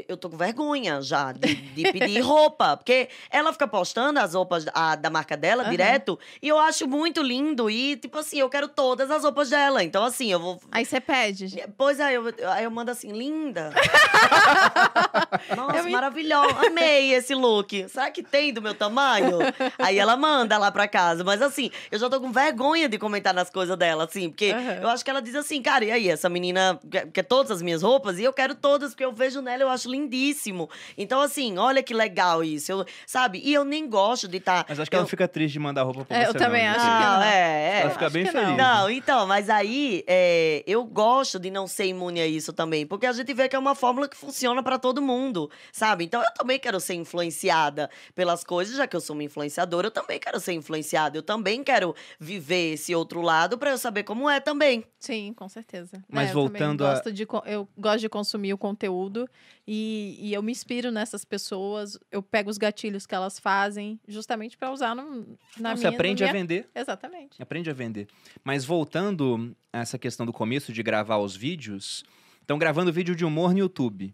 eu, 0.07 0.15
tô 0.15 0.29
com 0.29 0.37
vergonha 0.37 1.01
já 1.01 1.31
de, 1.31 1.55
de 1.55 1.91
pedir 1.91 2.19
roupa, 2.21 2.77
porque 2.77 3.09
ela 3.31 3.51
fica 3.51 3.67
postando 3.67 4.19
as 4.19 4.33
roupas 4.35 4.65
da, 4.65 4.95
da 4.95 5.09
marca 5.09 5.35
dela 5.35 5.63
Aham. 5.63 5.71
direto, 5.71 6.19
e 6.41 6.47
eu 6.47 6.59
acho 6.59 6.87
muito 6.87 7.21
lindo 7.23 7.69
e 7.69 7.95
tipo 7.97 8.17
assim, 8.19 8.39
eu 8.39 8.49
quero 8.49 8.67
todas 8.67 9.09
as 9.09 9.23
roupas 9.23 9.49
dela. 9.49 9.83
Então 9.83 10.03
assim, 10.03 10.31
eu 10.31 10.39
vou 10.39 10.59
Aí 10.71 10.85
você 10.85 10.99
pede. 11.01 11.63
Pois 11.77 11.99
é, 11.99 12.13
eu, 12.13 12.23
aí 12.51 12.63
eu 12.63 12.71
mando 12.71 12.91
assim, 12.91 13.11
linda. 13.11 13.71
Nossa, 15.55 15.77
Eu 15.77 15.83
me- 15.85 15.91
maravilhosa. 15.91 16.67
Amei 16.67 17.13
esse 17.13 17.33
look. 17.33 17.87
Será 17.89 18.11
que 18.11 18.21
tem 18.23 18.53
do 18.53 18.61
meu 18.61 18.73
tamanho? 18.73 19.39
Aí 19.79 19.97
ela 19.97 20.15
manda 20.15 20.57
lá 20.57 20.71
pra 20.71 20.87
casa. 20.87 21.23
Mas 21.23 21.41
assim, 21.41 21.69
eu 21.91 21.99
já 21.99 22.09
tô 22.09 22.19
com 22.19 22.31
vergonha 22.31 22.87
de 22.87 22.97
comentar 22.97 23.33
nas 23.33 23.49
coisas 23.49 23.77
dela, 23.77 24.03
assim. 24.05 24.29
Porque 24.29 24.51
Aham. 24.51 24.79
eu 24.81 24.89
acho 24.89 25.03
que 25.03 25.09
ela 25.09 25.21
diz 25.21 25.35
assim, 25.35 25.61
cara, 25.61 25.85
e 25.85 25.91
aí, 25.91 26.09
essa 26.09 26.29
menina 26.29 26.79
quer 27.13 27.23
todas 27.23 27.51
as 27.51 27.61
minhas 27.61 27.81
roupas? 27.81 28.19
E 28.19 28.23
eu 28.23 28.33
quero 28.33 28.55
todas, 28.55 28.91
porque 28.91 29.05
eu 29.05 29.11
vejo 29.11 29.41
nela, 29.41 29.62
eu 29.63 29.69
acho 29.69 29.89
lindíssimo. 29.89 30.69
Então, 30.97 31.21
assim, 31.21 31.57
olha 31.57 31.81
que 31.81 31.93
legal 31.93 32.43
isso. 32.43 32.71
Eu, 32.71 32.85
sabe? 33.07 33.41
E 33.43 33.53
eu 33.53 33.63
nem 33.63 33.87
gosto 33.89 34.27
de 34.27 34.37
estar. 34.37 34.65
Mas 34.69 34.79
acho 34.79 34.89
que 34.89 34.95
ela 34.95 35.03
não 35.03 35.09
fica 35.09 35.27
triste 35.27 35.53
de 35.53 35.59
mandar 35.59 35.83
roupa 35.83 36.05
pra 36.05 36.17
É, 36.17 36.21
você. 36.25 36.29
eu 36.29 36.33
também 36.33 36.65
não, 36.67 36.75
acho 36.75 36.85
né? 36.85 36.97
que 36.97 37.03
Não, 37.05 37.13
não. 37.15 37.23
é, 37.23 37.77
é. 37.77 37.81
Ela 37.81 37.89
fica 37.91 38.05
acho 38.05 38.13
bem 38.13 38.25
que 38.25 38.31
não. 38.31 38.41
feliz. 38.43 38.57
Não, 38.57 38.89
então, 38.89 39.27
mas 39.27 39.49
aí 39.49 40.03
é, 40.07 40.63
eu 40.67 40.83
gosto 40.83 41.39
de 41.39 41.49
não 41.49 41.67
ser 41.67 41.85
imune 41.85 42.21
a 42.21 42.27
isso 42.27 42.53
também, 42.53 42.85
porque 42.85 43.05
a 43.05 43.11
gente 43.13 43.33
vê 43.33 43.47
que 43.49 43.55
é 43.55 43.59
uma 43.59 43.75
fórmula 43.75 44.07
que 44.07 44.15
funciona 44.17 44.61
pra 44.61 44.77
todo 44.77 45.01
mundo, 45.01 45.49
sabe? 45.71 46.03
Então 46.05 46.21
eu 46.21 46.31
também 46.33 46.59
quero 46.59 46.79
ser 46.79 46.93
influenciada 46.95 47.89
pelas 48.15 48.43
coisas, 48.43 48.75
já 48.75 48.85
que 48.87 48.95
eu 48.95 49.01
sou 49.01 49.15
uma 49.15 49.23
influenciadora, 49.23 49.87
eu 49.87 49.91
também 49.91 50.19
quero 50.19 50.39
ser 50.39 50.53
influenciada, 50.53 51.17
eu 51.17 51.23
também 51.23 51.63
quero 51.63 51.95
viver 52.19 52.73
esse 52.73 52.93
outro 52.93 53.21
lado 53.21 53.57
pra 53.57 53.71
eu 53.71 53.77
saber 53.77 54.03
como 54.03 54.29
é 54.29 54.39
também. 54.39 54.83
Sim, 54.99 55.33
com 55.35 55.47
certeza. 55.49 56.03
Mas 56.09 56.27
É, 56.27 56.31
eu 56.31 56.33
voltando 56.35 56.79
também 56.79 56.87
a- 56.87 56.93
gosto 56.95 57.11
de, 57.11 57.27
eu 57.45 57.67
gosto 57.77 57.99
de 57.99 58.09
consumir 58.09 58.53
o 58.53 58.57
conteúdo 58.57 59.27
e, 59.67 60.17
e 60.19 60.33
eu 60.33 60.43
me 60.43 60.51
inspiro 60.51 60.91
nessas 60.91 61.23
pessoas. 61.23 61.97
Eu 62.11 62.21
pego 62.21 62.49
os 62.49 62.57
gatilhos 62.57 63.05
que 63.05 63.15
elas 63.15 63.39
fazem 63.39 63.99
justamente 64.07 64.57
pra 64.57 64.71
usar 64.71 64.93
no, 64.95 65.03
na 65.03 65.13
Não, 65.13 65.25
minha. 65.57 65.77
você 65.77 65.87
aprende 65.87 66.23
na 66.23 66.29
a 66.29 66.33
minha... 66.33 66.43
vender. 66.43 66.69
Exatamente. 66.75 67.41
Aprende 67.41 67.69
a 67.69 67.73
vender. 67.73 68.07
Mas 68.43 68.65
voltando 68.65 69.55
a 69.71 69.79
essa 69.79 69.97
questão 69.97 70.25
do 70.25 70.33
começo 70.33 70.73
de 70.73 70.83
gravar 70.83 71.17
os 71.17 71.35
vídeos, 71.35 72.03
então 72.43 72.57
gravando 72.57 72.91
vídeo 72.91 73.15
de 73.15 73.23
humor 73.25 73.53
no 73.53 73.59
YouTube. 73.59 74.13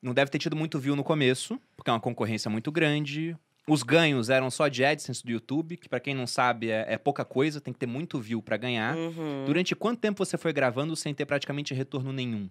Não 0.00 0.14
deve 0.14 0.30
ter 0.30 0.38
tido 0.38 0.54
muito 0.54 0.78
view 0.78 0.94
no 0.94 1.02
começo, 1.02 1.60
porque 1.76 1.90
é 1.90 1.92
uma 1.92 1.98
concorrência 2.00 2.48
muito 2.48 2.70
grande. 2.70 3.36
Os 3.66 3.82
ganhos 3.82 4.30
eram 4.30 4.48
só 4.50 4.68
de 4.68 4.84
AdSense 4.84 5.22
do 5.24 5.32
YouTube, 5.32 5.76
que 5.76 5.88
pra 5.88 5.98
quem 6.00 6.14
não 6.14 6.26
sabe 6.26 6.70
é, 6.70 6.86
é 6.88 6.96
pouca 6.96 7.24
coisa, 7.24 7.60
tem 7.60 7.72
que 7.74 7.80
ter 7.80 7.86
muito 7.86 8.18
view 8.20 8.40
pra 8.40 8.56
ganhar. 8.56 8.96
Uhum. 8.96 9.44
Durante 9.44 9.74
quanto 9.74 9.98
tempo 10.00 10.24
você 10.24 10.38
foi 10.38 10.52
gravando 10.52 10.94
sem 10.94 11.12
ter 11.12 11.26
praticamente 11.26 11.74
retorno 11.74 12.12
nenhum? 12.12 12.48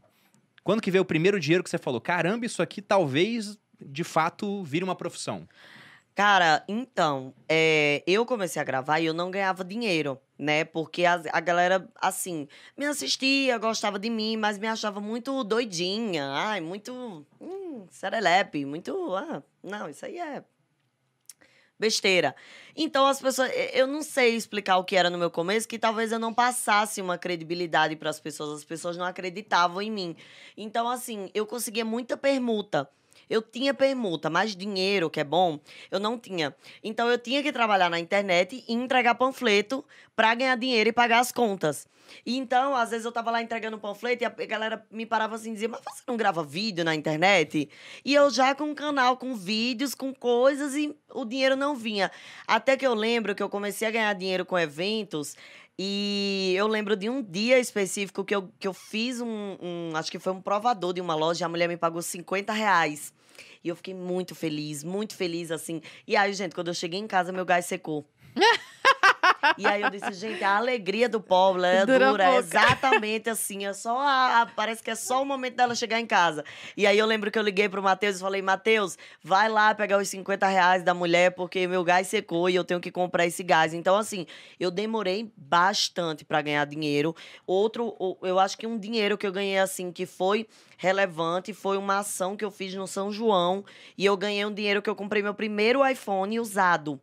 Quando 0.64 0.82
que 0.82 0.92
veio 0.92 1.04
o 1.04 1.06
primeiro 1.06 1.40
dinheiro 1.40 1.64
que 1.64 1.70
você 1.70 1.78
falou, 1.78 2.02
caramba, 2.02 2.46
isso 2.46 2.62
aqui 2.62 2.82
talvez 2.82 3.58
de 3.80 4.04
fato 4.04 4.64
vire 4.64 4.84
uma 4.84 4.96
profissão? 4.96 5.48
Cara, 6.18 6.64
então, 6.68 7.32
é, 7.48 8.04
eu 8.08 8.26
comecei 8.26 8.60
a 8.60 8.66
gravar 8.66 9.00
e 9.00 9.06
eu 9.06 9.14
não 9.14 9.30
ganhava 9.30 9.64
dinheiro, 9.64 10.20
né? 10.36 10.66
Porque 10.66 11.06
a, 11.06 11.22
a 11.32 11.40
galera, 11.40 11.88
assim, 12.02 12.48
me 12.76 12.88
assistia, 12.88 13.56
gostava 13.60 14.00
de 14.00 14.10
mim, 14.10 14.36
mas 14.36 14.58
me 14.58 14.66
achava 14.66 15.00
muito 15.00 15.44
doidinha. 15.44 16.26
Ai, 16.32 16.60
muito. 16.60 17.24
Hum, 17.40 17.86
serelepe, 17.92 18.66
muito. 18.66 19.16
Ah, 19.16 19.44
não, 19.62 19.88
isso 19.88 20.08
aí 20.08 20.18
é. 20.18 20.44
Besteira. 21.80 22.36
Então, 22.76 23.06
as 23.06 23.22
pessoas. 23.22 23.52
Eu 23.74 23.86
não 23.86 24.02
sei 24.02 24.36
explicar 24.36 24.78
o 24.78 24.84
que 24.84 24.96
era 24.96 25.10
no 25.10 25.18
meu 25.18 25.30
começo, 25.30 25.68
que 25.68 25.78
talvez 25.78 26.12
eu 26.12 26.20
não 26.20 26.34
passasse 26.34 27.02
uma 27.02 27.18
credibilidade 27.18 27.96
para 27.96 28.10
as 28.10 28.20
pessoas. 28.20 28.60
As 28.60 28.64
pessoas 28.64 28.98
não 28.98 29.06
acreditavam 29.06 29.82
em 29.82 29.92
mim. 29.92 30.16
Então, 30.56 30.90
assim, 30.90 31.30
eu 31.34 31.46
conseguia 31.46 31.86
muita 31.86 32.18
permuta. 32.18 32.90
Eu 33.30 33.42
tinha 33.42 33.74
permuta, 33.74 34.30
mas 34.30 34.56
dinheiro, 34.56 35.10
que 35.10 35.20
é 35.20 35.24
bom, 35.24 35.60
eu 35.92 36.00
não 36.00 36.18
tinha. 36.18 36.56
Então 36.84 37.10
eu 37.10 37.18
tinha 37.18 37.44
que 37.44 37.52
trabalhar 37.52 37.90
na 37.90 38.00
internet 38.00 38.64
e 38.68 38.74
entregar 38.74 39.16
panfleto 39.16 39.84
para 40.16 40.34
ganhar 40.36 40.56
dinheiro 40.58 40.90
e 40.90 40.94
pagar 40.94 41.20
as 41.20 41.32
contas. 41.32 41.88
E 42.26 42.38
então, 42.38 42.74
às 42.74 42.92
vezes 42.92 43.06
eu 43.06 43.12
tava 43.12 43.30
lá 43.32 43.42
entregando 43.42 43.78
panfleto 43.78 44.24
e 44.24 44.26
a 44.26 44.30
galera 44.30 44.86
me 44.90 45.06
parava 45.06 45.36
assim 45.36 45.50
e 45.50 45.54
dizia: 45.54 45.68
Mas 45.68 45.82
você 45.82 46.04
não 46.08 46.16
grava 46.16 46.42
vídeo 46.42 46.86
na 46.86 46.96
internet? 46.96 47.70
E 48.06 48.14
eu 48.14 48.30
já 48.30 48.56
com 48.56 48.64
um 48.66 48.74
canal 48.76 49.18
com 49.18 49.36
vídeos, 49.36 49.94
com 49.94 50.14
coisas 50.14 50.74
e 50.74 50.96
o 51.14 51.26
dinheiro 51.26 51.58
não 51.58 51.76
vinha. 51.76 52.10
Até 52.48 52.78
que 52.78 52.88
eu 52.88 52.94
lembro 52.94 53.36
que 53.36 53.44
eu 53.44 53.50
comecei 53.50 53.86
a 53.88 53.92
ganhar 53.92 54.14
dinheiro 54.14 54.46
com 54.46 54.58
eventos. 54.58 55.36
E 55.80 56.54
eu 56.58 56.66
lembro 56.66 56.96
de 56.96 57.10
um 57.10 57.22
dia 57.22 57.60
específico 57.60 58.24
que 58.24 58.34
eu, 58.34 58.50
que 58.58 58.68
eu 58.68 58.74
fiz 58.74 59.22
um, 59.22 59.58
um- 59.62 59.92
Acho 59.96 60.10
que 60.10 60.18
foi 60.18 60.34
um 60.34 60.42
provador 60.42 60.92
de 60.94 61.02
uma 61.02 61.14
loja 61.14 61.46
a 61.46 61.50
mulher 61.50 61.68
me 61.68 61.78
pagou 61.78 62.02
50 62.02 62.52
reais. 62.54 63.14
E 63.68 63.70
eu 63.70 63.76
fiquei 63.76 63.94
muito 63.94 64.34
feliz, 64.34 64.82
muito 64.82 65.14
feliz, 65.14 65.52
assim. 65.52 65.82
E 66.08 66.16
aí, 66.16 66.32
gente, 66.32 66.56
quando 66.56 66.70
eu 66.70 66.74
cheguei 66.74 66.98
em 66.98 67.06
casa, 67.06 67.34
meu 67.34 67.44
gás 67.44 67.66
secou. 67.66 68.06
E 69.58 69.66
aí 69.66 69.82
eu 69.82 69.90
disse, 69.90 70.12
gente, 70.14 70.44
a 70.44 70.58
alegria 70.58 71.08
do 71.10 71.20
povo, 71.22 71.64
é 71.64 71.86
Dura 71.86 72.12
dura, 72.12 72.24
é 72.26 72.38
exatamente 72.38 73.30
assim. 73.30 73.66
É 73.66 73.74
só 73.74 73.98
a, 74.00 74.42
a- 74.42 74.46
parece 74.46 74.84
que 74.84 74.90
é 74.92 74.96
só 74.96 75.22
o 75.22 75.26
momento 75.26 75.56
dela 75.56 75.76
chegar 75.76 76.00
em 76.00 76.06
casa. 76.06 76.44
E 76.76 76.86
aí 76.86 76.98
eu 76.98 77.06
lembro 77.06 77.30
que 77.32 77.38
eu 77.38 77.44
liguei 77.44 77.68
pro 77.70 77.82
Matheus 77.82 78.18
e 78.18 78.20
falei, 78.20 78.42
Matheus, 78.42 78.98
vai 79.24 79.50
lá 79.50 79.74
pegar 79.76 79.98
os 79.98 80.08
50 80.10 80.48
reais 80.48 80.84
da 80.84 80.94
mulher, 80.94 81.32
porque 81.32 81.68
meu 81.68 81.84
gás 81.84 82.08
secou 82.08 82.50
e 82.50 82.56
eu 82.56 82.64
tenho 82.64 82.80
que 82.80 82.92
comprar 82.92 83.26
esse 83.26 83.44
gás. 83.44 83.74
Então, 83.74 83.96
assim, 83.96 84.26
eu 84.60 84.70
demorei 84.72 85.32
bastante 85.38 86.24
para 86.26 86.42
ganhar 86.42 86.66
dinheiro. 86.66 87.16
Outro, 87.46 87.96
eu 88.22 88.40
acho 88.40 88.58
que 88.58 88.68
um 88.68 88.78
dinheiro 88.78 89.18
que 89.18 89.26
eu 89.28 89.32
ganhei, 89.32 89.58
assim, 89.60 89.92
que 89.92 90.06
foi 90.06 90.48
relevante, 90.78 91.54
foi 91.54 91.78
uma 91.78 92.00
ação 92.00 92.38
que 92.38 92.46
eu 92.46 92.52
fiz 92.52 92.74
no 92.76 92.88
São 92.88 93.12
João. 93.12 93.66
E 93.98 94.06
eu 94.06 94.16
ganhei 94.16 94.46
um 94.46 94.54
dinheiro 94.54 94.82
que 94.82 94.90
eu 94.90 94.96
comprei 94.96 95.22
meu 95.24 95.34
primeiro 95.34 95.86
iPhone 95.88 96.40
usado. 96.40 97.00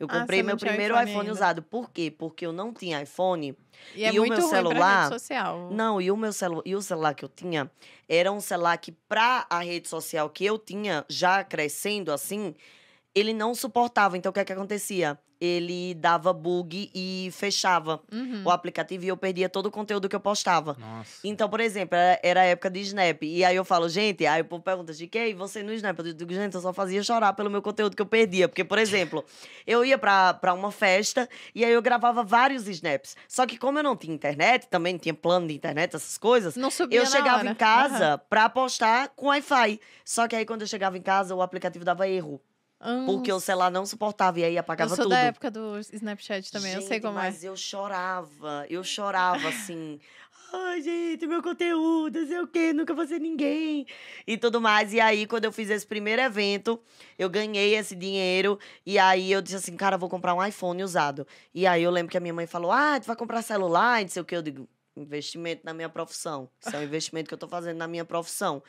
Eu 0.00 0.06
Ah, 0.10 0.20
comprei 0.20 0.40
não 0.40 0.46
meu 0.46 0.56
primeiro 0.56 0.94
iPhone 0.94 1.10
iPhone 1.10 1.30
usado. 1.30 1.62
Por 1.62 1.90
quê? 1.90 2.10
Porque 2.10 2.46
eu 2.46 2.52
não 2.52 2.72
tinha 2.72 3.02
iPhone. 3.02 3.54
E 3.94 4.02
é 4.02 4.12
E 4.12 4.18
o 4.18 4.22
muito 4.22 4.38
meu 4.38 4.48
celular- 4.48 5.02
rede 5.10 5.20
social. 5.20 5.70
Não, 5.70 6.00
e 6.00 6.10
o 6.10 6.16
meu 6.16 6.32
celular, 6.32 6.62
e 6.64 6.74
o 6.74 6.80
celular 6.80 7.12
que 7.14 7.22
eu 7.22 7.28
tinha 7.28 7.70
era 8.08 8.32
um 8.32 8.40
celular 8.40 8.78
que 8.78 8.92
para 8.92 9.46
a 9.50 9.60
rede 9.60 9.88
social 9.88 10.30
que 10.30 10.42
eu 10.44 10.58
tinha 10.58 11.04
já 11.08 11.44
crescendo 11.44 12.10
assim, 12.10 12.54
ele 13.14 13.34
não 13.34 13.54
suportava. 13.54 14.16
Então 14.16 14.30
o 14.30 14.32
que 14.32 14.40
é 14.40 14.44
que 14.44 14.52
acontecia? 14.54 15.18
Ele 15.40 15.94
dava 15.94 16.32
bug 16.32 16.90
e 16.94 17.30
fechava 17.32 18.00
Uhum. 18.12 18.42
o 18.44 18.50
aplicativo 18.50 19.04
e 19.04 19.08
eu 19.08 19.16
perdia 19.16 19.48
todo 19.48 19.66
o 19.66 19.70
conteúdo 19.70 20.08
que 20.08 20.14
eu 20.14 20.20
postava. 20.20 20.76
Nossa. 20.78 21.20
Então, 21.24 21.48
por 21.48 21.60
exemplo, 21.60 21.96
era, 21.96 22.20
era 22.22 22.40
a 22.42 22.44
época 22.44 22.68
de 22.70 22.80
Snap. 22.80 23.22
E 23.22 23.42
aí 23.44 23.56
eu 23.56 23.64
falo, 23.64 23.88
gente, 23.88 24.26
aí 24.26 24.42
o 24.42 24.44
povo 24.44 24.62
pergunta, 24.62 24.92
de 24.92 25.06
que 25.06 25.32
você 25.34 25.62
no 25.62 25.72
Snap? 25.72 25.98
Eu 25.98 26.12
digo, 26.12 26.32
gente, 26.34 26.54
eu 26.54 26.60
só 26.60 26.72
fazia 26.72 27.02
chorar 27.02 27.32
pelo 27.32 27.48
meu 27.48 27.62
conteúdo 27.62 27.96
que 27.96 28.02
eu 28.02 28.06
perdia. 28.06 28.48
Porque, 28.48 28.64
por 28.64 28.78
exemplo, 28.78 29.24
eu 29.66 29.84
ia 29.84 29.96
pra, 29.96 30.34
pra 30.34 30.52
uma 30.52 30.70
festa 30.70 31.28
e 31.54 31.64
aí 31.64 31.72
eu 31.72 31.80
gravava 31.80 32.22
vários 32.22 32.68
Snaps. 32.68 33.16
Só 33.26 33.46
que 33.46 33.56
como 33.56 33.78
eu 33.78 33.82
não 33.82 33.96
tinha 33.96 34.14
internet, 34.14 34.66
também 34.68 34.92
não 34.94 35.00
tinha 35.00 35.14
plano 35.14 35.48
de 35.48 35.54
internet, 35.54 35.96
essas 35.96 36.18
coisas, 36.18 36.54
Não 36.56 36.70
subia 36.70 36.98
eu 37.00 37.06
chegava 37.06 37.38
hora. 37.38 37.50
em 37.50 37.54
casa 37.54 38.18
pra 38.28 38.48
postar 38.50 39.08
com 39.16 39.26
Wi-Fi. 39.28 39.80
Só 40.04 40.28
que 40.28 40.36
aí 40.36 40.44
quando 40.44 40.62
eu 40.62 40.66
chegava 40.66 40.98
em 40.98 41.02
casa, 41.02 41.34
o 41.34 41.40
aplicativo 41.40 41.84
dava 41.84 42.06
erro. 42.08 42.40
Aham. 42.80 43.06
Porque 43.06 43.30
o 43.32 43.38
celular 43.40 43.70
não 43.70 43.84
suportava 43.84 44.40
e 44.40 44.44
aí 44.44 44.54
Eu 44.54 44.60
apagava 44.60 44.94
sou 44.96 45.04
tudo. 45.04 45.10
da 45.10 45.18
época 45.20 45.50
do 45.50 45.78
Snapchat 45.92 46.50
também, 46.50 46.72
eu 46.72 46.80
sei 46.80 46.92
Gente, 46.94 47.02
como 47.02 47.14
mas 47.14 47.44
é. 47.44 47.48
eu 47.48 47.56
chorava, 47.56 48.66
eu 48.70 48.82
chorava 48.82 49.48
assim. 49.48 50.00
Ai, 50.52 50.82
gente, 50.82 51.28
meu 51.28 51.40
conteúdo, 51.42 52.18
não 52.18 52.26
sei 52.26 52.40
o 52.40 52.46
quê, 52.48 52.72
nunca 52.72 52.92
vou 52.92 53.06
ser 53.06 53.20
ninguém. 53.20 53.86
E 54.26 54.36
tudo 54.36 54.60
mais. 54.60 54.92
E 54.92 54.98
aí, 55.00 55.24
quando 55.24 55.44
eu 55.44 55.52
fiz 55.52 55.70
esse 55.70 55.86
primeiro 55.86 56.20
evento, 56.22 56.80
eu 57.16 57.30
ganhei 57.30 57.76
esse 57.76 57.94
dinheiro. 57.94 58.58
E 58.84 58.98
aí 58.98 59.30
eu 59.30 59.40
disse 59.40 59.54
assim, 59.56 59.76
cara, 59.76 59.96
vou 59.96 60.08
comprar 60.08 60.34
um 60.34 60.44
iPhone 60.44 60.82
usado. 60.82 61.24
E 61.54 61.68
aí 61.68 61.82
eu 61.84 61.90
lembro 61.92 62.10
que 62.10 62.16
a 62.16 62.20
minha 62.20 62.34
mãe 62.34 62.48
falou: 62.48 62.72
ah, 62.72 62.98
tu 62.98 63.06
vai 63.06 63.14
comprar 63.14 63.42
celular, 63.42 64.00
e 64.00 64.04
não 64.06 64.10
sei 64.10 64.22
o 64.22 64.24
quê. 64.24 64.34
Eu 64.36 64.42
digo, 64.42 64.68
investimento 64.96 65.62
na 65.64 65.72
minha 65.72 65.88
profissão. 65.88 66.50
Isso 66.60 66.74
é 66.74 66.78
um 66.80 66.82
investimento 66.82 67.28
que 67.28 67.34
eu 67.34 67.38
tô 67.38 67.46
fazendo 67.46 67.76
na 67.76 67.86
minha 67.86 68.04
profissão. 68.04 68.60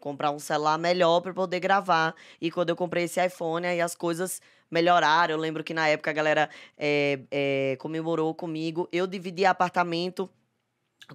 Comprar 0.00 0.30
um 0.30 0.38
celular 0.38 0.78
melhor 0.78 1.20
para 1.20 1.32
poder 1.32 1.60
gravar. 1.60 2.14
E 2.40 2.50
quando 2.50 2.70
eu 2.70 2.76
comprei 2.76 3.04
esse 3.04 3.24
iPhone, 3.24 3.66
aí 3.66 3.80
as 3.80 3.94
coisas 3.94 4.40
melhoraram. 4.70 5.34
Eu 5.34 5.38
lembro 5.38 5.62
que 5.62 5.74
na 5.74 5.88
época 5.88 6.10
a 6.10 6.14
galera 6.14 6.48
é, 6.78 7.20
é, 7.30 7.76
comemorou 7.78 8.34
comigo. 8.34 8.88
Eu 8.90 9.06
dividi 9.06 9.44
apartamento 9.44 10.28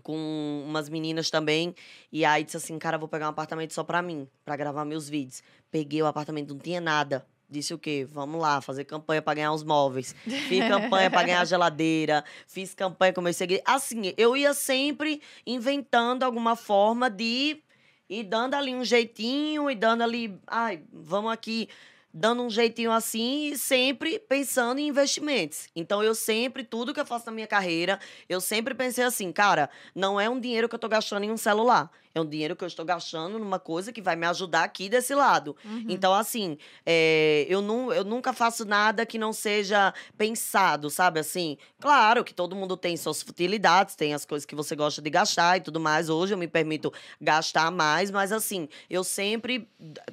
com 0.03 0.63
umas 0.65 0.89
meninas 0.89 1.29
também. 1.29 1.73
E 2.11 2.25
aí 2.25 2.43
disse 2.43 2.57
assim, 2.57 2.77
cara, 2.77 2.97
vou 2.97 3.07
pegar 3.07 3.27
um 3.27 3.29
apartamento 3.29 3.73
só 3.73 3.83
pra 3.83 4.01
mim, 4.01 4.27
pra 4.43 4.55
gravar 4.55 4.85
meus 4.85 5.09
vídeos. 5.09 5.41
Peguei 5.71 6.01
o 6.01 6.05
apartamento, 6.05 6.53
não 6.53 6.59
tinha 6.59 6.81
nada. 6.81 7.25
Disse 7.47 7.73
o 7.73 7.77
quê? 7.77 8.07
Vamos 8.09 8.41
lá, 8.41 8.59
fazer 8.59 8.85
campanha 8.85 9.21
pra 9.21 9.35
ganhar 9.35 9.53
os 9.53 9.63
móveis. 9.63 10.15
Fiz 10.23 10.67
campanha 10.67 11.11
pra 11.11 11.23
ganhar 11.23 11.41
a 11.41 11.45
geladeira. 11.45 12.23
Fiz 12.47 12.73
campanha 12.73 13.13
com 13.13 13.21
meus 13.21 13.37
seguidores. 13.37 13.71
Assim, 13.71 14.13
eu 14.17 14.35
ia 14.35 14.53
sempre 14.53 15.21
inventando 15.45 16.23
alguma 16.23 16.55
forma 16.55 17.07
de 17.07 17.61
E 18.09 18.23
dando 18.23 18.53
ali 18.53 18.75
um 18.75 18.83
jeitinho, 18.83 19.69
e 19.69 19.75
dando 19.75 20.03
ali, 20.03 20.39
ai, 20.47 20.83
vamos 20.93 21.31
aqui, 21.31 21.67
dando 22.13 22.43
um 22.43 22.49
jeitinho 22.49 22.91
assim, 22.91 23.47
e 23.47 23.57
sempre 23.57 24.19
pensando 24.19 24.79
em 24.79 24.87
investimentos. 24.87 25.67
Então, 25.75 26.03
eu 26.03 26.15
sempre, 26.15 26.63
tudo 26.63 26.93
que 26.93 26.99
eu 26.99 27.05
faço 27.05 27.25
na 27.25 27.31
minha 27.31 27.47
carreira, 27.47 27.99
eu 28.29 28.39
sempre 28.39 28.73
pensei 28.73 29.03
assim, 29.03 29.31
cara, 29.31 29.69
não 29.93 30.19
é 30.19 30.29
um 30.29 30.39
dinheiro 30.39 30.69
que 30.69 30.75
eu 30.75 30.79
tô 30.79 30.87
gastando 30.87 31.23
em 31.23 31.31
um 31.31 31.37
celular. 31.37 31.91
É 32.15 32.21
um 32.21 32.25
dinheiro 32.25 32.55
que 32.55 32.63
eu 32.63 32.67
estou 32.67 32.85
gastando 32.85 33.37
numa 33.37 33.59
coisa 33.59 33.91
que 33.91 34.01
vai 34.01 34.15
me 34.15 34.25
ajudar 34.25 34.63
aqui 34.63 34.87
desse 34.87 35.13
lado. 35.13 35.53
Uhum. 35.65 35.83
Então, 35.89 36.13
assim, 36.13 36.57
é, 36.85 37.45
eu, 37.49 37.61
nu, 37.61 37.91
eu 37.91 38.05
nunca 38.05 38.31
faço 38.31 38.63
nada 38.63 39.05
que 39.05 39.17
não 39.17 39.33
seja 39.33 39.93
pensado, 40.17 40.89
sabe? 40.89 41.19
Assim, 41.19 41.57
claro 41.77 42.23
que 42.23 42.33
todo 42.33 42.55
mundo 42.55 42.77
tem 42.77 42.95
suas 42.95 43.21
futilidades, 43.21 43.95
tem 43.95 44.13
as 44.13 44.23
coisas 44.23 44.45
que 44.45 44.55
você 44.55 44.77
gosta 44.77 45.01
de 45.01 45.09
gastar 45.09 45.57
e 45.57 45.59
tudo 45.59 45.77
mais. 45.77 46.07
Hoje 46.07 46.33
eu 46.33 46.37
me 46.37 46.47
permito 46.47 46.89
gastar 47.19 47.69
mais, 47.69 48.09
mas 48.09 48.31
assim, 48.31 48.69
eu 48.89 49.03
sempre 49.03 49.67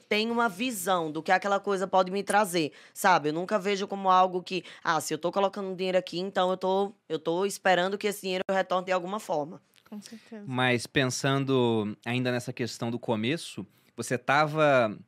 tenho 0.08 0.32
uma 0.32 0.48
visão 0.48 1.08
do 1.08 1.22
que 1.22 1.30
aquela 1.30 1.60
coisa 1.60 1.86
pode 1.86 2.10
me 2.10 2.24
trazer, 2.24 2.72
sabe? 2.92 3.28
Eu 3.28 3.32
nunca 3.32 3.60
vejo 3.60 3.86
como 3.86 4.10
algo 4.10 4.42
que, 4.42 4.64
ah, 4.82 5.00
se 5.00 5.14
eu 5.14 5.18
tô 5.18 5.30
colocando 5.30 5.72
dinheiro 5.76 5.98
aqui, 5.98 6.18
então 6.18 6.50
eu 6.50 6.56
tô, 6.56 6.92
eu 7.08 7.20
tô 7.20 7.46
esperando 7.46 7.96
que 7.96 8.08
esse 8.08 8.22
dinheiro 8.22 8.42
retorne 8.50 8.86
de 8.86 8.92
alguma 8.92 9.20
forma. 9.20 9.62
Com 9.92 10.00
certeza. 10.00 10.42
Mas 10.46 10.86
pensando 10.86 11.94
ainda 12.02 12.32
nessa 12.32 12.50
questão 12.50 12.90
do 12.90 12.98
começo, 12.98 13.66
você 13.94 14.14
estava 14.14 14.98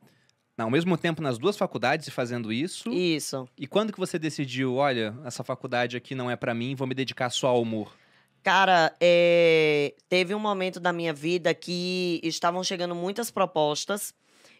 ao 0.55 0.69
mesmo 0.69 0.95
tempo 0.95 1.23
nas 1.23 1.39
duas 1.39 1.57
faculdades 1.57 2.07
e 2.07 2.11
fazendo 2.11 2.53
isso. 2.53 2.93
E... 2.93 3.15
Isso. 3.15 3.49
quando 3.67 3.91
que 3.91 3.97
você 3.97 4.19
decidiu, 4.19 4.75
olha, 4.75 5.17
essa 5.25 5.43
faculdade 5.43 5.97
aqui 5.97 6.13
não 6.13 6.29
é 6.29 6.35
pra 6.35 6.53
mim, 6.53 6.75
vou 6.75 6.85
me 6.85 6.93
dedicar 6.93 7.31
só 7.31 7.47
ao 7.47 7.63
humor? 7.63 7.97
Cara, 8.43 8.95
é, 9.01 9.95
teve 10.07 10.35
um 10.35 10.39
momento 10.39 10.79
da 10.79 10.93
minha 10.93 11.11
vida 11.11 11.51
que 11.51 12.21
estavam 12.23 12.63
chegando 12.63 12.93
muitas 12.93 13.31
propostas 13.31 14.13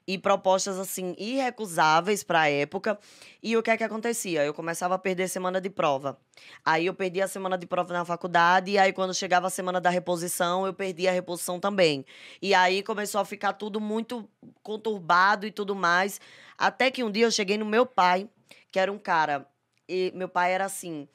e 0.08 0.18
propostas 0.18 0.78
assim 0.78 1.16
irrecusáveis 1.18 2.24
para 2.24 2.42
a 2.42 2.50
época. 2.50 3.00
E 3.42 3.58
o 3.58 3.64
que 3.64 3.72
é 3.72 3.78
que 3.78 3.84
acontecia? 3.84 4.44
Eu 4.46 4.54
começava 4.54 4.96
a 4.96 5.00
perder 5.00 5.28
semana 5.28 5.60
de 5.60 5.70
prova. 5.70 6.20
Aí 6.64 6.86
eu 6.86 6.94
perdi 6.94 7.22
a 7.22 7.28
semana 7.28 7.58
de 7.58 7.66
prova 7.66 7.94
na 7.94 8.06
faculdade 8.06 8.72
e 8.72 8.78
aí 8.78 8.94
quando 8.94 9.14
chegava 9.14 9.48
a 9.48 9.50
semana 9.50 9.82
da 9.82 9.90
reposição, 9.90 10.66
eu 10.66 10.74
perdi 10.74 11.08
a 11.08 11.12
reposição 11.12 11.60
também. 11.60 12.06
E 12.42 12.54
aí 12.54 12.84
começou 12.84 13.20
a 13.20 13.26
ficar 13.26 13.54
tudo 13.54 13.80
muito 13.82 14.30
conturbado 14.62 15.46
e 15.48 15.52
tudo 15.52 15.76
mais, 15.76 16.20
até 16.58 16.92
que 16.92 17.04
um 17.04 17.12
dia 17.12 17.26
eu 17.26 17.32
cheguei 17.32 17.58
no 17.58 17.66
meu 17.66 17.86
pai, 17.86 18.30
que 18.72 18.80
era 18.80 18.92
um 18.92 19.00
cara, 19.00 19.48
e 19.88 20.12
meu 20.16 20.28
pai 20.28 20.54
era 20.54 20.66
assim, 20.66 21.08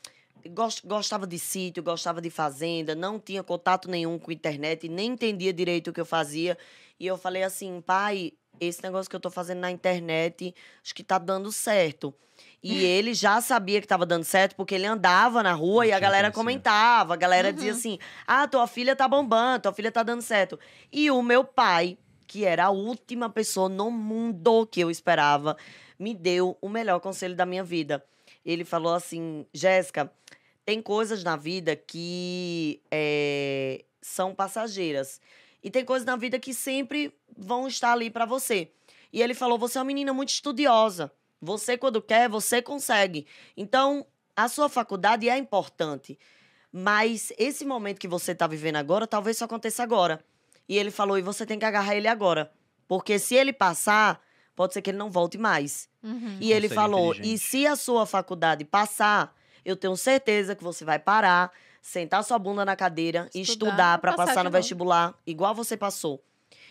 gos- 0.48 0.80
gostava 0.84 1.26
de 1.26 1.38
sítio, 1.38 1.82
gostava 1.82 2.20
de 2.20 2.30
fazenda, 2.30 2.94
não 2.94 3.18
tinha 3.18 3.42
contato 3.42 3.88
nenhum 3.88 4.18
com 4.18 4.32
internet, 4.32 4.88
nem 4.88 5.12
entendia 5.12 5.52
direito 5.52 5.88
o 5.88 5.92
que 5.92 6.00
eu 6.00 6.06
fazia. 6.06 6.56
E 6.98 7.06
eu 7.06 7.16
falei 7.16 7.42
assim, 7.42 7.80
pai, 7.80 8.32
esse 8.60 8.82
negócio 8.82 9.08
que 9.08 9.16
eu 9.16 9.20
tô 9.20 9.30
fazendo 9.30 9.60
na 9.60 9.70
internet, 9.70 10.54
acho 10.84 10.94
que 10.94 11.02
tá 11.02 11.18
dando 11.18 11.50
certo. 11.50 12.14
E 12.62 12.84
ele 12.84 13.14
já 13.14 13.40
sabia 13.40 13.80
que 13.80 13.86
tava 13.86 14.04
dando 14.06 14.24
certo, 14.24 14.54
porque 14.54 14.74
ele 14.74 14.86
andava 14.86 15.42
na 15.42 15.52
rua 15.52 15.86
e 15.86 15.92
a 15.92 15.98
galera 15.98 16.30
comentava, 16.30 17.14
a 17.14 17.16
galera 17.16 17.48
Uhum. 17.48 17.54
dizia 17.54 17.72
assim: 17.72 17.98
ah, 18.26 18.46
tua 18.46 18.66
filha 18.66 18.94
tá 18.94 19.08
bombando, 19.08 19.62
tua 19.62 19.72
filha 19.72 19.90
tá 19.90 20.02
dando 20.02 20.22
certo. 20.22 20.58
E 20.92 21.10
o 21.10 21.22
meu 21.22 21.42
pai, 21.44 21.96
que 22.26 22.44
era 22.44 22.66
a 22.66 22.70
última 22.70 23.28
pessoa 23.30 23.68
no 23.68 23.90
mundo 23.90 24.66
que 24.66 24.80
eu 24.80 24.90
esperava, 24.90 25.56
me 25.98 26.14
deu 26.14 26.56
o 26.60 26.68
melhor 26.68 27.00
conselho 27.00 27.34
da 27.34 27.44
minha 27.46 27.64
vida. 27.64 28.04
Ele 28.44 28.64
falou 28.64 28.94
assim: 28.94 29.46
Jéssica, 29.52 30.10
tem 30.64 30.80
coisas 30.82 31.22
na 31.24 31.36
vida 31.36 31.74
que 31.76 32.80
eh, 32.90 33.84
são 34.00 34.34
passageiras. 34.34 35.20
E 35.62 35.70
tem 35.70 35.84
coisas 35.84 36.06
na 36.06 36.16
vida 36.16 36.38
que 36.38 36.54
sempre 36.54 37.14
vão 37.36 37.66
estar 37.68 37.92
ali 37.92 38.10
pra 38.10 38.24
você. 38.24 38.70
E 39.12 39.20
ele 39.22 39.34
falou: 39.34 39.58
você 39.58 39.78
é 39.78 39.80
uma 39.80 39.86
menina 39.86 40.12
muito 40.12 40.30
estudiosa. 40.30 41.12
Você, 41.40 41.76
quando 41.76 42.02
quer, 42.02 42.28
você 42.28 42.60
consegue. 42.60 43.26
Então, 43.56 44.06
a 44.36 44.48
sua 44.48 44.68
faculdade 44.68 45.28
é 45.28 45.36
importante. 45.36 46.18
Mas 46.72 47.32
esse 47.38 47.64
momento 47.64 47.98
que 47.98 48.06
você 48.06 48.34
tá 48.34 48.46
vivendo 48.46 48.76
agora, 48.76 49.06
talvez 49.06 49.38
só 49.38 49.44
aconteça 49.44 49.82
agora. 49.82 50.24
E 50.68 50.78
ele 50.78 50.90
falou: 50.90 51.18
e 51.18 51.22
você 51.22 51.44
tem 51.44 51.58
que 51.58 51.64
agarrar 51.64 51.96
ele 51.96 52.08
agora. 52.08 52.52
Porque 52.86 53.18
se 53.18 53.34
ele 53.34 53.52
passar, 53.52 54.22
pode 54.54 54.74
ser 54.74 54.82
que 54.82 54.90
ele 54.90 54.98
não 54.98 55.10
volte 55.10 55.38
mais. 55.38 55.88
Uhum. 56.02 56.38
E 56.40 56.52
ele 56.52 56.68
Conselho 56.68 56.80
falou: 56.80 57.14
e 57.14 57.38
se 57.38 57.66
a 57.66 57.74
sua 57.76 58.06
faculdade 58.06 58.64
passar, 58.64 59.34
eu 59.64 59.76
tenho 59.76 59.96
certeza 59.96 60.54
que 60.54 60.62
você 60.62 60.84
vai 60.84 60.98
parar, 60.98 61.52
sentar 61.80 62.22
sua 62.24 62.38
bunda 62.38 62.64
na 62.64 62.76
cadeira 62.76 63.28
e 63.34 63.40
Estudar 63.40 63.68
estudar 63.70 63.98
e 63.98 64.00
para 64.00 64.12
passar 64.12 64.26
passar 64.26 64.44
no 64.44 64.50
vestibular, 64.50 65.14
igual 65.26 65.54
você 65.54 65.76
passou. 65.76 66.22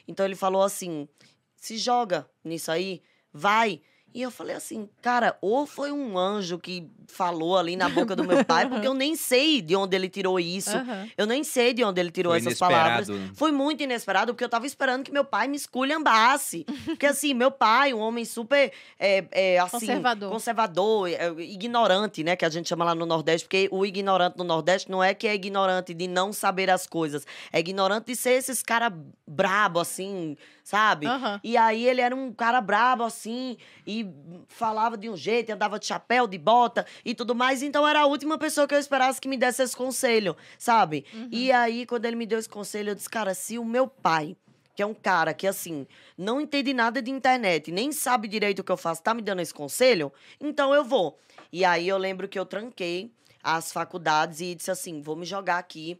Então 0.07 0.25
ele 0.25 0.35
falou 0.35 0.63
assim: 0.63 1.07
se 1.55 1.77
joga 1.77 2.29
nisso 2.43 2.71
aí, 2.71 3.01
vai. 3.33 3.81
E 4.13 4.21
eu 4.21 4.31
falei 4.31 4.55
assim, 4.55 4.89
cara, 5.01 5.37
ou 5.39 5.65
foi 5.67 5.91
um 5.91 6.17
anjo 6.17 6.57
que 6.57 6.89
falou 7.07 7.57
ali 7.57 7.75
na 7.75 7.89
boca 7.89 8.15
do 8.15 8.23
meu 8.23 8.43
pai, 8.45 8.67
porque 8.67 8.87
eu 8.87 8.93
nem 8.93 9.15
sei 9.15 9.61
de 9.61 9.75
onde 9.75 9.95
ele 9.95 10.09
tirou 10.09 10.39
isso. 10.39 10.75
Aham. 10.75 11.07
Eu 11.17 11.25
nem 11.25 11.43
sei 11.43 11.73
de 11.73 11.83
onde 11.83 11.99
ele 11.99 12.11
tirou 12.11 12.31
Foi 12.31 12.39
essas 12.39 12.57
palavras. 12.57 13.07
inesperado. 13.07 13.35
Foi 13.35 13.51
muito 13.51 13.83
inesperado, 13.83 14.33
porque 14.33 14.43
eu 14.43 14.49
tava 14.49 14.65
esperando 14.65 15.03
que 15.03 15.11
meu 15.11 15.23
pai 15.23 15.47
me 15.47 15.57
esculhambasse. 15.57 16.65
Porque, 16.85 17.05
assim, 17.05 17.33
meu 17.33 17.51
pai, 17.51 17.93
um 17.93 17.99
homem 17.99 18.25
super, 18.25 18.71
é, 18.99 19.25
é, 19.31 19.59
assim... 19.59 19.79
Conservador. 19.79 20.31
Conservador, 20.31 21.09
é, 21.09 21.29
ignorante, 21.41 22.23
né? 22.23 22.35
Que 22.35 22.45
a 22.45 22.49
gente 22.49 22.69
chama 22.69 22.85
lá 22.85 22.95
no 22.95 23.05
Nordeste. 23.05 23.45
Porque 23.45 23.67
o 23.71 23.85
ignorante 23.85 24.37
no 24.37 24.43
Nordeste 24.43 24.89
não 24.89 25.03
é 25.03 25.13
que 25.13 25.27
é 25.27 25.35
ignorante 25.35 25.93
de 25.93 26.07
não 26.07 26.31
saber 26.33 26.69
as 26.69 26.85
coisas. 26.85 27.25
É 27.51 27.59
ignorante 27.59 28.07
de 28.07 28.15
ser 28.15 28.31
esses 28.31 28.63
cara 28.63 28.91
brabo, 29.27 29.79
assim, 29.79 30.35
sabe? 30.69 31.07
Aham. 31.07 31.41
E 31.43 31.57
aí 31.57 31.87
ele 31.87 31.99
era 31.99 32.15
um 32.15 32.31
cara 32.31 32.61
brabo, 32.61 33.03
assim, 33.03 33.57
e 33.87 34.07
falava 34.47 34.95
de 34.95 35.09
um 35.09 35.17
jeito, 35.17 35.49
andava 35.51 35.79
de 35.79 35.87
chapéu, 35.87 36.27
de 36.27 36.37
bota 36.37 36.85
e 37.03 37.15
tudo 37.15 37.33
mais. 37.33 37.63
Então 37.63 37.87
era 37.87 38.01
a 38.01 38.05
última 38.05 38.37
pessoa 38.37 38.67
que 38.67 38.75
eu 38.75 38.79
esperasse 38.79 39.19
que 39.19 39.27
me 39.27 39.35
desse 39.35 39.63
esse 39.63 39.75
conselho, 39.75 40.37
sabe? 40.59 41.05
E 41.31 41.51
aí, 41.51 41.87
quando 41.87 42.05
ele 42.05 42.15
me 42.15 42.27
deu 42.27 42.37
esse 42.37 42.47
conselho, 42.47 42.91
eu 42.91 42.95
disse, 42.95 43.09
cara, 43.09 43.33
se 43.33 43.57
o 43.57 43.65
meu 43.65 43.87
pai, 43.87 44.37
que 44.75 44.83
é 44.83 44.85
um 44.85 44.93
cara 44.93 45.33
que, 45.33 45.47
assim, 45.47 45.87
não 46.15 46.39
entende 46.39 46.71
nada 46.71 47.01
de 47.01 47.09
internet, 47.09 47.71
nem 47.71 47.91
sabe 47.91 48.27
direito 48.27 48.59
o 48.59 48.63
que 48.63 48.71
eu 48.71 48.77
faço, 48.77 49.01
tá 49.01 49.11
me 49.15 49.23
dando 49.23 49.41
esse 49.41 49.53
conselho, 49.53 50.13
então 50.39 50.71
eu 50.71 50.83
vou. 50.83 51.17
E 51.51 51.65
aí 51.65 51.87
eu 51.87 51.97
lembro 51.97 52.27
que 52.27 52.37
eu 52.37 52.45
tranquei 52.45 53.11
as 53.43 53.71
faculdades 53.71 54.39
e 54.39 54.53
disse 54.53 54.69
assim: 54.69 55.01
vou 55.01 55.15
me 55.15 55.25
jogar 55.25 55.57
aqui 55.57 55.99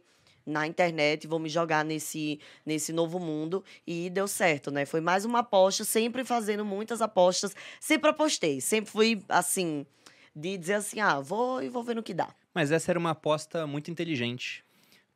na 0.50 0.66
internet, 0.66 1.26
vou 1.26 1.38
me 1.38 1.48
jogar 1.48 1.84
nesse, 1.84 2.40
nesse 2.66 2.92
novo 2.92 3.18
mundo. 3.18 3.64
E 3.86 4.10
deu 4.10 4.28
certo, 4.28 4.70
né? 4.70 4.84
Foi 4.84 5.00
mais 5.00 5.24
uma 5.24 5.40
aposta, 5.40 5.84
sempre 5.84 6.24
fazendo 6.24 6.64
muitas 6.64 7.00
apostas. 7.00 7.54
Sempre 7.80 8.10
apostei, 8.10 8.60
sempre 8.60 8.90
fui 8.90 9.22
assim, 9.28 9.86
de 10.34 10.58
dizer 10.58 10.74
assim: 10.74 11.00
ah, 11.00 11.20
vou 11.20 11.62
e 11.62 11.68
vou 11.68 11.82
ver 11.82 11.94
no 11.94 12.02
que 12.02 12.14
dá. 12.14 12.28
Mas 12.54 12.70
essa 12.72 12.90
era 12.92 12.98
uma 12.98 13.10
aposta 13.10 13.66
muito 13.66 13.90
inteligente. 13.90 14.64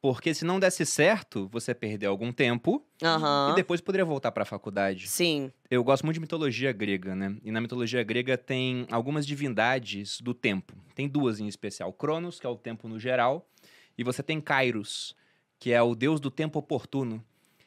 Porque 0.05 0.35
se 0.35 0.45
não 0.45 0.61
desse 0.61 0.85
certo, 0.85 1.49
você 1.51 1.75
perdeu 1.75 2.11
algum 2.11 2.31
tempo 2.31 2.85
Aham. 3.03 3.49
e 3.51 3.55
depois 3.55 3.81
poderia 3.81 4.05
voltar 4.05 4.31
pra 4.33 4.45
faculdade. 4.45 5.09
Sim. 5.09 5.51
Eu 5.71 5.83
gosto 5.83 6.05
muito 6.05 6.17
de 6.17 6.21
mitologia 6.21 6.73
grega, 6.73 7.17
né? 7.17 7.35
E 7.43 7.51
na 7.51 7.59
mitologia 7.59 8.03
grega 8.03 8.37
tem 8.37 8.87
algumas 8.91 9.27
divindades 9.27 10.21
do 10.21 10.35
tempo. 10.35 10.75
Tem 10.95 11.09
duas 11.09 11.41
em 11.41 11.49
especial: 11.49 11.91
Cronos, 11.91 12.39
que 12.39 12.47
é 12.47 12.51
o 12.51 12.55
tempo 12.55 12.87
no 12.87 12.99
geral, 12.99 13.49
e 13.97 14.05
você 14.05 14.23
tem 14.23 14.43
Kairos, 14.43 15.17
que 15.65 15.73
é 15.73 15.81
o 15.83 15.95
deus 15.95 16.21
do 16.21 16.31
tempo 16.31 16.59
oportuno. 16.59 17.25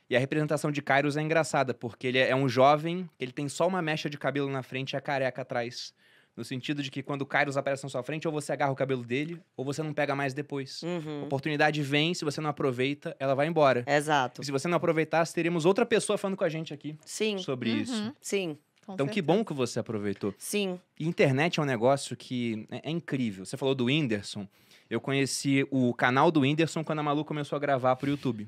E 0.07 0.15
a 0.15 0.19
representação 0.19 0.71
de 0.71 0.83
Kairos 0.83 1.17
é 1.17 1.21
engraçada, 1.23 1.73
porque 1.73 2.05
ele 2.05 2.19
é 2.19 2.35
um 2.35 2.47
jovem, 2.47 3.09
ele 3.19 3.31
tem 3.31 3.49
só 3.49 3.67
uma 3.67 3.81
mecha 3.81 4.07
de 4.07 4.19
cabelo 4.19 4.51
na 4.51 4.61
frente 4.61 4.91
e 4.93 4.95
a 4.95 5.01
careca 5.01 5.41
atrás. 5.41 5.91
No 6.35 6.45
sentido 6.45 6.83
de 6.83 6.91
que 6.91 7.01
quando 7.01 7.23
o 7.23 7.25
Kairos 7.25 7.57
aparece 7.57 7.81
na 7.83 7.89
sua 7.89 8.03
frente, 8.03 8.27
ou 8.27 8.31
você 8.31 8.51
agarra 8.53 8.71
o 8.71 8.75
cabelo 8.75 9.03
dele, 9.03 9.41
ou 9.55 9.65
você 9.65 9.81
não 9.81 9.93
pega 9.95 10.13
mais 10.15 10.31
depois. 10.35 10.83
A 10.83 10.87
Uhum. 10.87 11.23
oportunidade 11.23 11.81
vem, 11.81 12.13
se 12.13 12.23
você 12.23 12.39
não 12.39 12.51
aproveita, 12.51 13.15
ela 13.19 13.33
vai 13.33 13.47
embora. 13.47 13.83
Exato. 13.87 14.43
E 14.43 14.45
se 14.45 14.51
você 14.51 14.67
não 14.67 14.77
aproveitasse, 14.77 15.33
teríamos 15.33 15.65
outra 15.65 15.83
pessoa 15.83 16.19
falando 16.19 16.37
com 16.37 16.43
a 16.43 16.49
gente 16.49 16.71
aqui 16.75 16.95
Sim. 17.03 17.39
sobre 17.39 17.71
Uhum. 17.71 17.77
isso. 17.81 18.13
Sim. 18.21 18.57
Com 18.85 18.93
Então, 18.93 19.07
que 19.07 19.15
certeza. 19.15 19.35
bom 19.35 19.43
que 19.43 19.53
você 19.55 19.79
aproveitou. 19.79 20.35
Sim. 20.37 20.79
E 20.99 21.07
internet 21.07 21.59
é 21.59 21.63
um 21.63 21.65
negócio 21.65 22.15
que 22.15 22.67
é, 22.69 22.81
é 22.89 22.91
incrível. 22.91 23.43
Você 23.43 23.57
falou 23.57 23.73
do 23.73 23.85
Whindersson. 23.85 24.47
Eu 24.89 25.01
conheci 25.01 25.67
o 25.71 25.93
canal 25.93 26.31
do 26.31 26.41
Whindersson 26.41 26.83
quando 26.83 26.99
a 26.99 27.03
Malu 27.03 27.25
começou 27.25 27.55
a 27.55 27.59
gravar 27.59 27.95
pro 27.95 28.09
YouTube, 28.09 28.47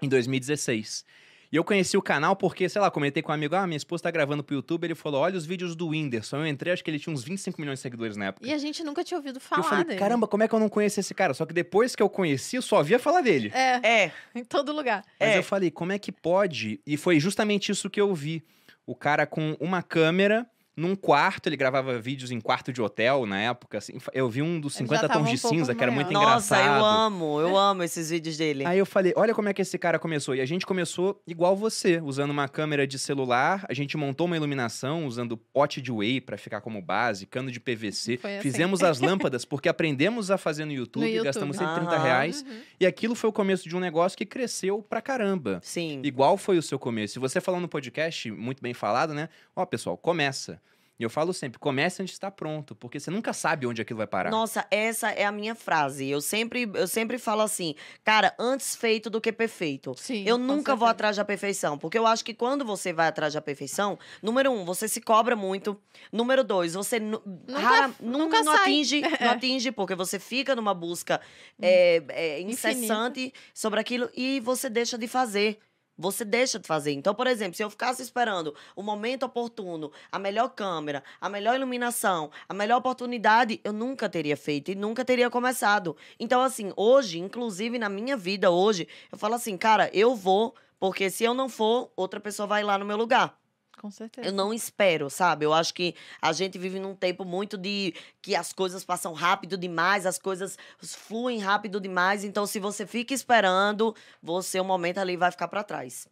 em 0.00 0.08
2016. 0.08 1.04
E 1.50 1.56
eu 1.56 1.62
conheci 1.64 1.98
o 1.98 2.02
canal 2.02 2.34
porque, 2.34 2.66
sei 2.66 2.80
lá, 2.80 2.90
comentei 2.90 3.22
com 3.22 3.30
um 3.30 3.34
amigo, 3.34 3.54
ah, 3.54 3.66
minha 3.66 3.76
esposa 3.76 4.04
tá 4.04 4.10
gravando 4.10 4.42
pro 4.42 4.54
YouTube, 4.54 4.84
ele 4.84 4.94
falou, 4.94 5.20
olha 5.20 5.36
os 5.36 5.44
vídeos 5.44 5.76
do 5.76 5.88
Whindersson. 5.88 6.38
Eu 6.38 6.46
entrei, 6.46 6.72
acho 6.72 6.82
que 6.82 6.90
ele 6.90 6.98
tinha 6.98 7.12
uns 7.12 7.22
25 7.22 7.60
milhões 7.60 7.78
de 7.78 7.82
seguidores 7.82 8.16
na 8.16 8.26
época. 8.26 8.46
E 8.46 8.52
a 8.54 8.56
gente 8.56 8.82
nunca 8.82 9.04
tinha 9.04 9.18
ouvido 9.18 9.36
eu 9.36 9.40
falar 9.40 9.62
falei, 9.64 9.84
dele. 9.84 9.98
caramba, 9.98 10.26
como 10.26 10.42
é 10.42 10.48
que 10.48 10.54
eu 10.54 10.58
não 10.58 10.70
conheço 10.70 10.98
esse 10.98 11.12
cara? 11.12 11.34
Só 11.34 11.44
que 11.44 11.52
depois 11.52 11.94
que 11.94 12.02
eu 12.02 12.08
conheci, 12.08 12.56
eu 12.56 12.62
só 12.62 12.82
via 12.82 12.98
falar 12.98 13.20
dele. 13.20 13.52
É, 13.54 13.86
É. 14.04 14.12
em 14.34 14.42
todo 14.42 14.72
lugar. 14.72 15.04
Mas 15.20 15.28
É. 15.30 15.38
eu 15.38 15.42
falei, 15.42 15.70
como 15.70 15.92
é 15.92 15.98
que 15.98 16.10
pode? 16.10 16.80
E 16.86 16.96
foi 16.96 17.20
justamente 17.20 17.70
isso 17.70 17.90
que 17.90 18.00
eu 18.00 18.14
vi. 18.14 18.42
O 18.86 18.94
cara 18.96 19.26
com 19.26 19.54
uma 19.60 19.82
câmera 19.82 20.46
num 20.76 20.96
quarto, 20.96 21.48
ele 21.48 21.56
gravava 21.56 21.98
vídeos 21.98 22.30
em 22.30 22.40
quarto 22.40 22.72
de 22.72 22.80
hotel 22.80 23.26
na 23.26 23.38
época, 23.40 23.78
assim. 23.78 23.94
Eu 24.14 24.28
vi 24.30 24.40
um 24.40 24.58
dos 24.58 24.74
Ele 24.76 24.84
50 24.88 25.02
já 25.02 25.08
tava 25.08 25.20
tons 25.20 25.28
um 25.28 25.34
de 25.34 25.38
cinza, 25.38 25.74
que 25.74 25.82
era 25.82 25.92
muito. 25.92 26.10
Nossa, 26.12 26.56
engraçado. 26.56 26.78
eu 26.78 26.84
amo, 26.84 27.40
eu 27.40 27.56
amo 27.58 27.82
esses 27.82 28.08
vídeos 28.10 28.36
dele. 28.38 28.64
Aí 28.64 28.78
eu 28.78 28.86
falei, 28.86 29.12
olha 29.14 29.34
como 29.34 29.48
é 29.50 29.52
que 29.54 29.60
esse 29.60 29.76
cara 29.78 29.98
começou. 29.98 30.34
E 30.34 30.40
a 30.40 30.46
gente 30.46 30.64
começou 30.64 31.20
igual 31.26 31.54
você, 31.54 32.00
usando 32.02 32.30
uma 32.30 32.48
câmera 32.48 32.86
de 32.86 32.98
celular. 32.98 33.66
A 33.68 33.74
gente 33.74 33.96
montou 33.98 34.26
uma 34.26 34.36
iluminação 34.36 35.06
usando 35.06 35.36
pote 35.36 35.82
de 35.82 35.92
whey 35.92 36.20
pra 36.20 36.38
ficar 36.38 36.62
como 36.62 36.80
base, 36.80 37.26
cano 37.26 37.50
de 37.50 37.60
PVC. 37.60 38.18
Assim. 38.22 38.40
Fizemos 38.40 38.82
as 38.82 38.98
lâmpadas 39.00 39.44
porque 39.44 39.68
aprendemos 39.68 40.30
a 40.30 40.38
fazer 40.38 40.64
no 40.64 40.72
YouTube, 40.72 41.02
No 41.02 41.08
YouTube. 41.08 41.24
gastamos 41.24 41.56
130 41.58 41.90
Aham. 41.94 42.02
reais. 42.02 42.42
Uhum. 42.48 42.60
E 42.80 42.86
aquilo 42.86 43.14
foi 43.14 43.28
o 43.28 43.32
começo 43.32 43.68
de 43.68 43.76
um 43.76 43.80
negócio 43.80 44.16
que 44.16 44.24
cresceu 44.24 44.82
pra 44.82 45.02
caramba. 45.02 45.60
Sim. 45.62 46.00
Igual 46.02 46.38
foi 46.38 46.56
o 46.56 46.62
seu 46.62 46.78
começo. 46.78 47.18
E 47.18 47.20
você 47.20 47.40
falando 47.42 47.62
no 47.62 47.68
podcast, 47.68 48.30
muito 48.30 48.62
bem 48.62 48.72
falado, 48.72 49.12
né? 49.12 49.28
Ó, 49.54 49.66
pessoal, 49.66 49.98
começa. 49.98 50.60
E 50.98 51.02
eu 51.02 51.10
falo 51.10 51.32
sempre, 51.32 51.58
comece 51.58 52.00
antes 52.02 52.12
de 52.12 52.16
estar 52.16 52.30
pronto, 52.30 52.74
porque 52.76 53.00
você 53.00 53.10
nunca 53.10 53.32
sabe 53.32 53.66
onde 53.66 53.80
aquilo 53.82 53.96
vai 53.96 54.06
parar. 54.06 54.30
Nossa, 54.30 54.64
essa 54.70 55.10
é 55.10 55.24
a 55.24 55.32
minha 55.32 55.54
frase. 55.54 56.08
Eu 56.08 56.20
sempre, 56.20 56.70
eu 56.74 56.86
sempre 56.86 57.18
falo 57.18 57.40
assim, 57.42 57.74
cara, 58.04 58.32
antes 58.38 58.76
feito 58.76 59.08
do 59.10 59.20
que 59.20 59.32
perfeito. 59.32 59.94
Sim, 59.96 60.22
Eu 60.26 60.36
nunca 60.38 60.76
vou 60.76 60.86
atrás 60.86 61.16
da 61.16 61.24
perfeição, 61.24 61.76
porque 61.78 61.98
eu 61.98 62.06
acho 62.06 62.24
que 62.24 62.34
quando 62.34 62.64
você 62.64 62.92
vai 62.92 63.08
atrás 63.08 63.32
da 63.34 63.40
perfeição, 63.40 63.98
número 64.22 64.50
um, 64.52 64.64
você 64.64 64.86
se 64.86 65.00
cobra 65.00 65.34
muito. 65.34 65.80
Número 66.12 66.44
dois, 66.44 66.74
você 66.74 67.00
nu- 67.00 67.22
rara- 67.50 67.88
nu- 67.98 68.18
nunca 68.18 68.42
não, 68.42 68.52
atinge, 68.52 69.00
não 69.20 69.30
atinge, 69.30 69.72
porque 69.72 69.94
você 69.94 70.18
fica 70.20 70.54
numa 70.54 70.74
busca 70.74 71.20
é, 71.60 72.02
é, 72.10 72.40
incessante 72.42 73.32
sobre 73.52 73.80
aquilo 73.80 74.08
e 74.14 74.40
você 74.40 74.68
deixa 74.68 74.96
de 74.98 75.08
fazer. 75.08 75.58
Você 75.96 76.24
deixa 76.24 76.58
de 76.58 76.66
fazer. 76.66 76.92
Então, 76.92 77.14
por 77.14 77.26
exemplo, 77.26 77.54
se 77.54 77.62
eu 77.62 77.70
ficasse 77.70 78.02
esperando 78.02 78.54
o 78.74 78.82
momento 78.82 79.24
oportuno, 79.24 79.92
a 80.10 80.18
melhor 80.18 80.48
câmera, 80.48 81.04
a 81.20 81.28
melhor 81.28 81.54
iluminação, 81.54 82.30
a 82.48 82.54
melhor 82.54 82.78
oportunidade, 82.78 83.60
eu 83.62 83.72
nunca 83.72 84.08
teria 84.08 84.36
feito 84.36 84.70
e 84.70 84.74
nunca 84.74 85.04
teria 85.04 85.28
começado. 85.28 85.96
Então, 86.18 86.40
assim, 86.42 86.72
hoje, 86.76 87.18
inclusive 87.18 87.78
na 87.78 87.88
minha 87.88 88.16
vida 88.16 88.50
hoje, 88.50 88.88
eu 89.10 89.18
falo 89.18 89.34
assim, 89.34 89.56
cara, 89.56 89.90
eu 89.92 90.14
vou, 90.16 90.54
porque 90.80 91.10
se 91.10 91.24
eu 91.24 91.34
não 91.34 91.48
for, 91.48 91.92
outra 91.94 92.18
pessoa 92.20 92.46
vai 92.46 92.62
lá 92.62 92.78
no 92.78 92.84
meu 92.84 92.96
lugar. 92.96 93.41
Com 93.82 93.90
certeza. 93.90 94.28
Eu 94.28 94.32
não 94.32 94.54
espero, 94.54 95.10
sabe? 95.10 95.44
Eu 95.44 95.52
acho 95.52 95.74
que 95.74 95.96
a 96.20 96.32
gente 96.32 96.56
vive 96.56 96.78
num 96.78 96.94
tempo 96.94 97.24
muito 97.24 97.58
de 97.58 97.92
que 98.22 98.36
as 98.36 98.52
coisas 98.52 98.84
passam 98.84 99.12
rápido 99.12 99.58
demais, 99.58 100.06
as 100.06 100.20
coisas 100.20 100.56
fluem 100.78 101.40
rápido 101.40 101.80
demais. 101.80 102.22
Então, 102.22 102.46
se 102.46 102.60
você 102.60 102.86
fica 102.86 103.12
esperando, 103.12 103.92
você, 104.22 104.60
o 104.60 104.64
momento 104.64 104.98
ali 104.98 105.16
vai 105.16 105.32
ficar 105.32 105.48
pra 105.48 105.64
trás. 105.64 106.06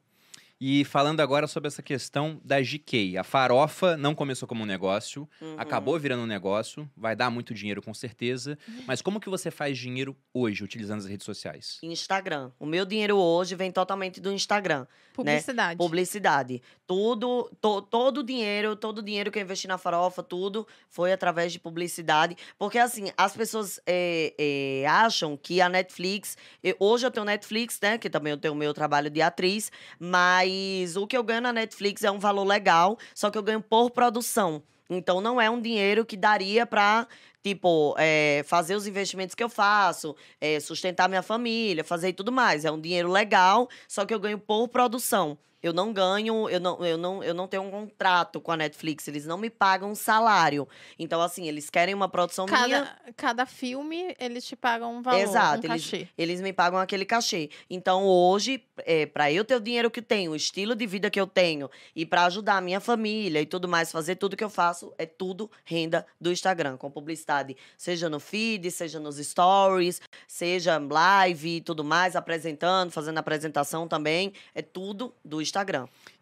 E 0.60 0.84
falando 0.84 1.20
agora 1.20 1.46
sobre 1.46 1.68
essa 1.68 1.82
questão 1.82 2.38
da 2.44 2.60
GK. 2.60 3.16
A 3.16 3.24
farofa 3.24 3.96
não 3.96 4.14
começou 4.14 4.46
como 4.46 4.62
um 4.62 4.66
negócio, 4.66 5.26
Uhum. 5.40 5.54
acabou 5.56 5.98
virando 5.98 6.22
um 6.22 6.26
negócio, 6.26 6.86
vai 6.94 7.16
dar 7.16 7.30
muito 7.30 7.54
dinheiro 7.54 7.80
com 7.80 7.94
certeza. 7.94 8.58
Mas 8.86 9.00
como 9.00 9.18
que 9.18 9.30
você 9.30 9.50
faz 9.50 9.78
dinheiro 9.78 10.14
hoje, 10.34 10.62
utilizando 10.62 10.98
as 10.98 11.06
redes 11.06 11.24
sociais? 11.24 11.78
Instagram. 11.82 12.50
O 12.58 12.66
meu 12.66 12.84
dinheiro 12.84 13.16
hoje 13.16 13.54
vem 13.54 13.70
totalmente 13.72 14.20
do 14.20 14.30
Instagram. 14.30 14.86
Publicidade. 15.14 15.78
Publicidade. 15.78 16.62
Tudo, 16.86 17.50
to- 17.60 17.82
todo 17.82 18.18
o 18.18 18.22
dinheiro, 18.22 18.76
todo 18.76 18.98
o 18.98 19.02
dinheiro 19.02 19.30
que 19.30 19.38
eu 19.38 19.42
investi 19.42 19.66
na 19.66 19.78
farofa, 19.78 20.22
tudo 20.22 20.66
foi 20.90 21.10
através 21.12 21.52
de 21.52 21.58
publicidade. 21.58 22.36
Porque, 22.58 22.78
assim, 22.78 23.10
as 23.16 23.34
pessoas 23.34 23.80
é, 23.86 24.34
é, 24.38 24.86
acham 24.86 25.36
que 25.36 25.60
a 25.62 25.68
Netflix. 25.70 26.36
hoje 26.78 27.06
eu 27.06 27.10
tenho 27.10 27.24
Netflix, 27.24 27.78
né? 27.80 27.96
Que 27.96 28.10
também 28.10 28.30
eu 28.32 28.36
tenho 28.38 28.52
o 28.52 28.56
meu 28.56 28.74
trabalho 28.74 29.08
de 29.08 29.22
atriz. 29.22 29.70
Mas 29.98 30.49
o 30.96 31.06
que 31.06 31.16
eu 31.16 31.22
ganho 31.22 31.40
na 31.40 31.52
Netflix 31.52 32.04
é 32.04 32.10
um 32.10 32.18
valor 32.18 32.44
legal, 32.44 32.98
só 33.14 33.30
que 33.30 33.38
eu 33.38 33.42
ganho 33.42 33.60
por 33.60 33.90
produção. 33.90 34.62
Então 34.88 35.20
não 35.20 35.40
é 35.40 35.48
um 35.48 35.60
dinheiro 35.60 36.04
que 36.04 36.16
daria 36.16 36.66
pra. 36.66 37.06
Tipo, 37.42 37.94
é, 37.98 38.42
fazer 38.46 38.74
os 38.74 38.86
investimentos 38.86 39.34
que 39.34 39.42
eu 39.42 39.48
faço, 39.48 40.14
é, 40.38 40.60
sustentar 40.60 41.08
minha 41.08 41.22
família, 41.22 41.82
fazer 41.82 42.12
tudo 42.12 42.30
mais. 42.30 42.66
É 42.66 42.70
um 42.70 42.78
dinheiro 42.78 43.10
legal, 43.10 43.66
só 43.88 44.04
que 44.04 44.12
eu 44.12 44.20
ganho 44.20 44.38
por 44.38 44.68
produção. 44.68 45.38
Eu 45.62 45.72
não 45.72 45.92
ganho, 45.92 46.48
eu 46.48 46.58
não, 46.58 46.84
eu 46.84 46.96
não, 46.96 47.22
eu 47.22 47.34
não 47.34 47.46
tenho 47.46 47.62
um 47.62 47.70
contrato 47.70 48.40
com 48.40 48.50
a 48.50 48.56
Netflix, 48.56 49.06
eles 49.08 49.26
não 49.26 49.36
me 49.36 49.50
pagam 49.50 49.90
um 49.90 49.94
salário. 49.94 50.66
Então, 50.98 51.20
assim, 51.20 51.46
eles 51.46 51.68
querem 51.68 51.94
uma 51.94 52.08
produção 52.08 52.46
minha. 52.46 52.58
Cada, 52.58 52.98
cada 53.14 53.46
filme, 53.46 54.16
eles 54.18 54.44
te 54.46 54.56
pagam 54.56 54.96
um 54.96 55.02
valor, 55.02 55.20
Exato, 55.20 55.66
um 55.66 55.70
eles- 55.72 55.84
cachê. 55.84 56.08
Eles 56.16 56.40
me 56.40 56.52
pagam 56.52 56.78
aquele 56.78 57.04
cachê. 57.04 57.50
Então, 57.68 58.06
hoje, 58.06 58.64
é, 58.78 59.04
para 59.04 59.30
eu 59.30 59.44
ter 59.44 59.56
o 59.56 59.60
dinheiro 59.60 59.90
que 59.90 60.00
tenho, 60.00 60.32
o 60.32 60.36
estilo 60.36 60.74
de 60.74 60.86
vida 60.86 61.10
que 61.10 61.20
eu 61.20 61.26
tenho, 61.26 61.70
e 61.94 62.06
para 62.06 62.24
ajudar 62.24 62.56
a 62.56 62.60
minha 62.62 62.80
família 62.80 63.40
e 63.42 63.46
tudo 63.46 63.68
mais, 63.68 63.92
fazer 63.92 64.16
tudo 64.16 64.36
que 64.36 64.44
eu 64.44 64.50
faço, 64.50 64.94
é 64.96 65.04
tudo 65.04 65.50
renda 65.64 66.06
do 66.18 66.32
Instagram, 66.32 66.78
com 66.78 66.90
publicidade, 66.90 67.54
seja 67.76 68.08
no 68.08 68.18
feed, 68.18 68.70
seja 68.70 68.98
nos 68.98 69.16
stories, 69.18 70.00
seja 70.26 70.78
live 70.78 71.56
e 71.56 71.60
tudo 71.60 71.84
mais, 71.84 72.16
apresentando, 72.16 72.90
fazendo 72.90 73.18
apresentação 73.18 73.86
também. 73.86 74.32
É 74.54 74.62
tudo 74.62 75.14
do 75.22 75.40
Instagram. 75.40 75.49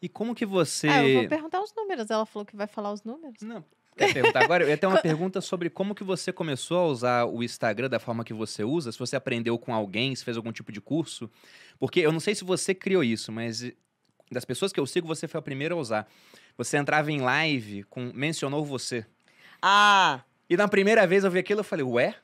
E 0.01 0.09
como 0.09 0.35
que 0.35 0.47
você. 0.47 0.89
Ah, 0.89 1.07
eu 1.07 1.21
vou 1.21 1.29
perguntar 1.29 1.61
os 1.63 1.75
números. 1.75 2.11
Ela 2.11 2.27
falou 2.27 2.45
que 2.47 2.57
vai 2.57 2.67
falar 2.67 2.93
os 2.93 3.03
números. 3.03 3.41
Não. 3.43 3.65
Quer 3.97 4.13
perguntar 4.13 4.45
agora? 4.45 4.63
Eu 4.65 4.69
ia 4.69 4.79
ter 4.79 4.87
uma 4.87 5.01
pergunta 5.03 5.41
sobre 5.41 5.69
como 5.69 5.95
que 5.95 6.05
você 6.05 6.33
começou 6.33 6.79
a 6.79 6.87
usar 6.87 7.25
o 7.27 7.43
Instagram 7.43 7.89
da 7.89 7.99
forma 7.99 8.25
que 8.25 8.33
você 8.33 8.63
usa, 8.63 8.93
se 8.93 8.99
você 8.99 9.17
aprendeu 9.17 9.59
com 9.59 9.75
alguém, 9.75 10.15
se 10.15 10.25
fez 10.25 10.37
algum 10.37 10.53
tipo 10.53 10.71
de 10.71 10.81
curso. 10.81 11.29
Porque 11.79 12.01
eu 12.01 12.13
não 12.13 12.21
sei 12.21 12.35
se 12.35 12.45
você 12.45 12.75
criou 12.75 13.03
isso, 13.03 13.33
mas 13.33 13.71
das 14.31 14.45
pessoas 14.45 14.73
que 14.73 14.79
eu 14.79 14.87
sigo, 14.87 15.07
você 15.09 15.27
foi 15.27 15.39
a 15.39 15.43
primeira 15.43 15.75
a 15.75 15.77
usar. 15.77 16.09
Você 16.57 16.77
entrava 16.77 17.11
em 17.11 17.21
live 17.21 17.83
com 17.85 18.13
mencionou 18.15 18.65
você. 18.65 19.05
Ah, 19.61 20.21
E 20.49 20.57
na 20.57 20.69
primeira 20.69 21.07
vez 21.07 21.25
eu 21.25 21.31
vi 21.31 21.39
aquilo, 21.41 21.61
eu 21.61 21.65
falei, 21.65 21.85
ué? 21.85 22.15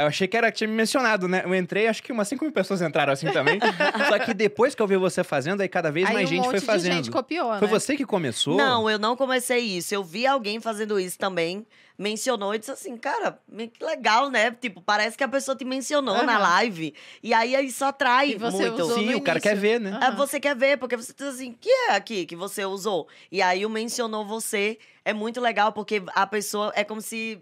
Eu 0.00 0.06
achei 0.06 0.26
que 0.26 0.36
era 0.36 0.50
que 0.50 0.58
tinha 0.58 0.68
me 0.68 0.74
mencionado, 0.74 1.28
né? 1.28 1.42
Eu 1.44 1.54
entrei, 1.54 1.86
acho 1.86 2.02
que 2.02 2.10
umas 2.10 2.26
5 2.26 2.42
mil 2.44 2.52
pessoas 2.52 2.80
entraram 2.80 3.12
assim 3.12 3.30
também. 3.30 3.58
Só 4.08 4.18
que 4.18 4.32
depois 4.32 4.74
que 4.74 4.80
eu 4.80 4.86
vi 4.86 4.96
você 4.96 5.22
fazendo, 5.22 5.60
aí 5.60 5.68
cada 5.68 5.90
vez 5.90 6.08
Aí 6.08 6.14
mais 6.14 6.26
um 6.26 6.30
gente 6.30 6.38
monte 6.44 6.50
foi 6.52 6.60
de 6.60 6.66
fazendo. 6.66 6.94
gente 6.94 7.10
copiou, 7.10 7.58
Foi 7.58 7.68
né? 7.68 7.74
você 7.74 7.96
que 7.96 8.06
começou? 8.06 8.56
Não, 8.56 8.88
eu 8.88 8.98
não 8.98 9.14
comecei 9.14 9.58
isso. 9.60 9.94
Eu 9.94 10.02
vi 10.02 10.26
alguém 10.26 10.58
fazendo 10.58 10.98
isso 10.98 11.18
também, 11.18 11.66
mencionou 11.98 12.54
e 12.54 12.58
disse 12.58 12.70
assim, 12.70 12.96
cara, 12.96 13.38
que 13.74 13.84
legal, 13.84 14.30
né? 14.30 14.50
Tipo, 14.50 14.80
parece 14.80 15.18
que 15.18 15.24
a 15.24 15.28
pessoa 15.28 15.54
te 15.56 15.64
mencionou 15.66 16.24
na 16.24 16.32
Aham. 16.36 16.42
live. 16.42 16.94
E 17.22 17.34
aí 17.34 17.54
isso 17.66 17.84
atrai 17.84 18.30
E 18.30 18.36
você 18.36 18.70
muito. 18.70 18.82
usou 18.82 18.96
Sim, 18.96 19.12
no 19.12 19.18
o 19.18 19.22
cara 19.22 19.38
quer 19.38 19.54
ver, 19.56 19.78
né? 19.78 19.98
Aham. 20.02 20.16
você 20.16 20.40
quer 20.40 20.56
ver, 20.56 20.78
porque 20.78 20.96
você 20.96 21.12
diz 21.12 21.26
assim, 21.26 21.52
que 21.52 21.68
é 21.68 21.92
aqui 21.92 22.24
que 22.24 22.34
você 22.36 22.64
usou? 22.64 23.06
E 23.30 23.42
aí 23.42 23.66
o 23.66 23.70
mencionou 23.70 24.24
você. 24.24 24.78
É 25.04 25.12
muito 25.14 25.40
legal, 25.40 25.72
porque 25.72 26.02
a 26.14 26.26
pessoa 26.26 26.72
é 26.76 26.84
como 26.84 27.00
se. 27.00 27.40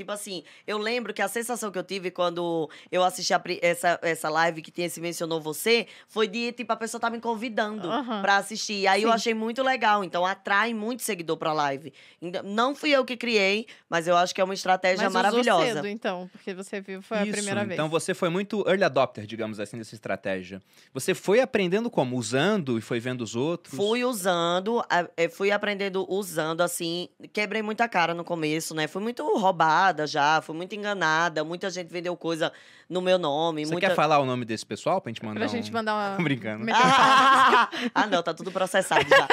Tipo 0.00 0.12
assim, 0.12 0.42
eu 0.66 0.78
lembro 0.78 1.12
que 1.12 1.20
a 1.20 1.28
sensação 1.28 1.70
que 1.70 1.78
eu 1.78 1.82
tive 1.84 2.10
quando 2.10 2.70
eu 2.90 3.04
assisti 3.04 3.34
a 3.34 3.42
essa, 3.60 3.98
essa 4.00 4.30
live 4.30 4.62
que 4.62 4.70
tinha 4.70 4.86
esse 4.86 4.98
mencionou 4.98 5.42
você 5.42 5.86
foi 6.08 6.26
de, 6.26 6.52
tipo, 6.52 6.72
a 6.72 6.76
pessoa 6.76 6.98
tá 6.98 7.10
me 7.10 7.20
convidando 7.20 7.90
Aham. 7.90 8.22
pra 8.22 8.38
assistir. 8.38 8.80
E 8.80 8.86
aí 8.86 9.02
eu 9.02 9.10
Sim. 9.10 9.14
achei 9.14 9.34
muito 9.34 9.62
legal. 9.62 10.02
Então 10.02 10.24
atrai 10.24 10.72
muito 10.72 11.02
seguidor 11.02 11.36
pra 11.36 11.52
live. 11.52 11.92
Então, 12.22 12.42
não 12.42 12.74
fui 12.74 12.88
eu 12.88 13.04
que 13.04 13.14
criei, 13.14 13.66
mas 13.90 14.08
eu 14.08 14.16
acho 14.16 14.34
que 14.34 14.40
é 14.40 14.44
uma 14.44 14.54
estratégia 14.54 15.04
Mas 15.04 15.12
maravilhosa. 15.12 15.64
usou 15.64 15.74
cedo, 15.74 15.86
então, 15.88 16.30
porque 16.32 16.54
você 16.54 16.80
viu, 16.80 17.02
foi 17.02 17.18
a 17.18 17.22
Isso, 17.24 17.32
primeira 17.32 17.60
vez. 17.60 17.72
Então 17.74 17.90
você 17.90 18.14
foi 18.14 18.30
muito 18.30 18.66
early 18.66 18.84
adopter, 18.84 19.26
digamos 19.26 19.60
assim, 19.60 19.76
dessa 19.76 19.94
estratégia. 19.94 20.62
Você 20.94 21.12
foi 21.14 21.42
aprendendo 21.42 21.90
como? 21.90 22.16
Usando 22.16 22.78
e 22.78 22.80
foi 22.80 22.98
vendo 23.00 23.20
os 23.20 23.36
outros? 23.36 23.74
Fui 23.76 24.02
usando, 24.02 24.80
a- 24.88 25.06
eh, 25.14 25.28
fui 25.28 25.50
aprendendo 25.50 26.06
usando, 26.10 26.62
assim. 26.62 27.10
Quebrei 27.34 27.60
muita 27.60 27.86
cara 27.86 28.14
no 28.14 28.24
começo, 28.24 28.74
né? 28.74 28.86
Fui 28.86 29.02
muito 29.02 29.22
roubada 29.38 29.89
já, 30.06 30.40
fui 30.40 30.54
muito 30.54 30.74
enganada. 30.74 31.44
Muita 31.44 31.70
gente 31.70 31.88
vendeu 31.88 32.16
coisa 32.16 32.52
no 32.88 33.00
meu 33.00 33.18
nome. 33.18 33.64
Você 33.64 33.72
muita... 33.72 33.88
quer 33.88 33.94
falar 33.94 34.18
o 34.18 34.26
nome 34.26 34.44
desse 34.44 34.66
pessoal 34.66 35.00
pra 35.00 35.10
gente 35.10 35.24
mandar 35.24 35.40
Pra 35.40 35.46
um... 35.46 35.50
gente 35.50 35.72
mandar 35.72 35.94
uma... 35.94 36.16
Tô 36.18 36.22
brincando. 36.22 36.66
pau. 36.66 36.74
ah, 37.94 38.06
não, 38.06 38.22
tá 38.22 38.34
tudo 38.34 38.50
processado 38.50 39.08
já. 39.08 39.28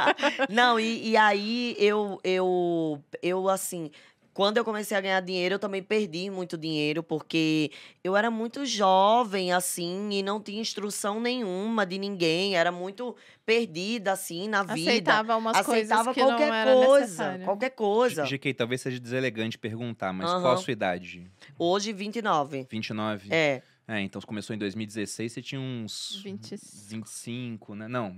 não, 0.48 0.80
e, 0.80 1.10
e 1.10 1.16
aí 1.16 1.76
eu, 1.78 2.18
eu, 2.24 3.02
eu, 3.22 3.48
assim, 3.48 3.90
quando 4.34 4.56
eu 4.56 4.64
comecei 4.64 4.96
a 4.96 5.00
ganhar 5.00 5.20
dinheiro, 5.20 5.56
eu 5.56 5.58
também 5.58 5.82
perdi 5.82 6.30
muito 6.30 6.56
dinheiro, 6.56 7.02
porque 7.02 7.70
eu 8.02 8.16
era 8.16 8.30
muito 8.30 8.64
jovem, 8.64 9.52
assim, 9.52 10.08
e 10.10 10.22
não 10.22 10.40
tinha 10.40 10.60
instrução 10.60 11.20
nenhuma 11.20 11.84
de 11.84 11.98
ninguém, 11.98 12.56
era 12.56 12.72
muito 12.72 13.14
perdida, 13.44 14.12
assim, 14.12 14.48
na 14.48 14.62
vida. 14.62 14.90
Aceitava 14.90 15.36
umas 15.36 15.56
Aceitava 15.56 16.14
coisas 16.14 16.14
que 16.14 16.20
qualquer 16.30 16.46
não 16.48 16.54
era 16.54 16.72
coisa, 16.74 17.00
necessário. 17.04 17.44
qualquer 17.44 17.70
coisa. 17.70 18.24
GK, 18.24 18.54
talvez 18.54 18.80
seja 18.80 18.98
deselegante 18.98 19.58
perguntar, 19.58 20.12
mas 20.12 20.30
qual 20.30 20.52
a 20.52 20.56
sua 20.56 20.72
idade? 20.72 21.26
Hoje, 21.58 21.92
29. 21.92 22.66
29? 22.70 23.28
É, 23.32 23.62
É, 23.88 24.00
então 24.00 24.20
você 24.20 24.26
começou 24.26 24.54
em 24.54 24.58
2016, 24.58 25.32
você 25.32 25.42
tinha 25.42 25.60
uns 25.60 26.20
20. 26.22 26.56
25, 26.88 27.74
né? 27.74 27.88
Não, 27.88 28.14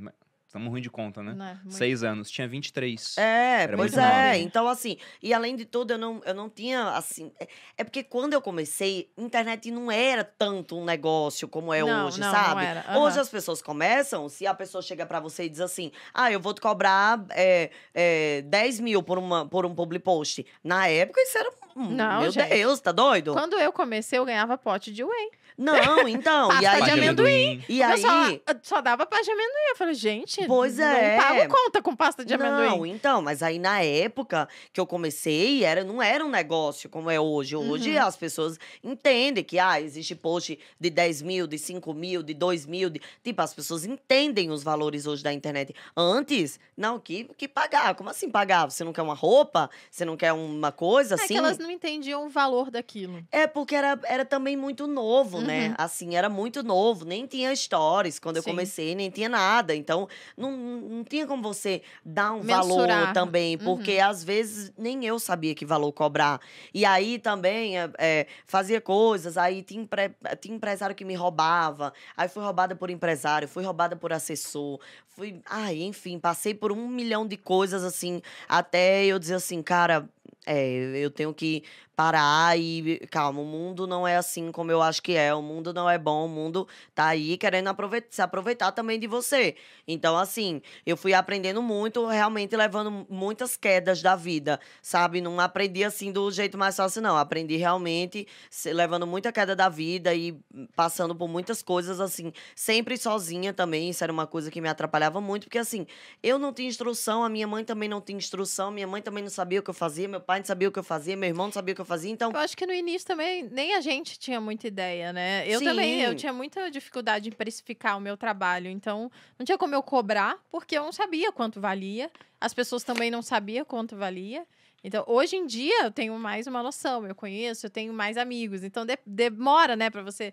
Estamos 0.54 0.70
ruim 0.70 0.80
de 0.80 0.88
conta, 0.88 1.20
né? 1.20 1.32
Né, 1.32 1.58
muito. 1.64 1.74
Seis 1.74 2.04
anos. 2.04 2.30
Tinha 2.30 2.46
23. 2.46 3.18
É, 3.18 3.62
Era 3.62 3.76
pois 3.76 3.90
muito 3.90 4.00
é. 4.00 4.08
nova. 4.08 4.36
Então, 4.38 4.68
assim, 4.68 4.98
e 5.20 5.34
além 5.34 5.56
de 5.56 5.64
tudo, 5.64 5.94
eu 5.94 5.98
não, 5.98 6.22
eu 6.24 6.32
não 6.32 6.48
tinha, 6.48 6.90
assim. 6.90 7.32
É, 7.40 7.48
é 7.78 7.82
porque 7.82 8.04
quando 8.04 8.34
eu 8.34 8.40
comecei, 8.40 9.10
internet 9.18 9.68
não 9.72 9.90
era 9.90 10.22
tanto 10.22 10.78
um 10.78 10.84
negócio 10.84 11.48
como 11.48 11.74
é 11.74 11.82
Não, 11.82 12.06
hoje, 12.06 12.20
não, 12.20 12.30
sabe? 12.30 12.54
não 12.54 12.60
era. 12.60 12.80
Aham. 12.82 12.98
Hoje 13.00 13.18
as 13.18 13.28
pessoas 13.28 13.60
começam, 13.60 14.28
se 14.28 14.46
a 14.46 14.54
pessoa 14.54 14.80
chega 14.80 15.04
pra 15.04 15.18
você 15.18 15.46
e 15.46 15.48
diz 15.48 15.60
assim: 15.60 15.90
ah, 16.14 16.30
eu 16.30 16.38
vou 16.38 16.54
te 16.54 16.60
cobrar 16.60 17.24
é, 17.30 17.72
é, 17.92 18.42
10 18.42 18.78
mil 18.78 19.02
por, 19.02 19.18
uma, 19.18 19.48
por 19.48 19.66
um 19.66 19.74
public 19.74 20.04
post. 20.04 20.46
Na 20.62 20.86
época, 20.86 21.20
isso 21.20 21.36
era. 21.36 21.52
Não, 21.74 22.20
meu 22.20 22.30
gente. 22.30 22.48
Deus, 22.48 22.78
tá 22.78 22.92
doido? 22.92 23.32
Quando 23.32 23.58
eu 23.58 23.72
comecei, 23.72 24.20
eu 24.20 24.24
ganhava 24.24 24.56
pote 24.56 24.92
de 24.92 25.02
whey. 25.02 25.30
Não, 25.56 26.08
então. 26.08 26.48
e 26.50 26.62
Pasta 26.64 26.70
aí, 26.70 26.82
de 26.84 26.90
amendoim. 26.90 27.64
E 27.68 27.80
Eu 27.80 27.98
só, 27.98 28.10
aí. 28.24 28.42
só 28.62 28.80
dava 28.80 29.06
pasta 29.06 29.24
de 29.26 29.30
amendoim. 29.30 29.68
Eu 29.70 29.76
falei, 29.76 29.94
gente, 29.94 30.46
Pois 30.46 30.78
é. 30.78 31.16
não 31.16 31.22
pago 31.22 31.54
conta 31.54 31.82
com 31.82 31.94
pasta 31.94 32.24
de 32.24 32.36
Não, 32.36 32.46
amendoim. 32.46 32.90
então, 32.90 33.22
mas 33.22 33.42
aí 33.42 33.58
na 33.58 33.80
época 33.82 34.48
que 34.72 34.80
eu 34.80 34.86
comecei, 34.86 35.64
era, 35.64 35.84
não 35.84 36.02
era 36.02 36.24
um 36.24 36.28
negócio 36.30 36.88
como 36.88 37.10
é 37.10 37.20
hoje. 37.20 37.54
Hoje 37.56 37.90
Uhum. 37.96 38.02
as 38.04 38.16
pessoas 38.16 38.58
entendem 38.82 39.44
que 39.44 39.58
ah, 39.58 39.80
existe 39.80 40.14
post 40.14 40.58
de 40.80 40.90
10 40.90 41.22
mil, 41.22 41.46
de 41.46 41.58
5 41.58 41.94
mil, 41.94 42.22
de 42.22 42.34
2 42.34 42.66
mil. 42.66 42.90
De... 42.90 43.00
Tipo, 43.22 43.42
as 43.42 43.54
pessoas 43.54 43.84
entendem 43.84 44.50
os 44.50 44.62
valores 44.62 45.06
hoje 45.06 45.22
da 45.22 45.32
internet. 45.32 45.74
Antes, 45.96 46.58
não, 46.76 46.98
que, 46.98 47.24
que 47.36 47.46
pagar. 47.46 47.94
Como 47.94 48.10
assim 48.10 48.28
pagar? 48.30 48.68
Você 48.70 48.82
não 48.84 48.92
quer 48.92 49.02
uma 49.02 49.14
roupa? 49.14 49.70
Você 49.90 50.04
não 50.04 50.16
quer 50.16 50.32
uma 50.32 50.72
coisa 50.72 51.14
É 51.14 51.16
assim? 51.16 51.28
que 51.34 51.36
elas 51.38 51.58
não 51.58 51.70
entendiam 51.70 52.26
o 52.26 52.28
valor 52.28 52.70
daquilo. 52.70 53.22
É 53.30 53.46
porque 53.46 53.74
era, 53.74 53.98
era 54.04 54.24
também 54.24 54.56
muito 54.56 54.86
novo, 54.86 55.40
né? 55.44 55.68
Uhum. 55.68 55.74
Assim, 55.78 56.16
era 56.16 56.28
muito 56.28 56.62
novo. 56.62 57.04
Nem 57.04 57.26
tinha 57.26 57.54
stories 57.54 58.18
quando 58.18 58.36
eu 58.36 58.42
Sim. 58.42 58.50
comecei, 58.50 58.94
nem 58.94 59.10
tinha 59.10 59.28
nada. 59.28 59.74
Então, 59.74 60.08
não, 60.36 60.50
não 60.56 61.04
tinha 61.04 61.26
como 61.26 61.42
você 61.42 61.82
dar 62.04 62.32
um 62.32 62.42
Mensurar. 62.42 62.88
valor 62.98 63.12
também. 63.12 63.56
Uhum. 63.56 63.64
Porque, 63.64 63.98
às 63.98 64.24
vezes, 64.24 64.72
nem 64.76 65.04
eu 65.04 65.18
sabia 65.18 65.54
que 65.54 65.64
valor 65.64 65.92
cobrar. 65.92 66.40
E 66.72 66.84
aí, 66.84 67.18
também, 67.18 67.74
é, 67.98 68.26
fazia 68.46 68.80
coisas. 68.80 69.36
Aí, 69.36 69.62
tinha, 69.62 69.82
empre- 69.82 70.14
tinha 70.40 70.56
empresário 70.56 70.94
que 70.96 71.04
me 71.04 71.14
roubava. 71.14 71.92
Aí, 72.16 72.28
fui 72.28 72.42
roubada 72.42 72.74
por 72.74 72.90
empresário. 72.90 73.46
Fui 73.46 73.64
roubada 73.64 73.94
por 73.96 74.12
assessor. 74.12 74.80
Fui... 75.08 75.40
Ai, 75.46 75.82
enfim, 75.82 76.18
passei 76.18 76.54
por 76.54 76.72
um 76.72 76.88
milhão 76.88 77.26
de 77.26 77.36
coisas, 77.36 77.84
assim. 77.84 78.20
Até 78.48 79.04
eu 79.04 79.18
dizer 79.18 79.34
assim, 79.34 79.62
cara... 79.62 80.08
É, 80.46 80.66
eu 80.96 81.10
tenho 81.10 81.32
que 81.32 81.64
parar 81.96 82.58
e 82.58 82.98
calma, 83.10 83.40
o 83.40 83.44
mundo 83.44 83.86
não 83.86 84.06
é 84.06 84.16
assim 84.16 84.50
como 84.50 84.70
eu 84.70 84.82
acho 84.82 85.02
que 85.02 85.14
é, 85.16 85.34
o 85.34 85.42
mundo 85.42 85.72
não 85.72 85.88
é 85.88 85.96
bom, 85.98 86.26
o 86.26 86.28
mundo 86.28 86.66
tá 86.94 87.06
aí 87.06 87.36
querendo 87.36 87.68
aproveitar, 87.68 88.08
se 88.10 88.22
aproveitar 88.22 88.72
também 88.72 88.98
de 88.98 89.06
você. 89.06 89.54
Então, 89.86 90.16
assim, 90.16 90.60
eu 90.84 90.96
fui 90.96 91.14
aprendendo 91.14 91.62
muito, 91.62 92.06
realmente 92.06 92.56
levando 92.56 93.06
muitas 93.08 93.56
quedas 93.56 94.02
da 94.02 94.16
vida, 94.16 94.58
sabe? 94.82 95.20
Não 95.20 95.38
aprendi 95.40 95.84
assim 95.84 96.10
do 96.10 96.30
jeito 96.30 96.58
mais 96.58 96.76
fácil, 96.76 97.02
não. 97.02 97.16
Aprendi 97.16 97.56
realmente 97.56 98.26
levando 98.66 99.06
muita 99.06 99.30
queda 99.32 99.54
da 99.54 99.68
vida 99.68 100.14
e 100.14 100.38
passando 100.74 101.14
por 101.14 101.28
muitas 101.28 101.62
coisas, 101.62 102.00
assim, 102.00 102.32
sempre 102.56 102.96
sozinha 102.96 103.52
também. 103.52 103.90
Isso 103.90 104.02
era 104.02 104.12
uma 104.12 104.26
coisa 104.26 104.50
que 104.50 104.60
me 104.60 104.68
atrapalhava 104.68 105.20
muito, 105.20 105.44
porque 105.44 105.58
assim, 105.58 105.86
eu 106.22 106.38
não 106.38 106.52
tinha 106.52 106.68
instrução, 106.68 107.22
a 107.24 107.28
minha 107.28 107.46
mãe 107.46 107.64
também 107.64 107.88
não 107.88 108.00
tinha 108.00 108.18
instrução, 108.18 108.70
minha 108.70 108.86
mãe 108.86 109.02
também 109.02 109.22
não 109.22 109.30
sabia 109.30 109.60
o 109.60 109.62
que 109.62 109.70
eu 109.70 109.74
fazia, 109.74 110.08
meu 110.08 110.20
pai 110.20 110.38
não 110.40 110.46
sabia 110.46 110.68
o 110.68 110.72
que 110.72 110.78
eu 110.78 110.84
fazia, 110.84 111.16
meu 111.16 111.28
irmão 111.28 111.46
não 111.46 111.52
sabia 111.52 111.72
o 111.72 111.76
que 111.76 111.80
eu 111.80 111.83
fazia, 111.84 112.10
então. 112.10 112.30
Eu 112.32 112.38
acho 112.38 112.56
que 112.56 112.66
no 112.66 112.72
início 112.72 113.06
também 113.06 113.42
nem 113.44 113.74
a 113.74 113.80
gente 113.80 114.18
tinha 114.18 114.40
muita 114.40 114.66
ideia, 114.66 115.12
né? 115.12 115.44
Eu 115.48 115.58
Sim. 115.58 115.64
também, 115.66 116.00
eu 116.00 116.14
tinha 116.14 116.32
muita 116.32 116.70
dificuldade 116.70 117.28
em 117.28 117.32
precificar 117.32 117.96
o 117.96 118.00
meu 118.00 118.16
trabalho, 118.16 118.68
então 118.68 119.10
não 119.38 119.44
tinha 119.44 119.58
como 119.58 119.74
eu 119.74 119.82
cobrar, 119.82 120.36
porque 120.50 120.76
eu 120.76 120.82
não 120.84 120.92
sabia 120.92 121.30
quanto 121.32 121.60
valia. 121.60 122.10
As 122.40 122.52
pessoas 122.54 122.82
também 122.84 123.10
não 123.10 123.22
sabiam 123.22 123.64
quanto 123.64 123.96
valia. 123.96 124.46
Então, 124.86 125.02
hoje 125.06 125.34
em 125.34 125.46
dia, 125.46 125.84
eu 125.84 125.90
tenho 125.90 126.18
mais 126.18 126.46
uma 126.46 126.62
noção, 126.62 127.06
eu 127.06 127.14
conheço, 127.14 127.64
eu 127.64 127.70
tenho 127.70 127.90
mais 127.94 128.18
amigos. 128.18 128.62
Então, 128.62 128.84
de- 128.84 128.98
demora, 129.06 129.74
né, 129.74 129.88
para 129.88 130.02
você 130.02 130.30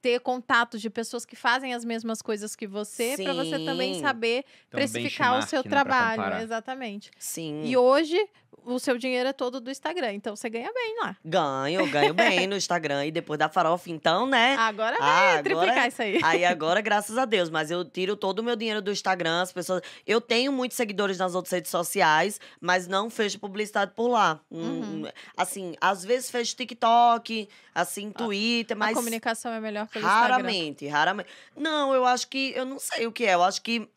ter 0.00 0.20
contatos 0.20 0.80
de 0.80 0.88
pessoas 0.88 1.24
que 1.24 1.34
fazem 1.34 1.74
as 1.74 1.84
mesmas 1.84 2.22
coisas 2.22 2.54
que 2.54 2.66
você, 2.66 3.16
para 3.22 3.32
você 3.34 3.58
também 3.64 4.00
saber 4.00 4.44
Então, 4.68 4.78
precificar 4.78 5.38
o 5.38 5.42
seu 5.42 5.62
né, 5.64 5.68
trabalho. 5.70 6.16
comparar. 6.22 6.42
Exatamente. 6.42 7.10
Sim. 7.18 7.62
E 7.64 7.76
hoje, 7.76 8.16
o 8.64 8.78
seu 8.78 8.96
dinheiro 8.98 9.28
é 9.28 9.32
todo 9.32 9.60
do 9.60 9.70
Instagram, 9.70 10.12
então 10.12 10.34
você 10.36 10.48
ganha 10.48 10.72
bem 10.72 10.96
lá. 11.00 11.16
Ganho, 11.24 11.86
ganho 11.90 12.14
bem 12.14 12.46
no 12.46 12.56
Instagram. 12.56 13.06
E 13.06 13.10
depois 13.10 13.36
da 13.38 13.48
farofa, 13.48 13.90
então, 13.90 14.26
né? 14.26 14.54
Agora 14.56 14.96
vai 14.98 15.38
Ah, 15.38 15.42
triplicar 15.42 15.70
agora- 15.70 15.88
isso 15.88 16.02
aí. 16.02 16.20
Aí 16.22 16.44
agora, 16.44 16.80
graças 16.80 17.18
a 17.18 17.24
Deus, 17.24 17.50
mas 17.50 17.70
eu 17.70 17.84
tiro 17.84 18.16
todo 18.16 18.38
o 18.40 18.42
meu 18.44 18.54
dinheiro 18.54 18.80
do 18.80 18.90
Instagram, 18.92 19.42
as 19.42 19.52
pessoas. 19.52 19.82
Eu 20.06 20.20
tenho 20.20 20.52
muitos 20.52 20.76
seguidores 20.76 21.18
nas 21.18 21.34
outras 21.34 21.52
redes 21.52 21.70
sociais, 21.70 22.40
mas 22.60 22.86
não 22.86 23.10
fecho 23.10 23.38
publicidade 23.40 23.92
por 23.96 24.08
lá. 24.08 24.40
Hum, 24.50 24.66
Uhum. 24.80 25.04
Assim, 25.36 25.74
às 25.80 26.04
vezes 26.04 26.30
fecho 26.30 26.54
TikTok, 26.56 27.48
assim, 27.74 28.10
Twitter, 28.10 28.76
A 28.76 28.78
mas 28.78 28.96
comunicação 28.96 29.52
é 29.52 29.60
melhor 29.66 29.86
pelo 29.88 30.04
Instagram. 30.04 30.28
raramente, 30.36 30.86
raramente. 30.86 31.28
Não, 31.56 31.92
eu 31.94 32.04
acho 32.06 32.28
que. 32.28 32.52
Eu 32.56 32.64
não 32.64 32.78
sei 32.78 33.06
o 33.06 33.12
que 33.12 33.24
é. 33.26 33.34
Eu 33.34 33.42
acho 33.42 33.60
que 33.62 33.88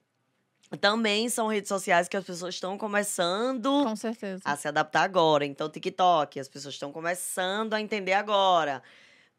também 0.79 1.29
são 1.29 1.47
redes 1.47 1.67
sociais 1.67 2.07
que 2.07 2.15
as 2.15 2.23
pessoas 2.23 2.53
estão 2.53 2.77
começando 2.77 3.83
Com 3.83 3.95
certeza. 3.95 4.41
a 4.45 4.55
se 4.55 4.67
adaptar 4.67 5.01
agora. 5.03 5.45
Então, 5.45 5.69
TikTok, 5.69 6.39
as 6.39 6.47
pessoas 6.47 6.75
estão 6.75 6.91
começando 6.91 7.73
a 7.73 7.81
entender 7.81 8.13
agora. 8.13 8.83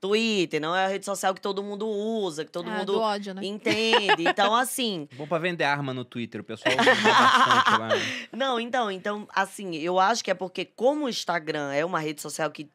Twitter, 0.00 0.60
não 0.62 0.74
é 0.74 0.86
a 0.86 0.88
rede 0.88 1.04
social 1.04 1.34
que 1.34 1.42
todo 1.42 1.62
mundo 1.62 1.86
usa, 1.86 2.42
que 2.42 2.50
todo 2.50 2.64
do 2.64 2.70
mundo 2.70 2.98
ódio, 2.98 3.34
né? 3.34 3.42
entende. 3.44 4.26
Então, 4.26 4.54
assim. 4.56 5.06
Bom 5.14 5.26
pra 5.26 5.38
vender 5.38 5.64
arma 5.64 5.92
no 5.92 6.06
Twitter, 6.06 6.40
o 6.40 6.44
pessoal 6.44 6.74
usa 6.74 6.84
bastante 6.94 7.70
lá. 7.78 7.88
né? 7.88 7.94
Não, 8.32 8.58
então, 8.58 8.90
então, 8.90 9.28
assim, 9.34 9.76
eu 9.76 10.00
acho 10.00 10.24
que 10.24 10.30
é 10.30 10.34
porque, 10.34 10.64
como 10.64 11.04
o 11.04 11.08
Instagram 11.08 11.70
é 11.74 11.84
uma 11.84 12.00
rede 12.00 12.22
social 12.22 12.50
que 12.50 12.70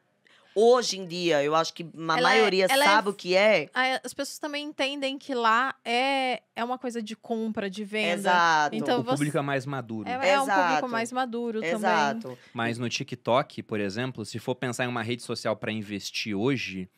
hoje 0.55 0.97
em 0.97 1.05
dia, 1.05 1.43
eu 1.43 1.53
acho 1.53 1.73
que 1.73 1.83
a 1.83 1.87
Ela 2.17 2.17
é- 2.17 2.21
maioria 2.21 2.65
é 2.65 2.67
sabe 2.69 3.09
o 3.09 3.13
que 3.13 3.35
é. 3.35 3.69
As 4.03 4.13
pessoas 4.13 4.39
também 4.39 4.65
entendem 4.65 5.17
que 5.17 5.35
lá 5.35 5.75
é, 5.83 6.41
é 6.55 6.63
uma 6.63 6.77
coisa 6.79 7.01
de 7.01 7.15
compra, 7.15 7.69
de 7.69 7.83
venda. 7.83 8.13
Exato. 8.13 8.75
Então, 8.75 9.01
o 9.01 9.03
você- 9.03 9.17
público 9.17 9.37
é 9.37 9.41
mais 9.41 9.65
maduro. 9.65 10.07
É, 10.09 10.29
é 10.29 10.39
um 10.41 10.47
público 10.47 10.87
mais 10.87 11.11
maduro 11.11 11.59
também. 11.59 11.75
Exato. 11.75 12.37
Mas 12.53 12.77
no 12.77 12.87
TikTok, 12.87 13.61
por 13.63 13.79
exemplo, 13.79 14.25
se 14.25 14.39
for 14.39 14.55
pensar 14.55 14.85
em 14.85 14.87
uma 14.87 15.03
rede 15.03 15.21
social 15.21 15.55
para 15.55 15.71
investir 15.71 16.33
hoje, 16.35 16.89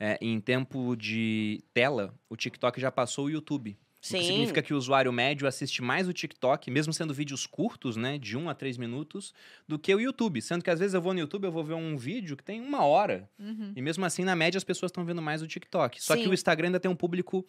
é, 0.00 0.18
em 0.20 0.40
tempo 0.40 0.96
de 0.96 1.62
tela, 1.72 2.14
o 2.28 2.36
TikTok 2.36 2.80
já 2.80 2.90
passou 2.90 3.26
o 3.26 3.30
YouTube. 3.30 3.76
O 4.04 4.06
Sim. 4.06 4.18
que 4.18 4.24
significa 4.26 4.62
que 4.62 4.74
o 4.74 4.76
usuário 4.76 5.10
médio 5.10 5.48
assiste 5.48 5.80
mais 5.80 6.06
o 6.06 6.12
TikTok, 6.12 6.70
mesmo 6.70 6.92
sendo 6.92 7.14
vídeos 7.14 7.46
curtos, 7.46 7.96
né, 7.96 8.18
de 8.18 8.36
1 8.36 8.50
a 8.50 8.54
3 8.54 8.76
minutos, 8.76 9.32
do 9.66 9.78
que 9.78 9.94
o 9.94 9.98
YouTube. 9.98 10.42
Sendo 10.42 10.62
que 10.62 10.68
às 10.68 10.78
vezes 10.78 10.92
eu 10.92 11.00
vou 11.00 11.14
no 11.14 11.20
YouTube, 11.20 11.44
eu 11.44 11.52
vou 11.52 11.64
ver 11.64 11.72
um 11.72 11.96
vídeo 11.96 12.36
que 12.36 12.44
tem 12.44 12.60
uma 12.60 12.84
hora. 12.84 13.26
Uhum. 13.38 13.72
E 13.74 13.80
mesmo 13.80 14.04
assim, 14.04 14.22
na 14.22 14.36
média, 14.36 14.58
as 14.58 14.64
pessoas 14.64 14.90
estão 14.90 15.06
vendo 15.06 15.22
mais 15.22 15.40
o 15.40 15.46
TikTok. 15.46 16.02
Só 16.04 16.16
que 16.16 16.24
Sim. 16.24 16.28
o 16.28 16.34
Instagram 16.34 16.68
ainda 16.68 16.80
tem 16.80 16.90
um 16.90 16.94
público 16.96 17.46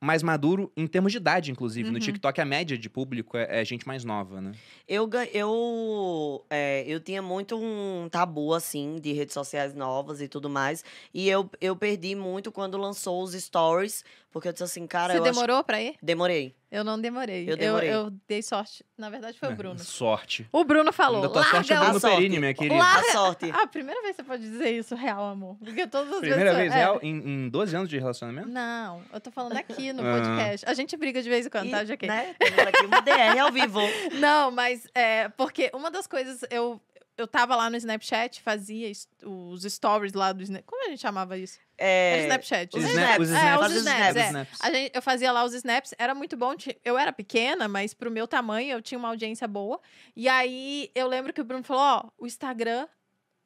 mais 0.00 0.22
maduro 0.22 0.70
em 0.76 0.86
termos 0.86 1.12
de 1.12 1.18
idade, 1.18 1.50
inclusive. 1.50 1.88
No 1.88 1.94
Uhum. 1.94 2.00
TikTok, 2.00 2.38
a 2.40 2.44
média 2.44 2.76
de 2.76 2.90
público 2.90 3.36
é, 3.38 3.60
é 3.60 3.64
gente 3.64 3.86
mais 3.86 4.04
nova, 4.04 4.38
né? 4.40 4.52
Eu, 4.86 5.08
eu, 5.32 6.44
é, 6.50 6.84
eu 6.86 7.00
tinha 7.00 7.22
muito 7.22 7.56
um 7.56 8.06
tabu, 8.10 8.52
assim, 8.52 8.96
de 9.00 9.12
redes 9.12 9.32
sociais 9.32 9.74
novas 9.74 10.20
e 10.20 10.28
tudo 10.28 10.50
mais. 10.50 10.84
E 11.12 11.28
eu, 11.28 11.48
eu 11.60 11.74
perdi 11.74 12.14
muito 12.14 12.52
quando 12.52 12.76
lançou 12.76 13.22
os 13.22 13.32
stories, 13.32 14.04
porque 14.34 14.48
eu 14.48 14.52
disse 14.52 14.64
assim, 14.64 14.84
cara, 14.84 15.12
Você 15.12 15.20
eu 15.20 15.22
acho- 15.22 15.32
demorou 15.32 15.62
pra 15.62 15.80
ir? 15.80 15.94
Demorei. 16.02 16.56
Eu 16.68 16.82
não 16.82 17.00
demorei. 17.00 17.48
Eu 17.48 17.56
demorei. 17.56 17.88
Eu, 17.88 18.10
dei 18.26 18.42
sorte. 18.42 18.84
Na 18.98 19.08
verdade, 19.08 19.38
foi 19.38 19.48
o 19.48 19.54
Bruno. 19.54 19.78
Sorte. 19.78 20.44
O 20.50 20.64
Bruno 20.64 20.92
falou, 20.92 21.18
Ainda 21.22 21.28
tua 21.32 21.44
sorte 21.44 21.72
é 21.72 21.76
larga 21.76 21.90
Bruno 21.90 22.00
sorte. 22.00 22.16
Perini, 22.16 22.40
minha 22.40 22.52
querida. 22.52 22.74
Larga- 22.74 23.08
A 23.08 23.12
sorte. 23.12 23.50
Ah, 23.54 23.62
a 23.62 23.66
primeira 23.68 24.02
vez 24.02 24.16
que 24.16 24.22
você 24.22 24.28
pode 24.28 24.42
dizer 24.42 24.70
isso, 24.72 24.96
real, 24.96 25.24
amor. 25.24 25.56
Porque 25.60 25.86
todas 25.86 26.12
as 26.12 26.18
Primeira 26.18 26.52
vezes... 26.52 26.58
vez 26.58 26.72
é. 26.72 26.76
real 26.76 26.98
em, 27.00 27.16
em 27.44 27.48
12 27.48 27.76
anos 27.76 27.88
de 27.88 27.96
relacionamento? 27.96 28.48
Não, 28.48 29.00
eu 29.12 29.20
tô 29.20 29.30
falando 29.30 29.56
aqui 29.56 29.92
no 29.92 30.02
Ah. 30.02 30.14
podcast. 30.18 30.66
A 30.68 30.74
gente 30.74 30.96
briga 30.96 31.22
de 31.22 31.28
vez 31.28 31.46
em 31.46 31.48
quando, 31.50 31.70
tá, 31.70 31.84
E, 31.84 31.86
GK? 31.86 32.06
né, 32.08 32.34
temos 32.36 32.58
aqui 32.58 32.86
uma 32.86 33.00
DR 33.00 33.38
ao 33.40 33.52
vivo. 33.52 33.78
Não, 34.18 34.50
mas 34.50 34.88
é 34.96 35.28
porque 35.28 35.70
uma 35.72 35.92
das 35.92 36.08
coisas 36.08 36.40
eu 36.50 36.80
eu 37.16 37.26
tava 37.26 37.54
lá 37.56 37.70
no 37.70 37.76
Snapchat, 37.76 38.40
fazia 38.42 38.90
os 39.24 39.62
stories 39.62 40.12
lá 40.12 40.32
do 40.32 40.42
Snapchat. 40.42 40.66
Como 40.66 40.84
a 40.86 40.90
gente 40.90 41.00
chamava 41.00 41.36
isso? 41.38 41.58
Era 41.76 42.20
É, 42.20 42.22
Snapchat. 42.24 42.76
os 42.76 42.82
né? 42.84 42.90
snaps. 42.90 43.18
os 43.20 43.30
É, 43.30 43.36
snaps. 43.36 43.54
os 43.54 43.60
Fazia 43.60 43.78
os 43.78 43.86
snaps, 43.86 44.16
é. 44.16 44.26
snaps. 44.26 44.58
A 44.60 44.70
gente, 44.72 44.92
eu 44.94 45.02
fazia 45.02 45.32
lá 45.32 45.44
os 45.44 45.54
snaps, 45.54 45.94
era 45.98 46.14
muito 46.14 46.36
bom. 46.36 46.54
Eu 46.84 46.98
era 46.98 47.12
pequena, 47.12 47.66
mas 47.68 47.94
pro 47.94 48.10
meu 48.10 48.26
tamanho 48.28 48.72
eu 48.72 48.82
tinha 48.82 48.98
uma 48.98 49.08
audiência 49.08 49.46
boa. 49.48 49.80
E 50.16 50.28
aí 50.28 50.90
eu 50.94 51.06
lembro 51.08 51.32
que 51.32 51.40
o 51.40 51.44
Bruno 51.44 51.64
falou: 51.64 51.82
ó, 51.82 52.10
o 52.18 52.26
Instagram 52.26 52.86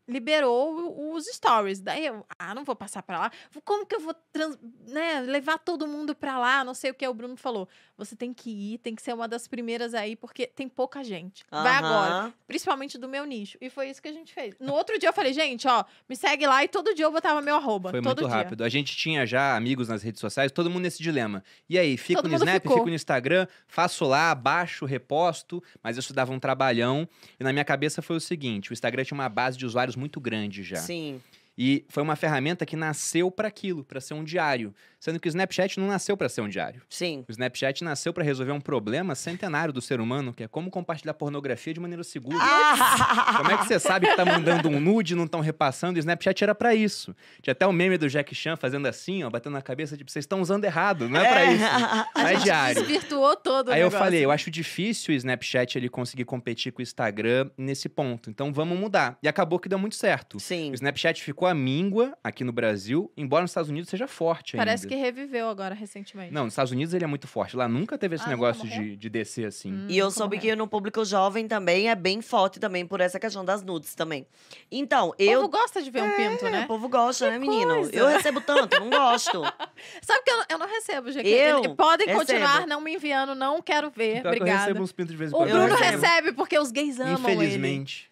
liberou 0.09 1.15
os 1.15 1.27
stories. 1.27 1.81
Daí 1.81 2.07
eu, 2.07 2.25
ah, 2.39 2.55
não 2.55 2.65
vou 2.65 2.75
passar 2.75 3.03
pra 3.03 3.19
lá. 3.19 3.33
Como 3.65 3.87
que 3.87 3.95
eu 3.95 4.01
vou 4.01 4.15
trans- 4.33 4.59
né, 4.87 5.21
levar 5.21 5.59
todo 5.59 5.87
mundo 5.87 6.15
pra 6.15 6.39
lá? 6.39 6.65
Não 6.65 6.75
sei 6.75 6.91
o 6.91 6.95
que. 6.95 7.07
O 7.07 7.15
Bruno 7.15 7.37
falou. 7.37 7.69
Você 7.97 8.15
tem 8.17 8.33
que 8.33 8.51
ir, 8.75 8.79
tem 8.79 8.95
que 8.95 9.03
ser 9.03 9.13
uma 9.13 9.27
das 9.27 9.47
primeiras 9.49 9.93
aí, 9.93 10.15
porque 10.17 10.47
tem 10.47 10.69
pouca 10.69 11.03
gente. 11.03 11.45
Vai 11.51 11.75
agora. 11.77 12.33
Principalmente 12.47 12.97
do 12.97 13.09
meu 13.09 13.25
nicho. 13.25 13.59
E 13.61 13.69
foi 13.69 13.91
isso 13.91 14.01
que 14.01 14.09
a 14.09 14.13
gente 14.13 14.33
fez. 14.33 14.55
No 14.61 14.73
outro 14.73 14.99
dia 14.99 15.09
eu 15.09 15.13
falei, 15.13 15.33
gente, 15.33 15.67
ó, 15.67 15.85
me 16.09 16.15
segue 16.17 16.47
lá 16.47 16.63
e 16.65 16.69
todo 16.69 16.95
dia 16.95 17.05
eu 17.05 17.13
botava 17.13 17.43
meu 17.43 17.57
arroba. 17.57 17.91
Foi 17.91 18.01
todo 18.01 18.21
muito 18.23 18.29
dia. 18.31 18.37
rápido. 18.43 18.65
A 18.65 18.69
gente 18.69 18.97
tinha 18.97 19.27
já 19.27 19.57
amigos 19.57 19.89
nas 19.89 20.03
redes 20.03 20.21
sociais, 20.21 20.53
todo 20.53 20.71
mundo 20.71 20.83
nesse 20.85 21.03
dilema. 21.03 21.43
E 21.69 21.79
aí, 21.79 21.97
fico 21.97 22.23
Todo 22.23 22.31
no 22.31 22.37
Snap, 22.37 22.63
ficou. 22.63 22.77
fico 22.79 22.89
no 22.89 22.95
Instagram, 22.95 23.47
faço 23.67 24.05
lá, 24.05 24.35
baixo, 24.35 24.85
reposto, 24.87 25.63
mas 25.83 25.97
isso 25.97 26.13
dava 26.13 26.33
um 26.33 26.39
trabalhão. 26.39 27.09
E 27.39 27.45
na 27.45 27.53
minha 27.53 27.65
cabeça 27.65 28.01
foi 28.01 28.17
o 28.17 28.21
seguinte: 28.21 28.71
o 28.71 28.73
Instagram 28.73 29.05
tinha 29.05 29.17
uma 29.19 29.29
base 29.29 29.59
de 29.59 29.67
usuários 29.67 29.97
muito 29.99 30.21
grande 30.21 30.63
já. 30.63 30.77
Sim. 30.77 31.21
E 31.57 31.85
foi 31.89 32.05
uma 32.05 32.15
ferramenta 32.15 32.65
que 32.65 32.77
nasceu 32.77 33.33
para 33.33 33.49
aquilo, 33.49 33.83
para 33.83 34.01
ser 34.01 34.15
um 34.15 34.23
diário. 34.23 34.73
Sendo 35.01 35.21
que 35.21 35.29
o 35.29 35.31
Snapchat 35.31 35.79
não 35.79 35.87
nasceu 35.87 36.17
para 36.17 36.29
ser 36.29 36.41
um 36.41 36.49
diário. 36.49 36.83
Sim. 36.89 37.25
O 37.29 37.31
Snapchat 37.31 37.85
nasceu 37.85 38.13
para 38.13 38.25
resolver 38.25 38.53
um 38.53 38.61
problema 38.61 39.15
centenário 39.15 39.73
do 39.73 39.81
ser 39.81 40.01
humano, 40.01 40.33
que 40.33 40.43
é 40.43 40.49
como 40.49 40.71
compartilhar 40.71 41.15
pornografia 41.15 41.73
de 41.73 41.81
maneira 41.81 42.03
segura. 42.03 42.39
Ah! 42.41 43.35
Como 43.39 43.51
é 43.51 43.57
que 43.59 43.67
você 43.67 43.79
sabe 43.79 44.09
que 44.09 44.17
tá 44.17 44.25
mandando 44.25 44.69
um 44.69 44.81
nude 44.81 45.13
e 45.13 45.17
não 45.17 45.25
estão 45.25 45.41
repassando? 45.41 45.97
O 45.97 45.99
Snapchat 46.01 46.43
era 46.43 46.55
pra 46.55 46.75
isso. 46.75 47.15
Tinha 47.43 47.53
até 47.53 47.67
o 47.67 47.73
meme 47.73 47.97
do 47.97 48.09
Jack 48.09 48.35
Chan 48.35 48.57
fazendo 48.57 48.87
assim, 48.87 49.23
ó, 49.23 49.31
batendo 49.31 49.53
na 49.53 49.63
cabeça, 49.63 49.97
tipo, 49.97 50.11
vocês 50.11 50.25
estão 50.25 50.41
usando 50.41 50.65
errado, 50.65 51.09
não 51.09 51.21
é, 51.21 51.29
pra 51.29 51.45
isso. 51.45 51.65
Não 52.19 52.25
A 52.27 52.31
é 52.33 52.35
gente 52.35 52.45
diário. 52.45 52.83
desvirtuou 52.83 53.37
todo 53.37 53.69
o 53.69 53.73
Aí 53.73 53.81
eu 53.81 53.85
negócio. 53.87 53.99
falei, 53.99 54.25
eu 54.25 54.31
acho 54.31 54.51
difícil 54.51 55.13
o 55.15 55.17
Snapchat 55.17 55.77
ele 55.79 55.89
conseguir 55.89 56.25
competir 56.25 56.73
com 56.73 56.81
o 56.81 56.83
Instagram 56.83 57.51
nesse 57.57 57.89
ponto. 57.89 58.29
Então 58.31 58.53
vamos 58.53 58.77
mudar. 58.79 59.17
E 59.23 59.29
acabou 59.29 59.59
que 59.59 59.69
deu 59.69 59.79
muito 59.79 59.95
certo. 59.95 60.41
Sim. 60.41 60.71
O 60.71 60.75
Snapchat 60.75 61.23
ficou 61.23 61.47
a 61.47 61.55
míngua 61.55 62.17
aqui 62.25 62.43
no 62.45 62.53
Brasil, 62.53 63.13
embora 63.17 63.43
nos 63.43 63.51
Estados 63.53 63.71
Unidos 63.71 63.89
seja 63.91 64.09
forte 64.09 64.57
ainda. 64.57 64.65
Parece 64.65 64.88
que 64.89 64.95
reviveu 64.97 65.49
agora 65.49 65.75
recentemente. 65.75 66.33
Não, 66.33 66.45
nos 66.45 66.53
Estados 66.53 66.73
Unidos 66.73 66.93
ele 66.95 67.05
é 67.05 67.07
muito 67.07 67.27
forte. 67.29 67.57
Lá 67.57 67.69
nunca 67.69 67.97
teve 67.99 68.17
esse 68.17 68.25
Ah, 68.25 68.29
negócio 68.29 68.67
de, 68.69 68.97
de 68.97 69.09
descer 69.09 69.47
assim. 69.47 69.73
Hum, 69.73 69.87
E 69.89 69.97
eu 69.99 70.11
soube 70.11 70.37
morreu. 70.37 70.51
que 70.53 70.57
no 70.57 70.67
público 70.67 71.05
jovem 71.05 71.47
também 71.47 71.89
é 71.91 71.95
bem 71.95 72.21
forte 72.23 72.59
também 72.59 72.87
por 72.87 73.01
essa 73.01 73.19
questão 73.21 73.45
das 73.45 73.63
nudes 73.63 73.95
também. 73.95 74.27
Então, 74.71 75.11
O 75.11 75.15
eu. 75.19 75.41
povo 75.43 75.49
gosta 75.53 75.83
de 75.83 75.91
ver 75.91 76.03
um 76.03 76.11
pinto, 76.11 76.47
É, 76.47 76.51
né? 76.51 76.65
O 76.65 76.67
povo 76.67 76.89
gosta, 76.89 77.31
né, 77.31 77.39
menino? 77.39 77.75
coisa. 77.75 77.95
Eu 77.95 78.07
recebo 78.09 78.41
tanto, 78.41 78.79
não 78.81 78.91
gosto. 78.91 79.43
Sabe 80.03 80.23
que 80.25 80.31
eu, 80.31 80.37
não- 80.39 80.45
eu 80.51 80.59
não 80.59 80.67
recebo, 80.67 81.11
GQ. 81.13 81.29
Eu 81.29 81.75
Podem 81.75 82.07
recebo. 82.07 82.27
continuar 82.27 82.67
não 82.67 82.81
me 82.81 82.95
enviando, 82.95 83.35
não 83.35 83.61
quero 83.63 83.91
ver. 83.91 84.15
Pior 84.15 84.23
que 84.23 84.27
eu 84.27 84.31
Obrigada. 84.33 84.61
recebo 84.67 84.83
uns 84.83 84.93
pintos 84.93 85.13
de 85.13 85.17
vez 85.19 85.31
em 85.31 85.35
O 85.35 85.39
quando. 85.39 85.49
Eu 85.51 85.57
Bruno 85.59 85.75
recebo. 85.77 86.03
recebe 86.03 86.33
porque 86.33 86.59
os 86.59 86.71
gays 86.71 86.99
amam 87.01 87.15
ele. 87.31 87.33
Infelizmente. 87.35 88.08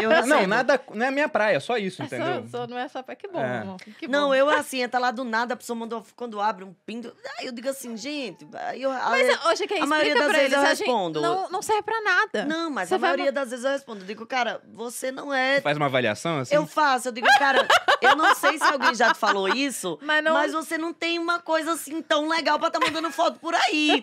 Eu 0.00 0.08
Não, 0.10 0.16
recebo. 0.22 0.46
nada. 0.46 0.80
Não 0.94 1.04
é 1.04 1.08
a 1.08 1.12
minha 1.12 1.28
praia, 1.28 1.58
só 1.60 1.76
isso, 1.76 2.02
É 2.02 2.06
entendeu? 2.06 2.44
só, 2.50 2.58
só- 2.58 2.66
não 2.66 2.78
é 2.78 2.88
só 2.88 3.02
pra 3.02 3.14
que 3.16 3.26
bom, 3.28 3.40
É. 3.40 3.58
amor. 3.58 3.76
Que 3.98 4.06
Não, 4.08 4.28
bom. 4.28 4.34
eu 4.34 4.48
assim, 4.48 4.86
tá 4.88 4.98
lá 4.98 5.10
do 5.10 5.24
nada, 5.24 5.54
a 5.54 5.56
pessoa 5.56 5.76
mandou, 5.76 6.04
quando 6.16 6.40
abre 6.40 6.64
um 6.64 6.72
pinto, 6.86 7.14
aí 7.38 7.46
eu 7.46 7.52
digo 7.52 7.68
assim, 7.68 7.96
gente, 7.96 8.46
aí 8.54 8.82
eu, 8.82 8.90
Mas, 8.90 9.44
hoje 9.46 9.66
que 9.66 9.74
a 9.74 9.86
maioria 9.86 10.14
das 10.14 10.26
vezes 10.32 10.40
eles, 10.44 10.52
eu 10.54 10.62
respondo. 10.62 11.20
Não, 11.20 11.50
não 11.50 11.62
serve 11.62 11.82
pra 11.82 12.00
nada. 12.00 12.44
Não, 12.44 12.70
mas 12.70 12.88
Você 12.88 12.94
a 12.94 12.98
vai 12.98 13.10
maioria 13.10 13.32
das 13.32 13.50
vezes 13.50 13.64
eu 13.64 13.70
respondo. 13.72 14.02
Eu 14.02 14.06
digo, 14.06 14.24
cara, 14.26 14.60
você 14.72 15.10
não 15.10 15.32
é. 15.34 15.60
Faz 15.60 15.76
uma 15.76 15.86
avaliação 15.86 16.38
assim? 16.40 16.54
Eu 16.54 16.66
faço, 16.66 17.08
eu 17.08 17.12
digo, 17.12 17.26
cara, 17.38 17.66
eu 18.00 18.14
não 18.16 18.34
sei 18.34 18.56
se 18.58 18.64
alguém 18.64 18.94
já 18.94 19.12
te 19.12 19.18
falou 19.18 19.48
isso, 19.48 19.98
Mas 20.02 20.22
não- 20.24 20.34
mas 20.34 20.52
você 20.52 20.78
não 20.78 20.92
tem 20.92 21.18
uma 21.18 21.38
coisa 21.40 21.72
assim 21.72 22.00
tão 22.02 22.28
legal 22.28 22.58
pra 22.58 22.70
tá 22.70 22.78
mandando 22.80 23.10
foto 23.10 23.38
por 23.40 23.54
aí. 23.54 24.00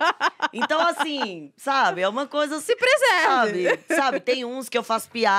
Então, 0.54 0.80
assim, 0.88 1.52
sabe, 1.58 2.02
é 2.02 2.10
uma 2.10 2.28
coisa 2.28 2.60
Se 2.60 2.76
preserve. 2.76 3.70
Sabe, 3.70 3.96
sabe, 3.96 4.20
tem 4.20 4.44
uns 4.46 4.68
que 4.70 4.78
eu 4.78 4.84
faço 4.84 5.10
piada. 5.10 5.37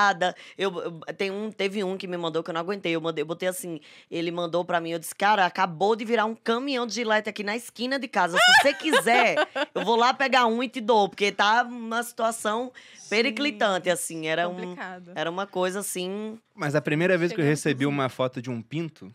Eu, 0.57 0.77
eu- 0.81 1.01
tem 1.17 1.31
um, 1.31 1.51
teve 1.51 1.83
um 1.85 1.97
que 1.97 2.07
me 2.07 2.17
mandou 2.17 2.43
que 2.43 2.51
eu 2.51 2.55
não 2.55 2.61
aguentei. 2.61 2.95
Eu, 2.95 3.01
mandei, 3.01 3.23
eu 3.23 3.27
botei 3.27 3.49
assim, 3.49 3.81
ele 4.11 4.31
mandou 4.31 4.65
pra 4.65 4.81
mim, 4.81 4.91
eu 4.91 4.99
disse, 4.99 5.15
cara, 5.15 5.45
acabou 5.47 5.95
de 5.97 6.05
virar 6.05 6.25
um 6.25 6.35
caminhão 6.35 6.87
de 6.87 6.95
gilete 6.95 7.29
aqui 7.29 7.43
na 7.43 7.57
esquina 7.57 7.99
de 7.99 8.09
casa. 8.09 8.37
Se 8.39 8.63
você 8.63 8.75
quiser, 8.75 9.37
eu 9.75 9.85
vou 9.85 9.97
lá 9.97 10.13
pegar 10.15 10.47
um 10.47 10.63
e 10.63 10.69
te 10.69 10.81
dou, 10.81 11.09
porque 11.09 11.31
tá 11.33 11.63
uma 11.63 12.03
situação 12.03 12.73
periclitante, 13.09 13.91
assim. 13.91 14.27
Era, 14.27 14.49
um, 14.49 14.77
era 15.15 15.31
uma 15.31 15.47
coisa 15.47 15.81
assim. 15.81 16.39
Mas 16.55 16.75
a 16.75 16.81
primeira 16.81 17.17
vez 17.19 17.33
que 17.33 17.41
eu 17.41 17.45
recebi 17.45 17.85
assim. 17.85 17.93
uma 17.95 18.09
foto 18.09 18.41
de 18.41 18.51
um 18.51 18.61
pinto 18.63 19.13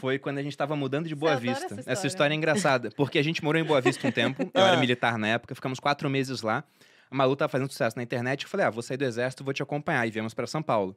foi 0.00 0.18
quando 0.18 0.38
a 0.38 0.42
gente 0.42 0.56
tava 0.56 0.74
mudando 0.74 1.06
de 1.06 1.14
Boa 1.14 1.34
Hum. 1.36 1.38
Vista. 1.38 1.64
essa 1.66 1.74
Essa 1.74 1.80
história. 1.92 2.06
história 2.08 2.34
é 2.34 2.36
engraçada, 2.36 2.90
porque 2.96 3.18
a 3.18 3.22
gente 3.22 3.42
morou 3.44 3.60
em 3.60 3.64
Boa 3.64 3.80
Vista 3.80 4.04
um 4.06 4.10
tempo, 4.10 4.42
eu 4.52 4.66
era 4.66 4.76
Ah. 4.76 4.80
militar 4.80 5.16
na 5.16 5.28
época, 5.28 5.54
ficamos 5.54 5.78
quatro 5.78 6.10
meses 6.10 6.42
lá. 6.42 6.64
A 7.10 7.14
Malu 7.16 7.34
tava 7.34 7.48
fazendo 7.50 7.70
sucesso 7.70 7.96
na 7.96 8.02
internet, 8.02 8.44
eu 8.44 8.48
falei, 8.48 8.66
ah, 8.66 8.70
vou 8.70 8.82
sair 8.82 8.96
do 8.96 9.04
exército, 9.04 9.42
vou 9.42 9.52
te 9.52 9.62
acompanhar, 9.62 10.06
e 10.06 10.10
viemos 10.10 10.32
pra 10.32 10.46
São 10.46 10.62
Paulo. 10.62 10.96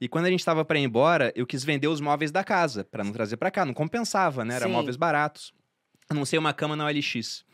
E 0.00 0.08
quando 0.08 0.26
a 0.26 0.30
gente 0.30 0.44
tava 0.44 0.64
pra 0.64 0.78
ir 0.78 0.82
embora, 0.82 1.32
eu 1.34 1.46
quis 1.46 1.64
vender 1.64 1.88
os 1.88 2.00
móveis 2.00 2.30
da 2.30 2.44
casa, 2.44 2.84
pra 2.84 3.02
não 3.02 3.12
trazer 3.12 3.36
pra 3.38 3.50
cá, 3.50 3.64
não 3.64 3.72
compensava, 3.72 4.44
né? 4.44 4.56
Era 4.56 4.66
Sim. 4.66 4.72
móveis 4.72 4.96
baratos. 4.96 5.54
Anunciei 6.10 6.38
uma 6.38 6.52
cama 6.52 6.76
na 6.76 6.84
OLX. 6.84 7.44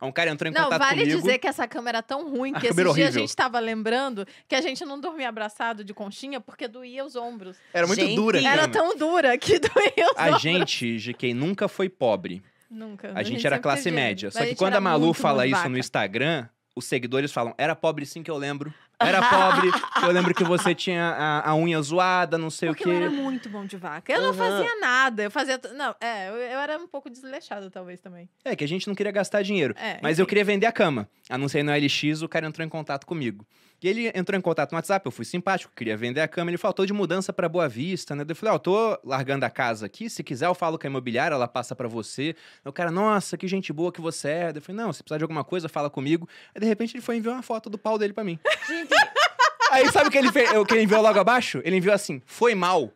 Um 0.00 0.12
cara 0.12 0.30
entrou 0.30 0.48
em 0.48 0.54
Não, 0.54 0.64
contato 0.64 0.78
vale 0.78 1.00
comigo. 1.00 1.18
dizer 1.20 1.38
que 1.38 1.46
essa 1.48 1.66
câmera 1.66 1.98
é 1.98 2.02
tão 2.02 2.30
ruim 2.30 2.52
A 2.54 2.60
que 2.60 2.68
esse 2.68 2.92
dia 2.94 3.08
a 3.08 3.10
gente 3.10 3.34
tava 3.34 3.58
lembrando 3.58 4.24
que 4.46 4.54
a 4.54 4.60
gente 4.60 4.84
não 4.84 4.98
dormia 5.00 5.28
abraçado 5.28 5.82
de 5.82 5.92
conchinha 5.92 6.40
porque 6.40 6.68
doía 6.68 7.04
os 7.04 7.16
ombros. 7.16 7.56
Era 7.74 7.84
muito 7.84 8.00
Gente, 8.00 8.14
dura. 8.14 8.38
a 8.38 8.42
Era 8.42 8.62
cama. 8.62 8.72
tão 8.72 8.96
dura 8.96 9.36
que 9.36 9.58
doía 9.60 10.06
os 10.12 10.16
A 10.16 10.26
ombros. 10.26 10.40
gente, 10.40 10.96
GK, 10.98 11.34
nunca 11.34 11.66
foi 11.68 11.88
pobre. 11.88 12.42
Nunca. 12.70 13.10
A 13.14 13.24
gente 13.24 13.44
era 13.44 13.58
classe 13.58 13.90
média. 13.90 14.30
Só 14.30 14.44
que 14.46 14.54
quando 14.54 14.68
era 14.74 14.78
a 14.78 14.80
Malu 14.80 15.06
muito 15.06 15.16
fala 15.20 15.42
de 15.42 15.48
isso 15.50 15.56
vaca. 15.58 15.68
no 15.68 15.76
Instagram, 15.78 16.48
os 16.78 16.84
seguidores 16.86 17.32
falam: 17.32 17.54
era 17.58 17.74
pobre 17.74 18.06
sim 18.06 18.22
que 18.22 18.30
eu 18.30 18.36
lembro. 18.36 18.72
Era 19.00 19.20
pobre, 19.30 19.70
eu 20.02 20.10
lembro 20.10 20.34
que 20.34 20.42
você 20.44 20.74
tinha 20.74 21.04
a, 21.10 21.50
a 21.50 21.54
unha 21.56 21.80
zoada, 21.82 22.36
não 22.38 22.50
sei 22.50 22.68
Porque 22.70 22.88
o 22.88 22.92
eu 22.92 22.98
quê. 22.98 23.02
era 23.04 23.10
muito 23.12 23.48
bom 23.48 23.64
de 23.64 23.76
vaca. 23.76 24.12
Eu 24.12 24.20
não 24.20 24.28
Aham. 24.30 24.34
fazia 24.34 24.80
nada. 24.80 25.22
Eu 25.22 25.30
fazia. 25.30 25.60
Não, 25.76 25.94
é, 26.00 26.28
eu, 26.28 26.34
eu 26.34 26.58
era 26.58 26.78
um 26.78 26.86
pouco 26.88 27.08
desleixada, 27.08 27.70
talvez 27.70 28.00
também. 28.00 28.28
É, 28.44 28.56
que 28.56 28.64
a 28.64 28.68
gente 28.68 28.88
não 28.88 28.94
queria 28.94 29.12
gastar 29.12 29.42
dinheiro. 29.42 29.74
É, 29.78 29.98
Mas 30.02 30.18
eu 30.18 30.22
enfim. 30.24 30.28
queria 30.30 30.44
vender 30.44 30.66
a 30.66 30.72
cama. 30.72 31.08
Anunciei 31.28 31.62
no 31.62 31.72
LX, 31.72 32.22
o 32.22 32.28
cara 32.28 32.46
entrou 32.46 32.64
em 32.66 32.68
contato 32.68 33.06
comigo. 33.06 33.46
E 33.82 33.88
ele 33.88 34.12
entrou 34.14 34.36
em 34.36 34.40
contato 34.40 34.72
no 34.72 34.76
WhatsApp, 34.76 35.06
eu 35.06 35.12
fui 35.12 35.24
simpático, 35.24 35.72
queria 35.74 35.96
vender 35.96 36.20
a 36.20 36.28
cama. 36.28 36.50
Ele 36.50 36.58
faltou 36.58 36.84
de 36.84 36.92
mudança 36.92 37.32
pra 37.32 37.48
Boa 37.48 37.68
Vista, 37.68 38.14
né? 38.14 38.24
Eu 38.28 38.34
falei, 38.34 38.52
ó, 38.52 38.56
eu 38.56 38.60
tô 38.60 38.98
largando 39.04 39.44
a 39.44 39.50
casa 39.50 39.86
aqui, 39.86 40.10
se 40.10 40.24
quiser 40.24 40.46
eu 40.46 40.54
falo 40.54 40.78
com 40.78 40.86
a 40.86 40.90
imobiliária, 40.90 41.34
ela 41.34 41.46
passa 41.46 41.76
pra 41.76 41.86
você. 41.86 42.34
Aí 42.64 42.68
o 42.68 42.72
cara, 42.72 42.90
nossa, 42.90 43.36
que 43.36 43.46
gente 43.46 43.72
boa 43.72 43.92
que 43.92 44.00
você 44.00 44.28
é. 44.28 44.52
Eu 44.54 44.60
falei, 44.60 44.82
não, 44.82 44.92
se 44.92 45.02
precisar 45.02 45.18
de 45.18 45.24
alguma 45.24 45.44
coisa, 45.44 45.68
fala 45.68 45.88
comigo. 45.88 46.28
Aí 46.54 46.60
de 46.60 46.66
repente 46.66 46.96
ele 46.96 47.02
foi 47.02 47.16
enviar 47.16 47.34
uma 47.34 47.42
foto 47.42 47.70
do 47.70 47.78
pau 47.78 47.98
dele 47.98 48.12
pra 48.12 48.24
mim. 48.24 48.38
Gente, 48.66 48.94
Aí 49.70 49.90
sabe 49.92 50.08
o 50.08 50.10
que 50.10 50.18
ele, 50.18 50.32
fez, 50.32 50.50
o 50.52 50.64
que 50.64 50.74
ele 50.74 50.84
enviou 50.84 51.02
logo 51.02 51.18
abaixo? 51.18 51.60
Ele 51.64 51.76
enviou 51.76 51.94
assim, 51.94 52.22
foi 52.24 52.54
mal. 52.54 52.92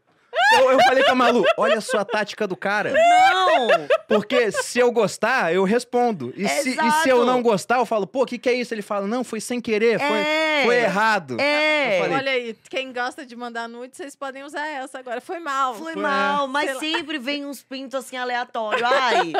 Eu, 0.59 0.71
eu 0.73 0.79
falei 0.85 1.03
pra 1.05 1.15
Malu, 1.15 1.45
olha 1.57 1.81
só 1.81 1.99
a 1.99 2.05
tática 2.05 2.47
do 2.47 2.57
cara. 2.57 2.93
não! 2.93 3.69
Porque 4.09 4.51
se 4.53 4.79
eu 4.79 4.91
gostar, 4.93 5.55
eu 5.55 5.65
respondo. 5.65 6.33
E, 6.37 6.47
se, 6.49 6.71
e 6.79 6.91
se 7.03 7.09
eu 7.09 7.25
não 7.25 7.43
gostar, 7.43 7.79
eu 7.79 7.87
falo, 7.87 8.07
pô, 8.07 8.23
o 8.23 8.27
que, 8.27 8.39
que 8.39 8.49
é 8.49 8.53
isso? 8.53 8.75
Ele 8.75 8.83
fala, 8.83 9.07
não, 9.07 9.25
foi 9.25 9.41
sem 9.41 9.61
querer, 9.61 9.99
foi, 9.99 10.19
É. 10.19 10.63
foi 10.65 10.77
errado. 10.77 11.41
É! 11.41 11.99
Falei- 12.01 12.17
Olha 12.17 12.31
aí, 12.33 12.57
quem 12.69 12.93
gosta 12.93 13.25
de 13.25 13.35
mandar 13.35 13.69
nude, 13.69 13.97
vocês 13.97 14.15
podem 14.15 14.43
usar 14.45 14.67
essa 14.67 14.99
agora. 14.99 15.21
Foi 15.21 15.39
mal. 15.39 15.75
Foi 15.75 15.95
Foi- 15.95 16.03
mal, 16.03 16.47
mas 16.47 16.79
Sei 16.79 16.93
lá. 16.93 16.99
sempre 16.99 17.19
vem 17.19 17.47
uns 17.47 17.63
pintos 17.63 17.95
assim 17.95 18.17
aleatórios. 18.17 18.83
Ai, 18.83 19.33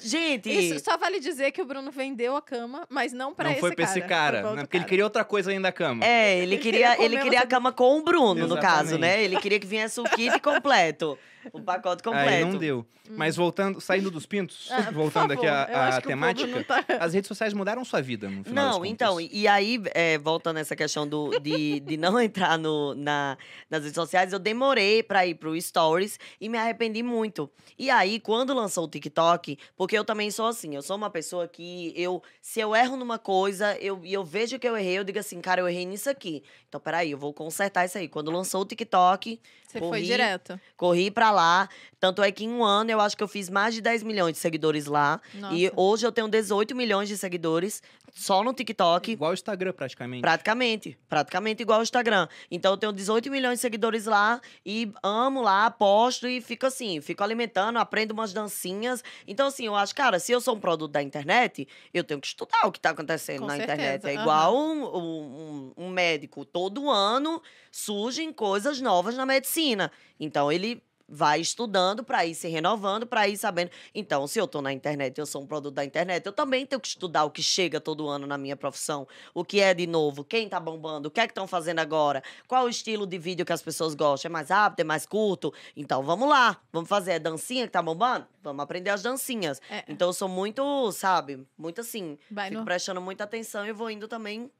gente. 0.00 0.48
Isso 0.50 0.84
só 0.84 0.96
vale 0.96 1.20
dizer 1.20 1.52
que 1.52 1.62
o 1.62 1.64
Bruno 1.64 1.90
vendeu 1.90 2.36
a 2.36 2.42
cama, 2.42 2.84
mas 2.88 3.12
não 3.12 3.32
pra 3.32 3.44
não 3.44 3.50
esse 3.52 3.60
foi 3.60 3.74
pra 3.74 3.84
esse 3.84 4.00
cara, 4.00 4.42
né? 4.42 4.48
porque 4.48 4.76
ele 4.76 4.84
cara. 4.84 4.84
queria 4.84 5.04
outra 5.04 5.24
coisa 5.24 5.50
além 5.50 5.60
da 5.60 5.70
cama. 5.72 6.04
É, 6.04 6.38
ele 6.38 6.54
Ele 6.54 6.58
queria, 6.62 6.90
queria 6.90 7.04
ele 7.04 7.18
queria 7.18 7.40
a 7.40 7.46
cama 7.46 7.72
com 7.72 7.98
o 7.98 8.02
Bruno, 8.02 8.46
no 8.46 8.56
caso, 8.60 8.94
Exatamente. 8.94 9.00
né? 9.00 9.22
Ele 9.22 9.36
queria 9.38 9.60
que 9.60 9.66
viesse 9.66 10.00
o 10.00 10.04
kit 10.04 10.38
completo. 10.52 11.18
O 11.52 11.60
pacote 11.60 12.02
completo. 12.02 12.28
Aí 12.28 12.44
não 12.44 12.56
deu. 12.58 12.86
Mas 13.10 13.36
voltando, 13.36 13.80
saindo 13.80 14.10
dos 14.10 14.26
pintos, 14.26 14.68
Hum. 14.70 14.74
Ah, 14.74 14.90
voltando 14.92 15.32
aqui 15.32 15.46
favor, 15.46 15.70
à 15.70 15.72
eu 15.72 15.96
à 15.96 16.00
temática, 16.00 16.64
tá- 16.64 16.84
as 17.00 17.14
redes 17.14 17.26
sociais 17.28 17.54
mudaram 17.54 17.82
sua 17.84 18.02
vida, 18.02 18.28
no 18.28 18.44
final 18.44 18.78
Não, 18.78 18.84
então, 18.84 19.18
e 19.20 19.28
e 19.32 19.48
aí, 19.48 19.80
é, 19.94 20.18
voltando 20.18 20.58
a 20.58 20.60
essa 20.60 20.76
questão 20.76 21.06
do, 21.08 21.38
de, 21.40 21.80
de 21.80 21.96
não 21.96 22.18
entrar 22.20 22.58
no, 22.58 22.94
na, 22.94 23.38
nas 23.70 23.82
redes 23.82 23.94
sociais, 23.94 24.32
eu 24.32 24.38
demorei 24.38 25.02
pra 25.02 25.26
ir 25.26 25.36
pro 25.36 25.58
Stories 25.60 26.18
e 26.40 26.48
me 26.48 26.58
arrependi 26.58 27.02
muito. 27.02 27.48
E 27.78 27.88
aí, 27.88 28.20
quando 28.20 28.52
lançou 28.52 28.84
o 28.84 28.88
TikTok, 28.88 29.56
porque 29.76 29.96
eu 29.96 30.04
também 30.04 30.30
sou 30.30 30.46
assim, 30.46 30.74
eu 30.74 30.82
sou 30.82 30.96
uma 30.96 31.08
pessoa 31.08 31.48
que 31.48 31.92
eu, 31.96 32.22
se 32.42 32.60
eu 32.60 32.74
erro 32.76 32.96
numa 32.96 33.18
coisa 33.18 33.74
eu, 33.78 34.00
e 34.04 34.12
eu 34.12 34.24
vejo 34.24 34.58
que 34.58 34.68
eu 34.68 34.76
errei, 34.76 34.98
eu 34.98 35.04
digo 35.04 35.18
assim, 35.18 35.40
cara, 35.40 35.60
eu 35.62 35.68
errei 35.68 35.86
nisso 35.86 36.10
aqui. 36.10 36.42
Então, 36.68 36.78
peraí, 36.80 37.12
eu 37.12 37.18
vou 37.18 37.32
consertar 37.32 37.86
isso 37.86 37.96
aí. 37.96 38.08
Quando 38.08 38.30
lançou 38.30 38.60
o 38.60 38.64
TikTok, 38.66 39.40
Você 39.66 39.78
foi 39.78 39.88
corri, 39.88 40.02
direto. 40.04 40.60
Corri 40.76 41.10
pra 41.10 41.27
lá. 41.30 41.68
Tanto 42.00 42.22
é 42.22 42.30
que 42.30 42.44
em 42.44 42.48
um 42.50 42.64
ano 42.64 42.90
eu 42.90 43.00
acho 43.00 43.16
que 43.16 43.22
eu 43.22 43.28
fiz 43.28 43.50
mais 43.50 43.74
de 43.74 43.80
10 43.80 44.04
milhões 44.04 44.34
de 44.34 44.38
seguidores 44.38 44.86
lá. 44.86 45.20
Nossa. 45.34 45.54
E 45.54 45.70
hoje 45.74 46.06
eu 46.06 46.12
tenho 46.12 46.28
18 46.28 46.74
milhões 46.76 47.08
de 47.08 47.18
seguidores 47.18 47.82
só 48.14 48.42
no 48.44 48.52
TikTok. 48.52 49.10
Igual 49.10 49.32
o 49.32 49.34
Instagram, 49.34 49.72
praticamente. 49.72 50.20
Praticamente. 50.22 50.98
Praticamente 51.08 51.62
igual 51.62 51.78
ao 51.78 51.82
Instagram. 51.82 52.28
Então 52.50 52.72
eu 52.72 52.76
tenho 52.76 52.92
18 52.92 53.30
milhões 53.30 53.54
de 53.58 53.62
seguidores 53.62 54.06
lá 54.06 54.40
e 54.64 54.92
amo 55.02 55.42
lá, 55.42 55.68
posto 55.70 56.28
e 56.28 56.40
fico 56.40 56.66
assim, 56.66 57.00
fico 57.00 57.22
alimentando, 57.24 57.78
aprendo 57.78 58.12
umas 58.12 58.32
dancinhas. 58.32 59.02
Então, 59.26 59.48
assim, 59.48 59.66
eu 59.66 59.74
acho, 59.74 59.94
cara, 59.94 60.20
se 60.20 60.30
eu 60.30 60.40
sou 60.40 60.54
um 60.54 60.60
produto 60.60 60.92
da 60.92 61.02
internet, 61.02 61.66
eu 61.92 62.04
tenho 62.04 62.20
que 62.20 62.28
estudar 62.28 62.66
o 62.66 62.72
que 62.72 62.78
tá 62.80 62.90
acontecendo 62.90 63.40
Com 63.40 63.46
na 63.46 63.56
certeza, 63.56 63.74
internet. 63.74 64.06
É 64.06 64.12
aham. 64.14 64.22
igual 64.22 64.56
um, 64.56 64.84
um, 64.96 65.72
um 65.76 65.90
médico. 65.90 66.44
Todo 66.44 66.88
ano 66.88 67.42
surgem 67.72 68.32
coisas 68.32 68.80
novas 68.80 69.16
na 69.16 69.26
medicina. 69.26 69.90
Então, 70.20 70.50
ele 70.50 70.82
vai 71.08 71.40
estudando 71.40 72.04
para 72.04 72.26
ir 72.26 72.34
se 72.34 72.48
renovando, 72.48 73.06
para 73.06 73.26
ir 73.26 73.36
sabendo. 73.38 73.70
Então, 73.94 74.26
se 74.26 74.38
eu 74.38 74.44
estou 74.44 74.60
na 74.60 74.72
internet, 74.72 75.16
eu 75.18 75.24
sou 75.24 75.42
um 75.42 75.46
produto 75.46 75.74
da 75.74 75.84
internet, 75.84 76.26
eu 76.26 76.32
também 76.32 76.66
tenho 76.66 76.78
que 76.80 76.88
estudar 76.88 77.24
o 77.24 77.30
que 77.30 77.42
chega 77.42 77.80
todo 77.80 78.06
ano 78.08 78.26
na 78.26 78.36
minha 78.36 78.54
profissão, 78.56 79.08
o 79.32 79.42
que 79.44 79.60
é 79.60 79.72
de 79.72 79.86
novo, 79.86 80.22
quem 80.22 80.44
está 80.44 80.60
bombando, 80.60 81.08
o 81.08 81.10
que 81.10 81.18
é 81.20 81.26
que 81.26 81.30
estão 81.30 81.46
fazendo 81.46 81.78
agora, 81.78 82.22
qual 82.46 82.66
o 82.66 82.68
estilo 82.68 83.06
de 83.06 83.16
vídeo 83.18 83.46
que 83.46 83.52
as 83.52 83.62
pessoas 83.62 83.94
gostam, 83.94 84.28
é 84.28 84.32
mais 84.32 84.50
rápido, 84.50 84.80
é 84.80 84.84
mais 84.84 85.06
curto. 85.06 85.52
Então, 85.74 86.02
vamos 86.02 86.28
lá, 86.28 86.60
vamos 86.72 86.88
fazer 86.88 87.12
a 87.14 87.18
dancinha 87.18 87.66
que 87.66 87.72
tá 87.72 87.80
bombando? 87.80 88.26
Vamos 88.42 88.62
aprender 88.62 88.90
as 88.90 89.02
dancinhas. 89.02 89.60
É. 89.70 89.84
Então, 89.88 90.08
eu 90.08 90.12
sou 90.12 90.28
muito, 90.28 90.92
sabe, 90.92 91.46
muito 91.56 91.80
assim, 91.80 92.18
Vai 92.30 92.48
fico 92.50 92.60
no- 92.60 92.64
prestando 92.66 93.00
muita 93.00 93.24
atenção 93.24 93.66
e 93.66 93.72
vou 93.72 93.90
indo 93.90 94.06
também 94.08 94.50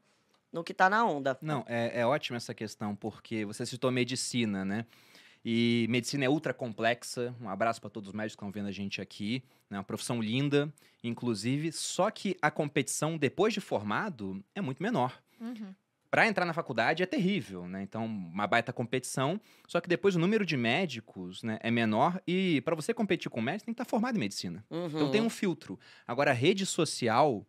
no 0.51 0.63
que 0.63 0.73
tá 0.73 0.89
na 0.89 1.05
onda. 1.05 1.37
Não, 1.43 1.63
é, 1.67 2.01
é 2.01 2.05
ótima 2.07 2.37
essa 2.37 2.55
questão, 2.55 2.95
porque 2.95 3.45
você 3.45 3.67
citou 3.67 3.91
medicina, 3.91 4.65
né? 4.65 4.83
E 5.51 5.87
medicina 5.89 6.25
é 6.25 6.29
ultra 6.29 6.53
complexa. 6.53 7.33
Um 7.41 7.49
abraço 7.49 7.81
para 7.81 7.89
todos 7.89 8.09
os 8.09 8.13
médicos 8.13 8.35
que 8.35 8.37
estão 8.37 8.51
vendo 8.51 8.67
a 8.67 8.71
gente 8.71 9.01
aqui. 9.01 9.43
É 9.71 9.73
uma 9.73 9.83
profissão 9.83 10.21
linda, 10.21 10.71
inclusive. 11.03 11.71
Só 11.71 12.11
que 12.11 12.37
a 12.39 12.51
competição 12.51 13.17
depois 13.17 13.51
de 13.51 13.59
formado 13.59 14.43
é 14.53 14.61
muito 14.61 14.83
menor. 14.83 15.19
Uhum. 15.41 15.73
Para 16.11 16.27
entrar 16.27 16.45
na 16.45 16.53
faculdade 16.53 17.01
é 17.01 17.05
terrível, 17.07 17.67
né? 17.67 17.81
Então, 17.81 18.05
uma 18.05 18.45
baita 18.45 18.71
competição. 18.71 19.41
Só 19.67 19.81
que 19.81 19.89
depois 19.89 20.15
o 20.15 20.19
número 20.19 20.45
de 20.45 20.55
médicos 20.55 21.41
né, 21.41 21.57
é 21.63 21.71
menor. 21.71 22.21
E 22.27 22.61
para 22.61 22.75
você 22.75 22.93
competir 22.93 23.31
com 23.31 23.41
médico, 23.41 23.65
tem 23.65 23.73
que 23.73 23.81
estar 23.81 23.89
formado 23.89 24.17
em 24.17 24.19
medicina. 24.19 24.63
Então 24.69 25.05
Uhum. 25.05 25.11
tem 25.11 25.21
um 25.21 25.31
filtro. 25.31 25.79
Agora, 26.07 26.29
a 26.29 26.33
rede 26.35 26.63
social, 26.63 27.43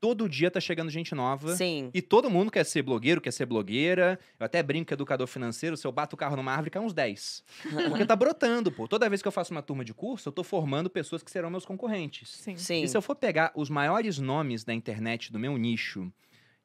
todo 0.00 0.28
dia 0.28 0.50
tá 0.50 0.60
chegando 0.60 0.90
gente 0.90 1.14
nova. 1.14 1.56
Sim. 1.56 1.90
E 1.92 2.02
todo 2.02 2.30
mundo 2.30 2.50
quer 2.50 2.64
ser 2.64 2.82
blogueiro, 2.82 3.20
quer 3.20 3.32
ser 3.32 3.46
blogueira. 3.46 4.18
Eu 4.38 4.46
até 4.46 4.62
brinco 4.62 4.92
educador 4.92 5.26
financeiro, 5.26 5.76
se 5.76 5.86
eu 5.86 5.92
bato 5.92 6.14
o 6.14 6.18
carro 6.18 6.36
numa 6.36 6.52
árvore, 6.52 6.70
cai 6.70 6.82
uns 6.82 6.92
10. 6.92 7.44
Porque 7.88 8.06
tá 8.06 8.16
brotando, 8.16 8.70
pô. 8.70 8.86
Toda 8.86 9.08
vez 9.08 9.22
que 9.22 9.28
eu 9.28 9.32
faço 9.32 9.52
uma 9.52 9.62
turma 9.62 9.84
de 9.84 9.94
curso, 9.94 10.28
eu 10.28 10.32
tô 10.32 10.44
formando 10.44 10.90
pessoas 10.90 11.22
que 11.22 11.30
serão 11.30 11.50
meus 11.50 11.64
concorrentes. 11.64 12.30
Sim. 12.30 12.56
Sim. 12.56 12.82
E 12.82 12.88
se 12.88 12.96
eu 12.96 13.02
for 13.02 13.14
pegar 13.14 13.52
os 13.54 13.70
maiores 13.70 14.18
nomes 14.18 14.64
da 14.64 14.74
internet 14.74 15.32
do 15.32 15.38
meu 15.38 15.56
nicho 15.56 16.12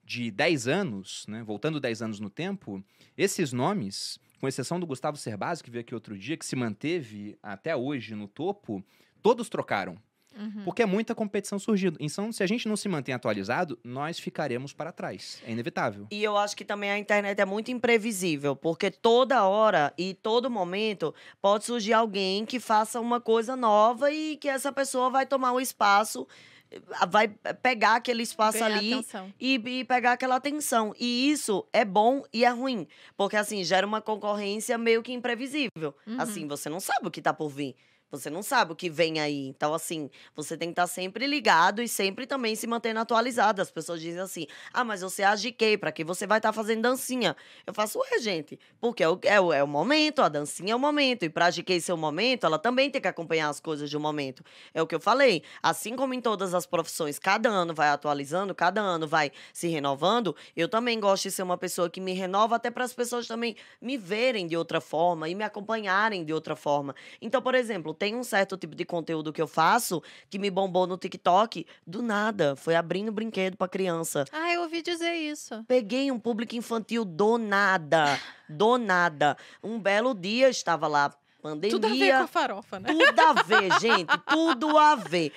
de 0.04 0.30
10 0.32 0.68
anos, 0.68 1.26
né, 1.28 1.44
voltando 1.44 1.80
10 1.80 2.02
anos 2.02 2.20
no 2.20 2.30
tempo, 2.30 2.84
esses 3.18 3.54
nomes, 3.54 4.20
com 4.40 4.48
exceção 4.48 4.80
do 4.80 4.88
Gustavo 4.88 5.16
Cerbasi, 5.16 5.64
que 5.64 5.70
veio 5.70 5.82
aqui 5.82 5.94
outro 5.94 6.18
dia, 6.18 6.36
que 6.36 6.46
se 6.46 6.56
manteve 6.56 7.38
até 7.42 7.76
hoje 7.76 8.16
no 8.16 8.28
topo, 8.28 8.84
todos 9.22 9.48
trocaram. 9.48 9.98
Uhum. 10.38 10.64
Porque 10.64 10.82
é 10.82 10.86
muita 10.86 11.14
competição 11.14 11.60
surgindo. 11.60 11.98
Então, 12.00 12.32
se 12.32 12.42
a 12.44 12.48
gente 12.48 12.68
não 12.68 12.76
se 12.76 12.88
mantém 12.88 13.14
atualizado, 13.14 13.78
nós 13.84 14.20
ficaremos 14.20 14.74
para 14.74 14.92
trás. 14.92 15.42
É 15.46 15.52
inevitável. 15.52 16.08
E 16.12 16.24
eu 16.24 16.38
acho 16.38 16.56
que 16.56 16.66
também 16.66 16.90
a 16.92 16.98
internet 16.98 17.40
é 17.40 17.46
muito 17.46 17.72
imprevisível, 17.72 18.56
porque 18.56 18.90
toda 18.90 19.46
hora 19.46 19.94
e 19.98 20.14
todo 20.14 20.50
momento 20.50 21.14
pode 21.42 21.66
surgir 21.66 21.94
alguém 21.94 22.46
que 22.46 22.60
faça 22.60 23.00
uma 23.00 23.20
coisa 23.20 23.56
nova 23.56 24.12
e 24.12 24.38
que 24.38 24.48
essa 24.48 24.72
pessoa 24.72 25.10
vai 25.10 25.26
tomar 25.26 25.52
um 25.52 25.60
espaço, 25.60 26.28
eh, 26.72 26.80
vai 27.10 27.28
pegar 27.62 27.96
aquele 27.96 28.24
espaço 28.24 28.60
Ganhar 28.60 28.78
ali 28.78 29.06
e, 29.40 29.56
e 29.56 29.84
pegar 29.84 30.14
aquela 30.14 30.36
atenção. 30.36 30.94
E 31.00 31.30
isso 31.30 31.66
é 31.74 31.84
bom 31.84 32.24
e 32.34 32.46
é 32.46 32.50
ruim, 32.50 32.88
porque 33.18 33.36
assim 33.36 33.64
gera 33.64 33.86
uma 33.86 34.02
concorrência 34.02 34.78
meio 34.78 35.04
que 35.04 35.12
imprevisível. 35.12 35.96
Uhum. 36.08 36.20
Assim, 36.20 36.48
você 36.48 36.70
não 36.70 36.80
sabe 36.80 37.08
o 37.08 37.12
que 37.12 37.22
tá 37.22 37.34
por 37.34 37.50
vir. 37.50 37.76
Você 38.12 38.30
não 38.30 38.44
sabe 38.44 38.74
o 38.74 38.76
que 38.76 38.90
vem 38.90 39.22
aí. 39.22 39.48
Então, 39.48 39.74
assim, 39.74 40.10
você 40.36 40.58
tem 40.58 40.68
que 40.68 40.74
estar 40.74 40.88
sempre 40.88 41.26
ligado 41.26 41.82
e 41.82 41.88
sempre 41.88 42.28
também 42.28 42.56
se 42.56 42.68
mantendo 42.68 43.00
atualizado. 43.00 43.62
As 43.62 43.72
pessoas 43.72 44.02
dizem 44.02 44.20
assim: 44.20 44.48
ah, 44.74 44.84
mas 44.84 45.02
você 45.02 45.22
é 45.22 45.26
a 45.26 45.36
GK, 45.36 45.78
pra 45.78 45.92
que 45.94 46.04
você 46.04 46.28
vai 46.28 46.40
estar 46.40 46.52
fazendo 46.52 46.82
dancinha? 46.82 47.36
Eu 47.66 47.74
faço, 47.74 48.00
ué, 48.00 48.20
gente, 48.20 48.60
porque 48.82 49.02
é 49.02 49.08
o, 49.08 49.20
é, 49.24 49.40
o, 49.40 49.54
é 49.54 49.64
o 49.64 49.68
momento, 49.68 50.22
a 50.22 50.28
dancinha 50.28 50.74
é 50.74 50.76
o 50.76 50.80
momento. 50.80 51.24
E 51.24 51.30
pra 51.30 51.50
GK 51.50 51.80
ser 51.80 51.94
o 51.94 51.98
momento, 51.98 52.46
ela 52.46 52.60
também 52.60 52.90
tem 52.92 53.02
que 53.02 53.08
acompanhar 53.08 53.48
as 53.48 53.62
coisas 53.62 53.90
de 53.90 53.96
um 53.96 54.02
momento. 54.02 54.44
É 54.74 54.82
o 54.82 54.88
que 54.88 54.94
eu 54.96 55.00
falei. 55.00 55.44
Assim 55.64 55.96
como 55.96 56.14
em 56.14 56.20
todas 56.20 56.54
as 56.54 56.66
profissões, 56.66 57.18
cada 57.18 57.50
ano 57.50 57.74
vai 57.74 57.88
atualizando, 57.90 58.54
cada 58.54 58.82
ano 58.82 59.08
vai 59.08 59.32
se 59.54 59.68
renovando, 59.68 60.36
eu 60.56 60.68
também 60.68 61.00
gosto 61.00 61.24
de 61.24 61.32
ser 61.32 61.44
uma 61.44 61.58
pessoa 61.58 61.90
que 61.90 62.02
me 62.02 62.14
renova, 62.14 62.58
até 62.58 62.70
para 62.70 62.84
as 62.84 62.94
pessoas 62.94 63.26
também 63.28 63.56
me 63.82 63.98
verem 63.98 64.48
de 64.48 64.58
outra 64.58 64.82
forma 64.82 65.30
e 65.30 65.36
me 65.36 65.44
acompanharem 65.44 66.26
de 66.26 66.34
outra 66.34 66.56
forma. 66.56 66.94
Então, 67.22 67.42
por 67.42 67.56
exemplo, 67.56 67.94
tem 68.02 68.16
um 68.16 68.24
certo 68.24 68.58
tipo 68.58 68.74
de 68.74 68.84
conteúdo 68.84 69.32
que 69.32 69.40
eu 69.40 69.48
faço 69.48 70.02
que 70.28 70.40
me 70.40 70.50
bombou 70.50 70.88
no 70.88 70.98
TikTok, 70.98 71.68
do 71.86 72.02
nada, 72.02 72.56
foi 72.56 72.76
abrindo 72.76 73.12
brinquedo 73.12 73.56
para 73.56 73.68
criança. 73.68 74.26
Ah, 74.32 74.52
eu 74.52 74.64
ouvi 74.64 74.82
dizer 74.82 75.14
isso. 75.14 75.64
Peguei 75.68 76.12
um 76.12 76.20
público 76.20 76.56
infantil 76.56 77.06
do 77.06 77.38
nada, 77.38 78.20
do 78.50 78.80
nada. 78.80 79.38
Um 79.64 79.80
belo 79.80 80.16
dia 80.16 80.50
estava 80.50 80.88
lá, 80.88 81.16
pandemia. 81.44 81.70
Tudo 81.70 81.86
a 81.86 81.90
ver 81.92 82.12
com 82.12 82.24
a 82.24 82.28
farofa, 82.28 82.80
né? 82.80 82.90
Tudo 82.90 83.20
a 83.20 83.34
ver, 83.34 83.70
gente. 83.80 84.18
Tudo 84.28 84.76
a 84.80 84.96
ver. 84.96 85.32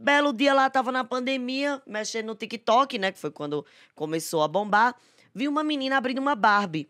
Belo 0.00 0.32
dia 0.32 0.54
lá, 0.54 0.70
tava 0.70 0.90
na 0.90 1.04
pandemia, 1.04 1.82
mexendo 1.86 2.28
no 2.28 2.34
TikTok, 2.34 2.98
né? 2.98 3.12
Que 3.12 3.18
foi 3.18 3.30
quando 3.30 3.62
começou 3.94 4.42
a 4.42 4.48
bombar. 4.48 4.96
Vi 5.34 5.46
uma 5.48 5.62
menina 5.62 5.98
abrindo 5.98 6.16
uma 6.16 6.34
Barbie. 6.34 6.88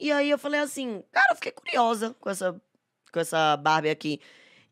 E 0.00 0.10
aí 0.10 0.30
eu 0.30 0.38
falei 0.38 0.60
assim, 0.60 1.04
cara, 1.12 1.26
eu 1.32 1.34
fiquei 1.36 1.52
curiosa 1.52 2.16
com 2.18 2.30
essa, 2.30 2.58
com 3.12 3.20
essa 3.20 3.54
Barbie 3.58 3.90
aqui. 3.90 4.18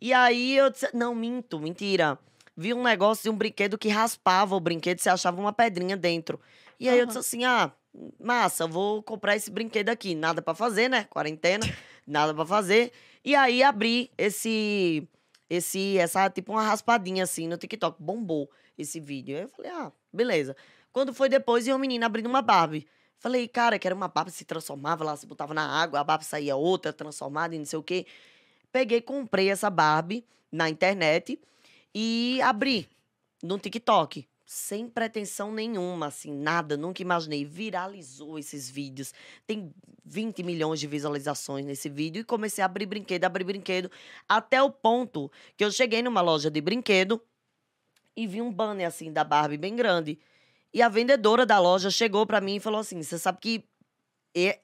E 0.01 0.13
aí 0.13 0.57
eu 0.57 0.71
disse, 0.71 0.89
não, 0.95 1.15
minto, 1.15 1.59
mentira. 1.59 2.19
Vi 2.57 2.73
um 2.75 2.83
negócio 2.83 3.23
de 3.25 3.31
um 3.31 3.37
brinquedo 3.37 3.79
que 3.79 3.89
raspava 3.89 4.55
o 4.55 4.61
brinquedo 4.61 4.99
e 4.99 5.03
você 5.03 5.11
achava 5.11 5.41
uma 5.41 5.53
pedrinha 5.53 5.97
dentro. 5.97 6.41
E 6.79 6.89
aí 6.89 6.99
eu 6.99 7.03
Aham. 7.03 7.07
disse 7.07 7.19
assim, 7.19 7.45
ah, 7.45 7.73
massa, 8.19 8.67
vou 8.67 9.03
comprar 9.03 9.37
esse 9.37 9.51
brinquedo 9.51 9.89
aqui. 9.91 10.15
Nada 10.15 10.41
pra 10.43 10.55
fazer, 10.55 10.89
né? 10.89 11.05
Quarentena, 11.11 11.67
nada 12.07 12.35
pra 12.35 12.47
fazer. 12.47 12.93
E 13.25 13.35
aí 13.35 13.63
abri 13.63 14.11
esse 14.17 15.07
esse 15.49 15.99
essa 15.99 16.31
tipo 16.31 16.53
uma 16.53 16.63
raspadinha 16.63 17.25
assim 17.25 17.49
no 17.49 17.57
TikTok, 17.59 18.01
bombou 18.03 18.51
esse 18.79 19.01
vídeo. 19.01 19.37
Aí 19.37 19.43
eu 19.43 19.49
falei: 19.49 19.71
"Ah, 19.71 19.93
beleza". 20.13 20.57
Quando 20.93 21.13
foi 21.13 21.29
depois 21.29 21.67
e 21.67 21.73
uma 21.73 21.79
menina 21.79 22.07
abrindo 22.07 22.27
uma 22.27 22.41
Barbie. 22.43 22.87
Falei: 23.19 23.47
"Cara, 23.49 23.79
que 23.79 23.87
era 23.87 23.95
uma 23.95 24.09
Barbie 24.09 24.31
se 24.33 24.45
transformava 24.45 25.05
lá, 25.05 25.17
se 25.17 25.27
botava 25.27 25.53
na 25.53 25.67
água, 25.67 26.01
a 26.01 26.05
Barbie 26.05 26.25
saía 26.25 26.57
outra 26.57 26.93
transformada 26.93 27.55
e 27.55 27.59
não 27.59 27.67
sei 27.67 27.79
o 27.79 27.83
quê". 27.83 28.07
Peguei, 28.73 29.01
comprei 29.01 29.51
essa 29.51 29.69
Barbie 29.69 30.25
na 30.51 30.69
internet 30.69 31.39
e 31.95 32.41
abri 32.43 32.89
no 33.43 33.59
TikTok. 33.59 34.27
Sem 34.45 34.89
pretensão 34.89 35.53
nenhuma, 35.53 36.07
assim, 36.07 36.33
nada, 36.33 36.77
nunca 36.77 37.01
imaginei. 37.03 37.45
Viralizou 37.45 38.37
esses 38.37 38.69
vídeos. 38.69 39.15
Tem 39.47 39.73
20 40.05 40.43
milhões 40.43 40.81
de 40.81 40.89
visualizações 40.89 41.65
nesse 41.65 41.89
vídeo. 41.89 42.21
E 42.21 42.25
comecei 42.25 42.61
a 42.61 42.65
abrir 42.65 42.87
brinquedo, 42.87 43.25
abrir 43.25 43.45
brinquedo. 43.45 43.89
Até 44.29 44.61
o 44.61 44.69
ponto 44.69 45.31
que 45.57 45.65
eu 45.65 45.71
cheguei 45.71 46.03
numa 46.03 46.21
loja 46.21 46.51
de 46.51 46.61
brinquedo 46.61 47.23
e 48.17 48.27
vi 48.27 48.43
um 48.43 48.53
banner, 48.53 48.89
assim, 48.89 49.13
da 49.13 49.23
Barbie 49.23 49.57
bem 49.57 49.77
grande. 49.77 50.19
E 50.75 50.83
a 50.83 50.89
vendedora 50.89 51.47
da 51.47 51.61
loja 51.61 51.91
chegou 51.91 52.27
pra 52.27 52.41
mim 52.41 52.57
e 52.57 52.61
falou 52.61 52.81
assim: 52.81 53.01
Você 53.03 53.19
sabe 53.21 53.39
que 53.41 53.65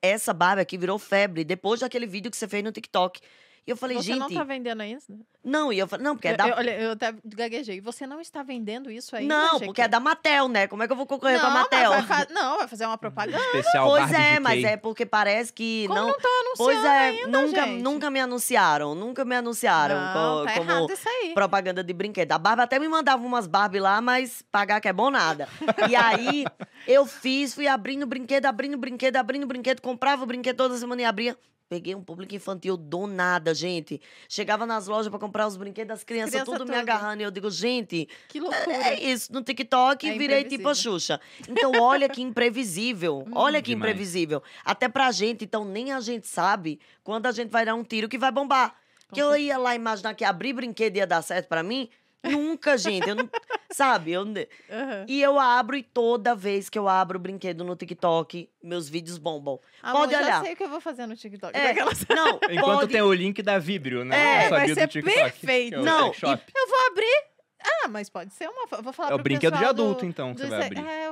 essa 0.03 0.33
Barbie 0.33 0.63
aqui 0.63 0.77
virou 0.77 0.99
febre 0.99 1.45
depois 1.45 1.81
daquele 1.81 2.07
vídeo 2.07 2.31
que 2.31 2.37
você 2.37 2.49
fez 2.49 2.63
no 2.63 2.73
TikTok. 2.73 3.21
E 3.67 3.71
eu 3.73 3.77
falei, 3.77 3.97
Você 3.97 4.05
gente. 4.05 4.19
não 4.21 4.31
tá 4.31 4.45
vendendo 4.45 4.81
isso? 4.85 5.13
Não, 5.43 5.73
e 5.73 5.79
eu 5.81 5.89
falei, 5.89 6.05
não, 6.05 6.15
porque 6.15 6.29
é 6.29 6.37
da 6.37 6.47
eu- 6.49 6.55
olha, 6.57 6.71
eu 6.81 6.93
até 6.93 7.13
gaguejei. 7.25 7.81
Você 7.81 8.07
não 8.07 8.21
está 8.21 8.43
vendendo 8.45 8.89
isso 8.91 9.17
aí? 9.17 9.27
Não, 9.27 9.59
porque 9.59 9.83
é 9.83 9.89
da 9.89 9.99
Matel, 9.99 10.47
né? 10.47 10.69
Como 10.69 10.85
é 10.85 10.87
que 10.87 10.93
eu 10.93 10.97
vou 10.97 11.05
concorrer 11.07 11.41
com 11.41 11.47
a 11.49 11.51
Matel? 11.51 11.91
Vai 11.91 12.03
fa- 12.05 12.27
não, 12.31 12.59
vai 12.59 12.69
fazer 12.69 12.87
uma 12.87 12.97
propaganda. 12.97 13.43
Especial 13.47 13.89
Pois 13.89 14.03
Barbie 14.09 14.17
é, 14.25 14.39
mas 14.41 14.63
é 14.65 14.77
porque 14.77 15.05
parece 15.05 15.53
que 15.53 15.85
Como 15.89 15.99
não. 15.99 16.07
não 16.09 16.15
tá 16.17 16.29
anunciando 16.29 16.57
pois 16.57 16.85
é, 16.85 16.99
ainda, 17.09 17.27
nunca, 17.41 17.65
gente? 17.65 17.83
nunca 17.83 18.11
me 18.11 18.21
anunciaram, 18.21 18.95
nunca 18.95 19.25
me 19.25 19.35
anunciaram 19.35 19.97
Não, 19.97 20.13
co- 20.13 20.45
tá 20.47 20.53
como 20.59 20.71
errado 20.71 20.93
isso 20.93 21.09
aí. 21.09 21.35
propaganda 21.35 21.83
de 21.83 21.93
brinquedo. 21.93 22.31
A 22.33 22.39
Barbie 22.39 22.63
até 22.63 22.79
me 22.79 22.89
mandava 22.89 23.25
umas 23.27 23.49
Barbie 23.49 23.81
lá, 23.81 24.01
mas 24.01 24.43
pagar 24.53 24.81
que 24.81 24.87
é 24.87 24.93
bom 24.93 25.11
nada. 25.11 25.49
E 25.91 25.97
aí 25.97 26.45
eu 26.87 27.05
fiz, 27.05 27.53
fui 27.53 27.67
abrindo 27.67 28.07
brinquedo, 28.07 28.47
abrindo 28.47 28.79
brinquedo, 28.79 29.17
abrindo 29.17 29.45
brinquedo, 29.47 29.81
comprava 29.83 30.23
o 30.23 30.27
brinquedo 30.27 30.57
toda 30.57 30.77
semana 30.79 31.03
e 31.03 31.05
abria. 31.05 31.37
Peguei 31.69 31.97
um 31.97 32.03
público 32.03 32.33
infantil 32.33 32.77
do 32.77 33.09
nada, 33.09 33.53
gente. 33.53 34.01
Chegava 34.29 34.65
nas 34.65 34.87
lojas 34.87 35.09
pra 35.09 35.19
comprar 35.19 35.49
os 35.49 35.57
brinquedos 35.57 35.89
das 35.89 36.05
crianças, 36.05 36.31
Criança 36.43 36.53
tudo 36.53 36.65
me 36.71 36.77
agarrando. 36.77 37.23
E 37.23 37.25
eu 37.25 37.31
digo, 37.31 37.51
gente, 37.51 38.09
Que 38.29 38.39
loucura. 38.39 38.73
é 38.73 39.03
isso, 39.03 39.33
no 39.33 39.43
TikTok 39.43 40.09
É 40.09 40.17
virei 40.17 40.45
tipo 40.45 40.69
a. 40.69 40.75
Xuxa. 40.75 41.21
Então, 41.49 41.73
olha 41.81 42.09
que 42.09 42.23
imprevisível. 42.23 43.27
olha 43.35 43.61
que 43.61 43.71
Demais. 43.71 43.91
imprevisível. 43.91 44.43
Até 44.65 44.89
pra 44.89 45.11
gente, 45.11 45.45
então, 45.45 45.65
nem 45.65 45.91
a 45.93 45.99
gente 46.01 46.29
sabe 46.29 46.79
quando 47.03 47.27
a 47.27 47.33
gente 47.33 47.51
vai 47.51 47.65
dar 47.65 47.75
um 47.75 47.83
tiro 47.83 48.09
que 48.09 48.17
vai 48.19 48.31
bombar. 48.31 48.77
Que 49.13 49.21
eu 49.21 49.37
ia 49.37 49.59
lá 49.59 49.75
imaginar 49.75 50.15
que 50.15 50.25
abrir 50.25 50.53
brinquedo 50.53 50.97
ia 50.97 51.07
dar 51.07 51.23
certo 51.23 51.49
pra 51.49 51.63
mim? 51.65 51.89
Nunca, 52.25 52.77
gente. 52.77 53.09
Eu 53.09 53.15
não, 53.15 53.31
sabe? 53.71 54.13
Eu, 54.13 54.23
Aham. 54.23 55.05
e 55.07 55.23
eu 55.23 55.39
abro 55.39 55.77
e 55.77 55.83
toda 55.83 56.35
vez 56.35 56.69
que 56.69 56.79
eu 56.79 56.89
abro 56.89 57.19
o 57.19 57.21
brinquedo 57.21 57.63
no 57.63 57.77
TikTok, 57.77 58.51
meus 58.63 58.89
vídeos 58.89 59.17
bombam. 59.19 59.61
Amor, 59.83 60.01
Pode 60.01 60.13
já 60.13 60.19
olhar. 60.21 60.43
sei 60.43 60.53
o 60.55 60.57
que 60.57 60.65
eu 60.65 60.69
vou 60.69 60.81
fazer 60.81 61.07
no 61.07 61.15
TikTok. 61.17 61.57
É, 61.57 61.69
Daquelas- 61.69 62.05
não, 62.09 62.39
Enquanto 62.51 62.79
pode... 62.81 62.93
tem 62.93 63.03
o 63.03 63.13
link 63.13 63.41
da 63.43 63.59
Vibrio, 63.59 64.05
né? 64.05 64.17
É, 64.17 64.47
Eu 64.47 64.49
sabia 64.51 64.51
vai 64.59 64.69
do 64.69 64.75
ser 64.75 64.89
TikTok, 64.89 65.15
perfeito. 65.15 65.75
é 65.77 65.83
Não, 65.83 66.13
shop. 66.13 66.43
Eu 66.55 66.69
vou 66.69 66.87
abrir, 66.89 67.25
Ah, 67.85 67.89
mas 67.89 68.09
pode 68.11 68.33
ser 68.35 68.49
uma. 68.49 68.67
eu 68.73 68.83
Vou 68.83 68.93
falar 68.93 69.13
É 69.13 69.15
o 69.15 69.19
brinquedo 69.19 69.53
de 69.53 69.59
pessoal 69.59 69.75
do- 69.75 69.83
adulto, 69.83 70.05
então, 70.07 70.35
que 70.35 70.41
você 70.41 70.47
vai 70.49 70.67
abrir. 70.67 70.85
É, 70.85 71.05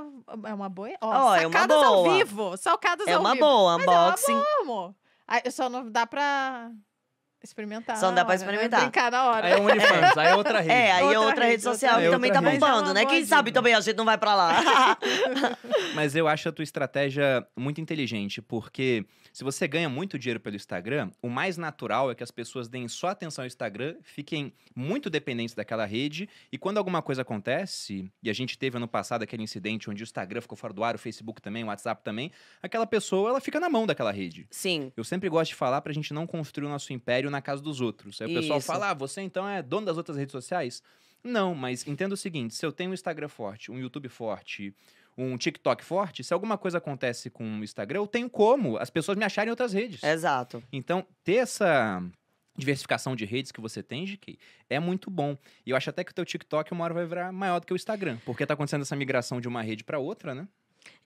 é 0.50 0.54
uma 0.54 0.68
boa. 0.68 0.88
Ó, 1.00 1.08
Ó, 1.08 1.36
é 1.36 1.46
uma 1.46 1.52
sacadas 1.52 1.76
ao 1.82 2.02
boa. 2.04 2.14
vivo. 2.16 2.56
Sacadas 2.56 3.06
É 3.06 3.12
ao 3.12 3.20
uma 3.20 3.34
vivo. 3.34 3.44
boa, 3.46 3.78
Mas 3.78 3.86
é 3.86 3.90
uma 3.90 4.06
unboxing. 4.08 4.42
Como? 4.58 4.96
Ah, 5.28 5.50
só 5.50 5.68
não 5.68 5.90
dá 5.90 6.06
pra 6.06 6.70
experimentar. 7.44 7.96
Só 7.96 8.06
não 8.08 8.14
dá 8.14 8.24
pra 8.24 8.34
né? 8.34 8.40
experimentar. 8.40 8.80
Brincar 8.80 9.10
na 9.10 9.24
hora. 9.30 9.46
Aí 9.46 9.52
é 9.52 9.56
um 9.58 9.64
OnlyFans, 9.64 10.16
aí 10.18 10.28
é 10.28 10.34
outra 10.36 10.60
rede. 10.62 10.70
É, 10.72 10.92
aí 10.92 11.02
é 11.02 11.04
Outra 11.04 11.20
outra 11.20 11.40
rede, 11.44 11.50
rede 11.52 11.62
social 11.62 11.92
outra 11.94 12.06
que 12.06 12.10
também 12.14 12.32
tá 12.32 12.40
rede. 12.40 12.58
bombando, 12.58 12.80
Mas 12.82 12.90
é 12.90 12.94
né? 12.94 13.06
Quem 13.06 13.24
sabe 13.24 13.52
também 13.52 13.74
a 13.74 13.80
gente 13.80 13.96
não 13.96 14.04
vai 14.04 14.18
pra 14.18 14.34
lá. 14.34 14.96
Mas 15.94 16.14
eu 16.16 16.26
acho 16.28 16.48
a 16.48 16.52
tua 16.52 16.62
estratégia 16.62 17.46
muito 17.56 17.80
inteligente, 17.80 18.40
porque 18.42 19.04
se 19.34 19.42
você 19.42 19.66
ganha 19.66 19.88
muito 19.88 20.16
dinheiro 20.16 20.38
pelo 20.38 20.54
Instagram, 20.54 21.10
o 21.20 21.28
mais 21.28 21.56
natural 21.56 22.08
é 22.08 22.14
que 22.14 22.22
as 22.22 22.30
pessoas 22.30 22.68
deem 22.68 22.86
só 22.86 23.08
atenção 23.08 23.42
ao 23.42 23.46
Instagram, 23.48 23.96
fiquem 24.00 24.52
muito 24.76 25.10
dependentes 25.10 25.56
daquela 25.56 25.84
rede, 25.84 26.28
e 26.52 26.56
quando 26.56 26.78
alguma 26.78 27.02
coisa 27.02 27.22
acontece, 27.22 28.08
e 28.22 28.30
a 28.30 28.32
gente 28.32 28.56
teve 28.56 28.76
ano 28.76 28.86
passado 28.86 29.24
aquele 29.24 29.42
incidente 29.42 29.90
onde 29.90 30.04
o 30.04 30.04
Instagram 30.04 30.40
ficou 30.40 30.56
fora 30.56 30.72
do 30.72 30.84
ar, 30.84 30.94
o 30.94 30.98
Facebook 30.98 31.42
também, 31.42 31.64
o 31.64 31.66
WhatsApp 31.66 32.04
também, 32.04 32.30
aquela 32.62 32.86
pessoa, 32.86 33.30
ela 33.30 33.40
fica 33.40 33.58
na 33.58 33.68
mão 33.68 33.86
daquela 33.86 34.12
rede. 34.12 34.46
Sim. 34.52 34.92
Eu 34.96 35.02
sempre 35.02 35.28
gosto 35.28 35.50
de 35.50 35.56
falar 35.56 35.80
pra 35.80 35.92
gente 35.92 36.14
não 36.14 36.28
construir 36.28 36.66
o 36.66 36.70
nosso 36.70 36.92
império 36.92 37.28
na 37.28 37.42
casa 37.42 37.60
dos 37.60 37.80
outros. 37.80 38.20
Aí 38.20 38.30
o 38.30 38.40
pessoal 38.40 38.60
Isso. 38.60 38.68
fala, 38.68 38.90
ah, 38.90 38.94
você 38.94 39.20
então 39.20 39.48
é 39.48 39.60
dono 39.60 39.84
das 39.84 39.96
outras 39.96 40.16
redes 40.16 40.30
sociais? 40.30 40.80
Não, 41.24 41.54
mas 41.54 41.86
entenda 41.88 42.12
o 42.12 42.18
seguinte: 42.18 42.54
se 42.54 42.64
eu 42.64 42.70
tenho 42.70 42.90
um 42.90 42.94
Instagram 42.94 43.28
forte, 43.28 43.72
um 43.72 43.78
YouTube 43.78 44.10
forte, 44.10 44.74
um 45.16 45.36
TikTok 45.36 45.84
forte, 45.84 46.24
se 46.24 46.34
alguma 46.34 46.58
coisa 46.58 46.78
acontece 46.78 47.30
com 47.30 47.44
o 47.44 47.64
Instagram, 47.64 48.00
eu 48.00 48.06
tenho 48.06 48.28
como 48.28 48.76
as 48.78 48.90
pessoas 48.90 49.16
me 49.16 49.24
acharem 49.24 49.48
em 49.48 49.50
outras 49.52 49.72
redes. 49.72 50.02
Exato. 50.02 50.62
Então, 50.72 51.06
ter 51.22 51.36
essa 51.36 52.02
diversificação 52.56 53.16
de 53.16 53.24
redes 53.24 53.50
que 53.50 53.60
você 53.60 53.82
tem, 53.82 54.04
GK, 54.04 54.38
é 54.70 54.78
muito 54.78 55.10
bom. 55.10 55.36
E 55.66 55.70
eu 55.70 55.76
acho 55.76 55.90
até 55.90 56.04
que 56.04 56.12
o 56.12 56.14
teu 56.14 56.24
TikTok 56.24 56.72
uma 56.72 56.84
hora 56.84 56.94
vai 56.94 57.04
virar 57.04 57.32
maior 57.32 57.60
do 57.60 57.66
que 57.66 57.72
o 57.72 57.76
Instagram, 57.76 58.18
porque 58.24 58.46
tá 58.46 58.54
acontecendo 58.54 58.82
essa 58.82 58.96
migração 58.96 59.40
de 59.40 59.48
uma 59.48 59.62
rede 59.62 59.84
pra 59.84 59.98
outra, 59.98 60.34
né? 60.34 60.46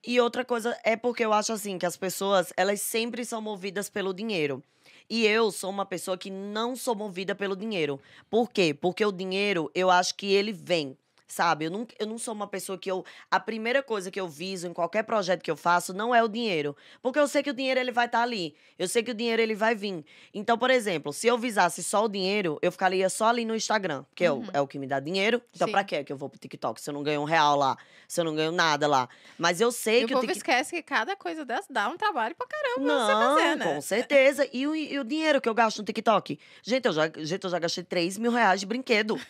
E 0.04 0.20
outra 0.20 0.44
coisa 0.44 0.78
é 0.84 0.96
porque 0.96 1.24
eu 1.24 1.32
acho 1.32 1.52
assim 1.52 1.78
que 1.78 1.86
as 1.86 1.96
pessoas, 1.96 2.52
elas 2.56 2.80
sempre 2.80 3.24
são 3.24 3.40
movidas 3.40 3.88
pelo 3.88 4.12
dinheiro. 4.12 4.62
E 5.08 5.26
eu 5.26 5.50
sou 5.50 5.70
uma 5.70 5.86
pessoa 5.86 6.18
que 6.18 6.30
não 6.30 6.76
sou 6.76 6.94
movida 6.94 7.34
pelo 7.34 7.56
dinheiro. 7.56 8.00
Por 8.28 8.50
quê? 8.50 8.74
Porque 8.74 9.04
o 9.04 9.12
dinheiro, 9.12 9.70
eu 9.74 9.90
acho 9.90 10.14
que 10.14 10.26
ele 10.26 10.52
vem. 10.52 10.96
Sabe? 11.30 11.66
Eu 11.66 11.70
não, 11.70 11.86
eu 11.98 12.06
não 12.06 12.16
sou 12.16 12.32
uma 12.32 12.46
pessoa 12.46 12.78
que 12.78 12.90
eu. 12.90 13.04
A 13.30 13.38
primeira 13.38 13.82
coisa 13.82 14.10
que 14.10 14.18
eu 14.18 14.26
viso 14.26 14.66
em 14.66 14.72
qualquer 14.72 15.02
projeto 15.02 15.42
que 15.42 15.50
eu 15.50 15.56
faço 15.56 15.92
não 15.92 16.14
é 16.14 16.22
o 16.24 16.28
dinheiro. 16.28 16.74
Porque 17.02 17.18
eu 17.18 17.28
sei 17.28 17.42
que 17.42 17.50
o 17.50 17.52
dinheiro 17.54 17.78
ele 17.78 17.92
vai 17.92 18.06
estar 18.06 18.22
ali. 18.22 18.54
Eu 18.78 18.88
sei 18.88 19.02
que 19.02 19.10
o 19.10 19.14
dinheiro 19.14 19.42
ele 19.42 19.54
vai 19.54 19.74
vir. 19.74 20.04
Então, 20.32 20.56
por 20.56 20.70
exemplo, 20.70 21.12
se 21.12 21.26
eu 21.26 21.36
visasse 21.36 21.82
só 21.84 22.04
o 22.06 22.08
dinheiro, 22.08 22.58
eu 22.62 22.72
ficaria 22.72 23.10
só 23.10 23.26
ali 23.26 23.44
no 23.44 23.54
Instagram. 23.54 24.06
Que 24.14 24.24
é, 24.24 24.32
o, 24.32 24.42
é 24.54 24.60
o 24.60 24.66
que 24.66 24.78
me 24.78 24.86
dá 24.86 24.98
dinheiro. 25.00 25.42
Então, 25.54 25.68
Sim. 25.68 25.72
pra 25.72 25.84
quê 25.84 26.02
que 26.02 26.10
eu 26.10 26.16
vou 26.16 26.30
pro 26.30 26.38
TikTok? 26.40 26.80
Se 26.80 26.88
eu 26.88 26.94
não 26.94 27.02
ganho 27.02 27.20
um 27.20 27.24
real 27.24 27.56
lá, 27.56 27.76
se 28.08 28.18
eu 28.20 28.24
não 28.24 28.34
ganho 28.34 28.50
nada 28.50 28.86
lá. 28.88 29.06
Mas 29.36 29.60
eu 29.60 29.70
sei 29.70 30.00
E 30.00 30.04
o 30.04 30.08
que 30.08 30.14
o 30.14 30.16
povo 30.16 30.26
TikTok. 30.32 30.38
esquece 30.50 30.74
que 30.76 30.82
cada 30.82 31.14
coisa 31.14 31.44
dessa 31.44 31.70
dá 31.70 31.88
um 31.90 31.96
trabalho 31.98 32.34
pra 32.34 32.46
caramba 32.46 32.80
pra 32.80 32.84
Não, 32.84 33.06
você 33.06 33.12
fazer, 33.42 33.54
né? 33.56 33.74
com 33.74 33.80
certeza. 33.82 34.48
E 34.50 34.66
o, 34.66 34.74
e 34.74 34.98
o 34.98 35.04
dinheiro 35.04 35.42
que 35.42 35.48
eu 35.48 35.54
gasto 35.54 35.78
no 35.78 35.84
TikTok? 35.84 36.38
Gente, 36.62 36.86
eu 36.86 36.92
já, 36.94 37.02
gente, 37.18 37.44
eu 37.44 37.50
já 37.50 37.58
gastei 37.58 37.84
3 37.84 38.16
mil 38.16 38.32
reais 38.32 38.60
de 38.60 38.66
brinquedo. 38.66 39.20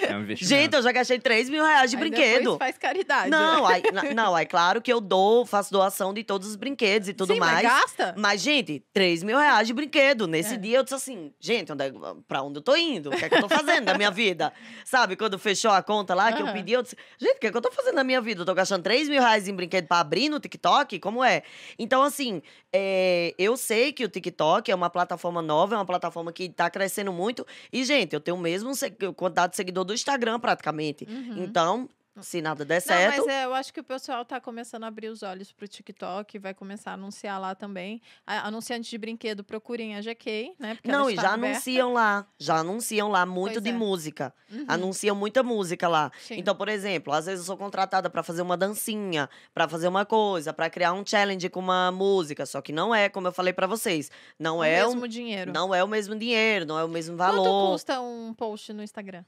É 0.00 0.16
um 0.16 0.20
investimento. 0.22 0.54
Gente, 0.62 0.74
eu 0.74 0.82
já 0.82 0.92
gastei 0.92 1.18
3 1.18 1.48
mil 1.48 1.64
reais 1.64 1.90
de 1.90 1.96
Aí 1.96 2.00
brinquedo. 2.00 2.38
depois 2.52 2.58
faz 2.58 2.78
caridade. 2.78 3.30
Não, 3.30 3.66
aí, 3.66 3.82
não, 4.14 4.36
é 4.36 4.44
claro 4.44 4.80
que 4.80 4.92
eu 4.92 5.00
dou, 5.00 5.44
faço 5.46 5.72
doação 5.72 6.12
de 6.14 6.22
todos 6.24 6.48
os 6.48 6.56
brinquedos 6.56 7.08
e 7.08 7.12
tudo 7.14 7.32
Sim, 7.34 7.38
mais. 7.40 7.62
Mas 7.62 7.62
gasta? 7.62 8.14
Mas, 8.16 8.40
gente, 8.40 8.84
3 8.92 9.22
mil 9.22 9.38
reais 9.38 9.66
de 9.66 9.72
brinquedo. 9.74 10.26
Nesse 10.26 10.54
É. 10.54 10.56
dia 10.58 10.78
eu 10.78 10.82
disse 10.82 10.94
assim, 10.94 11.32
gente, 11.40 11.72
onde 11.72 11.84
é, 11.84 11.92
pra 12.28 12.42
onde 12.42 12.58
eu 12.58 12.62
tô 12.62 12.74
indo? 12.76 13.10
O 13.10 13.16
que 13.16 13.24
é 13.24 13.28
que 13.28 13.34
eu 13.34 13.40
tô 13.42 13.48
fazendo 13.48 13.84
da 13.86 13.94
minha 13.94 14.10
vida? 14.10 14.52
Sabe, 14.84 15.16
quando 15.16 15.38
fechou 15.38 15.70
a 15.70 15.82
conta 15.82 16.14
lá, 16.14 16.32
que 16.32 16.42
eu 16.42 16.52
pedi, 16.52 16.72
eu 16.72 16.82
disse, 16.82 16.96
gente, 17.18 17.36
o 17.36 17.40
que 17.40 17.46
é 17.46 17.50
que 17.50 17.56
eu 17.56 17.62
tô 17.62 17.70
fazendo 17.70 17.96
da 17.96 18.04
minha 18.04 18.20
vida? 18.20 18.42
Eu 18.42 18.46
tô 18.46 18.54
gastando 18.54 18.82
3 18.82 19.08
mil 19.08 19.20
reais 19.20 19.48
em 19.48 19.54
brinquedo 19.54 19.86
pra 19.86 20.00
abrir 20.00 20.28
no 20.28 20.38
TikTok? 20.40 20.98
Como 21.00 21.22
é? 21.24 21.42
Então, 21.78 22.02
assim, 22.02 22.42
é, 22.72 23.34
eu 23.38 23.56
sei 23.56 23.92
que 23.92 24.04
o 24.04 24.08
TikTok 24.08 24.70
é 24.70 24.74
uma 24.74 24.90
plataforma 24.90 25.42
nova, 25.42 25.74
é 25.74 25.78
uma 25.78 25.84
plataforma 25.86 26.32
que 26.32 26.48
tá 26.48 26.70
crescendo 26.70 27.12
muito. 27.12 27.46
E, 27.72 27.84
gente, 27.84 28.12
eu 28.14 28.20
tenho 28.20 28.36
o 28.36 28.40
mesmo 28.40 28.74
se- 28.74 28.90
quantidade 29.30 29.52
de 29.52 29.56
seguidor 29.56 29.84
do 29.84 29.94
Instagram, 29.94 30.38
praticamente. 30.38 31.06
Uhum. 31.08 31.44
Então, 31.44 31.88
se 32.20 32.42
nada 32.42 32.64
der 32.64 32.74
Não, 32.76 32.80
certo... 32.80 33.16
mas 33.18 33.26
é, 33.28 33.44
eu 33.44 33.54
acho 33.54 33.72
que 33.72 33.80
o 33.80 33.84
pessoal 33.84 34.24
tá 34.24 34.40
começando 34.40 34.84
a 34.84 34.88
abrir 34.88 35.08
os 35.08 35.22
olhos 35.22 35.52
pro 35.52 35.66
TikTok, 35.68 36.38
vai 36.38 36.52
começar 36.52 36.90
a 36.90 36.94
anunciar 36.94 37.40
lá 37.40 37.54
também. 37.54 38.02
A- 38.26 38.48
anunciantes 38.48 38.90
de 38.90 38.98
brinquedo, 38.98 39.44
procurem 39.44 39.96
a 39.96 40.00
GK, 40.00 40.54
né? 40.58 40.74
Porque 40.74 40.90
Não, 40.90 41.08
e 41.08 41.14
está 41.14 41.22
já 41.28 41.34
aberta. 41.34 41.52
anunciam 41.54 41.92
lá. 41.92 42.26
Já 42.38 42.56
anunciam 42.58 43.08
lá 43.08 43.24
muito 43.24 43.52
Pois 43.54 43.62
de 43.64 43.70
é. 43.70 43.72
música. 43.72 44.34
Uhum, 44.50 44.64
Anunciam 44.68 45.14
muita 45.16 45.42
música 45.42 45.88
lá. 45.88 46.10
sim. 46.20 46.34
Então, 46.38 46.54
por 46.54 46.68
exemplo, 46.68 47.12
às 47.12 47.26
vezes 47.26 47.40
eu 47.40 47.46
sou 47.46 47.56
contratada 47.56 48.10
pra 48.10 48.22
fazer 48.22 48.42
uma 48.42 48.56
dancinha, 48.56 49.30
pra 49.54 49.68
fazer 49.68 49.88
uma 49.88 50.04
coisa, 50.04 50.52
pra 50.52 50.68
criar 50.68 50.92
um 50.92 51.06
challenge 51.06 51.48
com 51.48 51.60
uma 51.60 51.90
música, 51.92 52.44
só 52.44 52.60
que 52.60 52.72
não 52.72 52.94
é, 52.94 53.08
como 53.08 53.28
eu 53.28 53.32
falei 53.32 53.52
pra 53.52 53.66
vocês, 53.66 54.10
não 54.38 54.58
o 54.58 54.64
é 54.64 54.84
mesmo 54.84 55.04
o 55.04 55.08
dinheiro. 55.08 55.52
não 55.52 55.74
é 55.74 55.82
o 55.84 55.88
mesmo 55.88 56.14
dinheiro, 56.16 56.66
não 56.66 56.78
é 56.78 56.84
o 56.84 56.88
mesmo 56.88 57.16
Quanto 57.16 57.36
valor. 57.36 57.72
custa 57.72 58.00
um 58.00 58.34
post 58.34 58.72
no 58.72 58.82
Instagram? 58.82 59.24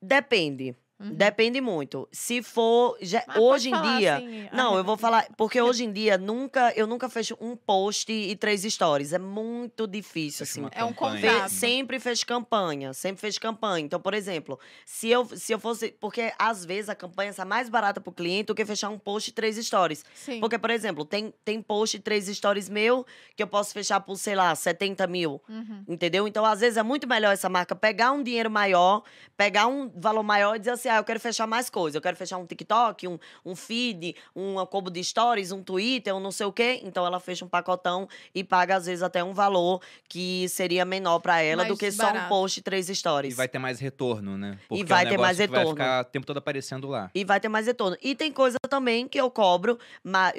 Depende. 0.00 0.74
Uhum. 1.02 1.14
Depende 1.14 1.60
muito. 1.60 2.08
Se 2.12 2.42
for 2.42 2.96
já- 3.00 3.24
hoje 3.36 3.70
em 3.70 3.82
dia, 3.98 4.16
assim, 4.16 4.48
não, 4.52 4.76
eu 4.76 4.84
vou 4.84 4.96
falar, 4.96 5.26
porque 5.36 5.60
hoje 5.62 5.84
em 5.84 5.92
dia 5.92 6.16
nunca, 6.16 6.72
eu 6.76 6.86
nunca 6.86 7.08
fecho 7.08 7.36
um 7.40 7.56
post 7.56 8.12
e 8.12 8.36
três 8.36 8.62
stories. 8.62 9.12
É 9.12 9.18
muito 9.18 9.86
difícil, 9.86 10.44
assim. 10.44 10.66
É 10.70 10.84
um 10.84 10.94
assim. 11.42 11.56
sempre 11.56 11.98
fez 11.98 12.22
campanha, 12.22 12.92
sempre 12.92 13.20
fez 13.20 13.36
campanha. 13.36 13.84
Então, 13.84 14.00
por 14.00 14.14
exemplo, 14.14 14.58
se 14.86 15.08
eu, 15.08 15.24
se 15.36 15.52
eu 15.52 15.58
fosse. 15.58 15.90
Porque 16.00 16.32
às 16.38 16.64
vezes 16.64 16.88
a 16.88 16.94
campanha 16.94 17.32
sai 17.32 17.46
mais 17.46 17.68
barata 17.68 18.00
pro 18.00 18.12
cliente 18.12 18.46
do 18.46 18.54
que 18.54 18.64
fechar 18.64 18.88
um 18.88 18.98
post 18.98 19.30
e 19.30 19.32
três 19.32 19.56
stories. 19.56 20.04
Sim. 20.14 20.38
Porque, 20.38 20.58
por 20.58 20.70
exemplo, 20.70 21.04
tem, 21.04 21.34
tem 21.44 21.60
post 21.60 21.96
e 21.96 22.00
três 22.00 22.26
stories 22.26 22.68
meu 22.68 23.04
que 23.36 23.42
eu 23.42 23.46
posso 23.48 23.72
fechar 23.72 23.98
por, 24.00 24.16
sei 24.16 24.36
lá, 24.36 24.54
70 24.54 25.06
mil. 25.08 25.42
Uhum. 25.48 25.84
Entendeu? 25.88 26.28
Então, 26.28 26.44
às 26.44 26.60
vezes, 26.60 26.76
é 26.76 26.82
muito 26.82 27.08
melhor 27.08 27.32
essa 27.32 27.48
marca 27.48 27.74
pegar 27.74 28.12
um 28.12 28.22
dinheiro 28.22 28.50
maior, 28.50 29.02
pegar 29.36 29.66
um 29.66 29.90
valor 29.96 30.22
maior 30.22 30.54
e 30.54 30.58
dizer 30.60 30.70
assim: 30.72 30.91
ah, 30.92 30.98
eu 30.98 31.04
quero 31.04 31.18
fechar 31.20 31.46
mais 31.46 31.68
coisa. 31.70 31.96
Eu 31.98 32.02
quero 32.02 32.16
fechar 32.16 32.38
um 32.38 32.46
TikTok, 32.46 33.06
um, 33.08 33.18
um 33.44 33.54
feed, 33.56 34.14
um 34.34 34.64
combo 34.66 34.90
de 34.90 35.02
stories, 35.02 35.52
um 35.52 35.62
Twitter, 35.62 36.14
um 36.14 36.20
não 36.20 36.30
sei 36.30 36.46
o 36.46 36.52
quê. 36.52 36.80
Então, 36.84 37.06
ela 37.06 37.18
fecha 37.20 37.44
um 37.44 37.48
pacotão 37.48 38.08
e 38.34 38.42
paga, 38.44 38.76
às 38.76 38.86
vezes, 38.86 39.02
até 39.02 39.22
um 39.22 39.32
valor 39.32 39.80
que 40.08 40.48
seria 40.48 40.84
menor 40.84 41.18
pra 41.20 41.40
ela 41.40 41.64
do 41.64 41.68
Mais 41.68 41.78
que 41.78 41.90
só 41.92 42.04
um 42.04 42.12
barato. 42.12 42.28
post 42.28 42.60
e 42.60 42.62
três 42.62 42.88
E 42.88 42.94
stories. 42.94 43.34
vai 43.36 43.48
ter 43.48 43.58
mais 43.58 43.80
retorno, 43.80 44.36
né? 44.38 44.58
Porque 44.68 44.84
vai 44.84 45.04
é 45.04 45.06
um 45.06 45.10
ter 45.10 45.18
mais 45.18 45.38
retorno. 45.38 45.64
Vai 45.74 45.74
ficar 45.74 46.00
o 46.02 46.04
tempo 46.04 46.26
todo 46.26 46.36
aparecendo 46.38 46.88
lá. 46.88 47.10
E 47.14 47.24
vai 47.24 47.40
ter 47.40 47.48
mais 47.48 47.66
retorno. 47.66 47.96
E 48.02 48.14
tem 48.14 48.30
coisa 48.32 48.58
também 48.68 49.06
que 49.08 49.18
eu 49.20 49.30
cobro, 49.30 49.78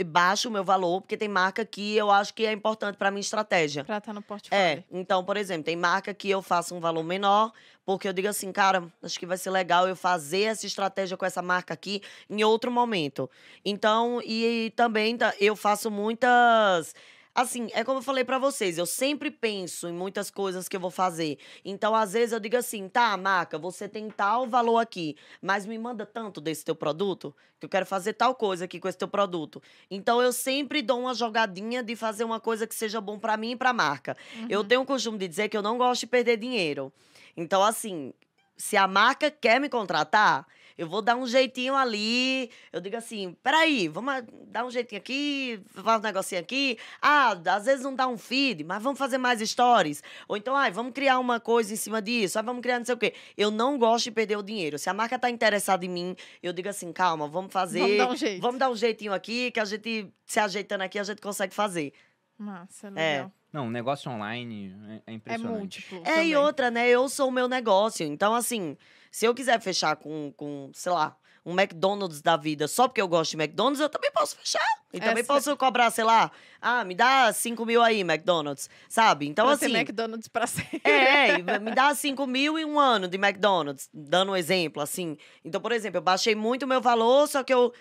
baixo 0.06 0.50
o 0.50 0.52
meu 0.52 0.64
valor, 0.64 1.02
porque 1.02 1.18
tem 1.18 1.28
marca 1.28 1.66
que 1.66 1.96
eu 1.96 2.12
acho 2.12 2.34
que 2.34 2.46
é 2.46 2.52
importante 2.52 2.96
pra 2.98 3.12
minha 3.12 3.22
estratégia. 3.22 3.84
Pra 3.84 3.98
estar 3.98 4.14
no 4.14 4.22
portfólio. 4.22 4.62
É, 4.64 4.84
então, 4.92 5.24
por 5.24 5.38
exemplo, 5.38 5.64
tem 5.64 5.76
marca 5.76 6.14
que 6.14 6.30
eu 6.30 6.42
faço 6.42 6.76
um 6.76 6.80
valor 6.80 7.04
menor, 7.04 7.52
porque 7.86 8.08
eu 8.08 8.14
digo 8.14 8.28
assim, 8.28 8.52
cara, 8.52 8.84
acho 9.02 9.20
que 9.20 9.26
vai 9.26 9.38
ser 9.38 9.50
legal 9.50 9.88
eu 9.88 9.96
fazer 9.96 10.44
essa 10.44 10.66
estratégia 10.66 11.18
com 11.18 11.26
essa 11.26 11.42
marca 11.42 11.74
aqui 11.74 12.02
em 12.30 12.44
outro 12.44 12.72
momento. 12.72 13.30
Então, 13.66 14.22
e, 14.24 14.72
também 14.76 15.18
tá- 15.18 15.34
eu 15.40 15.56
faço 15.56 15.92
muitas. 15.92 16.96
Assim, 17.36 17.68
é 17.74 17.84
como 17.84 17.98
eu 17.98 18.04
falei 18.04 18.24
pra 18.24 18.38
vocês, 18.38 18.78
eu 18.78 18.86
sempre 18.86 19.32
penso 19.32 19.88
em 19.88 19.92
muitas 19.92 20.30
coisas 20.30 20.70
que 20.70 20.76
eu 20.76 20.80
vou 20.80 20.92
fazer. 20.92 21.40
Então, 21.66 21.96
às 21.96 22.14
vezes, 22.14 22.32
eu 22.32 22.40
digo 22.40 22.56
assim, 22.56 22.88
tá, 22.88 23.18
marca, 23.18 23.58
você 23.58 23.90
tem 23.90 24.08
tal 24.12 24.46
valor 24.48 24.78
aqui, 24.78 25.16
mas 25.42 25.66
me 25.66 25.76
manda 25.80 26.06
tanto 26.06 26.40
desse 26.40 26.64
teu 26.64 26.76
produto, 26.76 27.36
que 27.60 27.66
eu 27.66 27.70
quero 27.70 27.88
fazer 27.88 28.14
tal 28.14 28.36
coisa 28.36 28.66
aqui 28.66 28.80
com 28.80 28.88
esse 28.88 29.00
teu 29.00 29.08
produto. 29.08 29.64
Então, 29.90 30.22
eu 30.22 30.32
sempre 30.32 30.84
dou 30.84 31.00
uma 31.00 31.16
jogadinha 31.16 31.82
de 31.82 31.96
fazer 31.96 32.24
uma 32.24 32.40
coisa 32.40 32.68
que 32.68 32.76
seja 32.76 33.02
bom 33.02 33.18
pra 33.18 33.36
mim 33.36 33.52
e 33.54 33.56
pra 33.56 33.74
marca. 33.74 34.16
Eu 34.48 34.64
tenho 34.64 34.82
o 34.82 34.86
costume 34.86 35.18
de 35.18 35.28
dizer 35.28 35.50
que 35.50 35.58
eu 35.58 35.64
não 35.64 35.76
gosto 35.80 36.02
de 36.02 36.08
perder 36.08 36.38
dinheiro. 36.38 36.94
Então, 37.36 37.64
assim, 37.64 38.14
se 38.56 38.78
a 38.78 38.88
marca 38.88 39.30
quer 39.32 39.60
me 39.60 39.70
contratar, 39.70 40.46
eu 40.78 40.88
vou 40.88 41.02
dar 41.02 41.16
um 41.16 41.28
jeitinho 41.28 41.76
ali. 41.76 42.50
Eu 42.72 42.82
digo 42.82 42.96
assim: 42.98 43.36
peraí, 43.44 43.88
vamos 43.88 44.24
dar 44.48 44.66
um 44.66 44.72
jeitinho 44.72 45.00
aqui, 45.00 45.62
faz 45.84 46.00
um 46.00 46.04
negocinho 46.04 46.42
aqui. 46.42 46.78
Ah, 47.02 47.38
às 47.46 47.66
vezes 47.66 47.84
não 47.84 47.96
dá 47.96 48.08
um 48.08 48.18
feed, 48.18 48.64
mas 48.64 48.82
vamos 48.82 48.98
fazer 48.98 49.18
mais 49.18 49.40
stories. 49.48 50.02
Ou 50.28 50.38
então, 50.38 50.56
ai, 50.56 50.72
vamos 50.72 50.94
criar 50.94 51.20
uma 51.20 51.40
coisa 51.40 51.74
em 51.74 51.76
cima 51.76 52.02
disso, 52.02 52.38
ai, 52.38 52.44
vamos 52.44 52.62
criar 52.62 52.80
não 52.80 52.86
sei 52.86 52.96
o 52.96 52.98
quê. 52.98 53.14
Eu 53.38 53.52
não 53.52 53.78
gosto 53.78 54.06
de 54.06 54.12
perder 54.12 54.38
o 54.38 54.44
dinheiro. 54.44 54.80
Se 54.80 54.90
a 54.90 54.94
marca 54.94 55.18
tá 55.20 55.30
interessada 55.30 55.86
em 55.86 55.90
mim, 55.90 56.16
eu 56.42 56.54
digo 56.54 56.70
assim: 56.70 56.92
calma, 56.92 57.28
vamos 57.28 57.52
fazer. 57.52 57.80
Vamos 57.80 57.98
dar 57.98 58.10
um 58.10 58.16
jeito. 58.16 58.42
Vamos 58.42 58.60
dar 58.60 58.70
um 58.70 58.76
jeitinho 58.76 59.14
aqui, 59.14 59.52
que 59.52 59.60
a 59.60 59.66
gente, 59.66 60.12
se 60.26 60.40
ajeitando 60.40 60.84
aqui, 60.84 60.98
a 60.98 61.04
gente 61.04 61.22
consegue 61.22 61.54
fazer. 61.54 61.94
Massa, 62.38 62.92
É. 62.96 63.30
Não, 63.54 63.68
o 63.68 63.72
negócio 63.72 64.12
online 64.12 64.76
é, 64.90 64.94
é 64.96 65.02
É, 65.08 65.14
impressionante. 65.14 65.58
múltiplo. 65.60 66.00
É, 66.00 66.04
também. 66.16 66.30
e 66.30 66.36
outra, 66.36 66.72
né? 66.72 66.90
Eu 66.90 67.08
sou 67.08 67.30
o 67.30 67.32
meu 67.32 67.48
negócio. 67.48 68.06
Então, 68.06 68.34
assim, 68.34 68.76
se 69.12 69.26
eu 69.26 69.34
quiser 69.36 69.62
fechar 69.62 69.96
com, 69.96 70.34
com 70.36 70.72
sei 70.74 70.92
lá, 70.92 71.16
um 71.46 71.52
McDonald's 71.60 72.22
da 72.22 72.36
vida 72.38 72.68
só 72.70 72.88
porque 72.88 73.02
eu 73.02 73.08
gosto 73.08 73.32
de 73.32 73.38
McDonald's, 73.38 73.80
eu 73.82 73.90
também 73.90 74.12
posso 74.12 74.36
fechar. 74.38 74.62
E 74.94 75.00
também 75.00 75.22
Essa- 75.24 75.34
posso 75.34 75.58
cobrar, 75.58 75.92
sei 75.92 76.04
lá, 76.04 76.32
ah, 76.62 76.84
me 76.86 76.96
dá 76.96 77.32
5 77.34 77.66
mil 77.66 77.82
aí, 77.84 78.00
McDonald's. 78.02 78.70
Sabe? 78.90 79.28
Então, 79.28 79.46
pra 79.46 79.56
assim. 79.56 79.66
McDonald's 79.76 80.28
pra 80.28 80.48
sempre. 80.48 80.82
É, 80.86 81.38
me 81.60 81.72
dá 81.76 81.94
5 81.94 82.26
mil 82.28 82.58
em 82.58 82.66
um 82.66 82.80
ano 82.80 83.08
de 83.08 83.18
McDonald's, 83.18 83.90
dando 83.94 84.32
um 84.32 84.36
exemplo, 84.36 84.82
assim. 84.82 85.18
Então, 85.44 85.60
por 85.62 85.72
exemplo, 85.72 85.98
eu 85.98 86.02
baixei 86.02 86.34
muito 86.36 86.64
o 86.64 86.68
meu 86.68 86.80
valor, 86.82 87.28
só 87.28 87.44
que 87.44 87.54
eu 87.54 87.74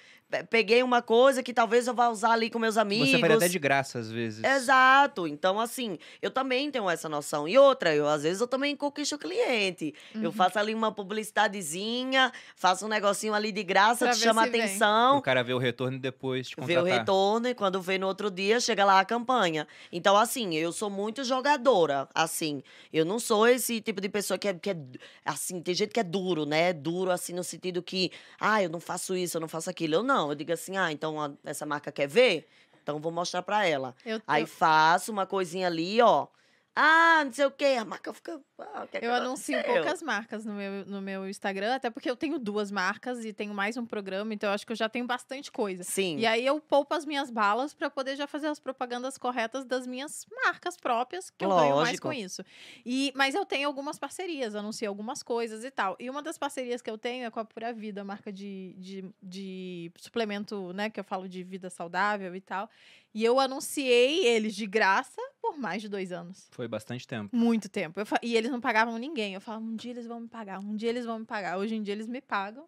peguei 0.49 0.83
uma 0.83 1.03
coisa 1.03 1.43
que 1.43 1.53
talvez 1.53 1.87
eu 1.87 1.95
vá 1.95 2.09
usar 2.09 2.33
ali 2.33 2.49
com 2.51 2.59
meus 2.59 2.77
amigos. 2.77 3.11
Você 3.11 3.19
faria 3.19 3.37
até 3.37 3.49
de 3.49 3.59
graça, 3.59 3.99
às 3.99 4.11
vezes. 4.11 4.43
Exato. 4.45 5.27
Então, 5.27 5.59
assim, 5.61 5.99
eu 6.21 6.31
também 6.31 6.71
tenho 6.71 6.89
essa 6.89 7.09
noção. 7.09 7.47
E 7.47 7.59
outra, 7.59 7.95
eu 7.95 8.09
às 8.09 8.23
vezes 8.23 8.41
eu 8.41 8.47
também 8.47 8.75
conquisto 8.77 9.15
o 9.17 9.19
cliente. 9.19 9.95
Uhum. 10.15 10.23
Eu 10.25 10.33
faço 10.33 10.59
ali 10.59 10.75
uma 10.75 10.91
publicidadezinha, 10.93 12.33
faço 12.57 12.87
um 12.87 12.89
negocinho 12.89 13.35
ali 13.35 13.53
de 13.53 13.63
graça, 13.63 14.07
Pra 14.07 14.15
te 14.15 14.21
chama 14.21 14.45
se 14.45 14.51
vem. 14.51 14.61
atenção. 14.63 15.19
O 15.19 15.23
cara 15.23 15.43
vê 15.43 15.53
o 15.53 15.59
retorno 15.59 15.97
e 15.97 16.01
depois 16.01 16.49
te 16.49 16.57
Vê 16.57 16.75
o 16.77 16.81
contratar. 16.81 16.99
retorno 17.01 17.49
e 17.49 17.55
quando 17.55 17.81
vê 17.81 17.99
no 17.99 18.07
outro 18.07 18.31
dia, 18.31 18.61
chega 18.61 18.85
lá 18.85 19.01
a 19.01 19.05
campanha. 19.05 19.67
Então, 19.91 20.17
assim, 20.17 20.55
eu 20.55 20.73
sou 20.73 20.89
muito 20.91 21.25
jogadora, 21.25 22.09
assim. 22.15 22.63
Eu 22.93 23.05
não 23.05 23.19
sou 23.19 23.47
esse 23.47 23.81
tipo 23.81 24.01
de 24.01 24.09
pessoa 24.09 24.39
que 24.39 24.49
é, 24.49 24.55
que 24.55 24.71
é 24.71 24.77
assim, 25.25 25.61
tem 25.61 25.75
gente 25.75 25.91
que 25.93 26.01
é 26.01 26.05
duro, 26.05 26.45
né? 26.47 26.73
Duro, 26.73 27.11
assim, 27.11 27.33
no 27.33 27.45
sentido 27.45 27.83
que, 27.83 28.11
ah, 28.41 28.63
eu 28.63 28.69
não 28.69 28.81
faço 28.81 29.17
isso, 29.17 29.37
eu 29.37 29.41
não 29.41 29.49
faço 29.49 29.69
aquilo. 29.71 29.95
Eu 29.95 30.03
não, 30.03 30.22
eu 30.31 30.35
digo 30.35 30.53
assim, 30.53 30.77
ah, 30.77 30.91
então 30.93 31.21
a- 31.21 31.33
essa 31.45 31.65
marca 31.67 31.91
quer 31.93 32.07
ver? 32.09 32.49
Então 32.83 32.99
vou 33.01 33.13
mostrar 33.13 33.43
pra 33.43 33.67
ela. 33.67 33.95
Eu, 34.05 34.21
Aí 34.27 34.43
eu, 34.43 34.47
faço 34.47 35.13
uma 35.13 35.25
coisinha 35.27 35.67
ali, 35.67 36.01
ó. 36.03 36.27
Ah, 36.75 37.23
não 37.25 37.33
sei 37.33 37.45
o 37.45 37.51
quê. 37.51 37.77
A 37.79 37.85
marca 37.85 38.13
fica. 38.15 38.41
Ah, 38.59 38.87
que 38.87 38.97
é 38.97 39.01
que 39.01 39.07
eu 39.07 39.13
anuncio 39.13 39.55
aconteceu? 39.55 39.83
poucas 39.83 40.03
marcas 40.03 40.45
no 40.47 40.55
meu, 40.55 40.87
no 40.87 41.03
meu 41.03 41.29
Instagram, 41.29 41.75
até 41.75 41.91
porque 41.91 42.11
eu 42.11 42.17
tenho 42.17 42.39
duas 42.39 42.71
marcas 42.71 43.25
e 43.25 43.33
tenho 43.33 43.53
mais 43.53 43.77
um 43.77 43.85
programa, 43.85 44.33
então 44.33 44.49
eu 44.49 44.55
acho 44.55 44.67
que 44.67 44.73
eu 44.73 44.77
já 44.77 44.89
tenho 44.89 45.07
bastante 45.07 45.51
coisa. 45.51 45.83
Sim. 45.83 46.19
E 46.19 46.27
aí 46.27 46.47
eu 46.47 46.61
poupo 46.61 46.95
as 46.95 47.05
minhas 47.05 47.31
balas 47.31 47.75
pra 47.75 47.91
poder 47.91 48.17
já 48.17 48.27
fazer 48.27 48.47
as 48.47 48.59
propagandas 48.59 49.19
corretas 49.19 49.65
das 49.65 49.87
minhas 49.87 50.27
marcas 50.45 50.77
próprias, 50.77 51.29
que 51.31 51.45
eu 51.45 51.51
ganho 51.51 51.77
mais 51.77 51.89
Lógico. 51.89 52.09
com 52.09 52.13
isso. 52.13 52.45
E, 52.87 53.13
mas 53.15 53.35
eu 53.35 53.45
tenho 53.45 53.69
algumas 53.69 53.99
parcerias, 53.99 54.55
anuncio 54.55 54.89
algumas 54.89 55.23
coisas 55.23 55.65
e 55.65 55.71
tal. 55.71 55.97
E 55.99 56.09
uma 56.09 56.23
das 56.23 56.39
parcerias 56.39 56.81
que 56.81 56.91
eu 56.91 56.97
tenho 56.97 57.27
é 57.27 57.31
com 57.31 57.41
a 57.41 57.45
Pura 57.45 57.73
Vida, 57.73 58.01
a 58.01 58.05
marca 58.05 58.33
de, 58.33 58.75
de, 58.79 59.05
de 59.23 59.93
suplemento, 59.97 60.73
né, 60.73 60.89
que 60.89 61.01
eu 61.01 61.05
falo 61.05 61.29
de 61.29 61.43
vida 61.43 61.69
saudável 61.69 62.35
e 62.35 62.41
tal. 62.41 62.71
E 63.15 63.25
eu 63.25 63.39
anunciei 63.39 64.27
eles 64.27 64.55
de 64.55 64.67
graça 64.67 65.21
por 65.41 65.59
mais 65.59 65.83
de 65.83 65.89
dois 65.89 66.13
anos. 66.13 66.47
Foi 66.51 66.67
bastante 66.67 67.07
tempo. 67.07 67.35
Muito 67.37 67.69
tempo. 67.69 68.01
Eu 68.01 68.07
e 68.23 68.37
eles 68.37 68.51
não 68.51 68.61
pagavam 68.61 68.97
ninguém. 68.97 69.35
Eu 69.35 69.41
falava, 69.41 69.65
um 69.65 69.77
dia 69.77 69.91
eles 69.91 70.07
vão 70.07 70.21
me 70.21 70.29
pagar, 70.29 70.61
um 70.61 70.75
dia 70.77 70.89
eles 70.89 71.05
vão 71.05 71.19
me 71.19 71.25
pagar. 71.27 71.59
Hoje 71.59 71.75
em 71.75 71.83
dia 71.83 71.93
eles 71.93 72.07
me 72.09 72.21
pagam. 72.21 72.65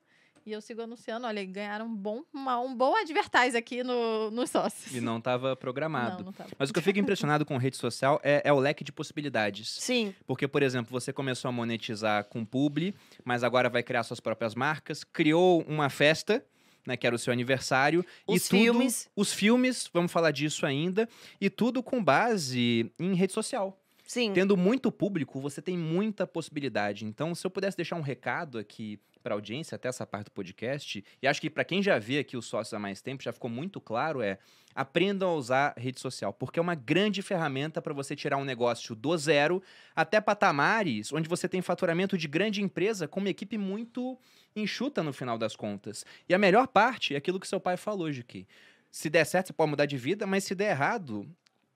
E 0.47 0.53
eu 0.53 0.61
sigo 0.61 0.83
anunciando. 0.83 1.27
Olha, 1.27 1.43
ganharam 1.47 1.87
um 1.87 1.97
bom, 1.97 2.23
uma- 2.31 2.61
um 2.61 2.77
bom 2.77 2.95
advertise 2.95 3.57
aqui 3.57 3.83
no, 3.83 4.31
nos 4.31 4.51
sócios. 4.51 4.95
E 4.95 5.01
não 5.01 5.16
estava 5.16 5.57
programado. 5.57 6.19
Não, 6.19 6.25
não 6.27 6.33
tava. 6.35 6.51
Mas 6.59 6.69
o 6.69 6.73
que 6.75 6.79
eu 6.79 6.83
fico 6.83 6.99
impressionado 6.99 7.47
com 7.47 7.57
rede 7.57 7.79
social 7.79 8.21
é, 8.23 8.43
é 8.45 8.53
o 8.53 8.59
leque 8.61 8.85
de 8.85 8.93
possibilidades. 8.93 9.71
Sim. 9.81 10.15
Porque, 10.27 10.47
por 10.47 10.62
exemplo, 10.62 10.91
você 10.93 11.11
começou 11.15 11.49
a 11.49 11.53
monetizar 11.53 12.25
com 12.25 12.45
publi, 12.45 12.95
mas 13.25 13.43
agora 13.43 13.71
vai 13.71 13.83
criar 13.83 14.03
suas 14.03 14.21
próprias 14.21 14.55
marcas, 14.55 15.03
criou 15.03 15.62
uma 15.66 15.89
festa, 15.89 16.45
né, 16.86 16.97
que 16.97 17.06
era 17.06 17.16
o 17.16 17.19
seu 17.19 17.32
aniversário. 17.32 18.05
e 18.28 18.35
Os 18.36 18.48
tudo, 18.48 18.61
filmes. 18.61 19.11
Os 19.16 19.32
filmes, 19.32 19.89
vamos 19.93 20.12
falar 20.12 20.31
disso 20.31 20.66
ainda, 20.66 21.09
e 21.40 21.48
tudo 21.48 21.82
com 21.82 22.02
base 22.02 22.90
em 22.98 23.15
rede 23.15 23.32
social. 23.32 23.78
Sim. 24.06 24.32
Tendo 24.32 24.56
muito 24.56 24.93
público, 24.93 25.40
você 25.40 25.62
tem 25.62 25.77
muita 25.78 26.27
possibilidade. 26.27 27.05
Então, 27.05 27.35
se 27.35 27.47
eu 27.47 27.51
pudesse 27.51 27.77
deixar 27.77 27.97
um 27.97 28.02
recado 28.02 28.59
aqui 28.59 29.01
para 29.25 29.35
a 29.35 29.37
audiência, 29.37 29.75
até 29.75 29.89
essa 29.89 30.07
parte 30.07 30.27
do 30.27 30.31
podcast, 30.31 31.03
e 31.21 31.27
acho 31.27 31.41
que 31.41 31.49
para 31.49 31.65
quem 31.65 31.83
já 31.83 31.99
vê 31.99 32.19
aqui 32.19 32.37
os 32.37 32.45
sócios 32.45 32.75
há 32.75 32.79
mais 32.79 33.01
tempo, 33.01 33.23
já 33.23 33.33
ficou 33.33 33.51
muito 33.51 33.81
claro, 33.81 34.21
é 34.21 34.39
aprendam 34.75 35.31
a 35.31 35.35
usar 35.35 35.75
rede 35.77 35.99
social, 35.99 36.33
porque 36.33 36.59
é 36.59 36.63
uma 36.63 36.75
grande 36.75 37.23
ferramenta 37.23 37.81
para 37.81 37.95
você 37.95 38.15
tirar 38.15 38.37
um 38.37 38.45
negócio 38.45 38.95
do 38.95 39.17
zero 39.17 39.63
até 39.95 40.21
patamares 40.21 41.13
onde 41.13 41.29
você 41.29 41.49
tem 41.49 41.63
faturamento 41.63 42.19
de 42.19 42.27
grande 42.27 42.61
empresa 42.61 43.07
com 43.07 43.21
uma 43.21 43.31
equipe 43.31 43.57
muito 43.57 44.19
enxuta 44.55 45.03
no 45.03 45.13
final 45.13 45.39
das 45.39 45.57
contas. 45.57 46.05
E 46.29 46.35
a 46.35 46.39
melhor 46.39 46.67
parte 46.67 47.15
é 47.15 47.17
aquilo 47.17 47.41
que 47.41 47.49
seu 47.49 47.61
pai 47.61 47.77
falou, 47.77 48.11
Jiqui. 48.11 48.47
Se 48.91 49.09
der 49.09 49.25
certo, 49.25 49.49
você 49.49 49.53
pode 49.53 49.71
mudar 49.71 49.87
de 49.87 49.97
vida, 49.97 50.27
mas 50.27 50.45
se 50.45 50.55
der 50.55 50.71
errado, 50.71 51.29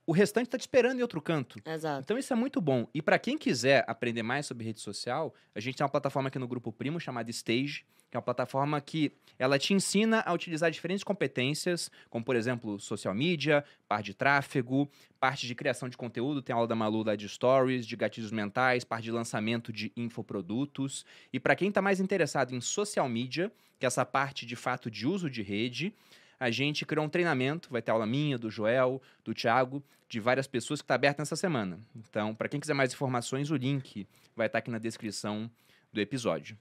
o 0.08 0.12
restante 0.12 0.46
está 0.46 0.56
te 0.56 0.62
esperando 0.62 1.00
em 1.00 1.02
outro 1.02 1.20
canto. 1.20 1.60
Exato. 1.66 2.00
Então 2.00 2.16
isso 2.16 2.32
é 2.32 2.36
muito 2.36 2.62
bom. 2.62 2.88
E 2.94 3.02
para 3.02 3.18
quem 3.18 3.36
quiser 3.36 3.84
aprender 3.86 4.22
mais 4.22 4.46
sobre 4.46 4.64
rede 4.64 4.80
social, 4.80 5.34
a 5.54 5.60
gente 5.60 5.76
tem 5.76 5.84
uma 5.84 5.90
plataforma 5.90 6.28
aqui 6.28 6.38
no 6.38 6.48
Grupo 6.48 6.72
Primo 6.72 6.98
chamada 6.98 7.30
Stage, 7.30 7.84
que 8.10 8.16
é 8.16 8.18
uma 8.18 8.22
plataforma 8.22 8.80
que 8.80 9.12
ela 9.38 9.58
te 9.58 9.74
ensina 9.74 10.22
a 10.24 10.32
utilizar 10.32 10.70
diferentes 10.70 11.04
competências, 11.04 11.90
como 12.08 12.24
por 12.24 12.36
exemplo, 12.36 12.80
social 12.80 13.14
media, 13.14 13.62
parte 13.86 14.06
de 14.06 14.14
tráfego, 14.14 14.90
parte 15.20 15.46
de 15.46 15.54
criação 15.54 15.90
de 15.90 15.96
conteúdo, 15.98 16.40
tem 16.40 16.54
aula 16.54 16.66
da 16.66 16.74
Malu 16.74 17.02
lá 17.02 17.14
de 17.14 17.28
stories, 17.28 17.86
de 17.86 17.94
gatilhos 17.94 18.32
mentais, 18.32 18.84
parte 18.84 19.04
de 19.04 19.12
lançamento 19.12 19.70
de 19.70 19.92
infoprodutos. 19.94 21.04
E 21.30 21.38
para 21.38 21.54
quem 21.54 21.68
está 21.68 21.82
mais 21.82 22.00
interessado 22.00 22.54
em 22.54 22.62
social 22.62 23.10
media, 23.10 23.52
que 23.78 23.84
é 23.84 23.88
essa 23.88 24.06
parte 24.06 24.46
de 24.46 24.56
fato 24.56 24.90
de 24.90 25.06
uso 25.06 25.28
de 25.28 25.42
rede, 25.42 25.94
a 26.40 26.50
gente 26.50 26.86
criou 26.86 27.04
um 27.04 27.08
treinamento, 27.08 27.68
vai 27.70 27.82
ter 27.82 27.90
aula 27.90 28.06
minha, 28.06 28.38
do 28.38 28.50
Joel, 28.50 29.02
do 29.24 29.34
Thiago, 29.34 29.82
de 30.08 30.20
várias 30.20 30.46
pessoas 30.46 30.80
que 30.80 30.84
está 30.84 30.94
aberto 30.94 31.18
nessa 31.18 31.36
semana. 31.36 31.78
Então, 31.94 32.34
para 32.34 32.48
quem 32.48 32.60
quiser 32.60 32.74
mais 32.74 32.92
informações, 32.92 33.50
o 33.50 33.56
link 33.56 34.06
vai 34.34 34.46
estar 34.46 34.58
aqui 34.58 34.70
na 34.70 34.78
descrição 34.78 35.50
do 35.92 36.00
episódio. 36.00 36.56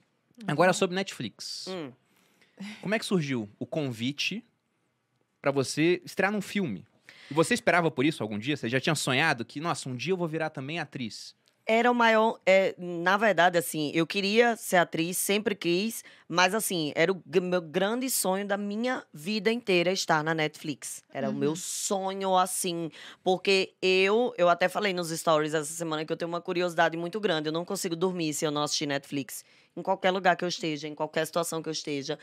Agora 0.45 0.74
sobre 0.74 0.95
Netflix. 0.95 1.66
Hum. 1.68 1.91
Como 2.82 2.94
é 2.94 2.99
que 2.99 3.06
surgiu 3.06 3.49
o 3.60 3.66
convite 3.66 4.44
para 5.41 5.52
você 5.52 6.02
estrear 6.04 6.32
num 6.32 6.41
filme? 6.41 6.86
E 7.30 7.34
você 7.34 7.54
esperava 7.54 7.91
por 7.91 8.06
isso 8.06 8.24
algum 8.24 8.38
dia? 8.38 8.58
Você 8.58 8.68
já 8.68 8.80
tinha 8.80 8.95
sonhado 8.95 9.45
que, 9.45 9.60
nossa, 9.60 9.90
um 9.90 9.95
dia 9.95 10.14
eu 10.14 10.18
vou 10.18 10.28
virar 10.28 10.49
também 10.49 10.80
atriz? 10.80 11.36
Era 11.69 11.91
o 11.91 11.94
maior. 11.94 12.39
é, 12.45 12.73
na 12.77 13.18
verdade, 13.18 13.57
assim, 13.57 13.91
eu 13.94 14.07
queria 14.07 14.56
ser 14.56 14.77
atriz, 14.77 15.18
sempre 15.18 15.53
quis, 15.53 16.02
mas 16.27 16.53
assim, 16.56 16.94
era 16.95 17.11
o 17.11 17.22
meu 17.41 17.60
grande 17.61 18.10
sonho 18.10 18.48
da 18.48 18.56
minha 18.56 19.03
vida 19.14 19.52
inteira 19.52 19.91
estar 19.91 20.23
na 20.23 20.34
Netflix. 20.34 21.03
Era 21.14 21.30
o 21.30 21.34
Uhum. 21.34 21.38
meu 21.39 21.56
sonho, 21.57 22.38
assim, 22.38 22.89
porque 23.22 23.73
eu, 23.81 24.34
eu 24.38 24.48
até 24.48 24.69
falei 24.69 24.94
nos 24.94 25.10
stories 25.10 25.53
essa 25.53 25.73
semana 25.73 26.06
que 26.06 26.14
eu 26.14 26.15
tenho 26.18 26.30
uma 26.30 26.39
curiosidade 26.39 26.95
muito 26.95 27.19
grande. 27.19 27.49
Eu 27.49 27.53
não 27.53 27.65
consigo 27.65 27.98
dormir 27.98 28.34
se 28.34 28.45
eu 28.45 28.52
não 28.52 28.64
assistir 28.64 28.85
Netflix. 28.85 29.44
Em 29.76 29.81
qualquer 29.81 30.11
lugar 30.11 30.38
que 30.38 30.45
eu 30.45 30.49
esteja, 30.49 30.88
em 30.88 30.95
qualquer 30.95 31.26
situação 31.26 31.61
que 31.61 31.68
eu 31.69 31.73
esteja, 31.73 32.18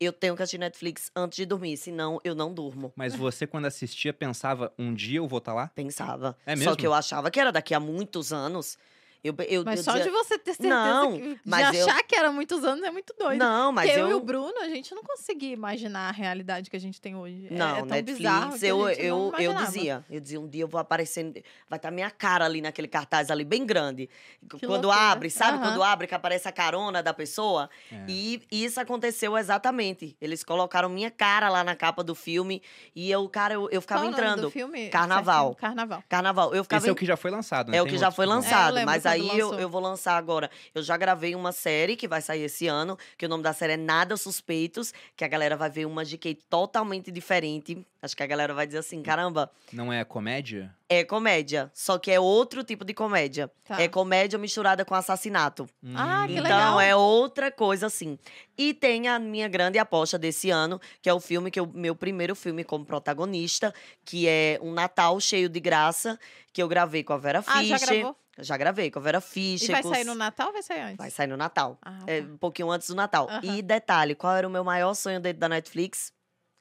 eu 0.00 0.12
tenho 0.12 0.36
que 0.36 0.42
assistir 0.42 0.58
Netflix 0.58 1.10
antes 1.14 1.36
de 1.36 1.44
dormir, 1.46 1.76
senão 1.76 2.20
eu 2.22 2.34
não 2.34 2.52
durmo. 2.52 2.92
Mas 2.94 3.14
você, 3.14 3.46
quando 3.46 3.66
assistia, 3.66 4.12
pensava, 4.12 4.72
um 4.78 4.94
dia 4.94 5.18
eu 5.18 5.26
vou 5.26 5.38
estar 5.38 5.54
lá? 5.54 5.68
Pensava. 5.74 6.36
É 6.46 6.54
Só 6.54 6.60
mesmo? 6.60 6.76
que 6.76 6.86
eu 6.86 6.94
achava 6.94 7.30
que 7.30 7.40
era 7.40 7.50
daqui 7.50 7.74
a 7.74 7.80
muitos 7.80 8.32
anos. 8.32 8.78
Eu, 9.24 9.34
eu, 9.48 9.64
Mas 9.64 9.80
eu 9.80 9.84
só 9.84 9.92
dizia- 9.92 10.04
de 10.04 10.10
você 10.10 10.38
ter 10.38 10.54
certeza 10.54 10.68
Não, 10.74 11.12
que, 11.12 11.20
de 11.34 11.40
mas 11.44 11.76
eu- 11.76 11.84
achar 11.88 12.02
que 12.04 12.14
era 12.14 12.30
muitos 12.30 12.62
anos 12.64 12.84
é 12.84 12.90
muito 12.90 13.12
doido. 13.18 13.38
Não, 13.38 13.72
mas 13.72 13.90
eu. 13.90 13.98
eu 14.06 14.10
e 14.10 14.14
o 14.14 14.20
Bruno, 14.20 14.54
a 14.60 14.68
gente 14.68 14.94
não 14.94 15.02
conseguia 15.02 15.52
imaginar 15.52 16.08
a 16.08 16.12
realidade 16.12 16.70
que 16.70 16.76
a 16.76 16.80
gente 16.80 17.00
tem 17.00 17.16
hoje. 17.16 17.48
É- 17.50 17.54
Não, 17.54 17.68
é, 17.68 17.78
tão 17.78 17.86
Netflix, 17.86 18.18
bizarro 18.18 18.58
que 18.58 18.64
a 18.64 18.68
eu, 18.68 18.88
gente 18.88 19.08
não 19.08 19.32
eu, 19.36 19.40
eu 19.40 19.54
dizia. 19.54 20.04
Eu 20.08 20.20
dizia, 20.20 20.40
um 20.40 20.46
dia 20.48 20.62
eu 20.62 20.68
vou 20.68 20.80
aparecer, 20.80 21.42
vai 21.68 21.78
estar 21.78 21.90
minha 21.90 22.10
cara 22.12 22.44
ali 22.44 22.60
naquele 22.60 22.86
cartaz 22.86 23.28
ali, 23.30 23.44
bem 23.44 23.66
grande. 23.66 24.08
Que 24.48 24.66
quando 24.66 24.84
loucura. 24.86 25.10
abre, 25.10 25.30
sabe? 25.30 25.58
Aham. 25.58 25.66
Quando 25.66 25.82
abre, 25.82 26.06
que 26.06 26.14
aparece 26.14 26.46
a 26.46 26.52
carona 26.52 27.02
da 27.02 27.12
pessoa. 27.12 27.68
É. 27.90 28.04
E 28.08 28.40
isso 28.52 28.80
aconteceu 28.80 29.36
exatamente. 29.36 30.16
Eles 30.20 30.44
colocaram 30.44 30.88
minha 30.88 31.10
cara 31.10 31.48
lá 31.48 31.64
na 31.64 31.74
capa 31.74 32.04
do 32.04 32.14
filme. 32.14 32.62
E 32.94 33.10
eu, 33.10 33.28
cara, 33.28 33.54
eu, 33.54 33.68
eu 33.70 33.80
ficava 33.80 34.02
Qual 34.02 34.12
entrando. 34.12 34.42
do 34.42 34.50
filme? 34.50 34.88
Carnaval. 34.90 35.56
Carnaval. 35.56 36.04
Carnaval. 36.08 36.54
Eu 36.54 36.62
ficava 36.62 36.80
Esse 36.80 36.88
é 36.88 36.92
o 36.92 36.94
que 36.94 37.04
já 37.04 37.16
foi 37.16 37.32
lançado, 37.32 37.72
né? 37.72 37.78
É 37.78 37.82
o 37.82 37.86
que 37.86 37.98
já 37.98 38.12
foi. 38.12 38.26
É, 38.26 38.28
lançado, 38.28 38.74
mas 38.84 39.06
aí 39.10 39.38
eu, 39.38 39.54
eu 39.54 39.68
vou 39.68 39.80
lançar 39.80 40.16
agora. 40.16 40.50
Eu 40.74 40.82
já 40.82 40.96
gravei 40.96 41.34
uma 41.34 41.52
série 41.52 41.96
que 41.96 42.06
vai 42.08 42.20
sair 42.20 42.42
esse 42.42 42.66
ano, 42.66 42.98
que 43.16 43.26
o 43.26 43.28
nome 43.28 43.42
da 43.42 43.52
série 43.52 43.74
é 43.74 43.76
Nada 43.76 44.16
Suspeitos, 44.16 44.92
que 45.16 45.24
a 45.24 45.28
galera 45.28 45.56
vai 45.56 45.70
ver 45.70 45.86
uma 45.86 46.04
GK 46.04 46.34
totalmente 46.48 47.10
diferente. 47.10 47.86
Acho 48.00 48.16
que 48.16 48.22
a 48.22 48.26
galera 48.26 48.54
vai 48.54 48.66
dizer 48.66 48.78
assim, 48.78 49.02
caramba, 49.02 49.50
Não 49.72 49.92
é 49.92 50.04
comédia? 50.04 50.72
é 50.88 51.04
comédia, 51.04 51.70
só 51.74 51.98
que 51.98 52.10
é 52.10 52.18
outro 52.20 52.62
tipo 52.64 52.84
de 52.84 52.94
comédia. 52.94 53.50
Tá. 53.66 53.80
É 53.82 53.88
comédia 53.88 54.38
misturada 54.38 54.84
com 54.84 54.94
assassinato. 54.94 55.68
Ah, 55.94 56.24
que 56.26 56.32
então 56.34 56.42
legal. 56.44 56.80
é 56.80 56.94
outra 56.96 57.50
coisa 57.50 57.86
assim. 57.88 58.18
E 58.56 58.72
tem 58.72 59.08
a 59.08 59.18
minha 59.18 59.48
grande 59.48 59.78
aposta 59.78 60.16
desse 60.18 60.48
ano, 60.50 60.80
que 61.02 61.10
é 61.10 61.12
o 61.12 61.20
filme 61.20 61.50
que 61.50 61.58
eu, 61.60 61.66
meu 61.66 61.94
primeiro 61.94 62.34
filme 62.36 62.62
como 62.64 62.84
protagonista, 62.86 63.74
que 64.04 64.28
é 64.28 64.58
um 64.62 64.72
Natal 64.72 65.18
cheio 65.20 65.48
de 65.48 65.58
graça, 65.60 66.18
que 66.52 66.62
eu 66.62 66.68
gravei 66.68 67.02
com 67.02 67.12
a 67.12 67.18
Vera 67.18 67.42
Ah, 67.46 67.62
já 67.64 67.78
Fischer. 67.78 68.06
Já 68.40 68.56
gravei 68.56 68.90
com 68.90 68.98
a 68.98 69.02
Vera 69.02 69.18
E 69.18 69.20
Fischer. 69.20 69.72
vai 69.72 69.82
com 69.82 69.88
sair 69.90 70.04
no 70.04 70.14
Natal 70.14 70.46
ou 70.48 70.52
vai 70.52 70.62
sair 70.62 70.80
antes? 70.80 70.96
Vai 70.96 71.10
sair 71.10 71.26
no 71.26 71.36
Natal. 71.36 71.78
Ah, 71.84 71.98
É, 72.06 72.20
tá. 72.22 72.28
um 72.28 72.36
pouquinho 72.36 72.70
antes 72.70 72.88
do 72.88 72.94
Natal. 72.94 73.28
E 73.42 73.62
detalhe, 73.62 74.14
qual 74.14 74.34
era 74.36 74.46
o 74.46 74.50
meu 74.50 74.62
maior 74.64 74.94
sonho 74.94 75.20
dentro 75.20 75.40
da 75.40 75.48
Netflix? 75.48 76.12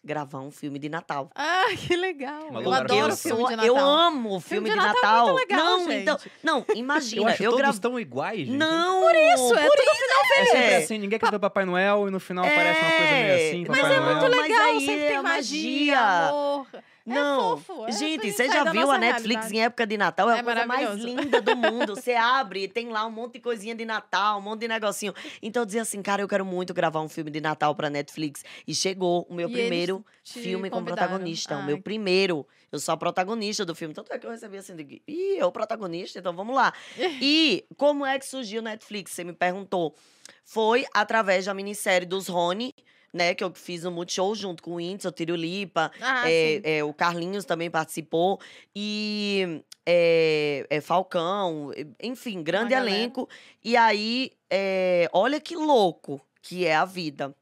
gravar 0.06 0.40
um 0.40 0.52
filme 0.52 0.80
de 0.80 0.88
Natal. 0.88 1.30
Ah, 1.36 1.66
que 1.76 1.94
legal. 1.98 2.48
Eu 2.54 2.72
adoro 2.72 3.12
eu, 3.12 3.18
filme 3.18 3.42
sou- 3.42 3.50
de 3.50 3.56
Natal. 3.58 3.66
eu 3.66 3.78
amo 3.78 4.40
filme, 4.40 4.70
de 4.70 4.76
de 4.76 4.78
Natal 4.82 4.94
Natal. 4.96 5.28
é 5.28 5.32
muito 5.34 5.50
legal, 5.50 5.66
não, 5.66 5.80
gente. 5.86 6.02
então, 6.02 6.18
não, 6.42 6.66
imagina, 6.76 7.22
Eu 7.24 7.28
acho 7.28 7.44
eu 7.44 7.50
todos 7.50 7.62
gravo 7.66 7.80
tão 7.82 8.00
iguais, 8.00 8.38
gente. 8.48 8.52
Não, 8.52 9.02
por 9.02 9.14
Isso, 9.16 9.54
é 9.56 9.68
tudo 9.70 9.96
final 9.96 10.20
É 10.38 10.46
sempre 10.46 10.58
É. 10.60 10.78
assim, 10.78 10.98
ninguém 10.98 11.18
acredita 11.18 11.36
no 11.36 11.40
Papai 11.42 11.66
Noel 11.66 12.08
e 12.08 12.12
no 12.12 12.20
final 12.22 12.46
aparece 12.46 12.80
uma 12.80 12.92
coisa 12.92 13.12
meio 13.12 13.36
assim, 13.36 13.66
Mas 13.68 13.78
Papai 13.82 13.96
é 13.96 14.00
Noel. 14.00 14.16
muito 14.22 14.36
Mas 14.38 14.42
legal, 14.50 14.66
aí 14.66 14.80
sempre 14.80 15.04
é 15.04 15.08
tem 15.10 15.22
magia, 15.22 15.96
magia. 15.96 16.28
amor. 16.30 16.68
Não, 17.08 17.54
é 17.54 17.58
fofo. 17.62 17.86
é 17.88 17.92
gente, 17.92 18.32
você 18.32 18.48
já 18.48 18.70
viu 18.72 18.92
a 18.92 18.98
Netflix 18.98 19.28
realidade. 19.28 19.56
em 19.56 19.62
época 19.62 19.88
de 19.88 19.98
Natal? 19.98 20.30
É 20.30 20.34
a 20.34 20.38
É 20.38 20.44
coisa 20.44 20.66
mais 20.66 20.96
linda 21.00 21.42
do 21.42 21.56
mundo. 21.58 21.96
Você 21.96 22.14
abre 22.14 22.64
e 22.64 22.68
tem 22.68 22.90
lá 22.90 23.06
um 23.06 23.12
monte 23.12 23.34
de 23.34 23.40
coisinha 23.40 23.74
de 23.74 23.86
Natal, 23.86 24.40
um 24.40 24.42
monte 24.42 24.62
de 24.62 24.68
negocinho. 24.68 25.14
Então 25.42 25.62
eu 25.62 25.66
dizia 25.66 25.82
assim, 25.82 26.02
cara, 26.02 26.22
eu 26.22 26.28
quero 26.28 26.46
muito 26.46 26.74
gravar 26.74 27.02
um 27.02 27.10
filme 27.10 27.32
de 27.32 27.40
Natal 27.40 27.74
pra 27.76 27.90
Netflix. 27.90 28.44
E 28.68 28.76
chegou 28.76 29.26
o 29.30 29.34
meu 29.34 29.50
E 29.50 29.52
primeiro 29.54 30.06
filme 30.24 30.70
como 30.70 30.86
protagonista. 30.86 31.58
O 31.58 31.64
meu 31.64 31.82
primeiro. 31.82 32.46
Eu 32.72 32.80
sou 32.80 32.94
a 32.94 32.98
protagonista 32.98 33.64
do 33.64 33.74
filme. 33.74 33.94
Tanto 33.94 34.12
é 34.12 34.20
que 34.20 34.26
eu 34.28 34.32
recebi 34.32 34.58
assim, 34.58 34.76
de, 34.76 35.02
ih, 35.08 35.38
é 35.38 35.46
o 35.46 35.52
protagonista, 35.52 36.20
então 36.20 36.36
vamos 36.36 36.54
lá. 36.54 36.74
e 37.22 37.66
como 37.78 38.06
é 38.06 38.20
que 38.20 38.26
surgiu 38.26 38.60
o 38.60 38.64
Netflix? 38.64 39.12
Você 39.12 39.24
me 39.24 39.32
perguntou. 39.34 39.96
Foi 40.44 40.86
através 40.94 41.46
da 41.46 41.54
minissérie 41.54 42.06
dos 42.08 42.28
Rony, 42.28 42.74
né? 43.14 43.34
Que 43.34 43.44
eu 43.44 43.52
fiz 43.54 43.84
no 43.84 43.92
Multishow 43.92 44.34
junto 44.36 44.62
com 44.64 44.72
o 44.72 44.76
Whindersson, 44.76 45.10
o 45.10 45.12
Tiro 45.12 45.36
Lipa. 45.36 45.92
Ah, 46.02 46.30
É, 46.30 46.78
é, 46.78 46.84
o 46.84 46.94
Carlinhos 46.94 47.46
também 47.46 47.70
participou. 47.70 48.40
E 48.76 49.64
é, 49.86 50.80
Falcão, 50.82 51.72
enfim, 52.02 52.44
grande 52.44 52.72
galera. 52.72 52.96
elenco. 52.96 53.28
E 53.64 53.76
aí, 53.78 54.32
é, 54.50 55.10
olha 55.14 55.40
que 55.40 55.56
louco 55.56 56.22
que 56.42 56.66
é 56.66 56.76
a 56.76 56.86
vida. 56.86 57.36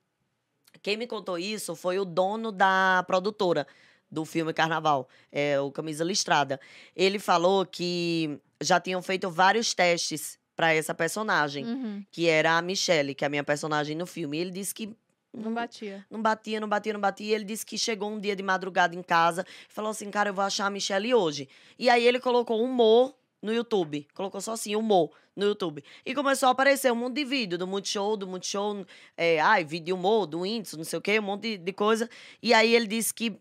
Quem 0.82 0.98
me 0.98 1.08
contou 1.08 1.38
isso 1.38 1.76
foi 1.76 1.98
o 2.00 2.06
dono 2.06 2.52
da 2.52 3.04
produtora 3.08 3.66
do 4.10 4.24
filme 4.24 4.54
Carnaval, 4.54 5.08
é, 5.32 5.60
o 5.60 5.72
Camisa 5.72 6.04
Listrada. 6.04 6.60
Ele 6.96 7.18
falou 7.20 7.66
que 7.66 8.40
já 8.62 8.80
tinham 8.80 9.02
feito 9.02 9.30
vários 9.30 9.74
testes 9.74 10.38
para 10.56 10.74
essa 10.74 10.94
personagem, 10.94 11.66
Uhum, 11.66 12.06
que 12.12 12.30
era 12.30 12.58
a 12.58 12.62
Michelle, 12.62 13.14
que 13.14 13.26
é 13.26 13.28
a 13.28 13.30
minha 13.30 13.44
personagem 13.44 13.96
no 13.96 14.06
filme. 14.06 14.38
E 14.38 14.42
ele 14.42 14.52
disse 14.52 14.74
que 14.74 14.96
Não 15.36 15.54
batia. 15.54 16.06
não 16.10 16.22
batia, 16.22 16.60
não 16.60 16.68
batia, 16.68 16.94
não 16.94 17.00
batia. 17.00 17.36
Ele 17.36 17.44
disse 17.44 17.66
que 17.66 17.78
chegou 17.78 18.10
um 18.10 18.20
dia 18.20 18.36
de 18.36 18.44
madrugada 18.44 18.96
em 18.96 19.04
casa 19.04 19.46
e 19.70 19.74
falou 19.74 19.92
assim: 19.92 20.10
Cara, 20.10 20.30
eu 20.30 20.34
vou 20.34 20.44
achar 20.44 20.66
a 20.66 20.70
Michelle 20.70 21.14
hoje. 21.14 21.48
E 21.78 21.90
aí 21.90 22.06
ele 22.06 22.20
colocou 22.20 22.64
humor 22.64 23.16
no 23.42 23.54
YouTube. 23.54 24.08
Colocou 24.14 24.42
só 24.42 24.54
assim, 24.54 24.76
humor 24.76 25.12
no 25.36 25.46
YouTube. 25.46 25.84
E 26.06 26.16
começou 26.16 26.48
a 26.48 26.52
aparecer 26.52 26.92
um 26.92 26.96
monte 26.96 27.16
de 27.16 27.26
vídeo 27.26 27.58
do 27.58 27.68
Multishow, 27.68 28.16
do 28.16 28.28
Multishow, 28.28 28.86
é, 29.18 29.40
ai, 29.40 29.64
vídeo 29.64 29.88
de 29.88 29.94
humor, 29.94 30.26
do 30.26 30.42
Whindersson, 30.42 30.78
não 30.78 30.84
sei 30.84 30.98
o 30.98 31.02
quê, 31.02 31.20
um 31.20 31.24
monte 31.24 31.42
de, 31.42 31.58
de 31.58 31.74
coisa. 31.74 32.10
E 32.42 32.54
aí 32.54 32.74
ele 32.74 32.88
disse 32.88 33.14
que 33.14 33.38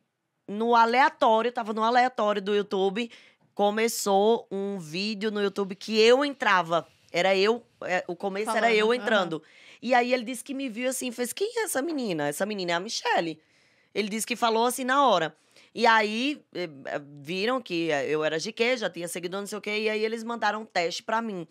no 0.47 0.75
aleatório, 0.75 1.51
tava 1.51 1.73
no 1.73 1.83
aleatório 1.83 2.43
do 2.43 2.55
YouTube, 2.55 3.11
começou 3.55 4.47
um 4.51 4.79
vídeo 4.79 5.31
no 5.31 5.43
YouTube 5.43 5.75
que 5.75 5.99
eu 5.99 6.25
entrava. 6.25 6.87
Era 7.12 7.35
eu, 7.37 7.62
é, 7.83 8.05
o 8.09 8.16
começo 8.16 8.51
era 8.51 8.62
Falando, 8.62 8.77
eu 8.77 8.87
aham. 8.91 8.97
entrando. 8.97 9.43
E 9.85 9.93
aí 9.93 10.15
ele 10.15 10.24
disse 10.24 10.43
que 10.43 10.55
me 10.55 10.70
viu 10.70 10.89
assim, 10.89 11.12
fez, 11.12 11.31
quem 11.31 11.59
é 11.59 11.65
essa 11.65 11.82
menina? 11.82 12.27
Essa 12.27 12.47
menina 12.47 12.73
é 12.73 12.74
a 12.74 12.81
Michelle. 12.81 13.39
Ele 13.94 14.09
disse 14.09 14.27
que 14.27 14.35
falou 14.35 14.65
assim 14.65 14.82
na 14.82 15.06
hora. 15.06 15.36
E 15.74 15.86
aí 15.86 16.43
eh, 16.55 16.70
eh, 16.86 17.02
viram 17.20 17.61
que 17.61 17.90
eh, 17.90 18.09
eu 18.09 18.24
era 18.24 18.39
GQ, 18.39 18.78
já 18.78 18.89
tinha 18.89 19.06
seguidor, 19.06 19.40
não 19.40 19.47
sei 19.47 19.59
o 19.59 19.61
quê, 19.61 19.81
e 19.81 19.90
aí 19.90 20.02
eles 20.02 20.24
mandaram 20.24 20.62
um 20.62 20.65
teste 20.65 21.02
pra 21.02 21.20
mim, 21.20 21.47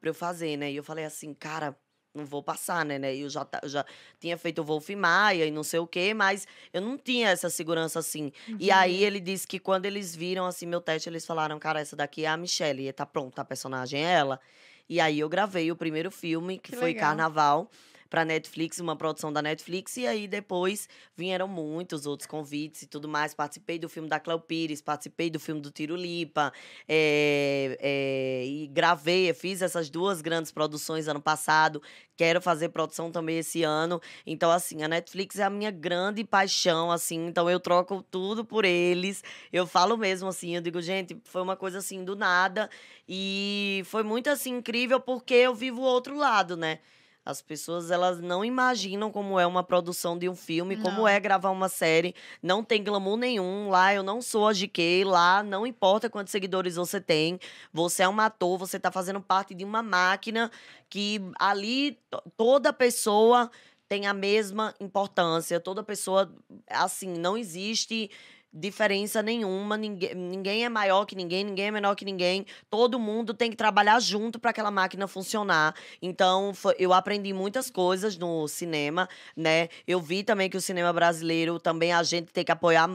pra 0.00 0.08
eu 0.08 0.14
fazer, 0.14 0.56
né? 0.56 0.72
E 0.72 0.76
eu 0.76 0.82
falei 0.82 1.04
assim, 1.04 1.34
cara, 1.34 1.76
não 2.14 2.24
vou 2.24 2.42
passar, 2.42 2.86
né? 2.86 2.98
né? 2.98 3.14
E 3.14 3.20
eu 3.20 3.28
já, 3.28 3.46
eu 3.62 3.68
já 3.68 3.84
tinha 4.18 4.38
feito 4.38 4.62
o 4.62 4.64
Wolf 4.64 4.88
Maia 4.88 5.44
e 5.44 5.50
não 5.50 5.62
sei 5.62 5.80
o 5.80 5.86
quê, 5.86 6.14
mas 6.14 6.48
eu 6.72 6.80
não 6.80 6.96
tinha 6.96 7.28
essa 7.28 7.50
segurança 7.50 7.98
assim. 7.98 8.32
E 8.58 8.70
aí 8.70 9.04
ele 9.04 9.20
disse 9.20 9.46
que 9.46 9.58
quando 9.58 9.84
eles 9.84 10.16
viram 10.16 10.46
assim 10.46 10.64
meu 10.64 10.80
teste, 10.80 11.10
eles 11.10 11.26
falaram, 11.26 11.58
cara, 11.58 11.80
essa 11.80 11.94
daqui 11.94 12.24
é 12.24 12.28
a 12.28 12.36
Michelle, 12.38 12.88
e 12.88 12.92
tá 12.94 13.04
pronta, 13.04 13.42
a 13.42 13.44
personagem 13.44 14.02
é 14.02 14.10
ela. 14.10 14.40
E 14.88 15.00
aí 15.00 15.20
eu 15.20 15.28
gravei 15.28 15.70
o 15.70 15.76
primeiro 15.76 16.10
filme, 16.10 16.58
que, 16.58 16.72
Que 16.72 16.76
foi 16.76 16.92
legal. 16.92 17.08
Carnaval, 17.08 17.70
pra 18.08 18.24
Netflix, 18.24 18.78
uma 18.78 18.96
produção 18.96 19.32
da 19.32 19.42
Netflix, 19.42 19.96
e 19.96 20.06
aí 20.06 20.26
depois 20.28 20.88
vieram 21.16 21.48
muitos 21.48 22.06
outros 22.06 22.26
convites 22.26 22.82
e 22.82 22.86
tudo 22.86 23.08
mais. 23.08 23.34
Participei 23.34 23.78
do 23.78 23.88
filme 23.88 24.08
da 24.08 24.20
Cléo 24.20 24.40
Pires, 24.40 24.80
participei 24.80 25.30
do 25.30 25.40
filme 25.40 25.60
do 25.60 25.70
Tiro 25.70 25.96
Lipa, 25.96 26.52
é, 26.88 27.78
é, 27.80 28.46
e 28.46 28.66
gravei, 28.68 29.32
fiz 29.34 29.62
essas 29.62 29.90
duas 29.90 30.20
grandes 30.20 30.52
produções 30.52 31.08
ano 31.08 31.20
passado. 31.20 31.82
Quero 32.16 32.40
fazer 32.40 32.68
produção 32.68 33.10
também 33.10 33.38
esse 33.38 33.64
ano. 33.64 34.00
Então, 34.24 34.50
assim, 34.50 34.82
a 34.84 34.88
Netflix 34.88 35.38
é 35.38 35.42
a 35.42 35.50
minha 35.50 35.70
grande 35.70 36.22
paixão, 36.22 36.92
assim. 36.92 37.26
Então, 37.26 37.50
eu 37.50 37.58
troco 37.58 38.04
tudo 38.08 38.44
por 38.44 38.64
eles. 38.64 39.22
Eu 39.52 39.66
falo 39.66 39.96
mesmo, 39.96 40.28
assim, 40.28 40.54
eu 40.54 40.60
digo, 40.60 40.80
gente, 40.80 41.20
foi 41.24 41.42
uma 41.42 41.56
coisa 41.56 41.78
assim 41.78 42.04
do 42.04 42.14
nada. 42.14 42.70
E 43.08 43.82
foi 43.86 44.04
muito, 44.04 44.30
assim, 44.30 44.58
incrível 44.58 45.00
porque 45.00 45.34
eu 45.34 45.54
vivo 45.54 45.80
o 45.80 45.84
outro 45.84 46.16
lado, 46.16 46.56
né? 46.56 46.78
As 47.26 47.40
pessoas, 47.40 47.90
elas 47.90 48.20
não 48.20 48.44
imaginam 48.44 49.10
como 49.10 49.40
é 49.40 49.46
uma 49.46 49.62
produção 49.62 50.18
de 50.18 50.28
um 50.28 50.36
filme, 50.36 50.76
como 50.76 50.98
Não. 50.98 51.08
é 51.08 51.18
gravar 51.18 51.50
uma 51.50 51.70
série. 51.70 52.14
Não 52.42 52.62
tem 52.62 52.84
glamour 52.84 53.16
nenhum. 53.16 53.70
Lá 53.70 53.94
eu 53.94 54.02
não 54.02 54.20
sou 54.20 54.46
a 54.46 54.52
GK. 54.52 55.04
Lá 55.04 55.42
não 55.42 55.66
importa 55.66 56.10
quantos 56.10 56.30
seguidores 56.32 56.76
você 56.76 57.00
tem. 57.00 57.40
Você 57.72 58.02
é 58.02 58.08
um 58.08 58.20
ator, 58.20 58.58
você 58.58 58.78
tá 58.78 58.92
fazendo 58.92 59.22
parte 59.22 59.54
de 59.54 59.64
uma 59.64 59.82
máquina 59.82 60.50
que 60.90 61.18
ali 61.38 61.98
to- 62.10 62.22
toda 62.36 62.72
pessoa 62.74 63.50
tem 63.88 64.06
a 64.06 64.12
mesma 64.12 64.74
importância. 64.78 65.58
Toda 65.58 65.82
pessoa, 65.82 66.30
assim, 66.68 67.08
não 67.08 67.38
existe 67.38 68.10
diferença 68.54 69.20
nenhuma. 69.20 69.76
Ninguém, 69.76 70.14
ninguém 70.14 70.64
é 70.64 70.68
maior 70.68 71.04
que 71.04 71.16
ninguém, 71.16 71.42
ninguém 71.42 71.66
é 71.66 71.70
menor 71.72 71.96
que 71.96 72.04
ninguém. 72.04 72.46
Todo 72.70 73.00
mundo 73.00 73.34
tem 73.34 73.50
que 73.50 73.56
trabalhar 73.56 73.98
junto 73.98 74.38
para 74.38 74.50
aquela 74.50 74.70
máquina 74.70 75.08
funcionar. 75.08 75.74
Então, 76.00 76.54
foi- 76.54 76.76
eu 76.78 76.92
aprendi 76.92 77.32
muitas 77.32 77.68
coisas 77.68 78.16
no 78.16 78.46
cinema, 78.46 79.08
né? 79.36 79.68
Eu 79.86 80.00
vi 80.00 80.22
também 80.22 80.48
que 80.48 80.56
o 80.56 80.60
cinema 80.60 80.92
brasileiro 80.92 81.58
também 81.58 81.92
a 81.92 82.02
gente 82.04 82.32
tem 82.32 82.44
que 82.44 82.52
apoiar 82.52 82.88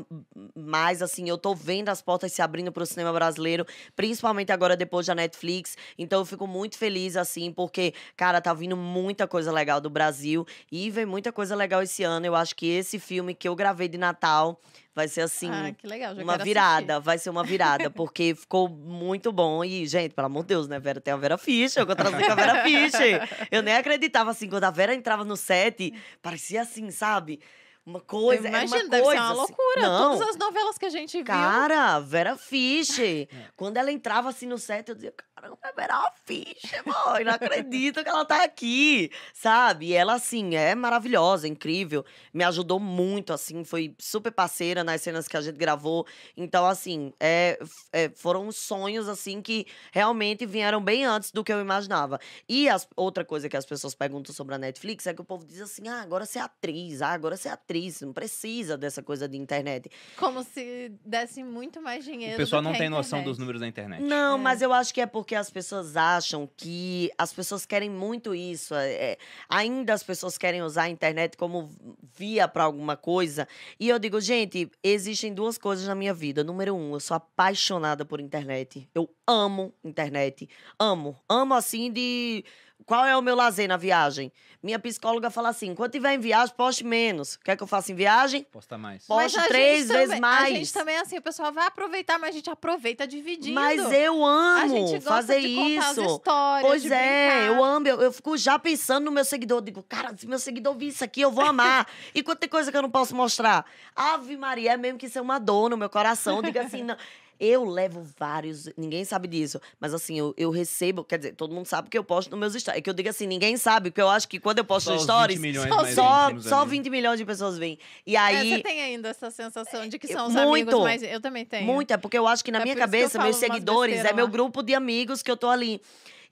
mais, 0.56 1.02
assim. 1.02 1.28
Eu 1.28 1.38
tô 1.38 1.54
vendo 1.54 1.90
as 1.90 2.02
portas 2.02 2.32
se 2.32 2.42
abrindo 2.42 2.72
para 2.72 2.84
o 2.84 2.86
cinema 2.86 3.12
brasileiro, 3.12 3.66
principalmente 3.96 4.52
agora 4.52 4.78
depois 4.78 5.06
da 5.08 5.14
Netflix. 5.16 5.76
Então, 5.98 6.20
eu 6.20 6.26
fico 6.26 6.48
muito 6.48 6.78
feliz, 6.78 7.18
assim, 7.18 7.52
porque, 7.52 7.94
cara, 8.16 8.40
tá 8.40 8.54
vindo 8.54 8.78
muita 8.78 9.28
coisa 9.28 9.52
legal 9.52 9.82
do 9.82 9.90
Brasil 9.90 10.46
e 10.72 10.90
vem 10.90 11.06
muita 11.06 11.32
coisa 11.34 11.56
legal 11.56 11.82
esse 11.82 12.04
ano. 12.04 12.26
Eu 12.26 12.36
acho 12.36 12.56
que 12.56 12.68
esse 12.68 12.98
filme 12.98 13.34
que 13.34 13.48
eu 13.48 13.56
gravei 13.56 13.88
de 13.90 13.98
Natal 13.98 14.60
vai 15.00 15.08
ser, 15.08 15.22
assim, 15.22 15.50
ah, 15.50 15.74
que 15.74 15.88
legal. 15.88 16.14
Já 16.14 16.22
uma 16.22 16.38
virada, 16.38 17.00
vai 17.00 17.18
ser 17.18 17.30
uma 17.30 17.42
virada, 17.44 17.90
porque 17.90 18.36
ficou 18.36 18.68
muito 18.68 19.32
bom. 19.32 19.64
E, 19.64 19.88
gente, 19.88 20.14
pelo 20.14 20.26
amor 20.26 20.44
de 20.44 20.50
Deus, 20.50 20.68
né, 20.68 20.78
Vera? 20.78 21.00
Tem 21.00 21.14
a 21.14 21.18
Vera 21.18 21.38
Fischer, 21.38 21.82
eu 21.84 21.88
contratei 21.88 22.26
com 22.26 22.32
a 22.34 22.36
Vera 22.36 22.64
Fischer. 22.64 23.48
Eu 23.50 23.62
nem 23.62 23.76
acreditava, 23.76 24.32
assim, 24.32 24.50
quando 24.50 24.66
a 24.66 24.72
Vera 24.72 24.94
entrava 24.94 25.24
no 25.24 25.38
set, 25.38 25.94
parecia 26.22 26.62
assim, 26.64 26.92
sabe? 26.92 27.40
Uma 27.86 28.02
coisa, 28.02 28.50
era 28.50 28.58
Imagina, 28.58 28.84
uma 28.84 28.90
deve 28.90 29.04
coisa. 29.04 29.22
ser 29.22 29.26
uma 29.26 29.32
assim. 29.32 29.40
loucura. 29.40 29.82
Não, 29.82 30.12
Todas 30.12 30.30
as 30.30 30.36
novelas 30.38 30.78
que 30.78 30.86
a 30.86 30.90
gente 30.90 31.18
viu. 31.18 31.26
Cara, 31.26 32.00
Vera 32.00 32.36
Fischer. 32.36 33.28
Quando 33.56 33.78
ela 33.78 33.92
entrava 33.92 34.30
assim 34.30 34.46
no 34.46 34.58
set, 34.58 34.90
eu 34.90 34.96
dizia, 34.96 35.14
caramba, 35.40 35.58
é 35.64 35.72
Vera 35.74 36.12
Fischer, 36.26 36.84
mãe, 36.86 37.24
não 37.24 37.34
acredito 37.34 38.04
que 38.04 38.10
ela 38.10 38.26
tá 38.26 38.44
aqui, 38.44 39.10
sabe? 39.34 39.88
E 39.88 39.94
ela, 39.94 40.14
assim, 40.16 40.56
é 40.56 40.76
maravilhosa, 40.76 41.48
incrível. 41.48 42.06
Me 42.34 42.44
ajudou 42.44 42.80
muito, 42.80 43.32
assim, 43.34 43.64
foi 43.64 43.96
super 43.98 44.32
parceira 44.32 44.84
nas 44.84 45.02
cenas 45.02 45.28
que 45.28 45.38
a 45.38 45.42
gente 45.42 45.56
gravou. 45.58 46.06
Então, 46.36 46.66
assim, 46.66 47.14
é, 47.20 47.60
é, 47.94 48.10
foram 48.10 48.52
sonhos, 48.52 49.08
assim, 49.08 49.42
que 49.42 49.66
realmente 49.92 50.46
vieram 50.46 50.82
bem 50.84 51.06
antes 51.06 51.32
do 51.32 51.44
que 51.44 51.52
eu 51.54 51.60
imaginava. 51.62 52.20
E 52.48 52.68
as- 52.70 52.88
outra 52.96 53.24
coisa 53.24 53.48
que 53.50 53.58
as 53.58 53.66
pessoas 53.66 53.96
perguntam 53.96 54.34
sobre 54.34 54.56
a 54.56 54.58
Netflix 54.58 55.08
é 55.08 55.14
que 55.14 55.22
o 55.22 55.26
povo 55.26 55.46
diz 55.46 55.62
assim, 55.62 55.88
ah, 55.88 56.02
agora 56.02 56.26
você 56.26 56.40
é 56.40 56.42
atriz, 56.42 57.02
ah, 57.02 57.10
agora 57.10 57.38
você 57.38 57.48
é 57.48 57.52
atriz, 57.52 58.02
não 58.02 58.14
precisa 58.14 58.78
dessa 58.78 59.02
coisa 59.02 59.28
de 59.28 59.38
internet. 59.38 59.90
Como 60.18 60.44
se 60.44 60.92
desse 61.06 61.44
muito 61.44 61.82
mais 61.82 62.04
dinheiro. 62.04 62.34
O 62.36 62.38
pessoal 62.38 62.62
do 62.62 62.70
não 62.70 62.74
tem 62.78 62.90
noção 62.90 63.20
internet. 63.20 63.26
dos 63.32 63.38
números 63.38 63.62
da 63.62 63.68
internet. 63.68 64.02
Não, 64.04 64.36
É. 64.36 64.42
mas 64.42 64.62
eu 64.62 64.74
acho 64.74 64.94
que 64.94 65.02
é 65.02 65.06
porque 65.06 65.29
as 65.36 65.50
pessoas 65.50 65.96
acham 65.96 66.50
que 66.58 67.12
as 67.18 67.34
pessoas 67.34 67.66
querem 67.66 67.90
muito 67.90 68.34
isso. 68.34 68.74
é, 68.76 68.94
é, 68.94 69.18
ainda 69.48 69.94
as 69.94 70.04
pessoas 70.04 70.38
querem 70.38 70.62
usar 70.62 70.84
a 70.84 70.90
internet 70.90 71.38
como 71.38 71.70
via 72.16 72.48
para 72.48 72.64
alguma 72.64 72.96
coisa. 72.96 73.48
E 73.80 73.90
eu 73.90 74.00
digo, 74.00 74.20
gente, 74.20 74.70
existem 74.84 75.34
duas 75.34 75.58
coisas 75.58 75.88
na 75.88 75.96
minha 75.96 76.14
vida. 76.14 76.44
Número 76.44 76.76
um, 76.76 76.94
eu 76.94 77.00
sou 77.00 77.16
apaixonada 77.16 78.06
por 78.06 78.20
internet. 78.20 78.90
Eu 78.94 79.10
amo 79.28 79.74
internet. 79.84 80.50
Amo. 80.78 81.18
Amo 81.28 81.54
assim 81.54 81.92
de 81.92 82.44
qual 82.86 83.06
é 83.06 83.16
o 83.16 83.22
meu 83.22 83.36
lazer 83.36 83.68
na 83.68 83.78
viagem? 83.78 84.32
Minha 84.62 84.78
psicóloga 84.80 85.30
fala 85.30 85.50
assim: 85.50 85.74
quando 85.74 85.92
tiver 85.92 86.14
em 86.14 86.20
viagem, 86.20 86.54
poste 86.56 86.84
menos. 86.84 87.38
Quer 87.38 87.56
que 87.56 87.64
eu 87.64 87.68
faça 87.68 87.92
em 87.92 87.96
viagem? 87.96 88.44
Posta 88.52 88.78
mais. 88.78 89.06
Mas 89.08 89.32
Poste 89.34 89.48
três 89.48 89.88
vezes 89.88 90.06
também- 90.08 90.20
mais. 90.20 90.46
A 90.54 90.58
gente 90.58 90.74
também 90.74 90.96
é 90.96 91.00
assim, 91.00 91.18
o 91.18 91.22
pessoal 91.22 91.52
vai 91.54 91.68
aproveitar, 91.68 92.20
mas 92.20 92.30
a 92.32 92.34
gente 92.34 92.50
aproveita 92.50 93.08
dividindo. 93.08 93.56
Mas 93.56 93.80
eu 93.92 94.26
a 94.26 94.62
amo 94.64 94.70
gente 94.76 94.94
gosta 94.96 95.10
fazer 95.10 95.38
isso. 95.38 95.82
as 95.86 95.98
histórias, 95.98 96.68
Pois 96.68 96.82
de 96.82 96.92
é, 96.92 97.30
brincar. 97.38 97.46
eu 97.48 97.64
amo. 97.64 97.88
Eu, 97.88 98.02
eu 98.02 98.12
fico 98.12 98.36
já 98.38 98.60
pensando 98.60 99.06
no 99.06 99.12
meu 99.12 99.24
seguidor. 99.24 99.60
Eu 99.60 99.62
digo, 99.62 99.84
cara, 99.84 100.14
se 100.18 100.28
meu 100.28 100.40
seguidor 100.40 100.76
vir 100.76 100.88
isso 100.88 101.04
aqui, 101.04 101.22
eu 101.22 101.32
vou 101.32 101.46
amar. 101.46 101.88
e 102.14 102.22
quando 102.22 102.40
tem 102.40 102.50
coisa 102.50 102.70
que 102.70 102.76
eu 102.78 102.82
não 102.82 102.92
posso 102.92 103.16
mostrar? 103.16 103.66
Ave 103.96 104.36
Maria, 104.36 104.74
é 104.74 104.78
mesmo 104.78 104.98
que 105.00 105.06
isso 105.06 105.18
é 105.18 105.22
uma 105.22 105.40
dor 105.40 105.70
no 105.70 105.78
meu 105.78 105.90
coração. 105.90 106.42
Diga 106.42 106.64
assim, 106.64 106.84
não. 106.84 106.98
Eu 107.40 107.64
levo 107.64 108.06
vários, 108.18 108.68
ninguém 108.76 109.06
sabe 109.06 109.26
disso, 109.28 109.62
mas 109.80 109.94
assim, 109.94 110.20
eu, 110.20 110.34
eu 110.36 110.50
recebo, 110.52 111.06
quer 111.06 111.18
dizer, 111.20 111.36
todo 111.36 111.54
mundo 111.56 111.66
sabe 111.68 111.90
que 111.90 111.98
eu 111.98 112.04
posto 112.04 112.30
nos 112.32 112.38
meus 112.40 112.54
stories. 112.54 112.80
É 112.80 112.82
que 112.82 112.90
eu 112.90 112.94
digo 112.94 113.08
assim, 113.08 113.26
ninguém 113.28 113.56
sabe, 113.56 113.90
porque 113.92 114.02
eu 114.02 114.10
acho 114.10 114.28
que 114.28 114.40
quando 114.42 114.58
eu 114.58 114.66
posto 114.66 114.88
Só 114.88 114.98
stories, 115.00 115.40
20 115.40 115.48
milhões 115.54 115.70
só- 115.70 115.86
só, 115.94 116.40
só 116.42 116.62
ali. 116.62 116.70
20 116.72 116.90
milhões 116.90 117.18
de 117.18 117.26
pessoas 117.26 117.58
vêm. 117.58 117.80
E 118.06 118.16
É, 118.18 118.20
aí, 118.20 118.50
você 118.58 118.64
tem 118.64 118.82
ainda 118.82 119.08
essa 119.08 119.32
sensação 119.32 119.88
de 119.88 119.98
que 119.98 120.08
são 120.08 120.28
os 120.28 120.34
Muito. 120.34 120.70
amigos, 120.70 120.84
mas 120.84 121.02
eu 121.02 121.22
também 121.22 121.46
tenho. 121.46 121.66
Muito, 121.66 121.92
é 121.92 121.98
porque 121.98 122.18
eu 122.18 122.28
acho 122.28 122.44
que 122.44 122.52
na 122.52 122.60
É 122.60 122.64
minha 122.64 122.76
cabeça, 122.76 123.18
meus 123.22 123.38
seguidores 123.38 124.04
é 124.04 124.12
meu 124.12 124.28
grupo 124.28 124.62
de 124.62 124.74
amigos 124.74 125.24
que 125.24 125.32
eu 125.32 125.38
tô 125.38 125.48
ali. 125.48 125.82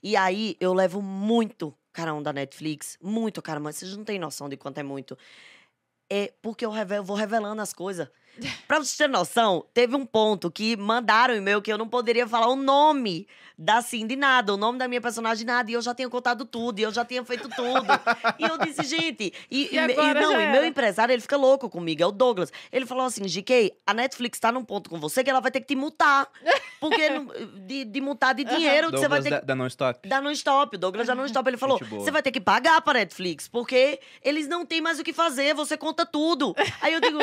E 0.02 0.14
aí 0.14 0.56
eu 0.60 0.74
levo 0.74 1.00
muito 1.00 1.74
carão 1.90 2.22
da 2.22 2.32
Netflix, 2.34 2.98
muito 3.02 3.40
carão, 3.40 3.62
mas 3.62 3.76
vocês 3.76 3.96
não 3.96 4.04
têm 4.04 4.18
noção 4.18 4.46
de 4.48 4.56
quanto 4.58 4.76
é 4.78 4.82
muito. 4.82 5.16
É 6.10 6.32
porque 6.42 6.64
eu, 6.64 6.70
reve- 6.70 6.98
eu 6.98 7.02
vou 7.04 7.16
revelando 7.16 7.60
as 7.62 7.72
coisas. 7.72 8.08
Pra 8.66 8.78
vocês 8.78 8.96
terem 8.96 9.12
noção, 9.12 9.64
teve 9.72 9.96
um 9.96 10.06
ponto 10.06 10.50
que 10.50 10.76
mandaram 10.76 11.34
um 11.34 11.38
e-mail 11.38 11.62
que 11.62 11.72
eu 11.72 11.78
não 11.78 11.88
poderia 11.88 12.26
falar 12.26 12.48
o 12.48 12.56
nome 12.56 13.26
da 13.58 13.82
Cindy 13.82 14.14
nada, 14.14 14.54
o 14.54 14.56
nome 14.56 14.78
da 14.78 14.86
minha 14.86 15.00
personagem 15.00 15.44
nada, 15.44 15.68
e 15.68 15.74
eu 15.74 15.82
já 15.82 15.92
tinha 15.92 16.08
contado 16.08 16.44
tudo, 16.44 16.78
e 16.78 16.84
eu 16.84 16.92
já 16.92 17.04
tinha 17.04 17.24
feito 17.24 17.48
tudo. 17.48 17.86
e 18.38 18.44
eu 18.44 18.56
disse, 18.58 18.84
gente, 18.84 19.32
e, 19.50 19.64
E 19.64 19.76
e 19.76 19.76
e 19.76 20.14
não, 20.14 20.40
e 20.40 20.46
meu 20.52 20.64
empresário, 20.64 21.12
ele 21.12 21.20
fica 21.20 21.36
louco 21.36 21.68
comigo, 21.68 22.00
é 22.00 22.06
o 22.06 22.12
Douglas. 22.12 22.52
Ele 22.70 22.86
falou 22.86 23.04
assim, 23.04 23.24
GK, 23.24 23.72
a 23.84 23.92
Netflix 23.92 24.38
tá 24.38 24.52
num 24.52 24.64
ponto 24.64 24.88
com 24.88 25.00
você 25.00 25.24
que 25.24 25.30
ela 25.30 25.40
vai 25.40 25.50
ter 25.50 25.58
que 25.60 25.66
te 25.66 25.74
multar. 25.74 26.28
Porque 26.78 27.08
de, 27.66 27.84
de 27.84 28.00
multar 28.00 28.32
de 28.32 28.44
dinheiro 28.44 28.90
você 28.92 29.08
vai 29.08 29.20
ter 29.20 29.30
da, 29.30 29.40
que 29.40 29.46
da 29.46 29.54
Non 29.56 29.66
Stop. 29.66 30.08
da 30.08 30.20
non-stop. 30.20 30.76
O 30.76 30.78
Douglas 30.78 31.08
da 31.08 31.14
non-stop. 31.16 31.48
Ele 31.48 31.56
falou: 31.56 31.78
você 31.78 32.10
vai 32.12 32.22
ter 32.22 32.30
que 32.30 32.40
pagar 32.40 32.80
pra 32.82 32.94
Netflix, 32.94 33.48
porque 33.48 33.98
eles 34.22 34.46
não 34.46 34.64
têm 34.64 34.80
mais 34.80 35.00
o 35.00 35.02
que 35.02 35.12
fazer, 35.12 35.54
você 35.54 35.76
conta 35.76 36.06
tudo. 36.06 36.54
Aí 36.80 36.94
eu 36.94 37.00
digo, 37.00 37.18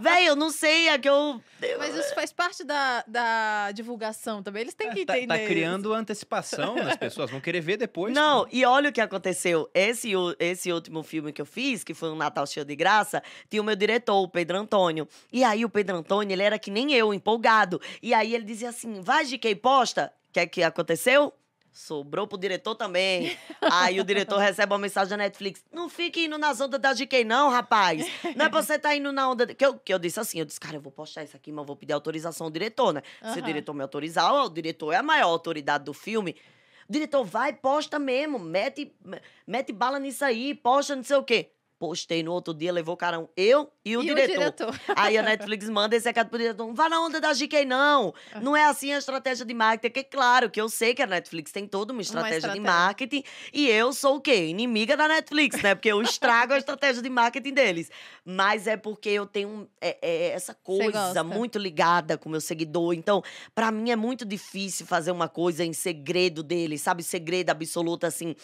velho, 0.00 0.26
eu 0.26 0.36
não 0.36 0.50
sei, 0.56 0.88
é 0.88 0.98
que 0.98 1.08
eu. 1.08 1.40
Mas 1.78 1.94
isso 1.94 2.14
faz 2.14 2.32
parte 2.32 2.64
da, 2.64 3.04
da 3.06 3.70
divulgação 3.72 4.42
também. 4.42 4.62
Eles 4.62 4.74
têm 4.74 4.90
que 4.90 5.04
Tá, 5.06 5.16
entender. 5.18 5.38
tá 5.38 5.46
criando 5.46 5.92
antecipação 5.92 6.74
nas 6.76 6.96
pessoas, 6.96 7.30
vão 7.30 7.40
querer 7.40 7.60
ver 7.60 7.76
depois. 7.76 8.12
Não, 8.14 8.44
pô. 8.44 8.48
e 8.52 8.64
olha 8.64 8.90
o 8.90 8.92
que 8.92 9.00
aconteceu. 9.00 9.70
Esse, 9.74 10.12
esse 10.38 10.72
último 10.72 11.02
filme 11.02 11.32
que 11.32 11.40
eu 11.40 11.46
fiz, 11.46 11.84
que 11.84 11.94
foi 11.94 12.10
um 12.10 12.16
Natal 12.16 12.46
Cheio 12.46 12.64
de 12.66 12.74
Graça, 12.74 13.22
tinha 13.48 13.60
o 13.62 13.64
meu 13.64 13.76
diretor, 13.76 14.16
o 14.22 14.28
Pedro 14.28 14.56
Antônio. 14.58 15.06
E 15.32 15.44
aí 15.44 15.64
o 15.64 15.68
Pedro 15.68 15.96
Antônio, 15.96 16.34
ele 16.34 16.42
era 16.42 16.58
que 16.58 16.70
nem 16.70 16.92
eu, 16.92 17.12
empolgado. 17.14 17.80
E 18.02 18.12
aí 18.14 18.34
ele 18.34 18.44
dizia 18.44 18.70
assim, 18.70 19.00
vai, 19.00 19.24
GK, 19.24 19.54
posta. 19.56 20.12
O 20.28 20.32
que 20.32 20.40
é 20.40 20.46
que 20.46 20.62
aconteceu? 20.62 21.32
Sobrou 21.76 22.26
pro 22.26 22.38
diretor 22.38 22.74
também. 22.74 23.36
Aí 23.60 24.00
o 24.00 24.04
diretor 24.04 24.38
recebe 24.38 24.72
uma 24.72 24.78
mensagem 24.78 25.10
da 25.10 25.18
Netflix. 25.18 25.62
Não 25.70 25.90
fique 25.90 26.24
indo 26.24 26.38
nas 26.38 26.58
ondas 26.58 26.80
da 26.80 26.94
GK, 26.94 27.22
não, 27.22 27.50
rapaz. 27.50 28.10
Não 28.34 28.46
é 28.46 28.48
pra 28.48 28.62
você 28.62 28.76
estar 28.76 28.96
indo 28.96 29.12
na 29.12 29.28
onda. 29.30 29.44
de-" 29.44 29.54
Que, 29.54 29.66
eu, 29.66 29.78
que 29.78 29.92
eu 29.92 29.98
disse 29.98 30.18
assim: 30.18 30.38
eu 30.38 30.46
disse, 30.46 30.58
cara, 30.58 30.76
eu 30.76 30.80
vou 30.80 30.90
postar 30.90 31.22
isso 31.22 31.36
aqui, 31.36 31.52
mas 31.52 31.62
eu 31.62 31.66
vou 31.66 31.76
pedir 31.76 31.92
autorização 31.92 32.46
ao 32.46 32.50
diretor, 32.50 32.94
né? 32.94 33.02
Se 33.34 33.38
o 33.38 33.42
diretor 33.42 33.74
me 33.74 33.82
autorizar, 33.82 34.32
ó, 34.32 34.46
o 34.46 34.50
diretor 34.50 34.90
é 34.92 34.96
a 34.96 35.02
maior 35.02 35.28
autoridade 35.28 35.84
do 35.84 35.92
filme. 35.92 36.34
O 36.88 36.92
diretor 36.92 37.24
vai, 37.24 37.52
posta 37.52 37.98
mesmo, 37.98 38.38
mete, 38.38 38.90
mete 39.46 39.70
bala 39.70 39.98
nisso 39.98 40.24
aí, 40.24 40.54
posta 40.54 40.96
não 40.96 41.04
sei 41.04 41.16
o 41.16 41.22
quê. 41.22 41.50
Postei 41.78 42.22
no 42.22 42.32
outro 42.32 42.54
dia, 42.54 42.72
levou 42.72 42.96
carão 42.96 43.28
eu 43.36 43.70
e 43.84 43.96
o 43.98 44.02
E 44.02 44.06
diretor. 44.06 44.32
o 44.32 44.38
diretor. 44.38 44.80
Aí 44.96 45.18
a 45.18 45.22
Netflix 45.22 45.68
manda 45.68 45.94
esse 45.94 46.06
recado 46.06 46.28
pro 46.30 46.38
diretor: 46.38 46.66
não 46.66 46.74
vá 46.74 46.88
na 46.88 47.00
onda 47.00 47.20
da 47.20 47.34
GK, 47.34 47.66
não. 47.66 48.14
Ah. 48.32 48.40
Não 48.40 48.56
é 48.56 48.64
assim 48.64 48.92
a 48.94 48.98
estratégia 48.98 49.44
de 49.44 49.52
marketing. 49.52 49.92
Que 49.92 50.04
claro 50.04 50.48
que 50.50 50.58
eu 50.60 50.68
sei 50.70 50.94
que 50.94 51.02
a 51.02 51.06
Netflix 51.06 51.52
tem 51.52 51.66
toda 51.66 51.92
uma 51.92 52.00
estratégia, 52.00 52.40
de 52.40 52.46
estratégia. 52.58 52.62
marketing. 52.72 53.22
E 53.52 53.68
eu 53.68 53.92
sou 53.92 54.16
o 54.16 54.20
quê? 54.20 54.46
Inimiga 54.46 54.96
da 54.96 55.06
Netflix, 55.06 55.60
né? 55.62 55.74
Porque 55.74 55.88
eu 55.92 56.00
estrago 56.00 56.54
a 56.54 56.58
estratégia 56.58 57.02
de 57.02 57.10
marketing 57.10 57.52
deles. 57.52 57.90
Mas 58.24 58.66
é 58.66 58.76
porque 58.76 59.10
eu 59.10 59.26
tenho 59.26 59.68
é- 59.80 59.98
é 60.00 60.28
essa 60.30 60.54
coisa 60.54 61.22
muito 61.22 61.58
ligada 61.58 62.16
com 62.16 62.28
o 62.28 62.32
meu 62.32 62.40
seguidor. 62.40 62.94
Então, 62.94 63.22
pra 63.54 63.70
mim 63.70 63.90
é 63.90 63.96
muito 63.96 64.24
difícil 64.24 64.86
fazer 64.86 65.10
uma 65.10 65.28
coisa 65.28 65.62
em 65.64 65.72
segredo 65.74 66.42
dele, 66.42 66.78
sabe? 66.78 67.02
Segredo 67.02 67.50
absoluto, 67.50 68.04
assim. 68.06 68.34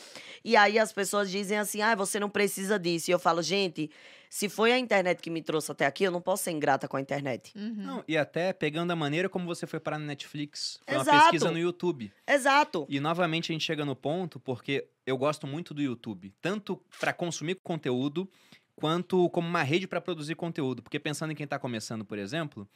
E 0.45 0.55
aí 0.57 0.79
as 0.79 0.93
pessoas 0.93 1.31
dizem 1.31 1.59
assim: 1.59 1.81
ah, 1.81 1.95
você 1.95 2.21
não 2.21 2.29
precisa 2.29 2.79
disso. 2.79 3.11
E 3.11 3.13
eu 3.13 3.22
falo, 3.23 3.43
gente, 3.43 3.91
se 4.29 4.49
foi 4.49 4.73
a 4.73 4.79
internet 4.79 5.21
que 5.21 5.29
me 5.29 5.43
trouxe 5.43 5.71
até 5.71 5.85
aqui, 5.85 6.05
eu 6.05 6.11
não 6.11 6.21
posso 6.21 6.45
ser 6.45 6.53
ingrata 6.53 6.89
com 6.89 6.97
a 6.97 7.01
internet. 7.01 7.53
Uhum. 7.55 7.75
Não, 7.77 8.05
e 8.09 8.17
até 8.17 8.53
pegando 8.53 8.91
a 8.91 8.97
maneira 8.97 9.29
como 9.29 9.45
você 9.45 9.67
foi 9.67 9.79
parar 9.79 9.99
na 9.99 10.07
Netflix. 10.07 10.81
Foi 10.87 10.97
uma 10.97 11.03
Exato. 11.03 11.21
pesquisa 11.21 11.51
no 11.51 11.59
YouTube. 11.59 12.11
Exato. 12.27 12.87
E 12.89 12.99
novamente 12.99 13.51
a 13.51 13.55
gente 13.55 13.65
chega 13.65 13.85
no 13.85 13.95
ponto, 13.95 14.41
porque 14.41 14.89
eu 15.07 15.19
gosto 15.19 15.47
muito 15.47 15.75
do 15.75 15.83
YouTube, 15.83 16.33
tanto 16.41 16.81
para 16.99 17.13
consumir 17.13 17.57
conteúdo, 17.63 18.27
quanto 18.75 19.29
como 19.31 19.47
uma 19.47 19.63
rede 19.63 19.87
para 19.87 20.01
produzir 20.01 20.35
conteúdo. 20.35 20.83
Porque 20.83 20.99
pensando 20.99 21.33
em 21.33 21.35
quem 21.35 21.47
tá 21.47 21.59
começando, 21.59 22.05
por 22.05 22.19
exemplo, 22.19 22.67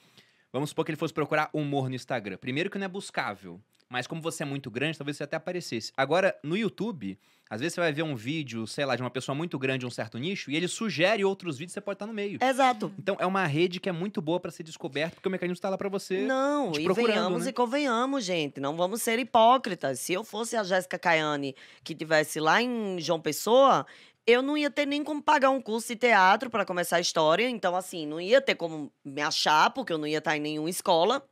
vamos 0.52 0.68
supor 0.68 0.84
que 0.84 0.90
ele 0.90 0.98
fosse 0.98 1.14
procurar 1.14 1.48
humor 1.52 1.88
no 1.88 1.94
Instagram. 1.94 2.36
Primeiro 2.36 2.68
que 2.68 2.76
não 2.78 2.84
é 2.84 2.88
buscável, 2.88 3.60
mas 3.88 4.06
como 4.06 4.20
você 4.20 4.42
é 4.42 4.46
muito 4.46 4.70
grande, 4.70 4.98
talvez 4.98 5.16
você 5.16 5.24
até 5.24 5.36
aparecesse. 5.36 5.90
Agora, 5.96 6.38
no 6.42 6.56
YouTube, 6.56 7.18
às 7.48 7.60
vezes 7.60 7.74
você 7.74 7.80
vai 7.80 7.92
ver 7.92 8.02
um 8.02 8.16
vídeo, 8.16 8.66
sei 8.66 8.84
lá, 8.84 8.96
de 8.96 9.02
uma 9.02 9.10
pessoa 9.10 9.34
muito 9.34 9.58
grande 9.58 9.80
de 9.80 9.86
um 9.86 9.90
certo 9.90 10.18
nicho, 10.18 10.50
e 10.50 10.56
ele 10.56 10.68
sugere 10.68 11.24
outros 11.24 11.58
vídeos, 11.58 11.72
você 11.72 11.80
pode 11.80 11.96
estar 11.96 12.06
no 12.06 12.12
meio. 12.12 12.38
Exato. 12.42 12.92
Então 12.98 13.16
é 13.18 13.26
uma 13.26 13.46
rede 13.46 13.78
que 13.78 13.88
é 13.88 13.92
muito 13.92 14.20
boa 14.20 14.40
para 14.40 14.50
ser 14.50 14.62
descoberta, 14.62 15.14
porque 15.14 15.28
o 15.28 15.30
mecanismo 15.30 15.54
está 15.54 15.68
lá 15.68 15.78
para 15.78 15.88
você. 15.88 16.22
Não, 16.22 16.72
e 16.72 16.84
procurando, 16.84 17.06
venhamos 17.06 17.44
né? 17.44 17.50
e 17.50 17.52
convenhamos, 17.52 18.24
gente. 18.24 18.60
Não 18.60 18.76
vamos 18.76 19.02
ser 19.02 19.18
hipócritas. 19.18 20.00
Se 20.00 20.12
eu 20.12 20.24
fosse 20.24 20.56
a 20.56 20.64
Jéssica 20.64 20.98
Caiane 20.98 21.54
que 21.84 21.94
tivesse 21.94 22.40
lá 22.40 22.60
em 22.60 23.00
João 23.00 23.20
Pessoa, 23.20 23.86
eu 24.26 24.42
não 24.42 24.56
ia 24.56 24.70
ter 24.70 24.86
nem 24.86 25.04
como 25.04 25.22
pagar 25.22 25.50
um 25.50 25.60
curso 25.60 25.88
de 25.88 25.96
teatro 25.96 26.50
para 26.50 26.64
começar 26.64 26.96
a 26.96 27.00
história. 27.00 27.48
Então, 27.48 27.76
assim, 27.76 28.06
não 28.06 28.20
ia 28.20 28.40
ter 28.40 28.56
como 28.56 28.92
me 29.04 29.22
achar, 29.22 29.70
porque 29.70 29.92
eu 29.92 29.98
não 29.98 30.06
ia 30.06 30.18
estar 30.18 30.36
em 30.36 30.40
nenhuma 30.40 30.68
escola. 30.68 31.24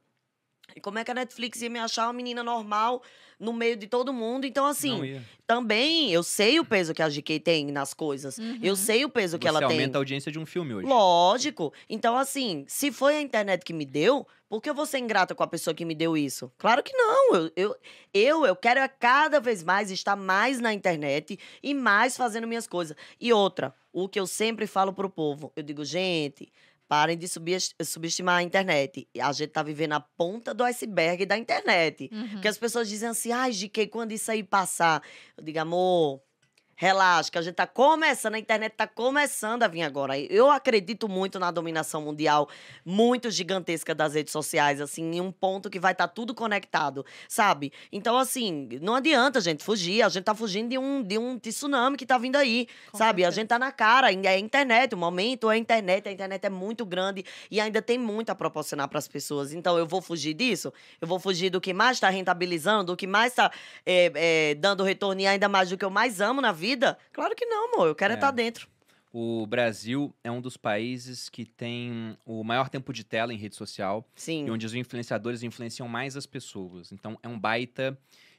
E 0.75 0.81
como 0.81 0.99
é 0.99 1.05
que 1.05 1.11
a 1.11 1.15
Netflix 1.15 1.61
ia 1.63 1.71
me 1.71 1.79
achar 1.79 2.07
uma 2.07 2.13
menina 2.13 2.43
normal 2.43 3.03
no 3.39 3.53
meio 3.53 3.77
de 3.77 3.87
todo 3.87 4.13
mundo? 4.13 4.47
Então, 4.47 4.67
assim, 4.67 5.21
também 5.47 6.11
eu 6.11 6.23
sei 6.23 6.59
o 6.59 6.65
peso 6.65 6.95
que 6.95 7.03
a 7.03 7.09
GK 7.09 7.39
tem 7.41 7.67
nas 7.71 7.93
coisas. 7.95 8.39
Eu 8.39 8.71
Uhum. 8.73 8.77
sei 8.77 9.05
o 9.05 9.09
peso 9.09 9.39
que 9.39 9.45
você 9.45 9.49
ela 9.49 9.59
tem. 9.61 9.69
aumenta 9.69 9.99
a 9.99 10.01
audiência 10.01 10.33
de 10.33 10.39
um 10.39 10.47
filme 10.47 10.75
hoje. 10.75 10.87
Lógico. 10.87 11.73
Então, 11.89 12.17
assim, 12.17 12.65
se 12.67 12.91
foi 12.91 13.17
a 13.17 13.21
internet 13.21 13.65
que 13.65 13.73
me 13.73 13.85
deu, 13.85 14.27
por 14.49 14.61
que 14.63 14.71
eu 14.71 14.75
vou 14.75 14.87
ser 14.87 14.99
ingrata 14.99 15.35
com 15.35 15.43
a 15.43 15.47
pessoa 15.47 15.75
que 15.75 15.85
me 15.85 15.95
deu 15.95 16.17
isso? 16.17 16.51
Claro 16.59 16.83
que 16.83 16.93
não. 16.93 17.35
Eu, 17.35 17.53
eu, 17.57 17.77
eu, 18.13 18.47
eu 18.47 18.57
quero 18.57 18.81
é 18.81 18.89
cada 18.89 19.39
vez 19.41 19.63
mais 19.63 19.91
estar 19.91 20.17
mais 20.17 20.61
na 20.61 20.73
internet 20.73 21.39
e 21.63 21.75
mais 21.75 22.17
fazendo 22.17 22.47
minhas 22.47 22.67
coisas. 22.67 22.97
E 23.21 23.33
outra, 23.33 23.75
o 23.93 24.09
que 24.09 24.19
eu 24.19 24.27
sempre 24.27 24.67
falo 24.67 24.93
pro 24.93 25.11
povo, 25.11 25.53
eu 25.55 25.63
digo, 25.63 25.85
gente. 25.85 26.51
Parem 26.89 27.17
de 27.17 27.27
subes- 27.27 27.75
subestimar 27.83 28.37
a 28.39 28.43
internet. 28.43 29.09
A 29.21 29.33
gente 29.33 29.51
tá 29.51 29.63
vivendo 29.63 29.93
a 29.93 30.01
ponta 30.01 30.53
do 30.53 30.63
iceberg 30.65 31.25
da 31.25 31.37
internet. 31.37 32.11
Uhum. 32.13 32.29
Porque 32.31 32.49
as 32.49 32.59
pessoas 32.59 32.89
dizem 32.89 33.09
assim, 33.09 33.33
ai, 33.33 33.53
GK, 33.53 33.87
quando 33.87 34.13
isso 34.13 34.31
aí 34.31 34.43
passar? 34.43 35.03
Eu 35.37 35.43
digo, 35.43 35.59
amor, 35.59 36.21
relaxa, 36.77 37.31
que 37.31 37.39
a 37.39 37.43
gente 37.43 37.55
tá 37.55 37.67
começando, 37.67 38.35
a 38.35 38.39
internet 38.39 38.73
tá 38.73 38.87
começando 38.87 39.63
a 39.63 39.69
vir 39.69 39.83
agora. 39.83 40.19
Eu 40.19 40.51
acredito 40.51 41.09
muito 41.09 41.39
na 41.39 41.51
dominação 41.51 42.03
mundial, 42.03 42.49
muito 42.85 43.31
gigantesca 43.31 43.95
das 43.95 44.15
redes 44.15 44.33
sociais, 44.33 44.81
assim, 44.81 45.03
em 45.17 45.21
um 45.21 45.31
ponto 45.31 45.71
que 45.71 45.79
vai 45.79 45.93
estar 45.93 46.09
tudo 46.09 46.35
conectado, 46.35 47.07
sabe? 47.29 47.73
Então, 47.93 48.19
assim, 48.19 48.69
não 48.81 48.97
adianta 48.97 49.39
a 49.39 49.43
gente 49.43 49.63
fugir, 49.63 50.03
a 50.03 50.09
gente 50.09 50.25
tá 50.25 50.35
fugindo 50.35 50.71
de 50.71 50.79
um, 50.79 51.03
de 51.03 51.17
um 51.17 51.39
tsunami 51.39 51.97
que 51.97 52.05
tá 52.05 52.19
vindo 52.19 52.37
aí, 52.37 52.67
Com 52.91 52.99
sabe? 52.99 53.23
A 53.23 53.27
certeza. 53.27 53.41
gente 53.41 53.49
tá 53.49 53.59
na 53.59 53.71
cara, 53.71 54.13
é 54.13 54.29
a 54.29 54.39
internet, 54.39 54.95
o 54.95 54.99
momento 54.99 55.51
é 55.51 55.55
a 55.55 55.59
internet, 55.59 56.09
a 56.09 56.13
internet 56.13 56.45
é 56.45 56.51
muito 56.51 56.85
grande 56.85 57.25
e 57.51 57.61
ainda 57.61 57.81
tem 57.81 57.99
muito 57.99 58.31
a 58.31 58.35
proporcionar 58.35 58.89
para 58.89 58.99
as 58.99 59.07
pessoas. 59.07 59.53
Então, 59.53 59.79
eu 59.79 59.87
vou 59.87 60.03
fugir 60.03 60.35
disso? 60.35 60.73
Eu 61.01 61.07
vou 61.07 61.21
fugir 61.21 61.51
do 61.51 61.61
que 61.61 61.73
mais 61.73 61.99
está 61.99 62.11
rentabilizando, 62.11 62.93
do 62.93 62.97
que 62.97 63.07
mais 63.07 63.33
está 63.33 63.51
dando 64.59 64.83
retorno 64.83 65.21
e 65.21 65.27
ainda 65.27 65.49
mais 65.49 65.71
do 65.71 65.79
que 65.79 65.85
eu 65.85 65.91
mais 65.91 66.21
amo 66.21 66.41
na 66.41 66.51
vida? 66.51 66.64
Claro 67.13 67.35
que 67.37 67.45
não, 67.47 67.73
amor. 67.75 67.89
Eu 67.89 67.95
quero 67.95 68.13
É. 68.15 68.17
estar 68.17 68.31
dentro. 68.31 68.69
O 69.13 69.47
Brasil 69.47 70.13
é 70.25 70.31
um 70.31 70.41
dos 70.41 70.57
países 70.57 71.29
que 71.29 71.45
tem 71.45 72.19
o 72.27 72.43
maior 72.43 72.69
tempo 72.69 72.93
de 72.93 73.05
tela 73.05 73.33
em 73.33 73.37
rede 73.37 73.55
social 73.55 74.05
Sim. 74.17 74.47
e 74.47 74.51
onde 74.51 74.67
os 74.67 74.75
influenciadores 74.75 75.45
influenciam 75.45 75.87
mais 75.87 76.17
as 76.17 76.27
pessoas. 76.27 76.91
Então 76.91 77.17
é 77.23 77.29
um 77.29 77.39
baita 77.39 77.97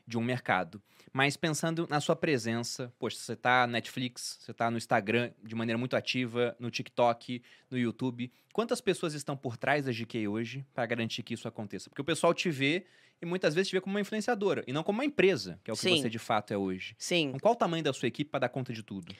de 0.07 0.17
um 0.17 0.23
mercado. 0.23 0.81
Mas 1.11 1.37
pensando 1.37 1.87
na 1.89 1.99
sua 1.99 2.15
presença, 2.15 2.93
poxa, 2.99 3.17
você 3.17 3.35
tá 3.35 3.65
na 3.65 3.73
Netflix, 3.73 4.37
você 4.41 4.53
tá 4.53 4.69
no 4.69 4.77
Instagram 4.77 5.31
de 5.43 5.55
maneira 5.55 5.77
muito 5.77 5.95
ativa, 5.95 6.55
no 6.59 6.69
TikTok, 6.69 7.41
no 7.69 7.77
YouTube. 7.77 8.31
Quantas 8.53 8.81
pessoas 8.81 9.13
estão 9.13 9.35
por 9.35 9.57
trás 9.57 9.85
da 9.85 9.91
GK 9.91 10.27
hoje 10.27 10.65
para 10.73 10.85
garantir 10.85 11.23
que 11.23 11.33
isso 11.33 11.47
aconteça? 11.47 11.89
Porque 11.89 12.01
o 12.01 12.05
pessoal 12.05 12.33
te 12.33 12.49
vê 12.49 12.85
e 13.21 13.25
muitas 13.25 13.55
vezes 13.55 13.69
te 13.69 13.75
vê 13.75 13.81
como 13.81 13.95
uma 13.95 14.01
influenciadora 14.01 14.63
e 14.67 14.73
não 14.73 14.83
como 14.83 14.99
uma 14.99 15.05
empresa, 15.05 15.59
que 15.63 15.71
é 15.71 15.73
o 15.73 15.77
que 15.77 15.83
Sim. 15.83 16.01
você 16.01 16.09
de 16.09 16.19
fato 16.19 16.53
é 16.53 16.57
hoje. 16.57 16.95
Sim. 16.97 17.27
Então, 17.29 17.39
qual 17.39 17.53
o 17.53 17.57
tamanho 17.57 17.83
da 17.83 17.93
sua 17.93 18.07
equipe 18.07 18.29
para 18.29 18.41
dar 18.41 18.49
conta 18.49 18.73
de 18.73 18.83
tudo? 18.83 19.13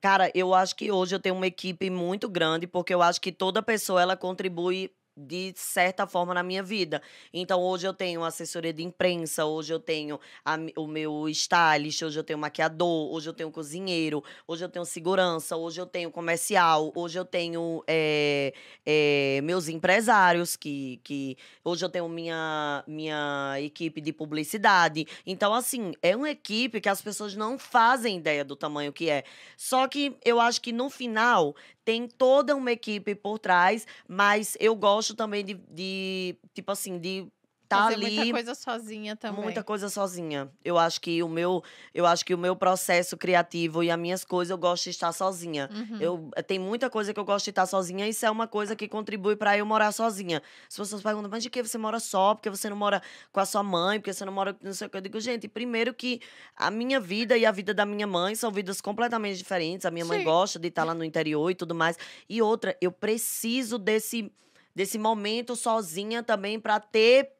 Cara, 0.00 0.30
eu 0.34 0.54
acho 0.54 0.76
que 0.76 0.90
hoje 0.90 1.14
eu 1.14 1.20
tenho 1.20 1.34
uma 1.34 1.46
equipe 1.46 1.88
muito 1.90 2.28
grande, 2.28 2.66
porque 2.66 2.92
eu 2.92 3.02
acho 3.02 3.20
que 3.20 3.32
toda 3.32 3.62
pessoa 3.62 4.02
ela 4.02 4.16
contribui 4.16 4.92
de 5.16 5.52
certa 5.56 6.06
forma 6.06 6.34
na 6.34 6.42
minha 6.42 6.62
vida. 6.62 7.00
Então, 7.32 7.60
hoje 7.60 7.86
eu 7.86 7.94
tenho 7.94 8.22
assessoria 8.22 8.72
de 8.72 8.82
imprensa, 8.82 9.44
hoje 9.46 9.72
eu 9.72 9.80
tenho 9.80 10.20
a 10.44 10.56
o 10.76 10.86
meu 10.86 11.28
stylist, 11.28 12.02
hoje 12.02 12.18
eu 12.18 12.24
tenho 12.24 12.38
maquiador, 12.38 13.12
hoje 13.12 13.28
eu 13.28 13.32
tenho 13.32 13.50
cozinheiro, 13.50 14.22
hoje 14.46 14.64
eu 14.64 14.68
tenho 14.68 14.84
segurança, 14.84 15.56
hoje 15.56 15.80
eu 15.80 15.86
tenho 15.86 16.10
comercial, 16.10 16.92
hoje 16.94 17.18
eu 17.18 17.24
tenho 17.24 17.82
eh, 17.86 18.52
eh, 18.84 19.40
meus 19.42 19.68
empresários, 19.68 20.56
que, 20.56 21.00
que 21.04 21.36
hoje 21.64 21.84
eu 21.84 21.88
tenho 21.88 22.08
minha, 22.08 22.82
minha 22.86 23.54
equipe 23.60 24.00
de 24.00 24.12
publicidade. 24.12 25.06
Então, 25.26 25.54
assim, 25.54 25.92
é 26.02 26.16
uma 26.16 26.30
equipe 26.30 26.80
que 26.80 26.88
as 26.88 27.00
pessoas 27.00 27.34
não 27.34 27.58
fazem 27.58 28.18
ideia 28.18 28.44
do 28.44 28.56
tamanho 28.56 28.92
que 28.92 29.08
é. 29.08 29.24
Só 29.56 29.86
que 29.88 30.16
eu 30.24 30.40
acho 30.40 30.60
que 30.60 30.72
no 30.72 30.90
final 30.90 31.54
tem 31.86 32.08
toda 32.08 32.56
uma 32.56 32.72
equipe 32.72 33.14
por 33.14 33.38
trás, 33.38 33.86
mas 34.08 34.56
eu 34.58 34.74
gosto 34.74 35.14
também 35.14 35.44
de, 35.44 35.54
de 35.70 36.36
tipo 36.52 36.72
assim, 36.72 36.98
de 36.98 37.28
tá 37.68 37.84
Fazer 37.84 37.94
ali 37.94 38.16
muita 38.16 38.32
coisa 38.32 38.54
sozinha 38.54 39.16
também. 39.16 39.42
muita 39.42 39.62
coisa 39.62 39.88
sozinha. 39.88 40.50
Eu 40.64 40.78
acho 40.78 41.00
que 41.00 41.22
o 41.22 41.28
meu, 41.28 41.62
eu 41.94 42.06
acho 42.06 42.24
que 42.24 42.34
o 42.34 42.38
meu 42.38 42.54
processo 42.54 43.16
criativo 43.16 43.82
e 43.82 43.90
as 43.90 43.98
minhas 43.98 44.24
coisas 44.24 44.50
eu 44.50 44.58
gosto 44.58 44.84
de 44.84 44.90
estar 44.90 45.12
sozinha. 45.12 45.68
Uhum. 45.72 46.00
Eu 46.00 46.30
tem 46.46 46.58
muita 46.58 46.88
coisa 46.88 47.12
que 47.12 47.20
eu 47.20 47.24
gosto 47.24 47.44
de 47.44 47.50
estar 47.50 47.66
sozinha, 47.66 48.06
e 48.06 48.10
isso 48.10 48.24
é 48.24 48.30
uma 48.30 48.46
coisa 48.46 48.76
que 48.76 48.88
contribui 48.88 49.36
para 49.36 49.56
eu 49.56 49.66
morar 49.66 49.92
sozinha. 49.92 50.42
As 50.68 50.76
pessoas 50.76 51.02
perguntam, 51.02 51.30
mas 51.30 51.42
de 51.42 51.50
que 51.50 51.62
você 51.62 51.76
mora 51.78 51.98
só? 51.98 52.34
Porque 52.34 52.50
você 52.50 52.70
não 52.70 52.76
mora 52.76 53.02
com 53.32 53.40
a 53.40 53.46
sua 53.46 53.62
mãe? 53.62 53.98
Porque 53.98 54.12
você 54.12 54.24
não 54.24 54.32
mora 54.32 54.56
não 54.62 54.72
sei 54.72 54.86
o 54.86 54.90
que. 54.90 54.96
Eu 54.96 55.00
digo, 55.00 55.20
gente, 55.20 55.48
primeiro 55.48 55.92
que 55.92 56.20
a 56.56 56.70
minha 56.70 57.00
vida 57.00 57.36
e 57.36 57.44
a 57.44 57.50
vida 57.50 57.74
da 57.74 57.84
minha 57.84 58.06
mãe 58.06 58.34
são 58.34 58.50
vidas 58.50 58.80
completamente 58.80 59.36
diferentes. 59.36 59.86
A 59.86 59.90
minha 59.90 60.04
mãe 60.04 60.18
Sim. 60.18 60.24
gosta 60.24 60.58
de 60.58 60.68
estar 60.68 60.84
lá 60.84 60.94
no 60.94 61.04
interior 61.04 61.50
e 61.50 61.54
tudo 61.54 61.74
mais. 61.74 61.98
E 62.28 62.40
outra, 62.40 62.76
eu 62.80 62.92
preciso 62.92 63.78
desse 63.78 64.32
desse 64.74 64.98
momento 64.98 65.56
sozinha 65.56 66.22
também 66.22 66.60
para 66.60 66.78
ter 66.78 67.35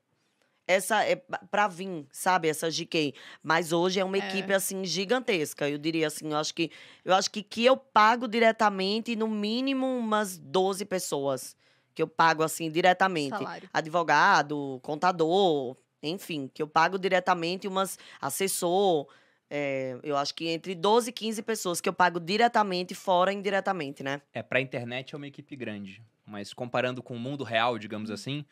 essa 0.66 1.04
é 1.04 1.16
para 1.50 1.68
vir, 1.68 2.06
sabe, 2.10 2.48
essa 2.48 2.70
GK. 2.70 3.14
Mas 3.42 3.72
hoje 3.72 4.00
é 4.00 4.04
uma 4.04 4.16
É. 4.16 4.28
equipe 4.28 4.52
assim 4.52 4.84
gigantesca. 4.84 5.68
Eu 5.68 5.78
diria 5.78 6.06
assim, 6.08 6.30
eu 6.30 6.36
acho 6.36 6.54
que 6.54 6.70
eu 7.04 7.14
acho 7.14 7.30
que 7.30 7.42
que 7.42 7.64
eu 7.64 7.76
pago 7.76 8.26
diretamente 8.26 9.14
no 9.14 9.28
mínimo 9.28 9.86
umas 9.86 10.36
12 10.38 10.84
pessoas 10.84 11.56
que 11.94 12.02
eu 12.02 12.08
pago 12.08 12.42
assim 12.42 12.70
diretamente. 12.70 13.30
Salário. 13.38 13.68
Advogado, 13.72 14.78
contador, 14.82 15.76
enfim, 16.02 16.50
que 16.52 16.62
eu 16.62 16.68
pago 16.68 16.98
diretamente 16.98 17.66
umas 17.66 17.98
assessor, 18.20 19.06
é, 19.48 19.96
eu 20.02 20.16
acho 20.16 20.34
que 20.34 20.48
entre 20.48 20.74
12 20.74 21.10
e 21.10 21.12
15 21.12 21.40
pessoas 21.42 21.80
que 21.80 21.88
eu 21.88 21.92
pago 21.92 22.20
diretamente, 22.20 22.94
fora 22.94 23.32
indiretamente, 23.32 24.02
né? 24.02 24.20
É, 24.32 24.42
pra 24.42 24.60
internet 24.60 25.14
é 25.14 25.16
uma 25.16 25.26
equipe 25.26 25.54
grande, 25.56 26.02
mas 26.26 26.52
comparando 26.52 27.02
com 27.02 27.14
o 27.14 27.18
mundo 27.18 27.44
real, 27.44 27.78
digamos 27.78 28.10
assim, 28.10 28.44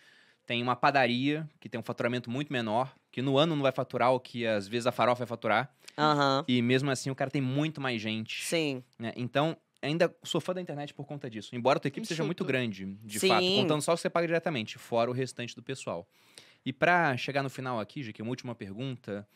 tem 0.46 0.62
uma 0.62 0.76
padaria 0.76 1.48
que 1.60 1.68
tem 1.68 1.80
um 1.80 1.84
faturamento 1.84 2.30
muito 2.30 2.52
menor, 2.52 2.94
que 3.10 3.22
no 3.22 3.38
ano 3.38 3.54
não 3.56 3.62
vai 3.62 3.72
faturar 3.72 4.12
o 4.12 4.20
que 4.20 4.46
às 4.46 4.66
vezes 4.68 4.86
a 4.86 4.92
farofa 4.92 5.20
vai 5.20 5.26
faturar, 5.26 5.74
Aham. 5.96 6.44
e 6.46 6.60
mesmo 6.60 6.90
assim 6.90 7.10
o 7.10 7.14
cara 7.14 7.30
tem 7.30 7.40
muito 7.42 7.80
mais 7.80 8.00
gente. 8.00 8.44
Sim. 8.44 8.82
né? 8.98 9.12
Então, 9.16 9.56
ainda 9.80 10.14
sou 10.22 10.40
fã 10.40 10.52
da 10.54 10.60
internet 10.60 10.92
por 10.94 11.06
conta 11.06 11.28
disso. 11.30 11.54
Embora 11.54 11.76
a 11.78 11.80
tua 11.80 11.88
equipe 11.88 12.06
seja 12.06 12.22
Enxuto. 12.22 12.26
muito 12.26 12.44
grande, 12.44 12.86
de 13.02 13.20
Sim. 13.20 13.28
fato, 13.28 13.52
contando 13.54 13.82
só 13.82 13.92
o 13.92 13.96
que 13.96 14.02
você 14.02 14.10
paga 14.10 14.26
diretamente, 14.26 14.78
fora 14.78 15.10
o 15.10 15.14
restante 15.14 15.54
do 15.54 15.62
pessoal. 15.62 16.06
E 16.64 16.72
pra 16.72 17.16
chegar 17.16 17.42
no 17.42 17.50
final 17.50 17.78
aqui, 17.78 18.02
já 18.02 18.12
que 18.12 18.22
uma 18.22 18.30
última 18.30 18.54
pergunta, 18.54 19.26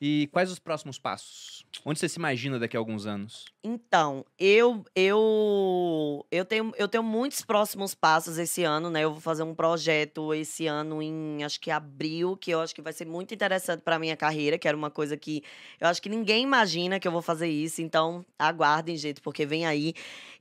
e 0.00 0.28
quais 0.32 0.50
os 0.50 0.58
próximos 0.58 0.98
passos? 0.98 1.64
Onde 1.84 1.98
você 1.98 2.08
se 2.08 2.18
imagina 2.18 2.58
daqui 2.58 2.76
a 2.76 2.80
alguns 2.80 3.06
anos? 3.06 3.44
Então, 3.66 4.26
eu 4.38 4.84
eu 4.94 6.26
eu 6.30 6.44
tenho 6.44 6.70
eu 6.76 6.86
tenho 6.86 7.02
muitos 7.02 7.40
próximos 7.42 7.94
passos 7.94 8.36
esse 8.36 8.62
ano, 8.62 8.90
né? 8.90 9.00
Eu 9.04 9.12
vou 9.12 9.20
fazer 9.22 9.42
um 9.42 9.54
projeto 9.54 10.34
esse 10.34 10.66
ano 10.66 11.00
em 11.00 11.42
acho 11.42 11.58
que 11.58 11.70
abril, 11.70 12.36
que 12.36 12.50
eu 12.50 12.60
acho 12.60 12.74
que 12.74 12.82
vai 12.82 12.92
ser 12.92 13.06
muito 13.06 13.32
interessante 13.32 13.80
para 13.80 13.98
minha 13.98 14.18
carreira, 14.18 14.58
que 14.58 14.68
era 14.68 14.76
uma 14.76 14.90
coisa 14.90 15.16
que 15.16 15.42
eu 15.80 15.88
acho 15.88 16.02
que 16.02 16.10
ninguém 16.10 16.42
imagina 16.42 17.00
que 17.00 17.08
eu 17.08 17.12
vou 17.12 17.22
fazer 17.22 17.48
isso, 17.48 17.80
então 17.80 18.24
aguardem, 18.38 18.96
gente, 18.98 19.22
porque 19.22 19.46
vem 19.46 19.64
aí. 19.64 19.94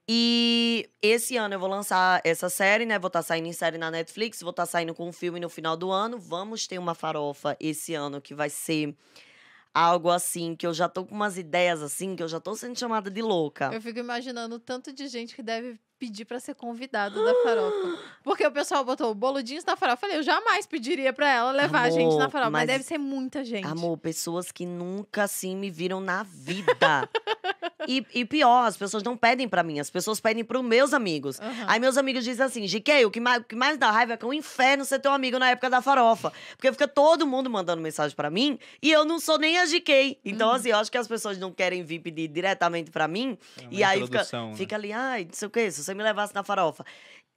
E 0.08 0.90
esse 1.02 1.38
ano 1.38 1.56
eu 1.56 1.60
vou 1.60 1.70
lançar 1.70 2.20
essa 2.26 2.50
série, 2.50 2.86
né? 2.86 3.00
Vou 3.00 3.08
estar 3.08 3.24
saindo 3.24 3.48
em 3.48 3.54
série 3.54 3.78
na 3.78 3.90
Netflix, 3.90 4.42
vou 4.42 4.50
estar 4.52 4.66
saindo 4.66 4.94
com 4.94 5.08
um 5.08 5.14
filme 5.14 5.40
no 5.40 5.48
final 5.50 5.78
do 5.78 5.92
ano. 5.92 6.20
Vamos 6.20 6.68
ter 6.68 6.78
uma 6.78 6.94
farofa 6.94 7.56
esse 7.60 7.94
ano 7.94 8.22
que 8.22 8.36
vai 8.36 8.50
ser 8.50 8.94
algo 9.74 10.10
assim, 10.10 10.56
que 10.56 10.68
eu 10.68 10.74
já 10.74 10.88
tô 10.88 11.06
com 11.06 11.16
umas 11.16 11.38
ideias 11.38 11.82
assim, 11.82 12.16
que 12.16 12.24
eu 12.24 12.28
já 12.28 12.40
tô 12.40 12.56
sendo 12.56 12.78
chamada 12.78 13.10
de 13.10 13.22
louca. 13.22 13.72
Eu 13.74 13.82
fico 13.82 14.00
imaginando 14.00 14.56
o 14.56 14.60
tanto 14.60 14.94
de 14.94 15.08
gente 15.08 15.36
que 15.36 15.42
deve 15.42 15.80
pedir 16.00 16.26
pra 16.26 16.40
ser 16.40 16.56
convidado 16.56 17.24
da 17.24 17.34
farofa. 17.44 17.98
Porque 18.24 18.46
o 18.46 18.52
pessoal 18.52 18.84
botou 18.84 19.14
boludinhos 19.14 19.64
na 19.66 19.76
farofa. 19.76 19.94
Eu 19.96 19.98
falei, 19.98 20.18
eu 20.18 20.24
jamais 20.24 20.66
pediria 20.66 21.12
pra 21.14 21.30
ela 21.30 21.52
levar 21.52 21.82
a 21.84 21.90
gente 21.90 22.10
na 22.16 22.24
Amor, 22.26 22.32
farofa. 22.32 22.50
Mas, 22.52 22.62
mas- 22.62 22.68
deve 22.68 22.84
ser 22.84 22.98
muita 22.98 23.44
gente. 23.44 23.66
Amor, 23.68 23.98
pessoas 23.98 24.52
que 24.52 24.66
nunca 24.66 25.24
assim 25.24 25.56
me 25.56 25.70
viram 25.70 26.00
na 26.02 26.24
vida. 26.24 27.10
e, 27.88 28.06
e 28.14 28.26
pior, 28.26 28.66
as 28.66 28.78
pessoas 28.78 29.04
não 29.04 29.16
pedem 29.18 29.48
pra 29.48 29.62
mim, 29.64 29.80
as 29.80 29.90
pessoas 29.90 30.20
pedem 30.20 30.44
pros 30.44 30.64
meus 30.64 30.94
amigos. 30.94 31.40
Aham. 31.40 31.66
Aí 31.68 31.80
meus 31.80 31.98
amigos 31.98 32.24
dizem 32.24 32.46
assim, 32.46 32.66
GK, 32.66 33.06
o 33.06 33.12
que, 33.12 33.20
mais, 33.20 33.42
o 33.42 33.44
que 33.46 33.56
mais 33.56 33.78
dá 33.78 33.92
raiva 33.92 34.14
é 34.14 34.18
que 34.18 34.24
é 34.24 34.28
um 34.28 34.34
inferno 34.34 34.86
ser 34.86 35.00
teu 35.00 35.12
amigo 35.12 35.38
na 35.38 35.50
época 35.50 35.70
da 35.70 35.82
farofa. 35.82 36.32
Porque 36.56 36.72
fica 36.72 36.88
todo 36.88 37.28
mundo 37.28 37.50
mandando 37.50 37.82
mensagem 37.82 38.16
pra 38.16 38.30
mim 38.30 38.58
e 38.82 38.92
eu 38.92 39.04
não 39.06 39.20
sou 39.20 39.38
nem 39.38 39.58
a 39.60 39.66
GK. 39.66 40.18
Então, 40.24 40.50
Uhum. 40.50 40.56
assim, 40.56 40.70
eu 40.70 40.78
acho 40.78 40.92
que 40.92 40.98
as 40.98 41.08
pessoas 41.08 41.38
não 41.38 41.52
querem 41.52 41.84
vir 41.84 42.00
pedir 42.00 42.28
diretamente 42.30 42.90
pra 42.90 43.08
mim. 43.08 43.38
É 43.62 43.68
E 43.70 43.84
aí 43.84 44.02
fica, 44.02 44.20
né? 44.32 44.54
fica 44.56 44.76
ali, 44.76 44.92
ai, 44.94 45.26
não 45.26 45.34
sei 45.34 45.48
o 45.48 45.52
quê, 45.52 45.70
se 45.84 45.88
você 45.88 45.94
me 45.94 46.04
levasse 46.04 46.34
na 46.34 46.44
farofa. 46.44 46.84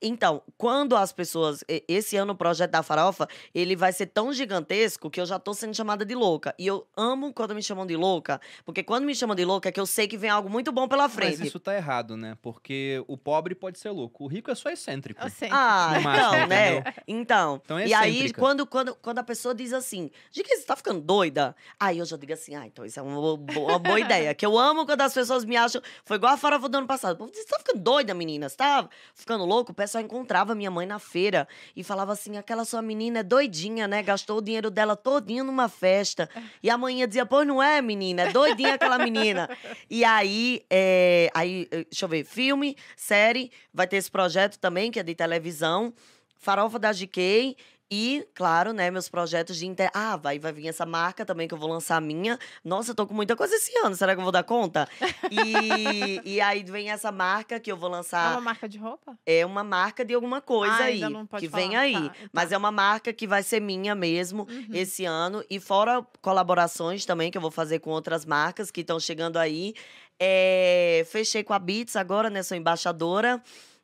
Então, 0.02 0.43
quando 0.59 0.94
as 0.97 1.12
pessoas. 1.12 1.64
Esse 1.89 2.16
ano 2.16 2.32
o 2.32 2.36
projeto 2.36 2.70
da 2.70 2.82
farofa, 2.82 3.27
ele 3.55 3.74
vai 3.74 3.93
ser 3.93 4.06
tão 4.06 4.32
gigantesco 4.32 5.10
que 5.10 5.20
eu 5.20 5.27
já 5.27 5.39
tô 5.39 5.55
sendo 5.55 5.74
chamada 5.74 6.05
de 6.05 6.14
louca. 6.14 6.55
E 6.59 6.66
eu 6.66 6.86
amo 6.97 7.32
quando 7.32 7.55
me 7.55 7.62
chamam 7.62 7.86
de 7.86 7.97
louca, 7.97 8.40
porque 8.64 8.82
quando 8.82 9.05
me 9.05 9.14
chamam 9.14 9.35
de 9.35 9.44
louca 9.44 9.68
é 9.68 9.73
que 9.73 9.81
eu 9.81 9.86
sei 9.86 10.06
que 10.06 10.16
vem 10.18 10.28
algo 10.31 10.51
muito 10.51 10.70
bom 10.70 10.86
pela 10.86 11.09
frente. 11.09 11.39
Mas 11.39 11.48
isso 11.48 11.59
tá 11.59 11.74
errado, 11.74 12.16
né? 12.16 12.36
Porque 12.43 13.02
o 13.09 13.16
pobre 13.16 13.55
pode 13.55 13.78
ser 13.78 13.90
louco, 13.90 14.24
o 14.24 14.27
rico 14.27 14.51
é 14.51 14.55
só 14.55 14.68
excêntrico. 14.70 15.28
Sei. 15.31 15.48
Ah, 15.51 15.93
No 15.97 16.01
máximo, 16.02 16.27
então, 16.36 16.47
né? 16.47 16.73
entendeu? 16.77 16.93
Então. 17.06 17.60
Então 17.64 17.78
é 17.78 17.86
e 17.89 17.94
aí, 17.94 18.32
quando, 18.35 18.66
quando, 18.66 18.94
quando 18.97 19.18
a 19.18 19.24
pessoa 19.24 19.55
diz 19.55 19.73
assim, 19.73 20.10
de 20.31 20.43
que 20.43 20.56
você 20.56 20.64
tá 20.64 20.77
ficando 20.77 21.01
doida? 21.01 21.56
Aí 21.81 21.98
eu 21.98 22.05
já 22.05 22.16
digo 22.16 22.32
assim, 22.32 22.55
ah, 22.55 22.66
então 22.66 22.85
isso 22.85 22.98
é 23.01 23.02
uma, 23.02 23.36
bo- 23.36 23.66
uma 23.66 23.78
boa 23.78 23.98
ideia. 24.01 24.35
Que 24.35 24.44
eu 24.44 24.59
amo 24.59 24.85
quando 24.86 25.01
as 25.01 25.14
pessoas 25.14 25.44
me 25.44 25.56
acham. 25.56 25.81
Foi 26.05 26.16
igual 26.16 26.35
a 26.35 26.36
farofa 26.36 26.68
do 26.68 26.77
ano 26.78 26.86
passado. 26.86 27.18
Você 27.32 27.44
tá 27.47 27.59
ficando 27.59 27.81
doida, 27.81 28.12
menina? 28.14 28.48
Você 28.48 28.56
tá 28.56 28.89
ficando 29.14 29.44
louco? 29.44 29.73
Pessoal 29.87 30.03
encontrava 30.03 30.53
minha 30.53 30.69
mãe 30.69 30.85
na 30.85 30.99
feira 30.99 31.47
e 31.77 31.85
falava 31.85 32.13
assim: 32.13 32.37
aquela 32.37 32.65
sua 32.65 32.83
menina 32.83 33.21
é 33.21 33.23
doidinha, 33.23 33.87
né? 33.87 34.03
Gastou 34.03 34.39
o 34.39 34.43
dinheiro 34.43 34.69
dela 34.69 34.97
todinho 34.97 35.45
numa 35.45 35.69
festa. 35.69 36.29
E 36.61 36.69
a 36.69 36.77
mãe 36.77 37.07
dizia, 37.07 37.25
pois 37.25 37.47
não 37.47 37.63
é, 37.63 37.81
menina, 37.81 38.23
é 38.23 38.33
doidinha 38.33 38.75
aquela 38.75 38.99
menina. 38.99 39.49
E 39.89 40.05
aí, 40.05 40.65
é, 40.69 41.31
aí, 41.33 41.69
eh, 41.71 41.85
deixa 41.85 42.05
eu 42.05 42.09
ver, 42.09 42.25
filme, 42.25 42.77
série, 42.97 43.53
vai 43.73 43.87
ter 43.87 43.97
esse 43.97 44.11
projeto 44.11 44.59
também, 44.59 44.91
que 44.91 44.99
é 44.99 45.03
de 45.03 45.15
televisão, 45.15 45.95
Farofa 46.37 46.79
da 46.79 46.93
GK. 46.93 47.57
E, 47.91 48.27
claro, 48.35 48.73
né, 48.73 48.91
meus 48.91 49.09
projetos 49.09 49.57
de 49.57 49.65
inter... 49.67 49.91
Ah, 49.95 50.17
vai, 50.17 50.39
vai 50.41 50.53
vir 50.53 50.67
essa 50.67 50.85
marca 50.85 51.25
também 51.25 51.47
que 51.47 51.55
eu 51.55 51.59
vou 51.59 51.69
lançar 51.71 51.97
a 51.97 52.01
minha. 52.01 52.37
Nossa, 52.65 52.91
eu 52.91 52.95
tô 52.97 53.07
com 53.07 53.15
muita 53.15 53.37
coisa 53.37 53.55
esse 53.55 53.71
ano, 53.79 53.95
será 53.95 54.13
que 54.15 54.19
eu 54.21 54.25
vou 54.25 54.33
dar 54.33 54.43
conta? 54.43 54.89
E, 55.31 56.21
e 56.25 56.41
aí 56.41 56.65
vem 56.65 56.91
essa 56.91 57.13
marca 57.13 57.61
que 57.61 57.71
eu 57.71 57.77
vou 57.77 57.89
É 57.89 57.93
lançar. 57.93 58.33
uma 58.33 58.41
marca 58.41 58.69
de 58.69 58.77
roupa? 58.79 59.17
É 59.25 59.47
uma 59.47 59.63
marca 59.63 60.05
de 60.05 60.15
alguma 60.15 60.41
coisa 60.41 60.75
Ah, 60.75 60.83
aí. 60.85 60.95
ainda 60.95 61.11
não 61.11 61.27
pode 61.27 61.47
que 61.47 61.55
vem 61.55 61.69
falar. 61.71 61.81
aí. 61.83 61.93
Tá, 62.11 62.15
Mas 62.33 62.49
tá. 62.49 62.55
é 62.57 62.59
uma 62.59 62.73
marca 62.73 63.13
que 63.13 63.27
vai 63.27 63.43
ser 63.45 63.61
minha 63.61 63.95
mesmo 63.95 64.49
Uhum. 64.51 64.67
esse 64.73 65.05
ano. 65.05 65.45
E 65.49 65.61
fora 65.61 66.05
colaborações 66.21 67.05
também 67.07 67.31
que 67.31 67.39
eu 67.39 67.43
vou 67.43 67.51
fazer 67.53 67.79
com 67.79 67.91
outras 67.91 68.25
marcas 68.25 68.71
que 68.71 68.81
estão 68.81 68.99
chegando 68.99 69.37
aí. 69.37 69.75
É, 70.19 71.07
fechei 71.11 71.45
com 71.45 71.53
a 71.53 71.59
Beats 71.59 71.95
agora, 71.95 72.31
né? 72.31 72.43
Sou 72.43 72.57
embaixadora. 72.57 73.41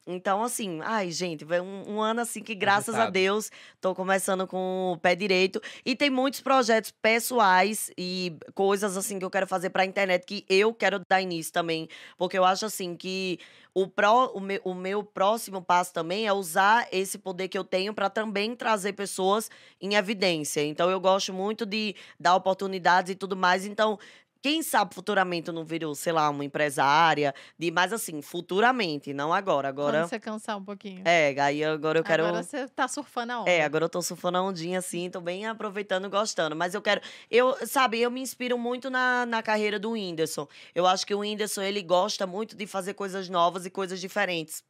Então, 0.07 0.43
assim, 0.43 0.81
ai, 0.83 1.13
gente, 1.13 1.45
foi 1.45 1.61
um, 1.61 1.95
um 1.95 2.01
ano 2.01 2.23
assim 2.23 2.43
que, 2.43 2.55
graças 2.55 2.95
a. 2.97 3.09
Deus, 3.09 3.51
tô 3.81 3.95
começando 3.95 4.47
com 4.47 4.93
o 4.95 4.99
pé 4.99 5.15
direito. 5.15 5.61
E 5.85 5.95
tem 5.95 6.11
muitos 6.11 6.41
projetos 6.41 6.91
pessoais 6.91 7.91
e 7.97 8.37
coisas 8.55 8.97
assim 8.97 9.19
que 9.19 9.25
eu 9.25 9.31
quero 9.31 9.47
fazer 9.47 9.71
pra 9.71 9.85
internet 9.85 10.25
que 10.27 10.45
eu 10.49 10.75
quero 10.75 11.01
dar 11.09 11.21
início 11.21 11.53
também. 11.53 11.89
Porque 12.19 12.37
eu 12.37 12.45
acho 12.45 12.67
assim 12.67 12.97
que 12.97 13.39
o, 13.75 13.87
pró, 13.87 14.33
o, 14.35 14.41
meu, 14.41 14.61
o 14.65 14.75
meu 14.75 15.05
próximo 15.05 15.63
passo 15.63 15.93
também 15.93 16.27
é 16.27 16.33
usar 16.33 16.87
esse 16.91 17.17
poder 17.17 17.49
que 17.49 17.57
eu 17.57 17.65
tenho 17.65 17.95
pra 17.95 18.11
também 18.11 18.57
trazer 18.57 18.93
pessoas 18.95 19.51
em 19.81 19.95
evidência. 19.95 20.65
Então, 20.65 20.91
eu 20.91 21.01
gosto 21.01 21.33
muito 21.33 21.65
de 21.65 21.95
dar 22.19 22.35
oportunidades 22.35 23.13
e 23.13 23.15
tudo 23.15 23.37
mais. 23.37 23.65
Então, 23.65 23.99
quem 24.43 24.61
sabe 24.63 24.95
futuramente 24.95 25.49
eu 25.49 25.55
não 25.55 25.65
viro, 25.65 25.95
sei 25.95 26.13
lá, 26.13 26.29
uma 26.29 26.45
empresária, 26.45 27.33
de, 27.57 27.71
mas 27.71 27.93
assim, 27.93 28.21
futuramente, 28.21 29.15
não 29.15 29.33
agora. 29.33 29.69
Agora. 29.69 30.01
Quando 30.01 30.09
você 30.09 30.19
cansar 30.19 30.59
um 30.59 30.65
pouquinho. 30.65 31.03
É, 31.05 31.39
aí 31.41 31.65
agora 31.65 32.01
eu 32.01 32.05
quero. 32.05 32.27
Agora 32.27 32.43
você 32.43 32.67
tá 32.67 32.89
surfando 32.89 33.33
a 33.33 33.41
onda. 33.43 33.51
É, 33.51 33.63
agora 33.63 33.85
eu 33.85 33.89
tô 33.89 34.03
surfando 34.03 34.39
a 34.39 34.43
ondinha 34.43 34.81
assim, 34.81 35.09
tô 35.09 35.21
bem 35.21 35.47
aproveitando 35.47 36.07
e 36.07 36.09
gostando. 36.09 36.57
Mas 36.57 36.75
eu 36.75 36.83
quero. 36.83 37.01
Eu, 37.31 37.57
sabe, 37.67 38.01
eu 38.01 38.11
me 38.11 38.21
inspiro 38.21 38.59
muito 38.59 38.91
na, 38.91 39.25
na 39.25 39.43
carreira 39.43 39.79
do 39.79 39.93
Whindersson. 39.93 40.49
Eu 40.75 40.87
acho 40.87 41.07
que 41.07 41.15
o 41.15 41.21
Whindersson, 41.21 41.63
ele 41.63 41.81
gosta 41.81 42.27
muito 42.27 42.57
de 42.57 42.67
fazer 42.67 42.95
coisas 42.95 43.29
novas 43.29 43.65
e 43.65 43.71
coisas 43.71 44.01
diferentes. 44.01 44.65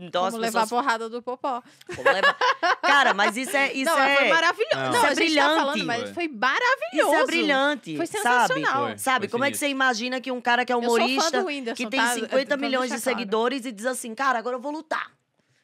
Então 0.00 0.22
Como 0.24 0.36
as 0.36 0.40
levar 0.42 0.62
a 0.62 0.66
porrada 0.66 1.08
do 1.08 1.22
popó. 1.22 1.62
Como 1.94 2.10
levar- 2.10 2.36
Cara, 2.82 3.14
mas 3.14 3.36
isso 3.36 3.56
é. 3.56 3.72
Isso 3.72 3.90
não, 3.90 3.98
é... 3.98 4.16
foi 4.16 4.28
maravilhoso. 4.28 4.76
Não. 4.76 4.82
Não, 4.90 4.96
Isso 4.96 5.06
é 5.06 5.10
a 5.10 5.14
gente 5.14 5.34
tá 5.34 5.42
falando, 5.42 5.72
brilhante. 5.72 5.86
mas 5.86 6.02
Foi. 6.02 6.12
foi 6.14 6.28
maravilhoso. 6.28 7.12
Isso 7.12 7.14
é 7.14 7.26
brilhante. 7.26 7.96
Foi 7.96 8.06
sabe? 8.06 8.22
sensacional. 8.22 8.86
Foi. 8.86 8.98
Sabe, 8.98 9.28
como 9.28 9.44
é 9.44 9.50
que 9.50 9.56
você 9.58 9.68
imagina 9.68 10.20
que 10.20 10.32
um 10.32 10.40
cara 10.40 10.64
que 10.64 10.72
é 10.72 10.74
Eu 10.74 10.82
sou 10.82 10.96
fã 10.98 11.04
humorista, 11.04 11.74
que 11.74 11.86
tem 11.86 12.00
tá? 12.00 12.14
50 12.14 12.56
Vamos 12.56 12.60
milhões 12.66 12.90
de 12.90 13.00
claro. 13.00 13.02
seguidores 13.02 13.64
e 13.64 13.72
diz 13.72 13.86
assim, 13.86 14.14
cara, 14.14 14.38
agora 14.38 14.56
eu 14.56 14.60
vou 14.60 14.72
lutar. 14.72 15.10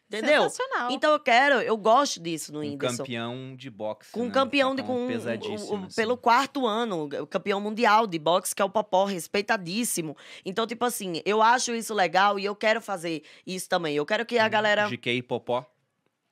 Entendeu? 0.09 0.43
Sensacional. 0.45 0.91
Então 0.93 1.13
eu 1.13 1.19
quero, 1.19 1.55
eu 1.57 1.77
gosto 1.77 2.21
disso 2.21 2.53
no 2.53 2.61
Um 2.61 2.63
Whindersson. 2.63 2.99
campeão 2.99 3.57
de 3.57 3.69
boxe. 3.69 4.13
Com 4.13 4.21
um 4.23 4.27
né? 4.27 4.31
campeão 4.33 4.75
de 4.75 4.83
Papão 4.83 4.97
com 4.99 5.07
pesadíssimo, 5.09 5.73
o- 5.79 5.81
o- 5.83 5.85
assim. 5.87 5.97
pelo 5.97 6.17
quarto 6.17 6.65
ano, 6.65 7.09
o 7.23 7.27
campeão 7.27 7.61
mundial 7.61 8.07
de 8.07 8.17
boxe, 8.19 8.55
que 8.55 8.63
é 8.63 8.65
o 8.65 8.71
Popó, 8.71 9.05
respeitadíssimo. 9.05 10.17
Então, 10.45 10.65
tipo 10.65 10.85
assim, 10.85 11.21
eu 11.25 11.43
acho 11.43 11.75
isso 11.75 11.93
legal 11.93 12.39
e 12.39 12.45
eu 12.45 12.55
quero 12.55 12.81
fazer 12.81 13.25
isso 13.45 13.69
também. 13.69 13.97
Eu 13.97 14.07
quero 14.07 14.25
que 14.25 14.39
a 14.39 14.49
galera. 14.49 14.89
GK 14.89 15.11
e 15.17 15.23
Popó. 15.23 15.67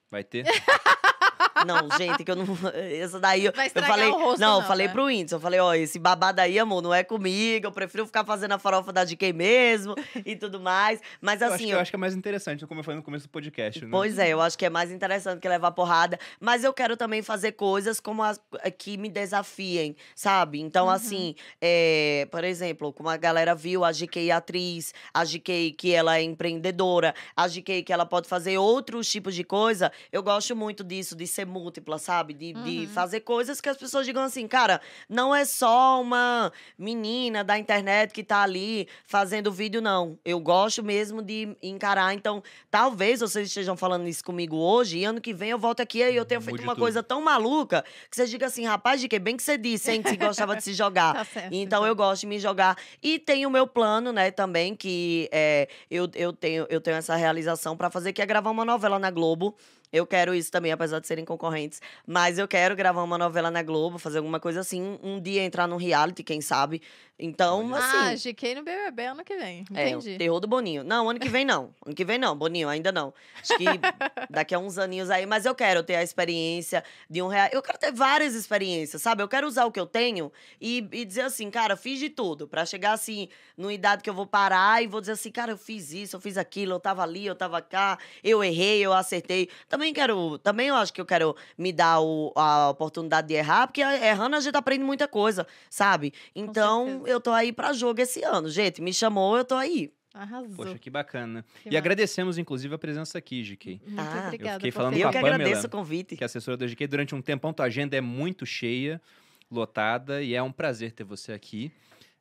Vai 0.09 0.23
ter? 0.23 0.45
Não, 1.67 1.89
gente, 1.97 2.25
que 2.25 2.31
eu 2.31 2.37
não. 2.37 2.45
Essa 2.75 3.21
daí 3.21 3.45
eu, 3.45 3.53
Vai 3.53 3.71
eu 3.75 3.83
falei. 3.83 4.09
o 4.09 4.13
rosto, 4.19 4.41
não, 4.41 4.55
eu 4.57 4.61
não, 4.61 4.67
falei 4.69 4.87
né? 4.87 4.93
pro 4.93 5.05
Whindersson. 5.05 5.37
Eu 5.37 5.41
falei, 5.41 5.61
ó, 5.61 5.75
esse 5.75 5.99
babado 5.99 6.41
aí, 6.41 6.59
amor, 6.59 6.83
não 6.83 6.93
é 6.93 7.05
comigo. 7.05 7.67
Eu 7.67 7.73
prefiro 7.73 8.07
ficar 8.07 8.25
fazendo 8.25 8.53
a 8.53 8.59
farofa 8.59 8.93
da 8.93 9.05
GK 9.05 9.33
mesmo 9.33 9.95
e 10.25 10.35
tudo 10.37 10.61
mais. 10.61 11.01
Mas 11.21 11.41
eu, 11.41 11.47
acho 11.47 11.55
assim, 11.57 11.67
que, 11.67 11.71
eu 11.71 11.79
acho 11.81 11.91
que 11.91 11.97
é 11.97 11.99
mais 11.99 12.15
interessante, 12.15 12.67
como 12.67 12.81
eu 12.81 12.85
falei 12.85 12.97
no 12.97 13.03
começo 13.03 13.27
do 13.27 13.31
podcast, 13.31 13.85
né? 13.85 13.89
Pois 13.91 14.19
é, 14.19 14.29
eu 14.29 14.41
acho 14.41 14.59
que 14.59 14.65
é 14.65 14.71
mais 14.71 14.91
interessante 14.91 15.41
que 15.41 15.49
levar 15.49 15.71
porrada. 15.73 16.19
Mas 16.41 16.65
eu 16.65 16.73
quero 16.73 16.97
também 16.97 17.23
fazer 17.23 17.53
coisas 17.53 18.01
como 18.01 18.23
as 18.23 18.41
que 18.79 18.97
me 18.97 19.09
desafiem, 19.09 19.97
sabe? 20.15 20.61
Então, 20.61 20.87
Uhum. 20.87 20.91
assim, 20.91 21.35
é, 21.61 22.27
por 22.31 22.45
exemplo, 22.45 22.93
como 22.93 23.09
a 23.09 23.17
galera 23.17 23.55
viu, 23.55 23.85
a 23.85 23.93
GK 23.93 24.31
atriz, 24.31 24.93
a 25.13 25.25
GK 25.25 25.73
que 25.73 25.93
ela 25.93 26.19
é 26.19 26.23
empreendedora, 26.23 27.15
a 27.37 27.47
GK 27.49 27.83
que 27.83 27.93
ela 27.93 28.05
pode 28.07 28.29
fazer 28.29 28.59
outros 28.59 29.09
tipos 29.09 29.35
de 29.35 29.45
coisa. 29.45 29.91
Eu 30.13 30.23
gosto 30.23 30.55
muito 30.55 30.85
disso, 30.85 31.17
de 31.17 31.27
ser 31.27 31.44
múltipla, 31.45 31.99
sabe? 31.99 32.33
De, 32.35 32.53
de 32.53 32.81
Uhum. 32.81 32.89
fazer 32.89 33.21
coisas 33.21 33.61
que 33.61 33.69
as 33.69 33.77
pessoas 33.77 34.07
digam 34.07 34.23
assim, 34.23 34.47
cara, 34.49 34.81
não 35.09 35.35
é 35.35 35.45
só 35.45 36.01
uma 36.01 36.53
menina 36.79 37.43
da 37.45 37.59
internet 37.59 38.13
que 38.13 38.23
tá 38.23 38.43
ali 38.43 38.89
fazendo 39.05 39.51
vídeo, 39.53 39.81
não. 39.81 40.19
Eu 40.25 40.39
gosto 40.41 40.83
mesmo 40.83 41.23
de 41.23 41.57
encarar. 41.63 42.15
Então, 42.15 42.43
talvez 42.71 43.21
vocês 43.21 43.49
estejam 43.49 43.77
falando 43.77 44.07
isso 44.07 44.25
comigo 44.25 44.57
hoje, 44.57 44.99
e 44.99 45.05
ano 45.05 45.21
que 45.21 45.33
vem 45.33 45.51
eu 45.51 45.59
volto 45.59 45.81
aqui 45.81 45.99
e 45.99 46.17
eu 46.17 46.25
tenho 46.25 46.41
feito 46.41 46.55
Mude 46.57 46.65
uma 46.65 46.75
tudo. 46.75 46.83
coisa 46.83 47.03
tão 47.03 47.23
maluca 47.23 47.85
que 48.11 48.17
você 48.17 48.27
diga 48.27 48.47
assim, 48.47 48.65
rapaz, 48.65 49.01
de 49.01 49.09
que 49.09 49.19
bem 49.19 49.37
que 49.37 49.43
você 49.43 49.57
disse, 49.57 49.91
hein, 49.91 50.03
que 50.03 50.11
você 50.11 50.17
gostava 50.17 50.57
de 50.57 50.63
se 50.63 50.75
jogar. 50.75 51.15
Tá 51.15 51.25
certo. 51.25 51.53
Então 51.55 51.87
eu 51.87 51.95
gosto 51.95 52.23
de 52.23 52.27
me 52.27 52.39
jogar. 52.39 52.77
E 53.03 53.19
tem 53.19 53.47
o 53.47 53.51
meu 53.51 53.67
plano, 53.67 54.13
né, 54.13 54.31
também, 54.31 54.75
que 54.75 55.29
é, 55.33 55.69
eu, 55.91 56.09
eu, 56.15 56.33
tenho, 56.33 56.67
eu 56.69 56.81
tenho 56.81 56.97
essa 56.97 57.15
realização 57.15 57.77
pra 57.77 57.89
fazer, 57.91 58.13
que 58.13 58.21
é 58.21 58.27
gravar 58.27 58.51
uma 58.51 58.65
novela 58.65 58.99
na 58.99 59.11
Globo. 59.11 59.55
Eu 59.95 60.05
quero 60.07 60.35
isso 60.35 60.51
também, 60.51 60.73
apesar 60.73 60.99
de 60.99 61.07
serem 61.07 61.25
concorrentes. 61.25 61.81
Mas 62.05 62.37
eu 62.37 62.49
quero 62.49 62.75
gravar 62.75 63.03
uma 63.05 63.17
novela 63.17 63.49
na 63.49 63.63
Globo, 63.63 63.97
fazer 63.97 64.19
alguma 64.19 64.41
coisa 64.41 64.59
assim. 64.59 64.99
Um 65.01 65.21
dia 65.21 65.43
entrar 65.45 65.69
num 65.69 65.77
reality, 65.77 66.25
quem 66.25 66.41
sabe. 66.41 66.83
Então, 67.17 67.73
Ah, 67.73 68.09
assim. 68.11 68.31
GK 68.33 68.57
no 68.57 68.65
BBB 68.65 69.05
ano 69.07 69.23
que 69.25 69.37
vem. 69.37 69.65
É, 69.73 69.91
Entendi. 69.91 70.15
o 70.17 70.19
terror 70.19 70.41
do 70.41 70.49
Boninho. 70.49 70.83
Não, 70.83 71.09
ano 71.09 71.21
que 71.21 71.29
vem 71.29 71.45
não. 71.45 71.73
Ano 71.87 71.95
que 71.95 72.05
vem 72.05 72.19
não, 72.19 72.37
Boninho, 72.37 72.69
ainda 72.69 72.91
não. 72.91 73.15
Acho 73.41 73.57
que 73.57 73.65
daqui 74.29 74.53
a 74.53 74.59
uns 74.59 74.79
aninhos 74.79 75.11
aí. 75.11 75.25
Mas 75.25 75.47
eu 75.47 75.55
quero 75.55 75.85
ter 75.85 75.95
a 75.95 76.03
experiência 76.03 76.83
de 77.09 77.23
um 77.23 77.29
real. 77.29 77.49
Eu 77.53 77.63
quero 77.63 77.79
ter 77.79 77.93
várias 77.93 78.35
experiências, 78.35 79.01
sabe? 79.01 79.23
Eu 79.23 79.29
quero 79.29 79.47
usar 79.47 79.65
o 79.65 79.71
que 79.71 79.79
eu 79.79 79.87
tenho 79.87 80.33
e, 80.61 80.79
e 80.91 81.05
dizer 81.05 81.21
assim, 81.21 81.49
cara, 81.53 81.77
fiz 81.77 82.01
de 82.01 82.11
tudo. 82.11 82.49
Pra 82.49 82.67
chegar 82.67 82.93
assim, 82.95 83.29
numa 83.57 83.73
idade 83.73 84.03
que 84.03 84.11
eu 84.11 84.15
vou 84.15 84.27
parar 84.27 84.83
e 84.83 84.89
vou 84.89 85.01
dizer 85.01 85.13
assim, 85.13 85.31
cara, 85.31 85.53
eu 85.53 85.59
fiz 85.59 85.93
isso, 85.93 86.17
eu 86.17 86.21
fiz 86.21 86.37
aquilo, 86.37 86.73
eu 86.73 86.81
tava 86.81 87.03
ali, 87.05 87.25
eu 87.25 87.37
tava 87.37 87.63
cá, 87.63 87.97
eu 88.25 88.43
errei, 88.43 88.81
eu 88.85 88.93
acertei. 88.93 89.49
Também 89.69 89.84
quero. 89.93 90.39
Também 90.39 90.69
eu 90.69 90.75
acho 90.77 90.93
que 90.93 91.01
eu 91.01 91.05
quero 91.07 91.35
me 91.59 91.73
dar 91.73 92.01
o- 92.01 92.33
a 92.37 92.71
oportunidade 92.71 93.29
de 93.29 93.35
errar, 93.35 93.67
porque 93.67 93.81
errando 93.83 94.37
a 94.37 94.41
gente 94.41 94.57
aprende 94.57 94.85
muita 94.85 95.07
coisa, 95.09 95.47
sabe? 95.69 96.13
Então, 96.35 97.03
eu 97.07 97.21
tô 97.21 97.31
aí 97.33 97.53
pra 97.53 97.73
jogo 97.73 98.01
esse 98.01 98.23
ano. 98.23 98.49
Gente, 98.49 98.81
me 98.81 98.93
chamou, 98.95 99.37
eu 99.37 99.45
tô 99.45 99.55
aí. 99.57 99.93
Arrasou. 100.15 100.55
Poxa, 100.55 100.79
que 100.79 100.89
bacana. 100.89 101.45
Que 101.61 101.63
e 101.63 101.73
massa. 101.73 101.79
agradecemos, 101.79 102.39
inclusive, 102.39 102.73
a 102.73 102.79
presença 102.79 103.19
aqui, 103.19 103.43
GK. 103.43 103.81
Muito 103.85 103.99
Ah, 104.01 104.21
eu 104.21 104.25
obrigada. 104.27 104.55
fiquei 104.55 104.71
por 104.71 104.77
falando 104.77 104.93
ter 104.95 104.99
com 105.01 105.03
Eu 105.03 105.09
a 105.09 105.13
que. 105.13 105.19
Pamela, 105.19 105.35
agradeço 105.35 105.67
o 105.67 105.71
convite. 105.71 106.17
Que 106.17 106.23
é 106.23 106.27
assessora 106.27 106.57
da 106.57 106.67
GK 106.69 106.87
durante 106.87 107.15
um 107.17 107.21
tempão, 107.21 107.53
tua 107.53 107.67
agenda 107.67 107.97
é 107.97 108.01
muito 108.01 108.47
cheia, 108.47 109.03
lotada, 109.51 110.23
e 110.23 110.33
é 110.35 110.41
um 110.43 110.53
prazer 110.53 110.93
ter 110.93 111.03
você 111.05 111.33
aqui. 111.33 111.73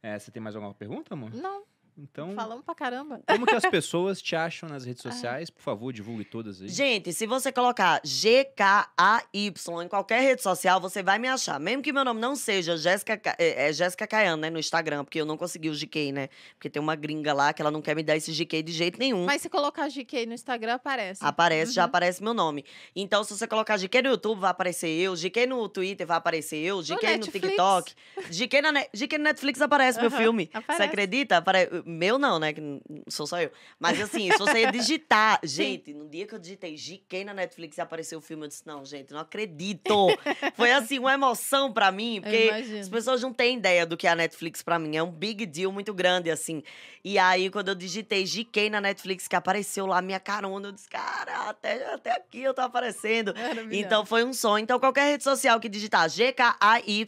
É, 0.02 0.18
você 0.18 0.32
tem 0.32 0.42
mais 0.42 0.56
alguma 0.56 0.74
pergunta, 0.74 1.14
amor? 1.14 1.34
Não, 1.36 1.64
Então, 1.98 2.34
falamos 2.34 2.66
pra 2.66 2.74
caramba. 2.74 3.22
como 3.28 3.46
que 3.46 3.54
as 3.56 3.66
pessoas 3.70 4.22
te 4.22 4.36
acham 4.36 4.68
nas 4.68 4.84
redes 4.86 5.02
sociais? 5.04 5.50
Por 5.50 5.62
favor, 5.62 5.94
divulgue 5.94 6.26
todas 6.26 6.62
aí. 6.62 6.68
Gente, 6.68 7.14
se 7.14 7.28
você 7.28 7.52
colocar 7.52 8.02
GKAY 8.04 9.54
em 9.84 9.88
qualquer 9.88 10.22
rede 10.22 10.42
social, 10.42 10.80
você 10.80 11.04
vai 11.04 11.20
me 11.20 11.28
achar. 11.28 11.60
Mesmo 11.60 11.82
que 11.84 11.94
meu 11.94 12.04
nome 12.04 12.20
não 12.20 12.36
seja 12.36 12.78
Jéssica, 12.78 13.18
Ca- 13.18 13.36
é, 13.38 13.70
é 13.70 13.74
Jéssica 13.74 14.08
Caiano, 14.08 14.42
né, 14.42 14.50
no 14.50 14.60
Instagram, 14.60 15.04
porque 15.04 15.20
eu 15.22 15.26
não 15.26 15.38
consegui 15.38 15.70
o 15.70 15.74
GK, 15.74 16.12
né? 16.12 16.30
Porque 16.56 16.70
tem 16.70 16.82
uma 16.82 16.96
gringa 16.96 17.34
lá 17.34 17.54
que 17.54 17.62
ela 17.62 17.72
não 17.72 17.82
quer 17.82 17.96
me 17.96 18.04
dar 18.04 18.16
esse 18.16 18.32
GK 18.32 18.64
de 18.64 18.72
jeito 18.72 18.98
nenhum. 19.00 19.26
Mas 19.26 19.42
se 19.42 19.50
colocar 19.50 19.88
GK 19.90 20.26
no 20.26 20.34
Instagram, 20.34 20.74
aparece. 20.76 21.24
Aparece, 21.24 21.72
já 21.74 21.84
Uhum. 21.84 21.86
aparece 21.88 22.24
meu 22.24 22.34
nome. 22.34 22.66
Então, 22.96 23.24
se 23.24 23.38
você 23.38 23.48
colocar 23.48 23.78
GK 23.78 24.02
no 24.02 24.10
YouTube, 24.10 24.40
vai 24.40 24.52
aparecer 24.52 24.88
eu. 24.90 25.16
GK 25.16 25.46
no 25.46 25.68
Twitter, 25.70 26.06
vai 26.08 26.18
aparecer 26.18 26.58
eu. 26.58 26.82
GK 26.82 26.94
no, 26.94 27.02
Netflix. 27.18 27.48
TikTok. 27.48 27.94
GK, 28.32 28.62
na 28.62 28.72
Ne- 28.72 28.88
GK 28.94 29.18
no 29.18 29.24
Netflix 29.26 29.62
aparece 29.62 30.00
meu 30.00 30.10
Aham, 30.10 30.18
filme. 30.18 30.50
Você 30.52 30.58
aparece. 30.58 30.84
acredita? 30.84 31.38
Apare... 31.38 31.83
Meu 31.86 32.18
não, 32.18 32.40
né? 32.40 32.54
Que 32.54 32.62
sou 33.08 33.26
só 33.28 33.42
eu. 33.42 33.52
Mas 33.80 34.00
assim, 34.00 34.32
se 34.32 34.38
você 34.38 34.72
digitar... 34.72 35.40
Gente, 35.44 35.94
no 35.94 36.08
dia 36.08 36.26
que 36.26 36.34
eu 36.34 36.40
digitei 36.40 36.76
GK 36.76 37.26
na 37.26 37.34
Netflix 37.34 37.78
e 37.78 37.82
apareceu 37.82 38.20
o 38.20 38.22
filme, 38.22 38.44
eu 38.44 38.48
disse, 38.48 38.66
não, 38.66 38.86
gente, 38.86 39.12
não 39.12 39.20
acredito. 39.20 40.08
Foi 40.56 40.72
assim, 40.72 41.00
uma 41.00 41.14
emoção 41.14 41.72
pra 41.72 41.92
mim. 41.92 42.22
Porque 42.22 42.50
as 42.80 42.90
pessoas 42.90 43.22
não 43.22 43.34
têm 43.34 43.58
ideia 43.58 43.86
do 43.86 43.98
que 43.98 44.08
é 44.08 44.12
a 44.12 44.16
Netflix 44.16 44.62
pra 44.62 44.80
mim. 44.80 44.96
É 44.96 45.04
um 45.04 45.12
big 45.12 45.46
deal 45.46 45.72
muito 45.72 45.94
grande, 45.94 46.30
assim. 46.32 46.64
E 47.04 47.18
aí, 47.20 47.50
quando 47.50 47.70
eu 47.70 47.76
digitei 47.76 48.24
GK 48.24 48.70
na 48.70 48.82
Netflix, 48.82 49.28
que 49.28 49.36
apareceu 49.36 49.86
lá 49.86 50.02
minha 50.02 50.20
carona, 50.20 50.70
eu 50.70 50.72
disse, 50.72 50.90
cara, 50.90 51.50
até, 51.50 51.94
até 51.94 52.12
aqui 52.12 52.42
eu 52.42 52.54
tô 52.54 52.62
aparecendo. 52.62 53.34
Então 53.72 54.06
foi 54.06 54.24
um 54.24 54.34
sonho. 54.34 54.64
Então, 54.64 54.80
qualquer 54.80 55.12
rede 55.12 55.24
social 55.24 55.60
que 55.60 55.68
digitar 55.68 56.10
GKAY, 56.10 57.06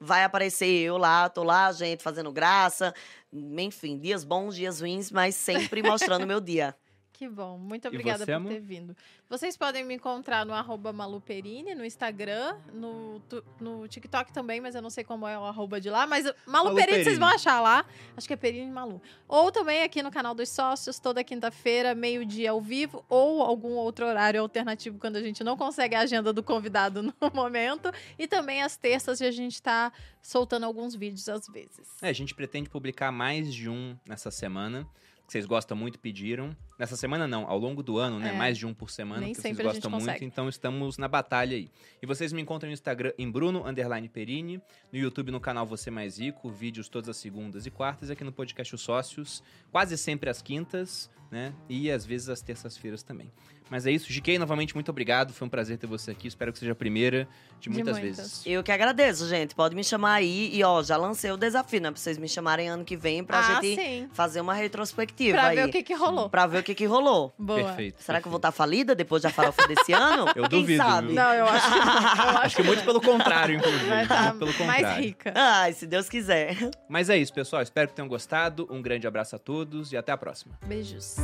vai 0.00 0.24
aparecer 0.24 0.66
eu 0.66 0.98
lá, 0.98 1.28
tô 1.28 1.42
lá, 1.42 1.72
gente, 1.72 2.02
fazendo 2.02 2.30
graça. 2.30 2.94
Enfim, 3.34 3.98
dias 3.98 4.22
bons, 4.22 4.54
dias 4.54 4.80
ruins, 4.80 5.10
mas 5.10 5.34
sempre 5.34 5.82
mostrando 5.82 6.26
meu 6.26 6.40
dia. 6.40 6.76
Que 7.24 7.28
bom, 7.30 7.56
muito 7.56 7.88
obrigada 7.88 8.18
você, 8.18 8.26
por 8.26 8.32
amor? 8.32 8.52
ter 8.52 8.60
vindo. 8.60 8.94
Vocês 9.30 9.56
podem 9.56 9.82
me 9.82 9.94
encontrar 9.94 10.44
no 10.44 10.52
arroba 10.52 10.92
Maluperini, 10.92 11.74
no 11.74 11.82
Instagram, 11.82 12.54
no, 12.70 13.22
no 13.58 13.88
TikTok 13.88 14.30
também, 14.30 14.60
mas 14.60 14.74
eu 14.74 14.82
não 14.82 14.90
sei 14.90 15.04
como 15.04 15.26
é 15.26 15.38
o 15.38 15.42
arroba 15.42 15.80
de 15.80 15.88
lá. 15.88 16.06
Mas 16.06 16.30
Malu 16.46 16.74
Perini 16.74 17.02
vocês 17.02 17.18
vão 17.18 17.28
achar 17.28 17.62
lá. 17.62 17.86
Acho 18.14 18.26
que 18.26 18.34
é 18.34 18.36
Perini 18.36 18.70
Malu. 18.70 19.00
Ou 19.26 19.50
também 19.50 19.82
aqui 19.82 20.02
no 20.02 20.10
canal 20.10 20.34
dos 20.34 20.50
sócios, 20.50 20.98
toda 20.98 21.24
quinta-feira, 21.24 21.94
meio-dia 21.94 22.50
ao 22.50 22.60
vivo, 22.60 23.02
ou 23.08 23.40
algum 23.40 23.72
outro 23.72 24.04
horário 24.04 24.42
alternativo 24.42 24.98
quando 24.98 25.16
a 25.16 25.22
gente 25.22 25.42
não 25.42 25.56
consegue 25.56 25.94
a 25.94 26.00
agenda 26.00 26.30
do 26.30 26.42
convidado 26.42 27.00
no 27.20 27.30
momento. 27.32 27.90
E 28.18 28.28
também 28.28 28.62
às 28.62 28.76
terças 28.76 29.22
a 29.22 29.30
gente 29.30 29.62
tá 29.62 29.90
soltando 30.20 30.64
alguns 30.64 30.94
vídeos 30.94 31.26
às 31.26 31.48
vezes. 31.48 31.88
É, 32.02 32.10
a 32.10 32.12
gente 32.12 32.34
pretende 32.34 32.68
publicar 32.68 33.10
mais 33.10 33.52
de 33.52 33.70
um 33.70 33.96
nessa 34.06 34.30
semana. 34.30 34.86
Que 35.26 35.32
vocês 35.32 35.46
gostam 35.46 35.76
muito, 35.76 35.98
pediram. 35.98 36.54
Nessa 36.78 36.96
semana 36.96 37.26
não, 37.26 37.48
ao 37.48 37.58
longo 37.58 37.82
do 37.82 37.98
ano, 37.98 38.18
né? 38.18 38.30
É. 38.30 38.36
Mais 38.36 38.58
de 38.58 38.66
um 38.66 38.74
por 38.74 38.90
semana, 38.90 39.20
Nem 39.20 39.32
que 39.32 39.40
vocês 39.40 39.56
gostam 39.56 39.90
muito, 39.90 40.04
consegue. 40.04 40.24
então 40.24 40.48
estamos 40.48 40.98
na 40.98 41.08
batalha 41.08 41.56
aí. 41.56 41.70
E 42.02 42.06
vocês 42.06 42.32
me 42.32 42.42
encontram 42.42 42.68
no 42.68 42.74
Instagram 42.74 43.12
em 43.16 43.30
Bruno 43.30 43.66
underline 43.66 44.08
Perini, 44.08 44.60
no 44.92 44.98
YouTube 44.98 45.30
no 45.30 45.40
canal 45.40 45.66
Você 45.66 45.90
Mais 45.90 46.18
Rico, 46.18 46.50
vídeos 46.50 46.88
todas 46.88 47.08
as 47.08 47.16
segundas 47.16 47.64
e 47.64 47.70
quartas, 47.70 48.10
aqui 48.10 48.24
no 48.24 48.32
podcast 48.32 48.74
Os 48.74 48.80
Sócios, 48.80 49.42
quase 49.70 49.96
sempre 49.96 50.28
às 50.28 50.42
quintas, 50.42 51.10
né? 51.30 51.54
E 51.68 51.90
às 51.90 52.04
vezes 52.04 52.28
às 52.28 52.42
terças-feiras 52.42 53.02
também. 53.02 53.32
Mas 53.74 53.86
é 53.86 53.90
isso, 53.90 54.06
GK, 54.08 54.38
novamente, 54.38 54.72
muito 54.72 54.88
obrigado. 54.88 55.32
Foi 55.32 55.48
um 55.48 55.50
prazer 55.50 55.76
ter 55.76 55.88
você 55.88 56.12
aqui. 56.12 56.28
Espero 56.28 56.52
que 56.52 56.60
seja 56.60 56.70
a 56.70 56.74
primeira 56.76 57.26
de 57.58 57.68
De 57.68 57.70
muitas 57.70 57.98
muitas. 57.98 58.16
vezes. 58.18 58.42
Eu 58.46 58.62
que 58.62 58.70
agradeço, 58.70 59.26
gente. 59.28 59.52
Pode 59.52 59.74
me 59.74 59.82
chamar 59.82 60.12
aí. 60.12 60.48
E, 60.54 60.62
ó, 60.62 60.80
já 60.80 60.96
lancei 60.96 61.32
o 61.32 61.36
desafio, 61.36 61.80
né? 61.80 61.90
Pra 61.90 62.00
vocês 62.00 62.16
me 62.16 62.28
chamarem 62.28 62.68
ano 62.68 62.84
que 62.84 62.96
vem 62.96 63.24
pra 63.24 63.40
ah, 63.40 63.60
gente 63.60 63.74
sim. 63.74 64.08
fazer 64.12 64.40
uma 64.40 64.54
retrospectiva 64.54 65.38
Pra 65.38 65.48
aí. 65.48 65.56
ver 65.56 65.64
o 65.66 65.72
que 65.72 65.82
que 65.82 65.92
rolou. 65.92 66.30
Pra 66.30 66.46
ver 66.46 66.58
o 66.58 66.62
que 66.62 66.72
que 66.72 66.84
rolou. 66.84 67.34
Boa. 67.36 67.64
Perfeito. 67.64 68.00
Será 68.00 68.20
que 68.20 68.28
eu 68.28 68.30
vou 68.30 68.38
perfeito. 68.38 68.52
estar 68.52 68.52
falida 68.52 68.94
depois 68.94 69.22
da 69.24 69.30
farofa 69.30 69.66
desse 69.66 69.92
ano? 69.92 70.26
Eu 70.36 70.48
Quem 70.48 70.60
duvido, 70.60 70.80
sabe? 70.80 71.06
viu? 71.08 71.16
Não, 71.16 71.34
eu 71.34 71.46
acho 71.48 71.72
que, 71.72 71.76
eu 71.78 71.82
acho 71.82 72.38
Acho 72.38 72.56
que 72.56 72.62
muito 72.62 72.84
pelo 72.84 73.00
contrário, 73.00 73.56
inclusive. 73.56 73.86
vai 73.86 74.02
estar 74.04 74.22
Muito 74.34 74.38
pelo 74.38 74.52
contrário. 74.52 74.82
mais 74.86 74.98
rica. 75.04 75.32
Ai, 75.34 75.72
se 75.72 75.84
Deus 75.88 76.08
quiser. 76.08 76.56
Mas 76.88 77.10
é 77.10 77.16
isso, 77.16 77.34
pessoal. 77.34 77.60
Espero 77.60 77.88
que 77.88 77.94
tenham 77.96 78.06
gostado. 78.08 78.68
Um 78.70 78.80
grande 78.80 79.04
abraço 79.08 79.34
a 79.34 79.38
todos 79.40 79.90
e 79.92 79.96
até 79.96 80.12
a 80.12 80.16
próxima. 80.16 80.56
Beijos. 80.64 81.16